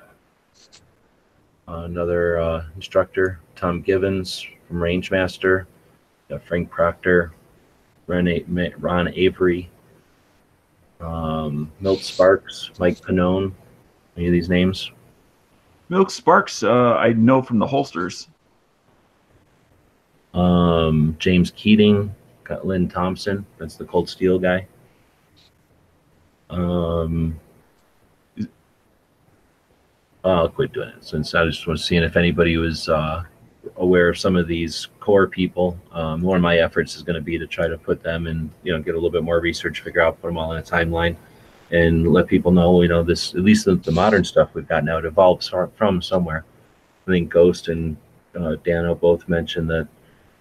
Uh, 1.67 1.83
another 1.83 2.39
uh, 2.39 2.65
instructor 2.75 3.39
Tom 3.55 3.81
Givens 3.81 4.45
from 4.67 4.77
Rangemaster. 4.77 5.65
Got 6.29 6.43
Frank 6.43 6.69
Proctor 6.69 7.31
Ron, 8.07 8.27
Ron 8.77 9.07
Avery. 9.13 9.69
Um, 11.01 11.71
Milt 11.79 12.01
Sparks 12.01 12.71
Mike 12.77 12.99
Pannone 12.99 13.53
any 14.19 14.27
of 14.27 14.33
these 14.33 14.49
names? 14.49 14.91
Milt 15.87 16.11
Sparks, 16.11 16.61
uh, 16.61 16.95
I 16.95 17.13
know 17.13 17.41
from 17.41 17.57
the 17.57 17.65
holsters. 17.65 18.27
Um, 20.33 21.15
James 21.19 21.51
Keating, 21.51 22.13
got 22.43 22.65
Lynn 22.65 22.87
Thompson. 22.87 23.45
That's 23.57 23.75
the 23.75 23.85
Cold 23.85 24.09
Steel 24.09 24.39
guy. 24.39 24.67
Um, 26.49 27.39
I'll 30.23 30.49
quit 30.49 30.73
doing 30.73 30.89
it 30.89 31.03
since 31.03 31.33
I 31.33 31.45
just 31.45 31.65
was 31.65 31.83
seeing 31.83 32.03
if 32.03 32.17
anybody 32.17 32.57
was 32.57 32.89
uh, 32.89 33.23
aware 33.77 34.09
of 34.09 34.17
some 34.17 34.35
of 34.35 34.47
these 34.47 34.87
core 34.99 35.27
people. 35.27 35.79
Um, 35.91 36.21
one 36.21 36.35
of 36.35 36.41
my 36.41 36.57
efforts 36.57 36.95
is 36.95 37.03
going 37.03 37.15
to 37.15 37.21
be 37.21 37.37
to 37.37 37.47
try 37.47 37.67
to 37.67 37.77
put 37.77 38.03
them 38.03 38.27
and 38.27 38.49
you 38.63 38.73
know 38.73 38.81
get 38.81 38.91
a 38.91 38.97
little 38.97 39.09
bit 39.09 39.23
more 39.23 39.39
research, 39.39 39.81
figure 39.81 40.01
out, 40.01 40.21
put 40.21 40.27
them 40.27 40.37
all 40.37 40.51
in 40.51 40.59
a 40.59 40.63
timeline, 40.63 41.15
and 41.71 42.11
let 42.11 42.27
people 42.27 42.51
know 42.51 42.81
you 42.81 42.87
know 42.87 43.03
this 43.03 43.33
at 43.33 43.41
least 43.41 43.65
the, 43.65 43.75
the 43.75 43.91
modern 43.91 44.23
stuff 44.23 44.53
we've 44.53 44.67
got 44.67 44.83
now 44.83 44.97
it 44.97 45.05
evolves 45.05 45.51
from- 45.75 46.01
somewhere. 46.01 46.43
I 47.07 47.11
think 47.11 47.29
Ghost 47.29 47.69
and 47.69 47.95
uh, 48.35 48.55
Dano 48.63 48.95
both 48.95 49.27
mentioned 49.27 49.69
that 49.69 49.87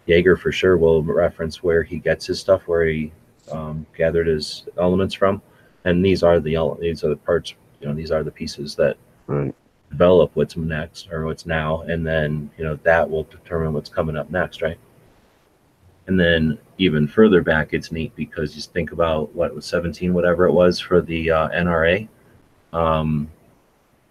Yeager 0.08 0.38
for 0.38 0.50
sure 0.50 0.76
will 0.76 1.02
reference 1.02 1.62
where 1.62 1.82
he 1.82 1.98
gets 1.98 2.26
his 2.26 2.40
stuff, 2.40 2.62
where 2.66 2.86
he 2.86 3.12
um, 3.52 3.86
gathered 3.96 4.26
his 4.26 4.64
elements 4.78 5.14
from, 5.14 5.42
and 5.84 6.04
these 6.04 6.22
are 6.22 6.40
the 6.40 6.56
these 6.80 7.04
are 7.04 7.10
the 7.10 7.16
parts. 7.16 7.54
You 7.80 7.88
know, 7.88 7.94
these 7.94 8.10
are 8.10 8.24
the 8.24 8.30
pieces 8.30 8.74
that 8.76 8.96
right. 9.26 9.54
develop 9.90 10.32
what's 10.34 10.56
next 10.56 11.08
or 11.12 11.26
what's 11.26 11.46
now, 11.46 11.82
and 11.82 12.06
then 12.06 12.50
you 12.56 12.64
know 12.64 12.76
that 12.82 13.08
will 13.08 13.24
determine 13.24 13.72
what's 13.72 13.90
coming 13.90 14.16
up 14.16 14.30
next, 14.30 14.62
right? 14.62 14.78
And 16.06 16.18
then 16.18 16.58
even 16.78 17.06
further 17.06 17.42
back, 17.42 17.74
it's 17.74 17.92
neat 17.92 18.16
because 18.16 18.56
you 18.56 18.62
think 18.62 18.92
about 18.92 19.34
what 19.34 19.54
was 19.54 19.66
17, 19.66 20.14
whatever 20.14 20.46
it 20.46 20.52
was 20.52 20.80
for 20.80 21.02
the 21.02 21.30
uh, 21.30 21.48
NRA. 21.50 22.08
Um, 22.72 23.30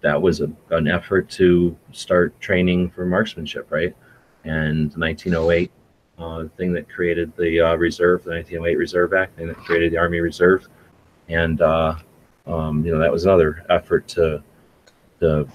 that 0.02 0.22
was 0.22 0.42
a, 0.42 0.52
an 0.70 0.88
effort 0.88 1.28
to 1.32 1.76
start 1.92 2.40
training 2.40 2.92
for 2.92 3.04
marksmanship, 3.04 3.72
right? 3.72 3.96
And 4.44 4.94
1908 4.96 5.72
uh, 6.18 6.46
thing 6.58 6.74
that 6.74 6.90
created 6.90 7.32
the 7.38 7.60
uh, 7.60 7.76
reserve, 7.76 8.24
the 8.24 8.32
1908 8.32 8.78
Reserve 8.78 9.14
Act, 9.14 9.38
thing 9.38 9.48
that 9.48 9.58
created 9.58 9.92
the 9.92 9.98
Army 9.98 10.20
Reserve, 10.20 10.68
and 11.30 11.62
uh, 11.62 11.96
um, 12.46 12.86
you 12.86 12.92
know, 12.92 13.00
that 13.00 13.12
was 13.12 13.26
another 13.26 13.66
effort 13.70 14.08
to 14.10 14.44
to 15.20 15.48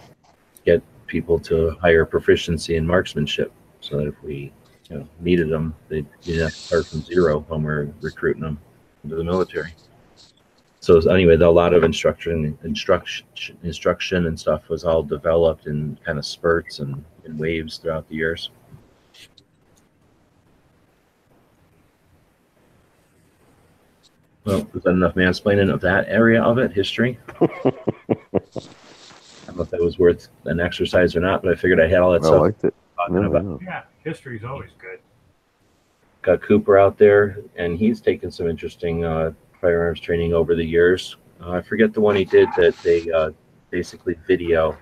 get 0.64 0.82
people 1.06 1.38
to 1.38 1.70
higher 1.80 2.04
proficiency 2.04 2.76
in 2.76 2.86
marksmanship, 2.86 3.52
so 3.80 3.98
that 3.98 4.06
if 4.06 4.22
we 4.22 4.52
you 4.90 4.98
know 4.98 5.08
needed 5.20 5.48
them, 5.48 5.74
they 5.88 6.04
didn't 6.22 6.42
have 6.42 6.50
to 6.50 6.56
start 6.56 6.86
from 6.86 7.02
zero 7.02 7.40
when 7.48 7.62
we're 7.62 7.88
recruiting 8.00 8.42
them 8.42 8.58
into 9.04 9.16
the 9.16 9.24
military. 9.24 9.74
So 10.80 10.98
anyway, 11.10 11.36
a 11.36 11.48
lot 11.48 11.74
of 11.74 11.84
instruction, 11.84 12.58
instruction, 12.64 13.24
instruction 13.62 14.26
and 14.26 14.38
stuff 14.38 14.68
was 14.68 14.84
all 14.84 15.04
developed 15.04 15.66
in 15.66 15.96
kind 16.04 16.18
of 16.18 16.26
spurts 16.26 16.80
and 16.80 17.04
waves 17.38 17.78
throughout 17.78 18.08
the 18.08 18.16
years. 18.16 18.50
Well, 24.44 24.66
was 24.72 24.82
that 24.82 24.90
enough 24.90 25.14
mansplaining 25.14 25.72
of 25.72 25.80
that 25.82 26.08
area 26.08 26.42
of 26.42 26.58
it, 26.58 26.72
history? 26.72 27.18
I 27.40 27.46
don't 29.46 29.56
know 29.56 29.62
if 29.62 29.70
that 29.70 29.80
was 29.80 29.98
worth 29.98 30.28
an 30.46 30.58
exercise 30.58 31.14
or 31.14 31.20
not, 31.20 31.42
but 31.42 31.52
I 31.52 31.54
figured 31.56 31.80
I 31.80 31.86
had 31.86 31.98
all 31.98 32.12
that 32.12 32.22
I 32.22 32.26
stuff 32.26 32.40
liked 32.40 32.64
it. 32.64 32.74
talking 32.96 33.14
No, 33.14 33.32
about. 33.32 33.60
Yeah, 33.62 33.82
history's 34.02 34.44
always 34.44 34.70
good. 34.78 34.98
Got 36.22 36.42
Cooper 36.42 36.78
out 36.78 36.98
there, 36.98 37.38
and 37.56 37.78
he's 37.78 38.00
taken 38.00 38.30
some 38.30 38.48
interesting 38.48 39.04
uh, 39.04 39.32
firearms 39.60 40.00
training 40.00 40.34
over 40.34 40.54
the 40.54 40.64
years. 40.64 41.16
Uh, 41.40 41.52
I 41.52 41.62
forget 41.62 41.92
the 41.92 42.00
one 42.00 42.16
he 42.16 42.24
did 42.24 42.48
that 42.56 42.76
they 42.78 43.10
uh, 43.10 43.30
basically 43.70 44.16
video 44.26 44.76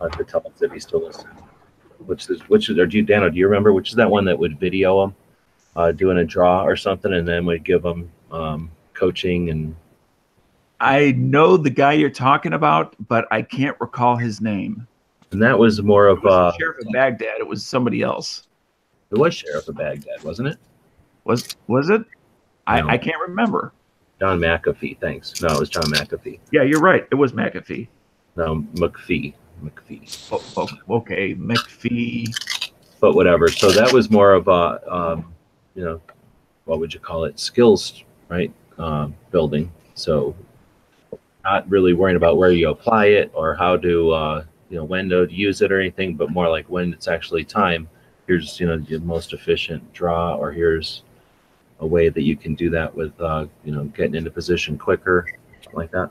uh, 0.00 0.08
to 0.08 0.24
tell 0.24 0.42
us 0.46 0.62
if 0.62 0.72
he's 0.72 0.84
still 0.84 1.04
listening. 1.04 1.36
Which 1.98 2.30
is 2.30 2.40
which 2.48 2.70
is 2.70 2.78
or 2.78 2.86
do 2.86 2.96
you 2.96 3.02
Dano? 3.02 3.28
Do 3.28 3.38
you 3.38 3.46
remember 3.46 3.72
which 3.72 3.90
is 3.90 3.96
that 3.96 4.10
one 4.10 4.24
that 4.24 4.38
would 4.38 4.58
video 4.58 5.04
him 5.04 5.14
uh, 5.76 5.92
doing 5.92 6.18
a 6.18 6.24
draw 6.24 6.64
or 6.64 6.74
something, 6.76 7.12
and 7.12 7.26
then 7.26 7.44
would 7.46 7.64
give 7.64 7.84
him 7.84 8.10
um, 8.32 8.70
coaching 9.00 9.48
and 9.50 9.74
I 10.80 11.12
know 11.12 11.56
the 11.56 11.70
guy 11.70 11.92
you're 11.94 12.08
talking 12.10 12.52
about, 12.54 12.94
but 13.08 13.26
I 13.30 13.42
can't 13.42 13.76
recall 13.80 14.16
his 14.16 14.40
name. 14.40 14.86
and 15.32 15.42
that 15.42 15.58
was 15.58 15.82
more 15.82 16.06
of 16.06 16.24
uh, 16.24 16.52
wasn't 16.52 16.60
Sheriff 16.60 16.86
of 16.86 16.92
Baghdad. 16.92 17.40
It 17.40 17.46
was 17.46 17.66
somebody 17.66 18.02
else. 18.02 18.46
it 19.10 19.18
was 19.18 19.34
sheriff 19.34 19.68
of 19.68 19.76
Baghdad, 19.76 20.22
wasn't 20.22 20.48
it? 20.48 20.58
Was 21.24 21.48
was 21.66 21.90
it? 21.90 22.02
I, 22.66 22.80
I 22.82 22.98
can't 22.98 23.20
remember. 23.20 23.72
John 24.20 24.38
McAfee. 24.38 24.98
Thanks. 25.00 25.40
No, 25.42 25.48
it 25.48 25.58
was 25.58 25.68
John 25.70 25.84
McAfee. 25.84 26.38
Yeah, 26.52 26.62
you're 26.62 26.80
right. 26.80 27.06
It 27.10 27.14
was 27.14 27.32
McAfee. 27.32 27.88
No, 28.36 28.64
McPhee. 28.74 29.34
McPhee. 29.62 30.28
Oh, 30.32 30.42
oh, 30.56 30.96
okay, 30.96 31.34
McPhee. 31.34 32.26
but 33.00 33.14
whatever. 33.14 33.48
So 33.48 33.70
that 33.72 33.92
was 33.92 34.10
more 34.10 34.32
of 34.32 34.48
a, 34.48 34.80
um, 34.92 35.34
you 35.74 35.84
know, 35.84 36.00
what 36.64 36.78
would 36.80 36.94
you 36.94 37.00
call 37.00 37.24
it? 37.24 37.38
Skills, 37.38 38.04
right? 38.28 38.52
Um, 38.80 39.14
building. 39.30 39.70
So 39.94 40.34
not 41.44 41.68
really 41.68 41.92
worrying 41.92 42.16
about 42.16 42.38
where 42.38 42.50
you 42.50 42.70
apply 42.70 43.08
it 43.08 43.30
or 43.34 43.54
how 43.54 43.76
to, 43.76 44.10
uh, 44.10 44.44
you 44.70 44.76
know, 44.78 44.84
when 44.84 45.10
to 45.10 45.26
use 45.30 45.60
it 45.60 45.70
or 45.70 45.78
anything, 45.78 46.14
but 46.14 46.30
more 46.30 46.48
like 46.48 46.64
when 46.70 46.94
it's 46.94 47.06
actually 47.06 47.44
time. 47.44 47.90
Here's, 48.26 48.58
you 48.58 48.66
know, 48.66 48.78
the 48.78 48.98
most 49.00 49.34
efficient 49.34 49.92
draw, 49.92 50.34
or 50.34 50.50
here's 50.50 51.02
a 51.80 51.86
way 51.86 52.08
that 52.08 52.22
you 52.22 52.36
can 52.36 52.54
do 52.54 52.70
that 52.70 52.94
with, 52.94 53.12
uh, 53.20 53.44
you 53.66 53.72
know, 53.72 53.84
getting 53.84 54.14
into 54.14 54.30
position 54.30 54.78
quicker, 54.78 55.26
like 55.74 55.90
that. 55.90 56.10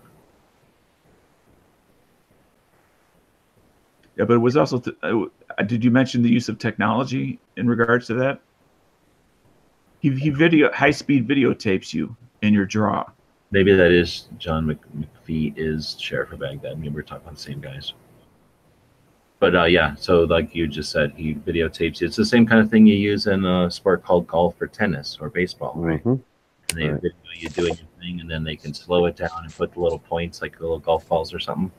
Yeah, 4.16 4.26
but 4.26 4.34
it 4.34 4.44
was 4.46 4.56
also. 4.56 4.80
Uh, 5.02 5.26
did 5.64 5.84
you 5.84 5.90
mention 5.90 6.22
the 6.22 6.30
use 6.30 6.50
of 6.50 6.60
technology 6.60 7.40
in 7.58 7.68
regards 7.68 8.06
to 8.08 8.14
that? 8.16 8.42
He, 10.02 10.12
he 10.12 10.30
video 10.30 10.72
high 10.72 10.92
speed 10.92 11.28
videotapes 11.28 11.96
you 11.96 12.16
in 12.42 12.54
your 12.54 12.66
draw. 12.66 13.06
Maybe 13.52 13.74
that 13.74 13.92
is 13.92 14.28
John 14.38 14.68
Mc, 14.68 14.78
McPhee 14.98 15.54
is 15.58 15.98
sheriff 16.00 16.32
of 16.32 16.40
Baghdad. 16.40 16.78
Maybe 16.80 16.94
we're 16.94 17.02
talking 17.02 17.24
about 17.24 17.36
the 17.36 17.42
same 17.42 17.60
guys. 17.60 17.94
But 19.40 19.56
uh, 19.56 19.64
yeah, 19.66 19.96
so 19.96 20.24
like 20.26 20.54
you 20.54 20.68
just 20.68 20.92
said, 20.92 21.14
he 21.16 21.34
videotapes 21.34 22.02
you. 22.02 22.08
It's 22.08 22.18
the 22.18 22.26
same 22.26 22.46
kind 22.46 22.62
of 22.62 22.70
thing 22.70 22.86
you 22.86 22.96
use 22.96 23.26
in 23.28 23.46
a 23.46 23.72
sport 23.72 24.04
called 24.04 24.28
golf 24.28 24.62
or 24.62 24.68
tennis 24.68 25.18
or 25.20 25.30
baseball, 25.30 25.74
right? 25.78 26.04
Mhm. 26.04 26.22
And 26.72 26.78
they 26.78 26.90
Right. 26.90 27.02
video 27.02 27.18
you 27.36 27.50
doing 27.50 27.74
your 27.76 27.88
thing, 28.02 28.20
and 28.20 28.30
then 28.30 28.44
they 28.44 28.56
can 28.58 28.74
slow 28.74 29.06
it 29.06 29.16
down 29.16 29.32
and 29.44 29.54
put 29.56 29.74
the 29.74 29.80
little 29.80 29.98
points, 30.00 30.42
like 30.42 30.58
the 30.58 30.64
little 30.64 30.78
golf 30.80 31.08
balls 31.08 31.34
or 31.34 31.40
something, 31.40 31.72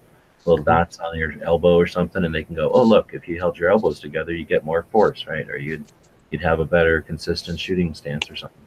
little 0.46 0.64
dots 0.64 0.98
on 1.00 1.16
your 1.18 1.34
elbow 1.42 1.76
or 1.76 1.86
something, 1.86 2.24
and 2.24 2.34
they 2.34 2.42
can 2.42 2.56
go, 2.56 2.70
oh 2.72 2.82
look, 2.82 3.12
if 3.12 3.28
you 3.28 3.36
held 3.38 3.58
your 3.58 3.70
elbows 3.70 4.00
together, 4.00 4.32
you 4.32 4.44
get 4.44 4.64
more 4.64 4.84
force, 4.84 5.26
right? 5.26 5.48
Or 5.48 5.58
you'd 5.58 5.84
you'd 6.30 6.40
have 6.40 6.60
a 6.60 6.64
better 6.64 7.02
consistent 7.02 7.60
shooting 7.60 7.92
stance 7.92 8.30
or 8.30 8.36
something. 8.36 8.62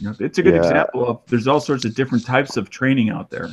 You 0.00 0.08
know, 0.08 0.14
it's 0.18 0.38
a 0.38 0.42
good 0.42 0.54
Yeah. 0.54 0.60
example 0.60 1.06
of 1.06 1.20
there's 1.28 1.46
all 1.46 1.60
sorts 1.60 1.84
of 1.84 1.94
different 1.94 2.24
types 2.24 2.56
of 2.56 2.70
training 2.70 3.10
out 3.10 3.30
there. 3.30 3.50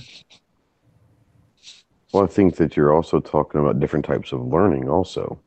Well, 2.14 2.24
I 2.24 2.28
think 2.28 2.56
that 2.56 2.78
you're 2.78 2.94
also 2.94 3.20
talking 3.20 3.60
about 3.60 3.82
different 3.82 4.06
types 4.06 4.32
of 4.32 4.46
learning, 4.48 4.88
also. 4.88 5.40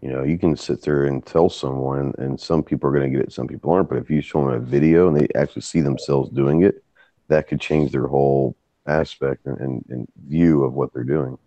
You 0.00 0.10
know, 0.10 0.22
you 0.22 0.38
can 0.38 0.56
sit 0.56 0.82
there 0.82 1.04
and 1.04 1.24
tell 1.24 1.50
someone, 1.50 2.14
and 2.18 2.40
some 2.40 2.62
people 2.62 2.88
are 2.88 2.92
going 2.92 3.10
to 3.10 3.16
get 3.16 3.26
it, 3.26 3.32
some 3.32 3.46
people 3.46 3.72
aren't. 3.72 3.88
But 3.90 3.98
if 3.98 4.10
you 4.10 4.22
show 4.22 4.44
them 4.44 4.54
a 4.54 4.60
video 4.60 5.08
and 5.08 5.16
they 5.16 5.28
actually 5.34 5.62
see 5.62 5.80
themselves 5.80 6.30
doing 6.30 6.62
it, 6.62 6.82
that 7.28 7.48
could 7.48 7.60
change 7.60 7.92
their 7.92 8.06
whole 8.06 8.56
aspect 8.86 9.46
and, 9.46 9.58
and, 9.58 9.84
and 9.88 10.08
view 10.26 10.64
of 10.64 10.72
what 10.72 10.92
they're 10.92 11.04
doing. 11.04 11.38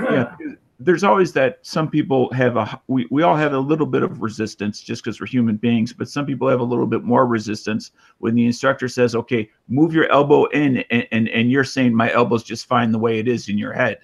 yeah 0.00 0.34
there's 0.80 1.04
always 1.04 1.32
that 1.32 1.58
some 1.62 1.88
people 1.88 2.32
have 2.32 2.56
a 2.56 2.80
we, 2.88 3.06
we 3.10 3.22
all 3.22 3.36
have 3.36 3.52
a 3.52 3.58
little 3.58 3.86
bit 3.86 4.02
of 4.02 4.22
resistance 4.22 4.80
just 4.80 5.04
because 5.04 5.20
we're 5.20 5.26
human 5.26 5.56
beings 5.56 5.92
but 5.92 6.08
some 6.08 6.26
people 6.26 6.48
have 6.48 6.60
a 6.60 6.64
little 6.64 6.86
bit 6.86 7.02
more 7.02 7.26
resistance 7.26 7.92
when 8.18 8.34
the 8.34 8.46
instructor 8.46 8.88
says 8.88 9.14
okay 9.14 9.48
move 9.68 9.92
your 9.92 10.10
elbow 10.10 10.44
in 10.46 10.78
and 10.90 11.06
and, 11.12 11.28
and 11.28 11.50
you're 11.50 11.64
saying 11.64 11.94
my 11.94 12.12
elbow's 12.12 12.42
just 12.42 12.66
fine 12.66 12.90
the 12.90 12.98
way 12.98 13.18
it 13.18 13.28
is 13.28 13.48
in 13.48 13.58
your 13.58 13.72
head. 13.72 13.98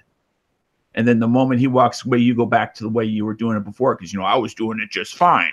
And 0.94 1.06
then 1.06 1.20
the 1.20 1.28
moment 1.28 1.60
he 1.60 1.66
walks 1.66 2.04
away 2.04 2.18
you 2.18 2.34
go 2.34 2.46
back 2.46 2.74
to 2.74 2.82
the 2.82 2.88
way 2.88 3.04
you 3.04 3.24
were 3.24 3.34
doing 3.34 3.56
it 3.56 3.64
before 3.64 3.94
because 3.94 4.12
you 4.12 4.18
know 4.18 4.26
i 4.26 4.36
was 4.36 4.54
doing 4.54 4.80
it 4.80 4.90
just 4.90 5.14
fine. 5.14 5.52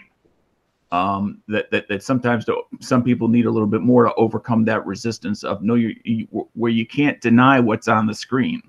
Um 0.91 1.41
that 1.47 1.71
that, 1.71 1.87
that 1.87 2.03
sometimes 2.03 2.45
the, 2.45 2.55
some 2.81 3.03
people 3.03 3.27
need 3.27 3.45
a 3.45 3.51
little 3.51 3.67
bit 3.67 3.81
more 3.81 4.05
to 4.05 4.13
overcome 4.15 4.65
that 4.65 4.85
resistance 4.85 5.43
of 5.43 5.63
no 5.63 5.75
you, 5.75 5.95
you 6.03 6.27
where 6.53 6.71
you 6.71 6.85
can't 6.85 7.19
deny 7.21 7.59
what's 7.59 7.87
on 7.87 8.05
the 8.05 8.13
screen. 8.13 8.61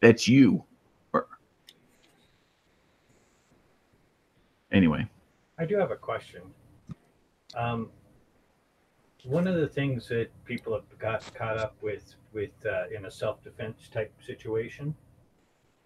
That's 0.00 0.26
you. 0.26 0.64
Anyway, 4.72 5.08
I 5.58 5.64
do 5.64 5.76
have 5.76 5.90
a 5.90 5.96
question. 5.96 6.42
Um, 7.56 7.90
one 9.24 9.46
of 9.46 9.56
the 9.56 9.68
things 9.68 10.08
that 10.08 10.28
people 10.44 10.72
have 10.72 10.98
got 10.98 11.34
caught 11.34 11.58
up 11.58 11.76
with, 11.82 12.14
with 12.32 12.50
uh, 12.64 12.84
in 12.96 13.04
a 13.04 13.10
self-defense 13.10 13.88
type 13.92 14.12
situation, 14.24 14.94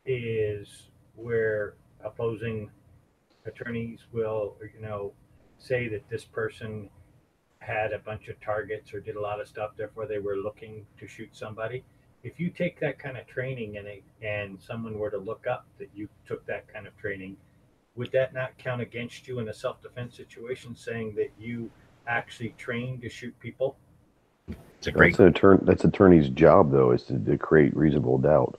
is 0.07 0.89
where 1.17 1.75
opposing 2.05 2.71
attorneys 3.47 4.01
will, 4.13 4.57
you 4.75 4.81
know, 4.81 5.13
say 5.59 5.89
that 5.89 6.09
this 6.11 6.25
person 6.25 6.91
had 7.59 7.93
a 7.93 7.99
bunch 7.99 8.29
of 8.29 8.39
targets 8.41 8.93
or 8.93 9.01
did 9.01 9.17
a 9.17 9.21
lot 9.21 9.41
of 9.41 9.49
stuff, 9.49 9.71
therefore 9.77 10.07
they 10.07 10.19
were 10.19 10.37
looking 10.37 10.85
to 10.99 11.07
shoot 11.07 11.31
somebody. 11.33 11.83
If 12.23 12.39
you 12.39 12.51
take 12.51 12.79
that 12.81 12.99
kind 12.99 13.17
of 13.17 13.27
training 13.27 13.77
and 13.79 13.87
and 14.23 14.59
someone 14.61 14.99
were 14.99 15.11
to 15.11 15.19
look 15.19 15.47
up 15.47 15.67
that 15.79 15.89
you 15.95 16.09
took 16.27 16.47
that 16.47 16.73
kind 16.73 16.87
of 16.87 16.97
training, 16.97 17.37
would 17.97 18.11
that 18.13 18.35
not 18.35 18.57
count 18.59 18.81
against 18.81 19.29
you 19.29 19.39
in 19.39 19.49
a 19.49 19.55
self-defense 19.55 20.17
situation, 20.17 20.75
saying 20.75 21.15
that 21.17 21.31
you 21.39 21.71
actually 22.07 22.55
trained 22.59 23.03
to 23.03 23.09
shoot 23.09 23.39
people? 23.41 23.77
It's 24.79 24.89
a 24.89 24.93
great 24.93 25.13
That's 25.13 25.21
an 25.21 25.27
attorney. 25.29 25.61
That's 25.63 25.85
attorney's 25.85 26.29
job, 26.29 26.71
though, 26.71 26.91
is 26.91 27.05
to, 27.05 27.19
to 27.19 27.39
create 27.39 27.75
reasonable 27.77 28.19
doubt. 28.19 28.59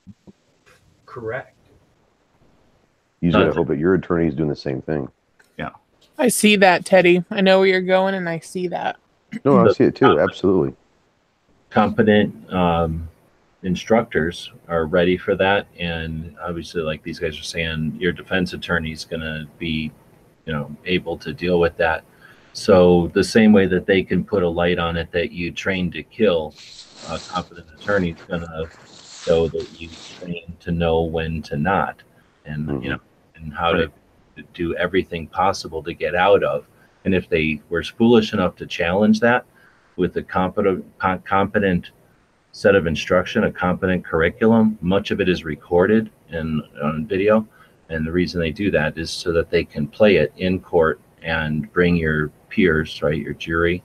Correct. 1.05 1.55
You 3.21 3.31
just 3.31 3.41
gotta 3.41 3.53
hope 3.53 3.67
that 3.67 3.77
your 3.77 3.93
attorney 3.93 4.27
is 4.27 4.35
doing 4.35 4.49
the 4.49 4.55
same 4.55 4.81
thing. 4.81 5.09
Yeah. 5.57 5.69
I 6.17 6.27
see 6.29 6.55
that, 6.57 6.85
Teddy. 6.85 7.23
I 7.29 7.41
know 7.41 7.59
where 7.59 7.67
you're 7.67 7.81
going, 7.81 8.15
and 8.15 8.29
I 8.29 8.39
see 8.39 8.67
that. 8.69 8.97
No, 9.43 9.67
I 9.67 9.71
see 9.73 9.85
it 9.85 9.95
too. 9.95 10.19
Absolutely. 10.19 10.75
competent 11.69 12.53
um, 12.53 13.07
instructors 13.63 14.51
are 14.67 14.85
ready 14.85 15.17
for 15.17 15.35
that. 15.35 15.67
And 15.79 16.35
obviously 16.41 16.81
like 16.81 17.03
these 17.03 17.19
guys 17.19 17.39
are 17.39 17.43
saying 17.43 17.97
your 17.99 18.11
defense 18.11 18.53
attorney 18.53 18.91
is 18.91 19.05
going 19.05 19.21
to 19.21 19.47
be 19.57 19.91
you 20.45 20.53
know 20.53 20.75
able 20.85 21.17
to 21.17 21.33
deal 21.33 21.59
with 21.59 21.75
that. 21.77 22.03
So 22.53 23.11
the 23.13 23.23
same 23.23 23.51
way 23.51 23.65
that 23.67 23.85
they 23.85 24.03
can 24.03 24.23
put 24.23 24.43
a 24.43 24.47
light 24.47 24.79
on 24.79 24.95
it 24.95 25.11
that 25.11 25.31
you 25.31 25.51
train 25.51 25.91
to 25.91 26.03
kill 26.03 26.55
a 27.09 27.19
competent 27.19 27.67
attorney 27.77 28.11
is 28.11 28.21
going 28.21 28.41
to 28.41 28.69
show 29.25 29.47
that 29.47 29.81
you 29.81 29.89
train 30.19 30.55
to 30.61 30.71
know 30.71 31.01
when 31.01 31.41
to 31.43 31.57
not 31.57 32.01
and 32.45 32.67
you 32.67 32.73
mm-hmm. 32.73 32.89
know 32.89 32.99
and 33.35 33.53
how 33.53 33.71
to 33.71 33.91
do 34.53 34.75
everything 34.75 35.27
possible 35.27 35.81
to 35.83 35.93
get 35.93 36.15
out 36.15 36.43
of. 36.43 36.67
And 37.03 37.13
if 37.13 37.29
they 37.29 37.61
were 37.69 37.83
foolish 37.83 38.33
enough 38.33 38.55
to 38.57 38.65
challenge 38.65 39.19
that 39.19 39.45
with 39.95 40.15
a 40.17 40.23
competent 40.23 40.85
competent 41.25 41.91
set 42.55 42.73
of 42.73 42.87
instruction, 42.87 43.43
a 43.43 43.51
competent 43.51 44.05
curriculum. 44.05 44.77
Much 44.79 45.11
of 45.11 45.19
it 45.19 45.27
is 45.27 45.43
recorded 45.43 46.09
and 46.29 46.61
on 46.81 47.05
video, 47.05 47.45
and 47.89 48.07
the 48.07 48.11
reason 48.11 48.39
they 48.39 48.49
do 48.49 48.71
that 48.71 48.97
is 48.97 49.11
so 49.11 49.33
that 49.33 49.49
they 49.49 49.65
can 49.65 49.85
play 49.85 50.15
it 50.15 50.31
in 50.37 50.61
court 50.61 51.01
and 51.21 51.69
bring 51.73 51.97
your 51.97 52.29
peers, 52.47 53.01
right? 53.01 53.17
Your 53.21 53.33
jury 53.33 53.83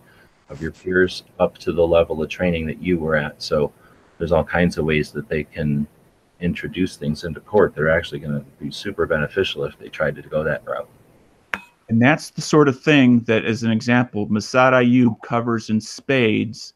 of 0.51 0.63
your 0.63 0.71
peers 0.71 1.25
up 1.41 1.59
to 1.59 1.73
the 1.73 1.85
level 1.85 2.23
of 2.23 2.29
training 2.29 2.65
that 2.69 2.81
you 2.81 2.97
were 2.97 3.17
at. 3.17 3.43
So 3.43 3.73
there's 4.19 4.31
all 4.31 4.45
kinds 4.45 4.79
of 4.79 4.85
ways 4.85 5.11
that 5.11 5.29
they 5.29 5.43
can 5.43 5.85
introduce 6.39 6.95
things 6.95 7.25
into 7.25 7.41
court 7.41 7.75
that 7.75 7.83
are 7.83 7.91
actually 7.91 8.21
going 8.21 8.39
to 8.39 8.47
be 8.63 8.71
super 8.71 9.05
beneficial 9.05 9.65
if 9.65 9.77
they 9.81 9.89
tried 9.89 10.15
to 10.15 10.23
go 10.23 10.45
that 10.45 10.65
route. 10.65 10.89
And 11.89 12.01
that's 12.01 12.31
the 12.31 12.41
sort 12.41 12.69
of 12.69 12.81
thing 12.81 13.19
that, 13.23 13.45
as 13.45 13.65
an 13.65 13.73
example, 13.73 14.29
Masad 14.29 14.75
Ayub 14.75 15.21
covers 15.23 15.71
in 15.71 15.81
spades 15.81 16.75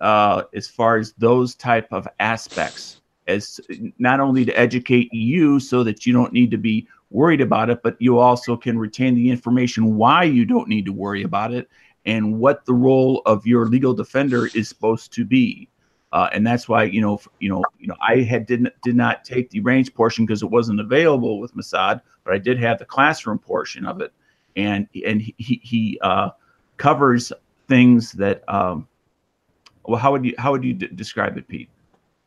uh, 0.00 0.42
as 0.54 0.68
far 0.68 0.96
as 0.96 1.12
those 1.18 1.54
type 1.54 1.88
of 1.92 2.06
aspects, 2.20 3.00
as 3.26 3.60
not 3.98 4.20
only 4.20 4.44
to 4.44 4.58
educate 4.58 5.12
you 5.12 5.60
so 5.60 5.82
that 5.84 6.06
you 6.06 6.12
don't 6.12 6.32
need 6.32 6.50
to 6.50 6.58
be 6.58 6.86
worried 7.10 7.40
about 7.40 7.70
it, 7.70 7.82
but 7.82 7.96
you 8.00 8.18
also 8.18 8.56
can 8.56 8.78
retain 8.78 9.14
the 9.14 9.30
information 9.30 9.96
why 9.96 10.24
you 10.24 10.44
don't 10.44 10.68
need 10.68 10.84
to 10.84 10.92
worry 10.92 11.22
about 11.22 11.52
it 11.52 11.68
and 12.06 12.38
what 12.38 12.64
the 12.64 12.72
role 12.72 13.22
of 13.26 13.46
your 13.46 13.66
legal 13.66 13.92
defender 13.92 14.48
is 14.54 14.68
supposed 14.68 15.12
to 15.12 15.24
be. 15.24 15.68
Uh, 16.12 16.28
and 16.32 16.46
that's 16.46 16.68
why 16.68 16.84
you 16.84 17.02
know 17.02 17.20
you 17.38 17.50
know 17.50 17.62
you 17.78 17.86
know 17.86 17.96
I 18.00 18.22
had 18.22 18.46
didn't 18.46 18.72
did 18.82 18.96
not 18.96 19.24
take 19.24 19.50
the 19.50 19.60
range 19.60 19.92
portion 19.92 20.24
because 20.24 20.42
it 20.42 20.50
wasn't 20.50 20.80
available 20.80 21.38
with 21.38 21.54
Masad, 21.54 22.00
but 22.24 22.32
I 22.32 22.38
did 22.38 22.58
have 22.60 22.78
the 22.78 22.86
classroom 22.86 23.38
portion 23.38 23.84
of 23.84 24.00
it, 24.00 24.12
and 24.56 24.88
and 25.04 25.20
he 25.20 25.60
he 25.62 25.98
uh, 26.00 26.30
covers 26.78 27.30
things 27.68 28.12
that 28.12 28.42
um, 28.48 28.88
well 29.88 29.98
how 29.98 30.12
would 30.12 30.24
you 30.24 30.34
how 30.38 30.52
would 30.52 30.62
you 30.62 30.74
d- 30.74 30.90
describe 30.94 31.36
it, 31.36 31.48
Pete? 31.48 31.70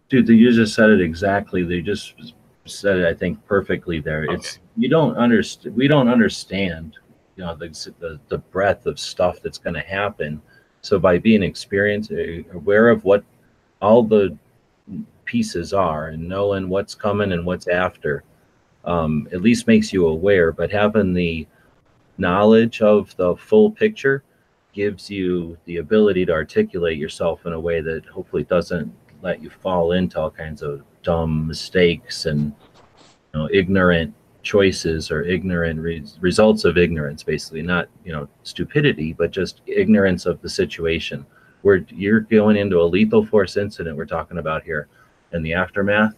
Dude, 0.10 0.28
you 0.28 0.52
just 0.52 0.76
said 0.76 0.90
it 0.90 1.00
exactly. 1.00 1.64
They 1.64 1.82
just 1.82 2.34
said 2.66 2.98
it, 2.98 3.08
I 3.08 3.14
think, 3.14 3.44
perfectly 3.46 4.02
there. 4.02 4.24
Okay. 4.24 4.34
It's 4.34 4.60
you 4.76 4.90
don't 4.90 5.16
understand. 5.16 5.76
We 5.76 5.88
don't 5.88 6.10
understand, 6.10 6.98
you 7.36 7.44
know, 7.44 7.56
the 7.56 7.70
the, 8.00 8.20
the 8.28 8.40
breadth 8.40 8.88
of 8.88 9.00
stuff 9.00 9.42
that's 9.42 9.58
going 9.58 9.76
to 9.76 9.82
happen. 9.82 10.42
So 10.82 11.00
by 11.00 11.20
being 11.20 11.44
experienced, 11.44 12.12
uh, 12.12 12.44
aware 12.54 12.90
of 12.90 13.06
what 13.06 13.24
all 13.82 14.04
the 14.04 14.36
pieces 15.26 15.74
are, 15.74 16.08
and 16.08 16.28
knowing 16.28 16.68
what's 16.68 16.96
coming 16.96 17.32
and 17.32 17.46
what's 17.46 17.68
after, 17.68 18.24
um, 18.84 19.30
at 19.32 19.42
least 19.42 19.68
makes 19.68 19.94
you 19.94 20.08
aware. 20.08 20.52
But 20.52 20.72
having 20.72 21.14
the 21.14 21.48
knowledge 22.18 22.82
of 22.82 23.16
the 23.16 23.36
full 23.36 23.72
picture 23.72 24.24
gives 24.74 25.10
you 25.10 25.58
the 25.66 25.78
ability 25.78 26.26
to 26.26 26.32
articulate 26.32 26.98
yourself 26.98 27.46
in 27.46 27.54
a 27.54 27.60
way 27.60 27.82
that 27.82 28.06
hopefully 28.06 28.44
doesn't 28.44 28.94
let 29.22 29.42
you 29.42 29.50
fall 29.50 29.92
into 29.92 30.20
all 30.20 30.32
kinds 30.32 30.62
of 30.62 30.82
dumb 31.04 31.48
mistakes 31.48 32.26
and 32.26 32.54
you 33.34 33.40
know 33.40 33.50
ignorant 33.52 34.14
choices 34.44 35.12
or 35.12 35.22
ignorant 35.24 35.80
re- 35.80 36.04
results 36.20 36.66
of 36.66 36.78
ignorance 36.78 37.24
basically. 37.24 37.62
Not 37.62 37.88
you 38.04 38.12
know 38.12 38.28
stupidity 38.44 39.14
but 39.14 39.32
just 39.32 39.62
ignorance 39.68 40.26
of 40.26 40.42
the 40.42 40.50
situation. 40.50 41.26
Where 41.62 41.86
you're 41.90 42.22
going 42.22 42.58
into 42.58 42.82
a 42.82 42.84
lethal 42.84 43.24
force 43.26 43.56
incident 43.58 43.96
we're 43.96 44.06
talking 44.06 44.40
about 44.40 44.64
here 44.64 44.88
and 45.32 45.46
the 45.46 45.54
aftermath. 45.54 46.16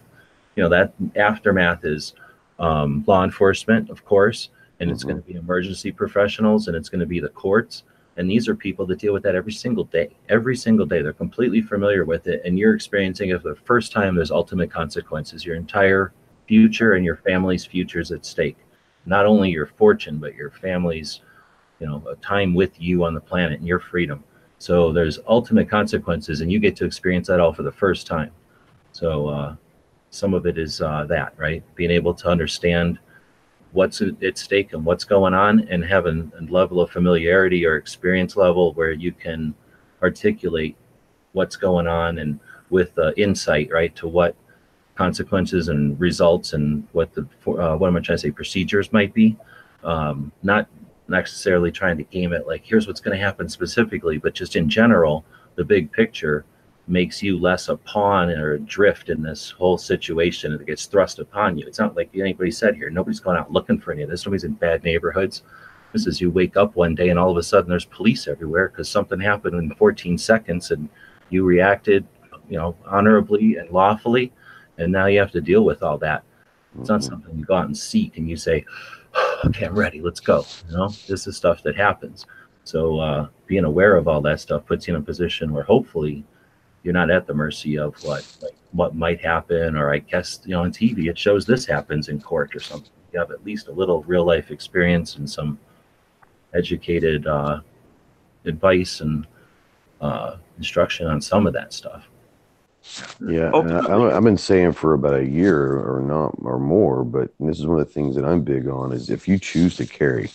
You 0.56 0.62
know 0.62 0.68
that 0.70 0.94
aftermath 1.16 1.84
is 1.84 2.14
um, 2.58 3.04
law 3.06 3.24
enforcement 3.24 3.90
of 3.90 4.04
course 4.04 4.50
and 4.80 4.90
it's 4.90 5.04
Mhm. 5.04 5.08
going 5.08 5.22
to 5.22 5.28
be 5.28 5.34
emergency 5.34 5.90
professionals 5.92 6.68
and 6.68 6.76
it's 6.76 6.88
going 6.88 7.00
to 7.00 7.06
be 7.06 7.20
the 7.20 7.28
courts 7.28 7.82
and 8.16 8.30
these 8.30 8.48
are 8.48 8.54
people 8.54 8.86
that 8.86 8.98
deal 8.98 9.12
with 9.12 9.22
that 9.22 9.34
every 9.34 9.52
single 9.52 9.84
day 9.84 10.10
every 10.28 10.56
single 10.56 10.86
day. 10.86 11.02
They're 11.02 11.12
completely 11.12 11.62
familiar 11.62 12.04
with 12.04 12.26
it 12.26 12.42
and 12.44 12.58
you're 12.58 12.74
experiencing 12.74 13.30
it 13.30 13.42
for 13.42 13.50
the 13.50 13.60
first 13.60 13.92
time 13.92 14.14
there's 14.14 14.30
ultimate 14.30 14.70
consequences 14.70 15.44
your 15.44 15.56
entire 15.56 16.12
future 16.46 16.92
and 16.94 17.04
your 17.04 17.16
family's 17.16 17.64
futures 17.64 18.12
at 18.12 18.24
stake. 18.24 18.56
Not 19.06 19.26
only 19.26 19.50
your 19.50 19.66
fortune 19.66 20.18
but 20.18 20.34
your 20.34 20.50
family's 20.50 21.20
you 21.80 21.86
know 21.86 22.02
a 22.08 22.16
time 22.16 22.54
with 22.54 22.80
you 22.80 23.04
on 23.04 23.14
the 23.14 23.20
planet 23.20 23.58
and 23.58 23.68
your 23.68 23.80
freedom. 23.80 24.22
So 24.58 24.92
there's 24.92 25.18
ultimate 25.26 25.68
consequences 25.68 26.40
and 26.40 26.50
you 26.50 26.58
get 26.58 26.76
to 26.76 26.84
experience 26.84 27.26
that 27.28 27.40
all 27.40 27.52
for 27.52 27.62
the 27.62 27.72
first 27.72 28.06
time. 28.06 28.30
So 28.92 29.28
uh, 29.28 29.56
some 30.10 30.32
of 30.32 30.46
it 30.46 30.56
is 30.58 30.80
uh, 30.80 31.04
that 31.08 31.34
right? 31.36 31.62
Being 31.74 31.90
able 31.90 32.14
to 32.14 32.28
understand 32.28 32.98
what's 33.74 34.00
at 34.00 34.38
stake 34.38 34.72
and 34.72 34.84
what's 34.84 35.04
going 35.04 35.34
on 35.34 35.66
and 35.68 35.84
have 35.84 36.06
a 36.06 36.30
level 36.48 36.80
of 36.80 36.90
familiarity 36.90 37.66
or 37.66 37.76
experience 37.76 38.36
level 38.36 38.72
where 38.74 38.92
you 38.92 39.10
can 39.10 39.52
articulate 40.00 40.76
what's 41.32 41.56
going 41.56 41.88
on 41.88 42.18
and 42.18 42.38
with 42.70 42.96
uh, 42.98 43.12
insight 43.16 43.68
right 43.72 43.94
to 43.96 44.06
what 44.06 44.36
consequences 44.94 45.68
and 45.68 45.98
results 45.98 46.52
and 46.52 46.86
what 46.92 47.12
the 47.14 47.22
uh, 47.48 47.76
what 47.76 47.88
am 47.88 47.96
i 47.96 48.00
trying 48.00 48.16
to 48.16 48.18
say 48.18 48.30
procedures 48.30 48.92
might 48.92 49.12
be. 49.12 49.36
Um, 49.82 50.32
not 50.42 50.68
necessarily 51.08 51.70
trying 51.70 51.98
to 51.98 52.04
game 52.04 52.32
it 52.32 52.46
like 52.46 52.62
here's 52.64 52.86
what's 52.86 53.00
going 53.00 53.16
to 53.16 53.22
happen 53.22 53.46
specifically 53.46 54.16
but 54.16 54.32
just 54.32 54.56
in 54.56 54.70
general 54.70 55.22
the 55.56 55.64
big 55.64 55.92
picture 55.92 56.46
makes 56.86 57.22
you 57.22 57.38
less 57.38 57.68
a 57.68 57.76
pawn 57.76 58.30
or 58.30 58.52
adrift 58.52 59.08
in 59.08 59.22
this 59.22 59.50
whole 59.50 59.78
situation 59.78 60.52
that 60.52 60.66
gets 60.66 60.86
thrust 60.86 61.18
upon 61.18 61.56
you. 61.56 61.66
It's 61.66 61.78
not 61.78 61.96
like 61.96 62.10
anybody 62.14 62.50
said 62.50 62.74
here. 62.76 62.90
Nobody's 62.90 63.20
going 63.20 63.38
out 63.38 63.50
looking 63.52 63.80
for 63.80 63.92
any 63.92 64.02
of 64.02 64.10
this. 64.10 64.26
Nobody's 64.26 64.44
in 64.44 64.52
bad 64.52 64.84
neighborhoods. 64.84 65.42
This 65.92 66.06
is 66.06 66.20
you 66.20 66.30
wake 66.30 66.56
up 66.56 66.76
one 66.76 66.94
day 66.94 67.08
and 67.08 67.18
all 67.18 67.30
of 67.30 67.36
a 67.36 67.42
sudden 67.42 67.70
there's 67.70 67.84
police 67.86 68.26
everywhere 68.28 68.68
because 68.68 68.88
something 68.88 69.18
happened 69.20 69.54
in 69.54 69.74
14 69.76 70.18
seconds 70.18 70.72
and 70.72 70.88
you 71.30 71.44
reacted, 71.44 72.06
you 72.50 72.58
know, 72.58 72.76
honorably 72.84 73.56
and 73.56 73.70
lawfully, 73.70 74.32
and 74.76 74.92
now 74.92 75.06
you 75.06 75.18
have 75.20 75.30
to 75.32 75.40
deal 75.40 75.64
with 75.64 75.82
all 75.82 75.96
that. 75.98 76.22
It's 76.78 76.88
not 76.88 77.00
Mhm. 77.00 77.04
something 77.04 77.38
you 77.38 77.44
go 77.44 77.54
out 77.54 77.66
and 77.66 77.76
seek 77.76 78.18
and 78.18 78.28
you 78.28 78.36
say, 78.36 78.64
"Okay, 79.46 79.66
I'm 79.66 79.76
ready. 79.78 80.00
Let's 80.00 80.20
go." 80.20 80.44
You 80.68 80.76
know, 80.76 80.88
this 81.08 81.26
is 81.26 81.36
stuff 81.36 81.62
that 81.62 81.76
happens. 81.76 82.26
So 82.64 82.98
uh, 82.98 83.28
being 83.46 83.64
aware 83.64 83.96
of 83.96 84.08
all 84.08 84.20
that 84.22 84.40
stuff 84.40 84.66
puts 84.66 84.88
you 84.88 84.94
in 84.96 85.00
a 85.00 85.04
position 85.04 85.52
where 85.52 85.62
hopefully 85.62 86.24
you're 86.84 86.94
not 86.94 87.10
at 87.10 87.26
the 87.26 87.34
mercy 87.34 87.78
of 87.78 87.94
what 88.04 88.24
like 88.42 88.54
what 88.72 88.94
might 88.94 89.20
happen 89.20 89.76
or 89.76 89.92
i 89.92 89.98
guess 89.98 90.40
you 90.44 90.52
know 90.52 90.62
on 90.62 90.72
tv 90.72 91.08
it 91.08 91.18
shows 91.18 91.46
this 91.46 91.66
happens 91.66 92.08
in 92.08 92.20
court 92.20 92.54
or 92.54 92.60
something 92.60 92.90
you 93.12 93.18
have 93.18 93.30
at 93.32 93.44
least 93.44 93.68
a 93.68 93.72
little 93.72 94.02
real 94.04 94.24
life 94.24 94.50
experience 94.52 95.16
and 95.16 95.28
some 95.28 95.58
educated 96.54 97.26
uh, 97.26 97.60
advice 98.44 99.00
and 99.00 99.26
uh, 100.00 100.36
instruction 100.58 101.06
on 101.06 101.20
some 101.20 101.46
of 101.46 101.52
that 101.52 101.72
stuff 101.72 102.08
Yeah, 103.26 103.50
Oh, 103.54 103.62
I, 103.62 103.94
I- 103.94 104.16
I've 104.16 104.24
been 104.24 104.36
saying 104.36 104.72
for 104.72 104.94
about 104.94 105.20
a 105.20 105.26
year 105.26 105.78
or 105.80 106.00
not 106.00 106.34
or 106.42 106.58
more, 106.58 107.04
but 107.04 107.30
this 107.40 107.58
is 107.58 107.66
one 107.66 107.80
of 107.80 107.86
the 107.86 107.92
things 107.92 108.14
that 108.16 108.24
I'm 108.24 108.42
big 108.42 108.68
on 108.68 108.92
is 108.92 109.10
if 109.10 109.26
you 109.26 109.38
choose 109.38 109.76
to 109.78 109.86
carry, 109.86 110.30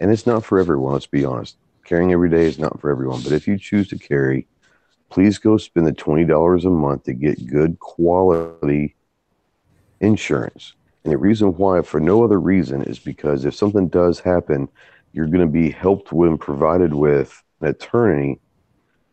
and 0.00 0.10
it's 0.10 0.26
not 0.26 0.44
for 0.44 0.58
everyone. 0.58 0.92
Let's 0.92 1.06
be 1.06 1.24
honest, 1.24 1.56
carrying 1.84 2.12
every 2.12 2.28
day 2.28 2.44
is 2.46 2.58
not 2.58 2.80
for 2.80 2.90
everyone. 2.90 3.22
But 3.22 3.32
if 3.32 3.48
you 3.48 3.58
choose 3.58 3.88
to 3.88 3.98
carry, 3.98 4.46
please 5.10 5.38
go 5.38 5.56
spend 5.56 5.86
the 5.86 5.92
twenty 5.92 6.24
dollars 6.24 6.64
a 6.64 6.70
month 6.70 7.04
to 7.04 7.12
get 7.12 7.46
good 7.46 7.78
quality 7.80 8.94
insurance. 10.00 10.74
And 11.04 11.12
the 11.12 11.18
reason 11.18 11.56
why, 11.56 11.82
for 11.82 12.00
no 12.00 12.24
other 12.24 12.40
reason, 12.40 12.82
is 12.82 12.98
because 12.98 13.44
if 13.44 13.54
something 13.54 13.88
does 13.88 14.20
happen, 14.20 14.68
you're 15.12 15.26
going 15.26 15.46
to 15.46 15.46
be 15.46 15.70
helped 15.70 16.12
and 16.12 16.40
provided 16.40 16.94
with 16.94 17.42
an 17.60 17.68
attorney 17.68 18.38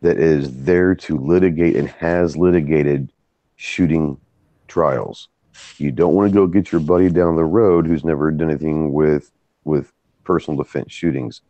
that 0.00 0.18
is 0.18 0.64
there 0.64 0.94
to 0.94 1.18
litigate 1.18 1.76
and 1.76 1.88
has 1.88 2.36
litigated 2.36 3.12
shooting 3.56 4.16
trials. 4.68 5.28
You 5.78 5.90
don't 5.90 6.14
want 6.14 6.30
to 6.30 6.34
go 6.34 6.46
get 6.46 6.70
your 6.70 6.80
buddy 6.80 7.08
down 7.08 7.36
the 7.36 7.44
road 7.44 7.86
who's 7.86 8.04
never 8.04 8.30
done 8.30 8.50
anything 8.50 8.92
with 8.92 9.32
with 9.64 9.92
personal 10.24 10.62
defense 10.62 10.92
shootings. 10.92 11.40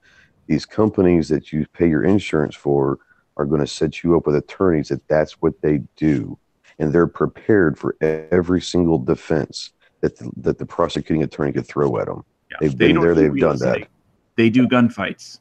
These 0.46 0.64
companies 0.64 1.28
that 1.28 1.52
you 1.52 1.66
pay 1.74 1.88
your 1.88 2.04
insurance 2.04 2.54
for 2.54 2.98
are 3.38 3.46
going 3.46 3.60
to 3.60 3.66
set 3.66 4.02
you 4.02 4.16
up 4.16 4.26
with 4.26 4.36
attorneys 4.36 4.88
that 4.88 5.06
that's 5.08 5.34
what 5.40 5.54
they 5.62 5.82
do, 5.96 6.38
and 6.78 6.92
they're 6.92 7.06
prepared 7.06 7.78
for 7.78 7.96
every 8.02 8.60
single 8.60 8.98
defense 8.98 9.72
that 10.00 10.16
the, 10.16 10.30
that 10.36 10.58
the 10.58 10.66
prosecuting 10.66 11.22
attorney 11.22 11.52
could 11.52 11.66
throw 11.66 11.98
at 11.98 12.06
them. 12.06 12.24
Yeah. 12.50 12.56
They've 12.60 12.76
They 12.76 12.86
been 12.88 12.96
don't 12.96 13.04
there, 13.04 13.14
they've 13.14 13.32
real 13.32 13.48
done 13.50 13.58
that. 13.60 13.68
estate. 13.76 13.88
They 14.36 14.50
do 14.50 14.68
gunfights. 14.68 15.40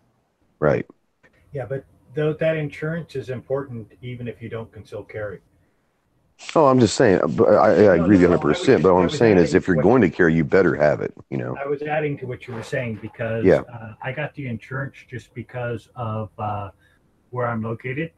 Right. 0.60 0.86
Yeah, 1.54 1.66
but 1.66 1.86
though 2.14 2.34
that 2.34 2.58
insurance 2.58 3.16
is 3.16 3.30
important, 3.30 3.92
even 4.02 4.28
if 4.28 4.42
you 4.42 4.50
don't 4.50 4.72
conceal 4.72 5.04
carry. 5.04 5.40
Oh, 6.56 6.68
I'm 6.68 6.80
just 6.80 6.96
saying, 6.96 7.20
I, 7.20 7.24
I 7.24 7.98
No, 7.98 8.04
agree 8.04 8.18
with 8.18 8.30
no, 8.30 8.30
100. 8.30 8.30
no, 8.30 8.34
I 8.34 8.36
was 8.36 8.60
percent 8.60 8.84
But 8.84 8.94
what 8.94 9.00
I 9.00 9.04
I'm 9.04 9.10
saying 9.10 9.38
is, 9.38 9.54
if 9.56 9.68
you're 9.68 9.82
going 9.82 10.02
to 10.02 10.10
carry, 10.10 10.36
you 10.36 10.44
better 10.44 10.76
have 10.76 11.02
it. 11.02 11.14
You 11.30 11.38
know. 11.38 11.58
I 11.58 11.66
was 11.68 11.82
adding 11.82 12.18
to 12.20 12.26
what 12.28 12.48
you 12.48 12.54
were 12.54 12.64
saying 12.64 13.00
because 13.02 13.44
Yeah. 13.46 13.62
uh, 13.74 13.94
I 14.02 14.12
got 14.12 14.34
the 14.36 14.48
insurance 14.48 14.98
just 15.10 15.34
because 15.34 15.90
of 15.96 16.30
uh, 16.38 16.70
where 17.38 17.48
I'm 17.48 17.62
located. 17.62 18.12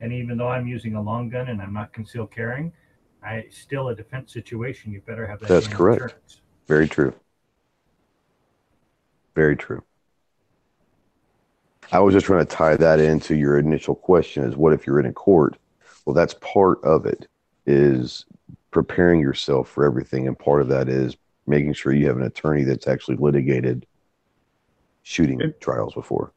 And 0.00 0.12
even 0.12 0.38
though 0.38 0.48
I'm 0.48 0.66
using 0.66 0.94
a 0.94 1.02
long 1.02 1.28
gun 1.28 1.48
and 1.48 1.60
I'm 1.60 1.74
not 1.74 1.92
concealed 1.92 2.30
carrying, 2.30 2.72
I 3.22 3.44
still 3.50 3.88
a 3.88 3.94
defense 3.94 4.32
situation. 4.32 4.92
You 4.92 5.02
better 5.02 5.26
have 5.26 5.40
that. 5.40 5.48
That's 5.48 5.66
correct. 5.66 6.00
insurance. 6.02 6.40
Very 6.68 6.88
true. 6.88 7.12
Very 9.34 9.56
true. 9.56 9.82
I 11.92 11.98
was 11.98 12.14
just 12.14 12.26
trying 12.26 12.46
to 12.46 12.56
tie 12.56 12.76
that 12.76 13.00
into 13.00 13.34
your 13.34 13.58
initial 13.58 13.96
question 13.96 14.44
is 14.44 14.56
what 14.56 14.72
if 14.72 14.86
you're 14.86 15.00
in 15.00 15.06
a 15.06 15.12
court? 15.12 15.56
Well, 16.06 16.14
that's 16.14 16.34
part 16.34 16.82
of 16.84 17.04
it 17.04 17.26
is 17.66 18.24
preparing 18.70 19.20
yourself 19.20 19.68
for 19.68 19.84
everything. 19.84 20.28
And 20.28 20.38
part 20.38 20.62
of 20.62 20.68
that 20.68 20.88
is 20.88 21.16
making 21.48 21.72
sure 21.72 21.92
you 21.92 22.06
have 22.06 22.16
an 22.16 22.22
attorney 22.22 22.62
that's 22.62 22.86
actually 22.86 23.16
litigated 23.16 23.84
shooting 25.02 25.42
And- 25.42 25.54
trials 25.60 25.92
before. 25.92 26.32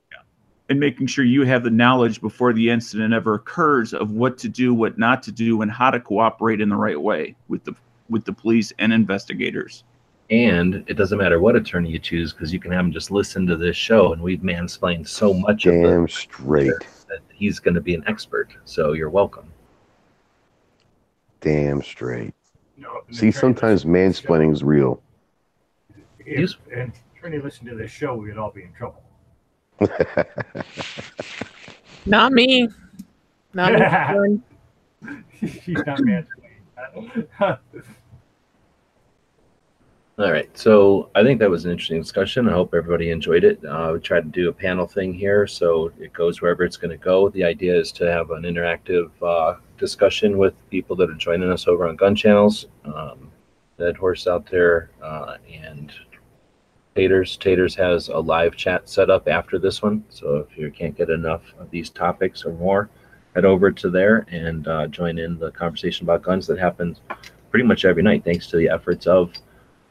And 0.70 0.80
making 0.80 1.08
sure 1.08 1.26
you 1.26 1.44
have 1.44 1.64
the 1.64 1.70
knowledge 1.70 2.22
before 2.22 2.54
the 2.54 2.70
incident 2.70 3.14
ever 3.14 3.36
occurs 3.36 3.94
of 3.94 4.12
what 4.12 4.38
to 4.40 4.50
do, 4.50 4.74
what 4.74 4.98
not 4.98 5.22
to 5.24 5.32
do, 5.32 5.62
and 5.62 5.72
how 5.72 5.92
to 5.92 6.00
cooperate 6.00 6.62
in 6.62 6.70
the 6.70 6.76
right 6.76 7.00
way 7.00 7.36
with 7.48 7.64
the 7.64 7.76
with 8.10 8.26
the 8.26 8.34
police 8.34 8.72
and 8.80 8.94
investigators. 8.94 9.84
And 10.30 10.84
it 10.88 10.96
doesn't 10.96 11.18
matter 11.18 11.40
what 11.40 11.56
attorney 11.56 11.92
you 11.92 12.00
choose 12.00 12.32
because 12.34 12.54
you 12.54 12.60
can 12.60 12.72
have 12.72 12.86
him 12.86 12.92
just 12.92 13.12
listen 13.12 13.46
to 13.48 13.58
this 13.58 13.76
show, 13.76 14.14
and 14.14 14.22
we've 14.22 14.40
mansplained 14.40 15.08
so 15.08 15.34
much 15.34 15.66
of 15.66 15.74
Damn 15.74 16.06
it 16.06 16.12
straight. 16.12 16.72
that 17.10 17.20
he's 17.34 17.60
going 17.60 17.76
to 17.76 17.82
be 17.82 17.94
an 17.94 18.04
expert. 18.08 18.56
So 18.66 18.94
you're 18.94 19.10
welcome. 19.10 19.52
Damn 21.42 21.82
straight. 21.84 22.34
No, 22.78 23.02
an 23.08 23.14
See, 23.14 23.32
sometimes 23.32 23.86
listens 23.86 24.20
to 24.22 24.28
the 24.28 24.34
mansplaining 24.34 24.54
is 24.54 24.64
real. 24.64 25.02
show. 25.94 26.02
If 26.26 26.56
an 26.74 26.94
attorney 27.18 27.40
listened 27.40 27.70
to 27.70 27.76
this 27.76 27.92
show, 27.92 28.16
we 28.16 28.30
would 28.30 28.38
all 28.38 28.52
be 28.52 28.64
in 28.64 28.74
trouble. 28.74 29.03
Not 32.06 32.34
me. 32.34 32.68
Not 33.54 33.74
me. 33.74 34.42
She's 35.42 35.68
not 35.86 36.00
mansplaining. 36.00 36.28
All 40.20 40.32
right. 40.32 40.56
So 40.56 41.10
I 41.16 41.24
think 41.24 41.40
that 41.40 41.50
was 41.50 41.66
an 41.66 41.72
interesting 41.72 42.00
discussion. 42.00 42.48
I 42.48 42.54
hope 42.54 42.74
everybody 42.74 43.10
enjoyed 43.10 43.44
it. 43.44 43.64
Uh, 43.66 43.92
we 43.94 44.00
tried 44.00 44.32
to 44.32 44.42
do 44.42 44.50
a 44.50 44.54
panel 44.54 44.86
thing 44.86 45.14
here, 45.14 45.48
so 45.48 45.92
it 46.00 46.14
goes 46.14 46.42
wherever 46.42 46.64
it's 46.64 46.78
going 46.78 46.92
to 46.92 47.04
go. 47.04 47.30
The 47.30 47.44
idea 47.44 47.76
is 47.76 47.92
to 47.94 48.12
have 48.12 48.30
an 48.32 48.44
interactive 48.44 49.10
uh, 49.24 49.56
discussion 49.78 50.38
with 50.38 50.54
people 50.70 50.96
that 50.98 51.10
are 51.10 51.16
joining 51.16 51.52
us 51.52 51.68
over 51.68 51.88
on 51.88 51.96
Gun 51.96 52.16
Channels. 52.16 52.68
Um, 52.86 53.32
Dead 53.80 53.98
Horse 53.98 54.28
out 54.28 54.46
there 54.50 54.92
uh, 55.02 55.38
and 55.52 55.92
Taters. 56.96 57.38
Taters 57.38 57.76
has 57.76 58.10
a 58.10 58.18
live 58.18 58.56
chat 58.56 58.88
set 58.88 59.10
up 59.10 59.28
after 59.28 59.58
this 59.58 59.82
one. 59.82 60.04
So 60.10 60.48
if 60.50 60.58
you 60.58 60.72
can't 60.72 60.96
get 60.96 61.10
enough 61.10 61.42
of 61.58 61.70
these 61.72 61.90
topics 61.90 62.46
or 62.46 62.54
more, 62.54 62.90
head 63.34 63.46
over 63.46 63.72
to 63.72 63.90
there 63.90 64.26
and 64.30 64.68
uh, 64.68 64.88
join 64.88 65.18
in 65.18 65.40
the 65.40 65.52
conversation 65.52 66.06
about 66.06 66.22
guns 66.22 66.46
that 66.48 66.60
happens 66.60 67.02
pretty 67.50 67.66
much 67.66 67.86
every 67.86 68.04
night, 68.04 68.24
thanks 68.24 68.48
to 68.48 68.58
the 68.58 68.70
efforts 68.70 69.08
of 69.08 69.32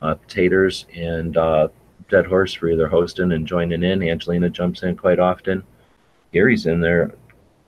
uh, 0.00 0.14
Taters 0.28 0.86
and 0.94 1.36
uh, 1.36 1.68
Dead 2.08 2.26
Horse 2.26 2.54
for 2.54 2.68
either 2.68 2.88
hosting 2.88 3.32
and 3.32 3.46
joining 3.46 3.82
in. 3.82 4.02
Angelina 4.02 4.50
jumps 4.50 4.82
in 4.82 4.96
quite 4.96 5.18
often. 5.18 5.62
Gary's 6.32 6.66
in 6.66 6.80
there 6.80 7.14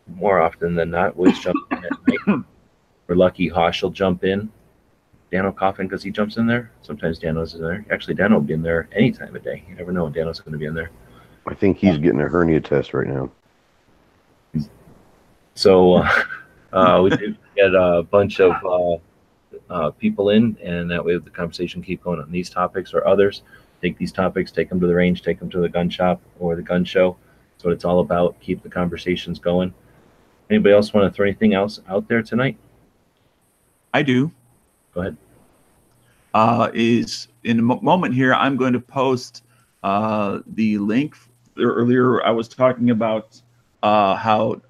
more 0.07 0.41
often 0.41 0.75
than 0.75 0.91
not. 0.91 1.17
Wiz 1.17 1.39
jumps 1.39 1.61
in 1.71 1.79
at 1.79 2.27
night. 2.27 2.45
We're 3.07 3.17
lucky 3.17 3.49
Hosh 3.49 3.83
will 3.83 3.91
jump 3.91 4.25
in. 4.25 4.51
Dano 5.35 5.51
coughing 5.51 5.89
because 5.89 6.05
he 6.05 6.13
jumps 6.13 6.37
in 6.37 6.47
there. 6.47 6.71
Sometimes 6.83 7.19
Dano's 7.19 7.55
in 7.55 7.61
there. 7.61 7.85
Actually, 7.91 8.15
Dano 8.15 8.37
will 8.37 8.43
be 8.43 8.55
in 8.55 8.63
there 8.63 8.89
any 8.93 9.11
time 9.11 9.35
of 9.35 9.43
day. 9.43 9.65
You 9.69 9.75
never 9.75 9.91
know 9.91 10.05
when 10.05 10.13
Dano's 10.13 10.39
going 10.39 10.53
to 10.53 10.59
be 10.59 10.67
in 10.67 10.75
there. 10.75 10.93
I 11.45 11.55
think 11.55 11.77
he's 11.77 11.99
getting 11.99 12.21
a 12.21 12.29
hernia 12.29 12.61
test 12.61 12.95
right 12.95 13.09
now. 13.09 13.33
So 15.57 15.95
uh, 15.95 16.23
uh, 16.73 17.01
we 17.03 17.11
did 17.11 17.37
get 17.57 17.75
a 17.75 18.07
bunch 18.09 18.39
of 18.39 18.53
uh, 18.65 19.73
uh, 19.73 19.91
people 19.91 20.31
in, 20.31 20.57
and 20.63 20.89
that 20.93 21.05
way 21.05 21.19
the 21.19 21.31
conversation 21.31 21.83
keep 21.83 22.05
going 22.05 22.21
on 22.21 22.31
these 22.31 22.49
topics 22.49 22.95
or 22.95 23.05
others. 23.05 23.43
Take 23.83 23.99
these 23.99 24.13
topics, 24.13 24.53
take 24.53 24.69
them 24.69 24.79
to 24.79 24.87
the 24.87 24.95
range, 24.95 25.23
take 25.23 25.41
them 25.41 25.51
to 25.51 25.59
the 25.59 25.69
gun 25.69 25.91
shop 25.91 26.23
or 26.39 26.55
the 26.55 26.63
gun 26.63 26.85
show. 26.85 27.17
That's 27.57 27.65
what 27.65 27.73
it's 27.73 27.85
all 27.85 27.99
about. 27.99 28.41
Keep 28.41 28.63
the 28.63 28.71
conversations 28.71 29.41
going. 29.41 29.75
Anybody 30.49 30.77
else 30.77 30.95
want 30.95 31.13
to 31.13 31.15
throw 31.15 31.27
anything 31.27 31.55
else 31.55 31.81
out 31.89 32.07
there 32.07 32.23
tonight? 32.23 32.57
I 33.93 34.03
do. 34.03 34.31
Go 34.95 35.01
ahead. 35.01 35.17
Uh, 36.35 36.69
is 36.75 37.29
in 37.45 37.61
a 37.61 37.63
moment 37.63 38.13
here, 38.15 38.35
I'm 38.35 38.57
going 38.57 38.73
to 38.73 38.81
post 38.81 39.45
uh, 39.83 40.41
the 40.49 40.79
link. 40.79 41.17
Earlier, 41.57 42.25
I 42.25 42.33
was 42.33 42.49
talking 42.49 42.91
about 42.91 43.41
uh, 43.85 44.17
how 44.17 44.61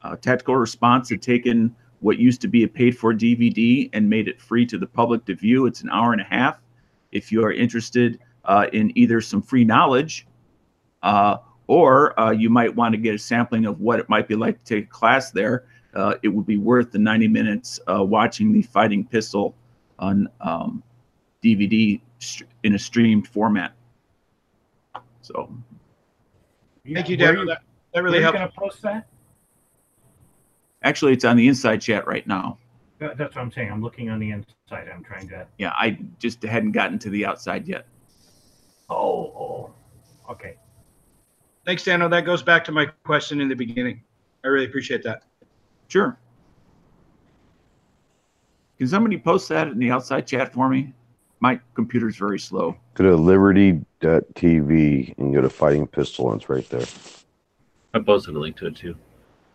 uh, 0.00 0.16
Tactical 0.16 0.56
Response 0.56 1.10
had 1.10 1.20
taken 1.20 1.76
what 2.00 2.18
used 2.18 2.40
to 2.40 2.48
be 2.48 2.64
a 2.64 2.68
paid 2.68 2.96
for 2.96 3.12
DVD 3.12 3.90
and 3.92 4.08
made 4.08 4.26
it 4.26 4.40
free 4.40 4.64
to 4.66 4.78
the 4.78 4.86
public 4.86 5.26
to 5.26 5.34
view. 5.34 5.66
It's 5.66 5.82
an 5.82 5.90
hour 5.90 6.12
and 6.12 6.20
a 6.22 6.24
half. 6.24 6.58
If 7.12 7.30
you 7.30 7.44
are 7.44 7.52
interested 7.52 8.18
uh, 8.46 8.66
in 8.72 8.96
either 8.96 9.20
some 9.20 9.42
free 9.42 9.64
knowledge 9.64 10.26
uh, 11.02 11.36
or 11.66 12.14
you 12.36 12.48
might 12.48 12.74
want 12.74 12.94
to 12.94 12.98
get 12.98 13.14
a 13.14 13.18
sampling 13.18 13.66
of 13.66 13.80
what 13.80 14.00
it 14.00 14.08
might 14.08 14.26
be 14.26 14.34
like 14.34 14.58
to 14.58 14.64
take 14.64 14.84
a 14.84 14.88
class 14.88 15.30
there, 15.30 15.64
it 16.22 16.28
would 16.28 16.46
be 16.46 16.56
worth 16.56 16.90
the 16.90 16.98
90 16.98 17.28
minutes 17.28 17.78
watching 17.86 18.52
the 18.52 18.62
Fighting 18.62 19.04
Pistol 19.06 19.54
on 19.98 20.28
um, 20.40 20.82
DVD 21.42 22.00
in 22.62 22.74
a 22.74 22.78
streamed 22.78 23.26
format. 23.28 23.72
So 25.22 25.52
Thank 26.92 27.08
you, 27.08 27.16
Where 27.16 27.32
Dano. 27.32 27.40
you- 27.42 27.46
That, 27.48 27.62
that 27.94 28.02
really 28.02 28.18
are 28.18 28.20
you 28.20 28.24
helped. 28.24 28.38
going 28.38 28.48
to 28.50 28.54
post 28.58 28.82
that? 28.82 29.06
actually, 30.82 31.12
it's 31.12 31.24
on 31.24 31.36
the 31.36 31.46
inside 31.46 31.80
chat 31.80 32.06
right 32.06 32.26
now. 32.26 32.58
That's 32.98 33.18
what 33.20 33.38
I'm 33.38 33.50
saying. 33.52 33.70
I'm 33.70 33.82
looking 33.82 34.10
on 34.10 34.18
the 34.20 34.30
inside. 34.30 34.88
I'm 34.92 35.02
trying 35.04 35.28
to. 35.28 35.46
Yeah, 35.58 35.72
I 35.76 35.98
just 36.18 36.42
hadn't 36.42 36.72
gotten 36.72 36.98
to 37.00 37.10
the 37.10 37.24
outside 37.26 37.66
yet. 37.68 37.86
Oh, 38.88 39.24
oh. 39.36 39.74
Okay. 40.30 40.56
Thanks, 41.64 41.82
Dano. 41.84 42.06
Oh, 42.06 42.08
that 42.08 42.24
goes 42.24 42.42
back 42.42 42.64
to 42.64 42.72
my 42.72 42.86
question 43.04 43.40
in 43.40 43.48
the 43.48 43.54
beginning. 43.56 44.02
I 44.44 44.48
really 44.48 44.66
appreciate 44.66 45.02
that. 45.04 45.22
Sure. 45.88 46.16
Can 48.78 48.88
somebody 48.88 49.18
post 49.18 49.48
that 49.50 49.68
in 49.68 49.78
the 49.78 49.90
outside 49.90 50.26
chat 50.26 50.52
for 50.52 50.68
me? 50.68 50.92
My 51.42 51.58
computer's 51.74 52.16
very 52.16 52.38
slow. 52.38 52.76
Go 52.94 53.02
to 53.02 53.16
liberty.tv 53.16 53.84
and 55.18 55.34
go 55.34 55.40
to 55.40 55.50
Fighting 55.50 55.88
Pistol, 55.88 56.30
and 56.30 56.40
it's 56.40 56.48
right 56.48 56.70
there. 56.70 56.86
I 57.92 57.98
posted 57.98 58.36
a 58.36 58.38
link 58.38 58.56
to 58.58 58.68
it 58.68 58.76
too. 58.76 58.94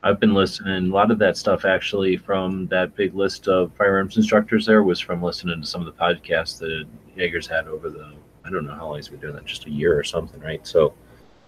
I've 0.03 0.19
been 0.19 0.33
listening. 0.33 0.91
A 0.91 0.93
lot 0.93 1.11
of 1.11 1.19
that 1.19 1.37
stuff 1.37 1.63
actually 1.63 2.17
from 2.17 2.67
that 2.67 2.93
big 2.97 3.15
list 3.15 3.47
of 3.47 3.71
firearms 3.77 4.17
instructors 4.17 4.65
there 4.65 4.83
was 4.83 4.99
from 4.99 5.23
listening 5.23 5.61
to 5.61 5.65
some 5.65 5.79
of 5.79 5.85
the 5.85 5.93
podcasts 5.93 6.59
that 6.59 6.83
Yeager's 7.15 7.47
had 7.47 7.69
over 7.69 7.89
the 7.89 8.13
I 8.43 8.49
don't 8.49 8.65
know 8.65 8.75
how 8.75 8.87
long 8.87 8.97
he's 8.97 9.07
been 9.07 9.21
doing 9.21 9.35
that, 9.35 9.45
just 9.45 9.65
a 9.65 9.71
year 9.71 9.97
or 9.97 10.03
something, 10.03 10.41
right? 10.41 10.67
So 10.67 10.93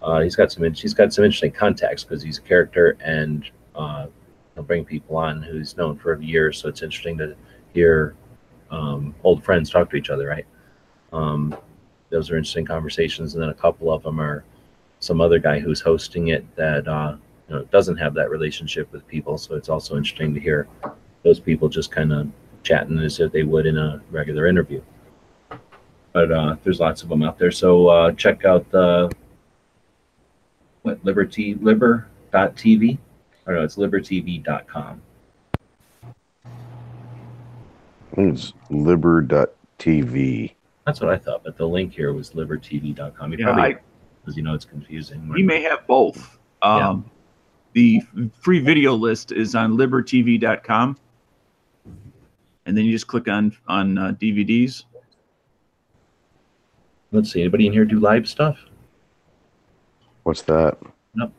uh, 0.00 0.20
he's 0.20 0.36
got 0.36 0.50
some 0.50 0.64
he's 0.72 0.94
got 0.94 1.12
some 1.12 1.22
interesting 1.22 1.52
contacts 1.52 2.02
because 2.02 2.22
he's 2.22 2.38
a 2.38 2.42
character 2.42 2.96
and 3.04 3.44
uh, 3.74 4.06
he'll 4.54 4.64
bring 4.64 4.86
people 4.86 5.18
on 5.18 5.42
who's 5.42 5.76
known 5.76 5.98
for 5.98 6.18
years. 6.18 6.56
So 6.56 6.70
it's 6.70 6.80
interesting 6.80 7.18
to 7.18 7.36
hear 7.74 8.16
um, 8.70 9.14
old 9.24 9.42
friends 9.44 9.70
talk 9.70 9.90
to 9.90 9.96
each 9.96 10.10
other, 10.10 10.28
right? 10.28 10.46
Um, 11.12 11.56
those 12.10 12.30
are 12.30 12.36
interesting 12.36 12.64
conversations, 12.64 13.34
and 13.34 13.42
then 13.42 13.50
a 13.50 13.54
couple 13.54 13.92
of 13.92 14.02
them 14.02 14.20
are 14.20 14.44
some 14.98 15.20
other 15.20 15.38
guy 15.38 15.58
who's 15.58 15.80
hosting 15.80 16.28
it 16.28 16.44
that 16.56 16.86
uh, 16.86 17.16
you 17.48 17.54
know 17.54 17.64
doesn't 17.64 17.96
have 17.96 18.14
that 18.14 18.30
relationship 18.30 18.90
with 18.92 19.06
people. 19.06 19.38
So 19.38 19.54
it's 19.54 19.68
also 19.68 19.96
interesting 19.96 20.34
to 20.34 20.40
hear 20.40 20.68
those 21.22 21.40
people 21.40 21.68
just 21.68 21.90
kind 21.90 22.12
of 22.12 22.28
chatting 22.62 22.98
as 22.98 23.20
if 23.20 23.32
they 23.32 23.42
would 23.42 23.66
in 23.66 23.78
a 23.78 24.02
regular 24.10 24.46
interview. 24.46 24.82
But 26.12 26.32
uh, 26.32 26.56
there's 26.64 26.80
lots 26.80 27.02
of 27.02 27.08
them 27.08 27.22
out 27.22 27.38
there. 27.38 27.50
So 27.50 27.88
uh, 27.88 28.12
check 28.12 28.44
out 28.44 28.70
the 28.70 29.10
what 30.82 31.04
Liberty 31.04 31.54
Liber.tv. 31.54 32.98
Or 33.46 33.54
no, 33.54 33.62
it's 33.62 33.76
libertv.com. 33.76 35.02
I 36.04 36.08
think 36.44 36.58
it's 38.16 38.52
liber.tv. 38.70 40.52
That's 40.86 41.00
what 41.00 41.10
I 41.10 41.18
thought, 41.18 41.44
but 41.44 41.56
the 41.56 41.66
link 41.66 41.92
here 41.92 42.12
was 42.12 42.30
libertv.com. 42.30 43.32
You 43.32 43.38
Yeah, 43.38 43.52
probably 43.52 43.76
because 44.20 44.36
you 44.36 44.42
know 44.42 44.54
it's 44.54 44.64
confusing. 44.64 45.28
We 45.28 45.42
may 45.42 45.62
have 45.62 45.86
both. 45.86 46.38
Um, 46.62 47.10
The 47.72 48.00
free 48.40 48.58
video 48.58 48.94
list 48.94 49.30
is 49.32 49.54
on 49.54 49.76
libertv.com. 49.76 50.98
And 52.66 52.76
then 52.76 52.84
you 52.84 52.92
just 52.92 53.06
click 53.06 53.28
on 53.28 53.56
on 53.68 53.98
uh, 53.98 54.12
DVDs. 54.12 54.84
Let's 57.12 57.32
see. 57.32 57.40
Anybody 57.40 57.66
in 57.66 57.72
here 57.72 57.84
do 57.84 57.98
live 57.98 58.28
stuff? 58.28 58.58
What's 60.24 60.42
that? 60.42 60.78
Nope. 61.14 61.32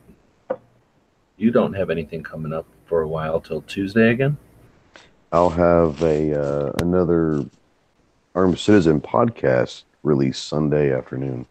You 1.36 1.50
don't 1.50 1.72
have 1.72 1.90
anything 1.90 2.22
coming 2.22 2.52
up 2.52 2.66
for 2.84 3.02
a 3.02 3.08
while 3.08 3.40
till 3.40 3.62
Tuesday 3.62 4.10
again. 4.10 4.36
I'll 5.32 5.50
have 5.50 6.02
a 6.02 6.38
uh, 6.38 6.72
another 6.82 7.44
Armed 8.34 8.58
Citizen 8.58 9.00
podcast 9.00 9.84
released 10.02 10.46
Sunday 10.46 10.92
afternoon. 10.92 11.46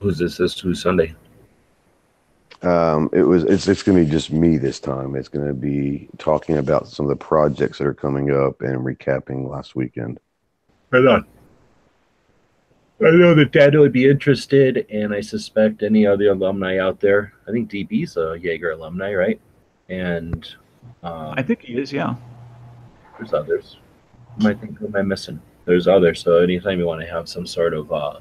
Who's 0.00 0.18
this? 0.18 0.36
This 0.36 0.58
who's 0.58 0.82
Sunday? 0.82 1.14
Um, 2.62 3.08
it 3.12 3.22
was 3.22 3.44
it's 3.44 3.68
it's 3.68 3.84
going 3.84 3.98
to 3.98 4.04
be 4.04 4.10
just 4.10 4.32
me 4.32 4.58
this 4.58 4.80
time. 4.80 5.14
It's 5.14 5.28
going 5.28 5.46
to 5.46 5.54
be 5.54 6.08
talking 6.18 6.58
about 6.58 6.88
some 6.88 7.06
of 7.06 7.10
the 7.10 7.24
projects 7.24 7.78
that 7.78 7.86
are 7.86 7.94
coming 7.94 8.32
up 8.32 8.60
and 8.60 8.84
recapping 8.84 9.48
last 9.48 9.76
weekend. 9.76 10.18
Right 10.90 11.06
on. 11.06 11.24
I 13.00 13.10
know 13.12 13.32
that 13.36 13.52
Dad 13.52 13.76
would 13.76 13.92
be 13.92 14.10
interested, 14.10 14.84
and 14.90 15.14
I 15.14 15.20
suspect 15.20 15.84
any 15.84 16.04
other 16.04 16.30
alumni 16.30 16.78
out 16.78 16.98
there. 16.98 17.32
I 17.46 17.52
think 17.52 17.70
DB's 17.70 18.16
a 18.16 18.36
Yeager 18.40 18.74
alumni, 18.74 19.14
right? 19.14 19.40
And 19.88 20.48
um, 21.02 21.34
I 21.36 21.42
think 21.42 21.62
he 21.62 21.78
is, 21.78 21.92
yeah. 21.92 22.14
there's 23.18 23.32
others. 23.32 23.76
Am 24.40 24.46
I 24.46 24.54
think 24.54 24.78
who 24.78 24.86
am 24.86 24.96
I 24.96 25.02
missing? 25.02 25.40
There's 25.64 25.88
others. 25.88 26.20
So 26.20 26.38
anytime 26.42 26.78
you 26.78 26.86
want 26.86 27.00
to 27.00 27.06
have 27.06 27.28
some 27.28 27.46
sort 27.46 27.74
of 27.74 27.90
uh, 27.92 28.18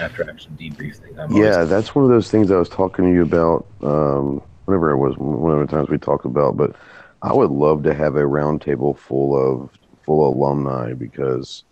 after 0.00 0.28
action 0.28 0.56
debrief 0.58 0.96
thing. 0.96 1.18
I'm 1.18 1.32
always- 1.32 1.44
Yeah, 1.56 1.64
that's 1.64 1.94
one 1.94 2.04
of 2.04 2.10
those 2.10 2.30
things 2.30 2.50
I 2.50 2.56
was 2.56 2.68
talking 2.68 3.06
to 3.06 3.12
you 3.12 3.22
about. 3.22 3.66
Um, 3.82 4.42
whenever 4.64 4.90
it 4.90 4.98
was 4.98 5.16
one 5.16 5.58
of 5.58 5.66
the 5.66 5.74
times 5.74 5.88
we 5.88 5.96
talked 5.96 6.26
about, 6.26 6.56
but 6.56 6.76
I 7.22 7.32
would 7.32 7.50
love 7.50 7.82
to 7.84 7.94
have 7.94 8.16
a 8.16 8.20
roundtable 8.22 8.96
full 8.98 9.34
of 9.34 9.70
full 10.04 10.28
alumni 10.28 10.92
because 10.92 11.64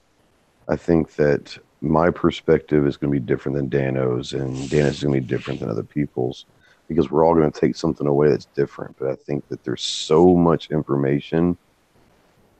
I 0.68 0.76
think 0.76 1.14
that 1.16 1.58
my 1.82 2.08
perspective 2.10 2.86
is 2.86 2.96
going 2.96 3.12
to 3.12 3.20
be 3.20 3.24
different 3.24 3.56
than 3.56 3.68
Dano's, 3.68 4.32
and 4.32 4.54
Dano's 4.70 4.96
is 4.96 5.02
going 5.02 5.14
to 5.14 5.20
be 5.20 5.26
different 5.26 5.60
than 5.60 5.68
other 5.68 5.82
people's 5.82 6.46
because 6.88 7.10
we're 7.10 7.24
all 7.24 7.34
going 7.34 7.50
to 7.50 7.60
take 7.60 7.76
something 7.76 8.06
away 8.06 8.28
that's 8.28 8.46
different. 8.46 8.96
But 8.98 9.10
I 9.10 9.14
think 9.14 9.48
that 9.48 9.64
there's 9.64 9.82
so 9.82 10.34
much 10.36 10.70
information. 10.70 11.56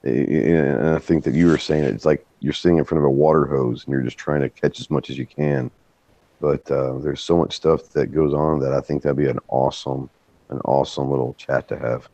And 0.03 0.89
I 0.89 0.99
think 0.99 1.23
that 1.23 1.33
you 1.33 1.47
were 1.47 1.57
saying 1.57 1.83
it, 1.83 1.93
it's 1.93 2.05
like 2.05 2.25
you're 2.39 2.53
sitting 2.53 2.77
in 2.77 2.85
front 2.85 3.03
of 3.03 3.05
a 3.05 3.11
water 3.11 3.45
hose 3.45 3.83
and 3.83 3.91
you're 3.91 4.03
just 4.03 4.17
trying 4.17 4.41
to 4.41 4.49
catch 4.49 4.79
as 4.79 4.89
much 4.89 5.09
as 5.09 5.17
you 5.17 5.25
can. 5.25 5.71
But 6.39 6.69
uh, 6.69 6.97
there's 6.99 7.23
so 7.23 7.37
much 7.37 7.55
stuff 7.55 7.89
that 7.89 8.07
goes 8.07 8.33
on 8.33 8.59
that 8.59 8.73
I 8.73 8.81
think 8.81 9.01
that'd 9.01 9.17
be 9.17 9.27
an 9.27 9.39
awesome, 9.47 10.09
an 10.49 10.59
awesome 10.65 11.09
little 11.09 11.33
chat 11.33 11.67
to 11.69 11.79
have. 11.79 12.07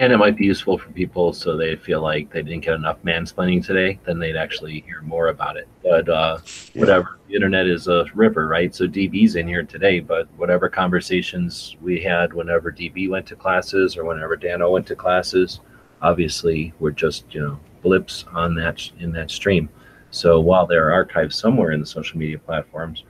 And 0.00 0.12
it 0.12 0.16
might 0.16 0.36
be 0.36 0.46
useful 0.46 0.78
for 0.78 0.90
people 0.92 1.32
so 1.32 1.56
they 1.56 1.74
feel 1.74 2.00
like 2.00 2.30
they 2.30 2.42
didn't 2.42 2.64
get 2.64 2.74
enough 2.74 3.02
mansplaining 3.02 3.64
today, 3.66 3.98
then 4.04 4.20
they'd 4.20 4.36
actually 4.36 4.80
hear 4.82 5.02
more 5.02 5.28
about 5.28 5.56
it. 5.56 5.66
But 5.82 6.08
uh, 6.08 6.38
Yeah. 6.72 6.80
whatever, 6.80 7.18
the 7.28 7.34
internet 7.34 7.66
is 7.66 7.88
a 7.88 8.04
river, 8.14 8.46
right? 8.46 8.72
So 8.72 8.86
DB's 8.86 9.34
in 9.34 9.48
here 9.48 9.64
today, 9.64 9.98
but 9.98 10.28
whatever 10.36 10.68
conversations 10.68 11.76
we 11.82 12.00
had 12.00 12.32
whenever 12.32 12.70
DB 12.70 13.08
went 13.08 13.26
to 13.26 13.36
classes 13.36 13.96
or 13.96 14.04
whenever 14.04 14.36
Dano 14.36 14.70
went 14.70 14.86
to 14.86 14.94
classes, 14.94 15.60
obviously 16.00 16.72
we're 16.78 16.92
just, 16.92 17.34
you 17.34 17.40
know, 17.40 17.58
blips 17.82 18.24
on 18.32 18.54
that 18.54 18.88
in 19.00 19.10
that 19.12 19.32
stream. 19.32 19.68
So 20.10 20.38
while 20.40 20.66
they're 20.66 20.90
archived 20.90 21.32
somewhere 21.32 21.72
in 21.72 21.80
the 21.80 21.86
social 21.86 22.18
media 22.18 22.38
platforms, 22.38 23.02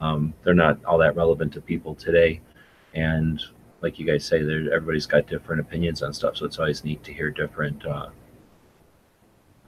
um, 0.00 0.32
they're 0.44 0.54
not 0.54 0.82
all 0.84 0.98
that 0.98 1.16
relevant 1.16 1.52
to 1.54 1.60
people 1.60 1.96
today. 1.96 2.40
And 2.94 3.42
like 3.80 3.98
you 3.98 4.06
guys 4.06 4.24
say, 4.24 4.42
there 4.42 4.72
everybody's 4.72 5.06
got 5.06 5.26
different 5.26 5.60
opinions 5.60 6.02
on 6.02 6.12
stuff, 6.12 6.36
so 6.36 6.46
it's 6.46 6.58
always 6.58 6.84
neat 6.84 7.02
to 7.04 7.12
hear 7.12 7.30
different. 7.30 7.84
Uh, 7.84 8.08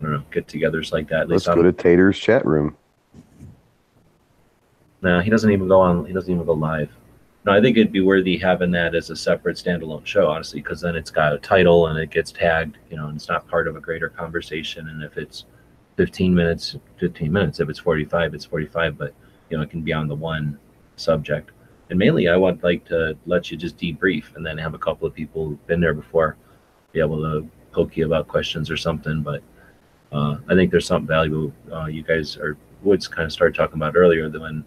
I 0.00 0.02
don't 0.02 0.12
know, 0.12 0.22
get-togethers 0.30 0.92
like 0.92 1.08
that. 1.08 1.22
At 1.22 1.28
Let's 1.28 1.46
go 1.46 1.52
I'm, 1.52 1.62
to 1.62 1.72
Tater's 1.72 2.18
chat 2.18 2.44
room. 2.46 2.76
no, 5.02 5.20
he 5.20 5.28
doesn't 5.28 5.50
even 5.50 5.68
go 5.68 5.80
on. 5.80 6.06
He 6.06 6.12
doesn't 6.12 6.32
even 6.32 6.46
go 6.46 6.54
live. 6.54 6.90
No, 7.44 7.52
I 7.52 7.60
think 7.60 7.76
it'd 7.76 7.92
be 7.92 8.00
worthy 8.00 8.36
having 8.36 8.70
that 8.72 8.94
as 8.94 9.10
a 9.10 9.16
separate 9.16 9.56
standalone 9.56 10.04
show, 10.04 10.28
honestly, 10.28 10.60
because 10.60 10.80
then 10.80 10.96
it's 10.96 11.10
got 11.10 11.32
a 11.32 11.38
title 11.38 11.86
and 11.86 11.98
it 11.98 12.10
gets 12.10 12.32
tagged, 12.32 12.76
you 12.90 12.96
know, 12.96 13.06
and 13.06 13.16
it's 13.16 13.28
not 13.28 13.46
part 13.48 13.66
of 13.66 13.76
a 13.76 13.80
greater 13.80 14.10
conversation. 14.10 14.88
And 14.88 15.02
if 15.02 15.16
it's 15.16 15.44
15 16.00 16.34
minutes, 16.34 16.76
15 16.98 17.30
minutes. 17.30 17.60
If 17.60 17.68
it's 17.68 17.78
45, 17.78 18.32
it's 18.32 18.46
45. 18.46 18.96
But 18.96 19.12
you 19.50 19.58
know, 19.58 19.62
it 19.62 19.68
can 19.68 19.82
be 19.82 19.92
on 19.92 20.08
the 20.08 20.14
one 20.14 20.58
subject. 20.96 21.50
And 21.90 21.98
mainly, 21.98 22.28
I 22.28 22.36
would 22.36 22.62
like 22.62 22.84
to 22.86 23.16
let 23.26 23.50
you 23.50 23.56
just 23.56 23.76
debrief, 23.76 24.36
and 24.36 24.46
then 24.46 24.56
have 24.58 24.74
a 24.74 24.78
couple 24.78 25.06
of 25.06 25.14
people 25.14 25.48
who've 25.48 25.66
been 25.66 25.80
there 25.80 25.94
before 25.94 26.36
be 26.92 27.00
able 27.00 27.20
to 27.22 27.48
poke 27.72 27.96
you 27.96 28.06
about 28.06 28.28
questions 28.28 28.70
or 28.70 28.76
something. 28.76 29.22
But 29.22 29.42
uh, 30.12 30.36
I 30.48 30.54
think 30.54 30.70
there's 30.70 30.86
something 30.86 31.06
valuable. 31.06 31.52
Uh, 31.72 31.86
you 31.86 32.02
guys 32.02 32.36
are 32.36 32.56
Woods 32.82 33.08
kind 33.08 33.26
of 33.26 33.32
started 33.32 33.54
talking 33.54 33.76
about 33.76 33.96
earlier 33.96 34.28
that 34.28 34.40
when 34.40 34.64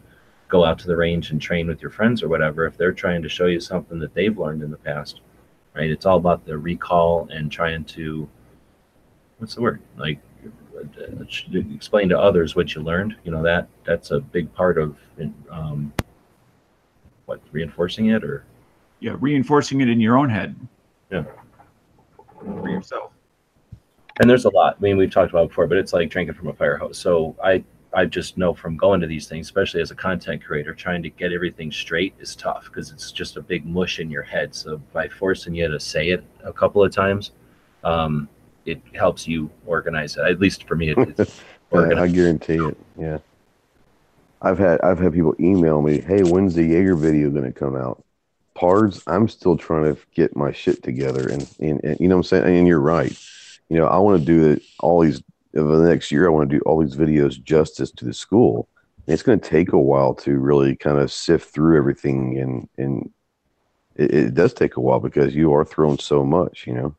go 0.48 0.64
out 0.64 0.78
to 0.80 0.88
the 0.88 0.96
range 0.96 1.32
and 1.32 1.42
train 1.42 1.68
with 1.68 1.82
your 1.82 1.90
friends 1.90 2.22
or 2.22 2.30
whatever, 2.30 2.66
if 2.66 2.78
they're 2.78 2.92
trying 2.92 3.24
to 3.24 3.30
show 3.30 3.48
you 3.48 3.60
something 3.60 4.00
that 4.00 4.14
they've 4.14 4.38
learned 4.38 4.62
in 4.62 4.70
the 4.70 4.78
past, 4.78 5.22
right? 5.74 5.90
It's 5.90 6.06
all 6.06 6.18
about 6.18 6.46
the 6.46 6.58
recall 6.58 7.28
and 7.32 7.52
trying 7.52 7.86
to 7.86 8.30
what's 9.40 9.56
the 9.56 9.62
word 9.62 9.82
like 9.98 10.20
uh, 10.78 11.24
explain 11.72 12.10
to 12.10 12.20
others 12.20 12.56
what 12.56 12.76
you 12.76 12.82
learned. 12.82 13.16
You 13.24 13.32
know 13.32 13.42
that 13.44 13.68
that's 13.84 14.12
a 14.12 14.20
big 14.20 14.54
part 14.54 14.78
of 14.78 14.98
um, 15.50 15.92
what 17.26 17.42
reinforcing 17.52 18.08
it 18.08 18.24
or 18.24 18.46
Yeah, 19.00 19.16
reinforcing 19.20 19.82
it 19.82 19.90
in 19.90 20.00
your 20.00 20.18
own 20.18 20.30
head. 20.30 20.56
Yeah. 21.12 21.24
For 22.40 22.70
yourself. 22.70 23.12
and 24.20 24.30
there's 24.30 24.46
a 24.46 24.50
lot. 24.50 24.76
I 24.78 24.82
mean, 24.82 24.98
we've 24.98 25.12
talked 25.12 25.32
about 25.32 25.46
it 25.46 25.50
before, 25.50 25.68
but 25.68 25.78
it's 25.78 25.94
like 25.94 26.10
drinking 26.10 26.36
from 26.36 26.50
a 26.50 26.54
fire 26.54 26.78
hose. 26.78 26.98
So 26.98 27.36
I 27.44 27.64
I 27.96 28.06
just 28.06 28.38
know 28.38 28.54
from 28.54 28.76
going 28.76 29.00
to 29.02 29.08
these 29.08 29.28
things, 29.28 29.46
especially 29.46 29.80
as 29.82 29.92
a 29.92 29.96
content 29.96 30.44
creator, 30.44 30.74
trying 30.74 31.04
to 31.04 31.10
get 31.10 31.32
everything 31.32 31.72
straight 31.72 32.16
is 32.20 32.36
tough 32.36 32.66
because 32.66 32.92
it's 32.92 33.12
just 33.12 33.38
a 33.38 33.42
big 33.42 33.66
mush 33.66 34.00
in 34.00 34.10
your 34.10 34.24
head. 34.24 34.56
So 34.56 34.82
by 34.92 35.08
forcing 35.08 35.54
you 35.54 35.68
to 35.70 35.80
say 35.80 36.10
it 36.10 36.24
a 36.44 36.52
couple 36.52 36.84
of 36.84 36.92
times, 36.92 37.32
um, 37.84 38.28
it 38.66 38.82
helps 38.96 39.28
you 39.28 39.50
organize 39.66 40.18
it. 40.18 40.24
At 40.24 40.40
least 40.40 40.68
for 40.68 40.76
me, 40.76 40.90
it, 40.90 40.98
it's 41.18 41.42
Yeah, 41.74 42.02
I 42.02 42.08
guarantee 42.08 42.56
it. 42.56 42.78
Yeah. 43.00 43.18
I've 44.44 44.60
had 44.60 44.82
I've 44.82 45.00
had 45.00 45.14
people 45.14 45.36
email 45.40 45.82
me, 45.82 46.02
"Hey, 46.02 46.22
when's 46.24 46.54
the 46.54 46.70
Yeager 46.70 46.98
video 46.98 47.30
going 47.30 47.46
to 47.46 47.58
come 47.58 47.76
out?" 47.76 48.04
Pards, 48.56 49.02
I'm 49.08 49.28
still 49.30 49.58
trying 49.58 49.96
to 49.96 50.00
get 50.14 50.36
my 50.36 50.52
shit 50.52 50.84
together, 50.84 51.28
and, 51.28 51.50
and, 51.60 51.84
and 51.84 52.00
you 52.00 52.08
know 52.10 52.18
I'm 52.18 52.24
saying. 52.24 52.46
And 52.46 52.68
you're 52.68 52.80
right. 52.80 53.18
You 53.70 53.78
know, 53.78 53.88
I 53.88 53.98
want 53.98 54.20
to 54.20 54.26
do 54.26 54.52
it 54.52 54.62
all 54.80 55.00
these 55.00 55.24
over 55.56 55.78
the 55.78 55.90
next 55.90 56.12
year. 56.12 56.28
I 56.28 56.30
want 56.30 56.50
to 56.50 56.58
do 56.58 56.62
all 56.66 56.80
these 56.84 56.96
videos 56.96 57.42
justice 57.42 57.92
to 57.92 58.06
the 58.06 58.14
school. 58.14 58.68
And 59.08 59.14
it's 59.14 59.24
going 59.24 59.40
to 59.40 59.50
take 59.50 59.74
a 59.74 59.80
while 59.80 60.14
to 60.16 60.38
really 60.38 60.76
kind 60.76 61.00
of 61.00 61.12
sift 61.12 61.54
through 61.54 61.78
everything, 61.78 62.38
and 62.38 62.68
and 62.78 63.10
it, 63.96 64.14
it 64.14 64.34
does 64.34 64.54
take 64.54 64.76
a 64.76 64.82
while 64.82 65.00
because 65.00 65.34
you 65.34 65.54
are 65.54 65.66
throwing 65.66 66.00
so 66.00 66.26
much. 66.26 66.68
You 66.68 66.74
know. 66.74 66.96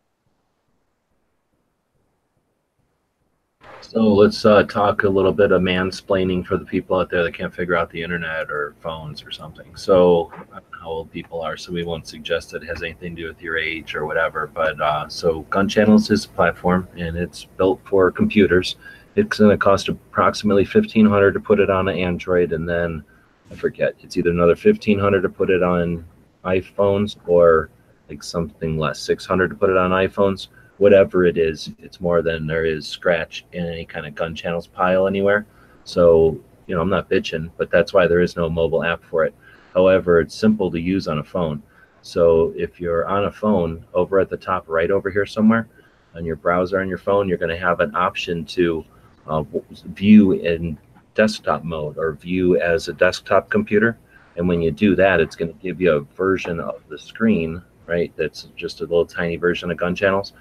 So 3.87 4.03
let's 4.03 4.45
uh, 4.45 4.65
talk 4.65 5.05
a 5.05 5.09
little 5.09 5.33
bit 5.33 5.53
of 5.53 5.61
mansplaining 5.63 6.45
for 6.45 6.57
the 6.57 6.65
people 6.65 6.99
out 6.99 7.11
there 7.11 7.23
that 7.23 7.35
can't 7.35 7.55
figure 7.55 7.77
out 7.77 7.91
the 7.91 8.03
internet 8.03 8.51
or 8.51 8.75
phones 8.81 9.23
or 9.23 9.31
something. 9.31 9.77
So 9.77 10.33
how 10.81 10.89
old 10.89 11.13
people 11.13 11.43
are, 11.43 11.57
so 11.57 11.71
we 11.71 11.85
won't 11.85 12.09
suggest 12.09 12.51
that 12.51 12.63
it 12.63 12.67
has 12.67 12.83
anything 12.83 13.15
to 13.15 13.23
do 13.23 13.29
with 13.29 13.41
your 13.41 13.57
age 13.57 13.95
or 13.95 14.05
whatever. 14.05 14.49
But 14.53 14.81
uh, 14.81 15.09
so 15.09 15.43
Gun 15.43 15.69
Channels 15.69 16.11
is 16.11 16.25
a 16.25 16.29
platform, 16.29 16.89
and 16.97 17.17
it's 17.17 17.45
built 17.45 17.81
for 17.85 18.11
computers. 18.11 18.77
It's 19.17 19.39
going 19.39 19.51
to 19.51 19.59
cost 19.59 19.89
approximately 19.89 20.65
fifteen 20.65 21.07
hundred 21.07 21.33
to 21.35 21.41
put 21.41 21.61
it 21.61 21.71
on 21.71 21.87
an 21.87 21.97
Android, 21.97 22.53
and 22.53 22.69
then 22.69 23.05
I 23.53 23.55
forget. 23.55 23.95
It's 24.01 24.17
either 24.17 24.31
another 24.31 24.57
fifteen 24.57 24.99
hundred 24.99 25.23
to 25.23 25.29
put 25.29 25.51
it 25.51 25.63
on 25.63 26.05
iPhones, 26.45 27.17
or 27.27 27.71
like 28.09 28.25
something 28.25 28.77
less, 28.77 28.99
six 28.99 29.25
hundred 29.25 29.51
to 29.51 29.55
put 29.55 29.71
it 29.71 29.77
on 29.77 29.91
iPhones 29.91 30.49
whatever 30.85 31.25
it 31.25 31.39
is, 31.39 31.71
it's 31.79 31.99
more 31.99 32.21
than 32.21 32.47
there 32.47 32.67
is 32.67 32.87
scratch 32.87 33.47
in 33.53 33.65
any 33.65 33.87
kind 33.87 34.05
of 34.05 34.15
gun 34.15 34.35
channels 34.35 34.67
pile 34.67 35.07
anywhere. 35.07 35.47
So, 35.85 36.39
you 36.67 36.75
know, 36.75 36.83
I'm 36.83 36.91
not 36.91 37.09
bitching, 37.09 37.51
but 37.57 37.71
that's 37.71 37.95
why 37.95 38.07
there 38.07 38.21
is 38.21 38.37
no 38.37 38.51
mobile 38.51 38.85
app 38.85 39.03
for 39.03 39.25
it. 39.25 39.35
However, 39.73 40.21
it's 40.21 40.35
simple 40.35 40.71
to 40.71 40.79
use 40.79 41.09
on 41.09 41.21
a 41.21 41.25
phone. 41.25 41.63
So 42.03 42.53
if 42.55 42.79
you're 42.83 43.09
on 43.09 43.25
a 43.25 43.33
phone 43.33 43.83
over 43.95 44.21
at 44.21 44.29
the 44.29 44.37
top 44.37 44.69
right 44.69 44.91
over 44.91 45.09
here 45.09 45.25
somewhere 45.25 45.71
on 46.15 46.27
your 46.27 46.37
browser 46.37 46.79
on 46.79 46.89
your 46.91 46.99
phone, 46.99 47.31
you're 47.31 47.39
going 47.39 47.57
to 47.59 47.67
have 47.67 47.81
an 47.81 47.97
option 47.97 48.45
to 48.45 48.85
uh, 49.27 49.43
view 49.87 50.33
in 50.33 50.77
desktop 51.15 51.65
mode 51.65 51.97
or 51.97 52.13
view 52.13 52.61
as 52.61 52.89
a 52.89 52.93
desktop 52.93 53.49
computer. 53.49 53.97
And 54.37 54.47
when 54.47 54.61
you 54.61 54.71
do 54.71 54.95
that, 54.97 55.19
it's 55.19 55.35
going 55.35 55.51
to 55.51 55.59
give 55.63 55.81
you 55.81 55.93
a 55.93 56.01
version 56.15 56.61
of 56.61 56.83
the 56.91 56.99
screen, 56.99 57.63
right? 57.87 58.13
That's 58.17 58.49
just 58.55 58.81
a 58.81 58.85
little 58.85 59.07
tiny 59.07 59.37
version 59.37 59.71
of 59.71 59.79
gun 59.79 59.95
channels. 59.95 60.35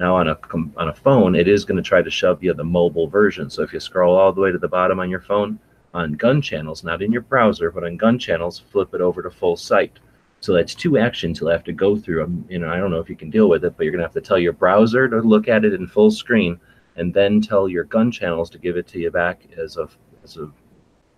Now 0.00 0.16
on 0.16 0.28
a 0.28 0.38
on 0.78 0.88
a 0.88 0.94
phone, 0.94 1.34
it 1.34 1.46
is 1.46 1.66
going 1.66 1.76
to 1.76 1.86
try 1.86 2.00
to 2.00 2.10
shove 2.10 2.42
you 2.42 2.54
the 2.54 2.64
mobile 2.64 3.06
version. 3.06 3.50
So 3.50 3.62
if 3.62 3.74
you 3.74 3.80
scroll 3.80 4.16
all 4.16 4.32
the 4.32 4.40
way 4.40 4.50
to 4.50 4.56
the 4.56 4.66
bottom 4.66 4.98
on 4.98 5.10
your 5.10 5.20
phone, 5.20 5.58
on 5.92 6.14
gun 6.14 6.40
channels, 6.40 6.82
not 6.82 7.02
in 7.02 7.12
your 7.12 7.20
browser, 7.20 7.70
but 7.70 7.84
on 7.84 7.98
gun 7.98 8.18
channels, 8.18 8.62
flip 8.72 8.94
it 8.94 9.02
over 9.02 9.22
to 9.22 9.30
full 9.30 9.58
site. 9.58 9.98
So 10.40 10.54
that's 10.54 10.74
two 10.74 10.96
actions 10.96 11.38
you'll 11.38 11.50
have 11.50 11.64
to 11.64 11.72
go 11.74 11.98
through. 11.98 12.24
Um, 12.24 12.46
you 12.48 12.58
know, 12.58 12.70
I 12.70 12.78
don't 12.78 12.90
know 12.90 13.00
if 13.00 13.10
you 13.10 13.14
can 13.14 13.28
deal 13.28 13.50
with 13.50 13.62
it, 13.62 13.76
but 13.76 13.84
you're 13.84 13.92
going 13.92 14.00
to 14.00 14.06
have 14.06 14.14
to 14.14 14.22
tell 14.22 14.38
your 14.38 14.54
browser 14.54 15.06
to 15.06 15.20
look 15.20 15.48
at 15.48 15.66
it 15.66 15.74
in 15.74 15.86
full 15.86 16.10
screen, 16.10 16.58
and 16.96 17.12
then 17.12 17.42
tell 17.42 17.68
your 17.68 17.84
gun 17.84 18.10
channels 18.10 18.48
to 18.50 18.58
give 18.58 18.78
it 18.78 18.88
to 18.88 18.98
you 18.98 19.10
back 19.10 19.42
as 19.58 19.76
a 19.76 19.86
as 20.24 20.38
a 20.38 20.50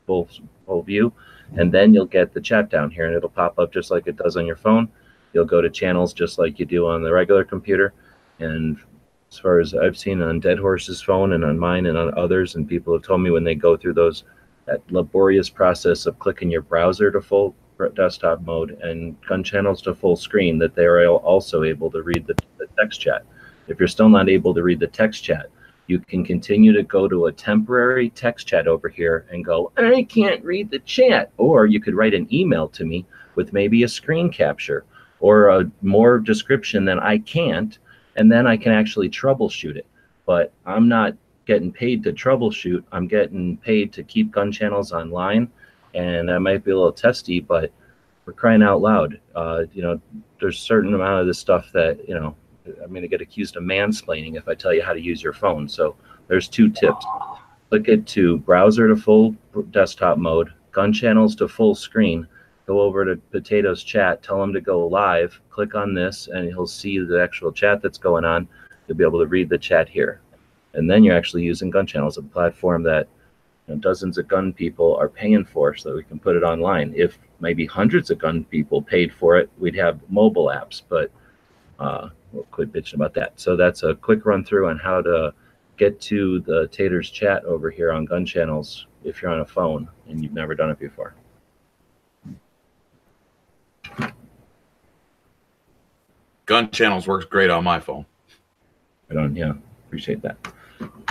full 0.07 0.29
full 0.67 0.83
view, 0.83 1.13
and 1.57 1.71
then 1.71 1.95
you'll 1.95 2.05
get 2.05 2.35
the 2.35 2.41
chat 2.41 2.69
down 2.69 2.91
here, 2.91 3.07
and 3.07 3.15
it'll 3.15 3.29
pop 3.29 3.57
up 3.61 3.73
just 3.73 3.93
like 3.93 4.09
it 4.09 4.17
does 4.17 4.37
on 4.37 4.45
your 4.45 4.57
phone. 4.57 4.89
You'll 5.35 5.45
go 5.45 5.61
to 5.61 5.71
channels 5.71 6.13
just 6.13 6.37
like 6.41 6.59
you 6.59 6.67
do 6.67 6.89
on 6.89 7.05
the 7.05 7.13
regular 7.13 7.45
computer 7.45 7.95
and 8.43 8.79
as 9.31 9.39
far 9.39 9.61
as 9.61 9.75
I've 9.75 9.97
seen 9.97 10.21
on 10.21 10.41
Dead 10.41 10.59
Horse's 10.59 11.01
phone 11.01 11.33
and 11.33 11.45
on 11.45 11.59
mine 11.59 11.87
and 11.87 11.97
on 11.97 12.17
others, 12.19 12.55
and 12.55 12.69
people 12.69 12.93
have 12.93 13.03
told 13.03 13.23
me 13.23 13.31
when 13.31 13.45
they 13.45 13.55
go 13.55 13.77
through 13.77 13.95
those 13.95 14.25
that 14.67 14.81
laborious 14.91 15.49
process 15.49 16.07
of 16.07 16.19
clicking 16.19 16.51
your 16.51 16.63
browser 16.63 17.11
to 17.11 17.21
full 17.21 17.55
desktop 17.95 18.41
mode 18.43 18.79
and 18.83 19.21
gun 19.23 19.43
channels 19.43 19.83
to 19.83 19.95
full 19.95 20.15
screen, 20.15 20.59
that 20.59 20.75
they 20.75 20.85
are 20.85 21.09
also 21.09 21.63
able 21.63 21.91
to 21.91 22.03
read 22.03 22.27
the, 22.27 22.35
the 22.59 22.67
text 22.79 23.01
chat. 23.01 23.25
If 23.69 23.79
you're 23.79 23.89
still 23.89 24.09
not 24.09 24.29
able 24.29 24.55
to 24.55 24.63
read 24.63 24.79
the 24.79 24.87
text 24.87 25.25
chat, 25.25 25.47
you 25.89 25.99
can 25.99 26.25
continue 26.25 26.73
to 26.73 26.83
go 26.83 27.09
to 27.09 27.27
a 27.27 27.33
temporary 27.33 28.11
text 28.11 28.47
chat 28.47 28.69
over 28.69 28.89
here 28.89 29.27
and 29.31 29.45
go, 29.45 29.73
I 29.77 30.05
can't 30.05 30.45
read 30.45 30.71
the 30.71 30.79
chat. 30.81 31.33
Or 31.39 31.67
you 31.67 31.81
could 31.81 31.95
write 31.95 32.15
an 32.15 32.33
email 32.33 32.69
to 32.69 32.85
me 32.85 33.05
with 33.35 33.53
maybe 33.53 33.83
a 33.83 33.89
screen 33.89 34.31
capture 34.31 34.85
or 35.21 35.49
a 35.49 35.71
more 35.81 36.19
description 36.19 36.85
than 36.85 36.99
I 37.01 37.19
can't 37.19 37.79
and 38.17 38.31
then 38.31 38.47
I 38.47 38.57
can 38.57 38.73
actually 38.73 39.09
troubleshoot 39.09 39.77
it. 39.77 39.87
But 40.27 40.53
I'm 40.67 40.89
not 40.89 41.15
getting 41.47 41.73
paid 41.73 42.05
to 42.05 42.13
troubleshoot. 42.13 42.85
I'm 42.93 43.07
getting 43.07 43.57
paid 43.57 43.93
to 43.95 44.03
keep 44.03 44.31
gun 44.31 44.53
channels 44.53 44.93
online, 44.93 45.51
and 45.95 46.31
I 46.31 46.39
might 46.39 46.65
be 46.65 46.71
a 46.71 46.77
little 46.77 46.93
testy, 46.93 47.41
but 47.41 47.73
we're 48.25 48.33
crying 48.33 48.63
out 48.63 48.81
loud. 48.81 49.21
Uh, 49.35 49.65
you 49.73 49.83
know, 49.83 50.01
there's 50.41 50.59
certain 50.59 50.95
amount 50.95 51.21
of 51.21 51.27
this 51.27 51.39
stuff 51.39 51.71
that 51.73 52.09
you 52.09 52.15
know 52.15 52.37
I'm 52.67 52.91
going 52.91 53.03
to 53.03 53.09
get 53.09 53.21
accused 53.21 53.57
of 53.57 53.65
mansplaining 53.65 54.37
if 54.37 54.49
I 54.49 54.55
tell 54.55 54.73
you 54.73 54.83
how 54.83 54.93
to 54.93 55.01
use 55.01 55.23
your 55.23 55.33
phone. 55.33 55.69
So 55.69 55.97
there's 56.29 56.49
two 56.49 56.71
tips. 56.71 57.05
Click 57.69 57.89
it 57.89 58.07
to 58.09 58.39
browser 58.39 58.89
to 58.89 58.97
full 58.97 59.35
desktop 59.71 60.19
mode, 60.19 60.53
gun 60.71 60.93
channels 60.93 61.35
to 61.37 61.49
full 61.49 61.75
screen. 61.75 62.27
Go 62.67 62.81
over 62.81 63.05
to 63.05 63.17
Potatoes 63.17 63.83
chat, 63.83 64.23
tell 64.23 64.43
him 64.43 64.53
to 64.53 64.61
go 64.61 64.87
live. 64.87 65.41
Click 65.51 65.75
on 65.75 65.95
this, 65.95 66.29
and 66.29 66.47
he'll 66.47 66.67
see 66.67 66.99
the 66.99 67.21
actual 67.21 67.53
chat 67.53 67.83
that's 67.83 67.99
going 67.99 68.25
on. 68.25 68.49
You'll 68.87 68.97
be 68.97 69.05
able 69.05 69.19
to 69.21 69.27
read 69.27 69.49
the 69.49 69.59
chat 69.59 69.89
here. 69.89 70.21
And 70.75 70.89
then 70.89 71.05
you're 71.05 71.17
actually 71.17 71.43
using 71.43 71.71
gun 71.71 71.87
channels, 71.87 72.19
a 72.19 72.23
platform 72.23 72.83
that 72.85 73.09
you 73.67 73.75
know, 73.75 73.81
dozens 73.81 74.19
of 74.19 74.29
gun 74.29 74.53
people 74.53 74.97
are 74.97 75.09
paying 75.09 75.45
for 75.45 75.75
so 75.75 75.91
that 75.91 75.97
we 75.97 76.05
can 76.05 76.19
put 76.19 76.37
it 76.37 76.43
online. 76.43 76.93
If 76.97 77.19
maybe 77.41 77.67
hundreds 77.67 78.11
of 78.11 78.19
gun 78.19 78.45
people 78.45 78.81
paid 78.81 79.13
for 79.13 79.37
it, 79.37 79.51
we'd 79.59 79.75
have 79.77 80.01
mobile 80.09 80.47
apps, 80.47 80.83
but 80.89 81.11
uh, 81.79 82.09
we'll 82.33 82.45
quit 82.45 82.73
bitching 82.73 82.95
about 82.95 83.15
that. 83.15 83.39
So 83.39 83.57
that's 83.57 83.83
a 83.83 83.95
quick 83.95 84.25
run 84.25 84.45
through 84.45 84.69
on 84.69 84.79
how 84.79 85.03
to 85.03 85.35
get 85.77 86.01
to 86.01 86.41
the 86.41 86.69
Taters 86.69 87.11
chat 87.11 87.45
over 87.45 87.71
here 87.71 87.93
on 87.93 88.05
gun 88.05 88.25
channels 88.25 88.87
if 89.05 89.21
you're 89.21 89.31
on 89.31 89.41
a 89.41 89.47
phone 89.47 89.89
and 90.09 90.23
you've 90.23 90.33
never 90.33 90.55
done 90.55 90.71
it 90.71 90.79
before. 90.79 91.15
Gun 96.53 96.71
channels 96.71 97.09
works 97.09 97.25
great 97.25 97.49
on 97.49 97.65
my 97.65 97.81
phone. 97.81 98.05
I 99.11 99.15
don't, 99.15 99.35
yeah, 99.35 99.55
appreciate 99.87 100.21
that. 100.21 100.37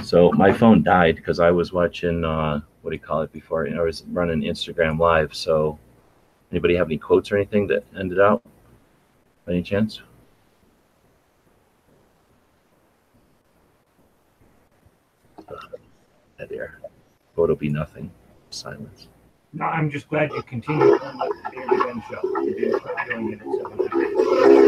So 0.04 0.32
my 0.34 0.54
phone 0.54 0.84
died 0.84 1.16
because 1.16 1.40
I 1.40 1.50
was 1.50 1.74
watching, 1.74 2.24
uh, 2.24 2.62
what 2.84 2.92
do 2.92 2.96
you 2.96 3.02
call 3.02 3.24
it 3.24 3.34
before? 3.34 3.68
I 3.68 3.82
was 3.82 4.04
running 4.12 4.42
Instagram 4.42 5.00
live. 5.00 5.34
So 5.34 5.80
anybody 6.52 6.76
have 6.76 6.90
any 6.90 7.00
quotes 7.00 7.32
or 7.32 7.38
anything 7.38 7.66
that 7.70 7.84
ended 7.98 8.20
out? 8.20 8.44
By 9.48 9.54
any 9.54 9.64
chance? 9.64 10.04
Dead 16.38 16.52
air. 16.52 16.82
Vote 17.36 17.50
will 17.50 17.56
be 17.56 17.70
nothing. 17.70 18.12
Silence. 18.52 19.08
No, 19.54 19.66
I'm 19.66 19.90
just 19.90 20.08
glad 20.08 20.30
you 20.34 20.44
continued 20.44 21.02
on 21.02 21.18
with 21.18 21.30
the 21.46 21.50
Daily 21.50 21.78
Ben 21.84 22.04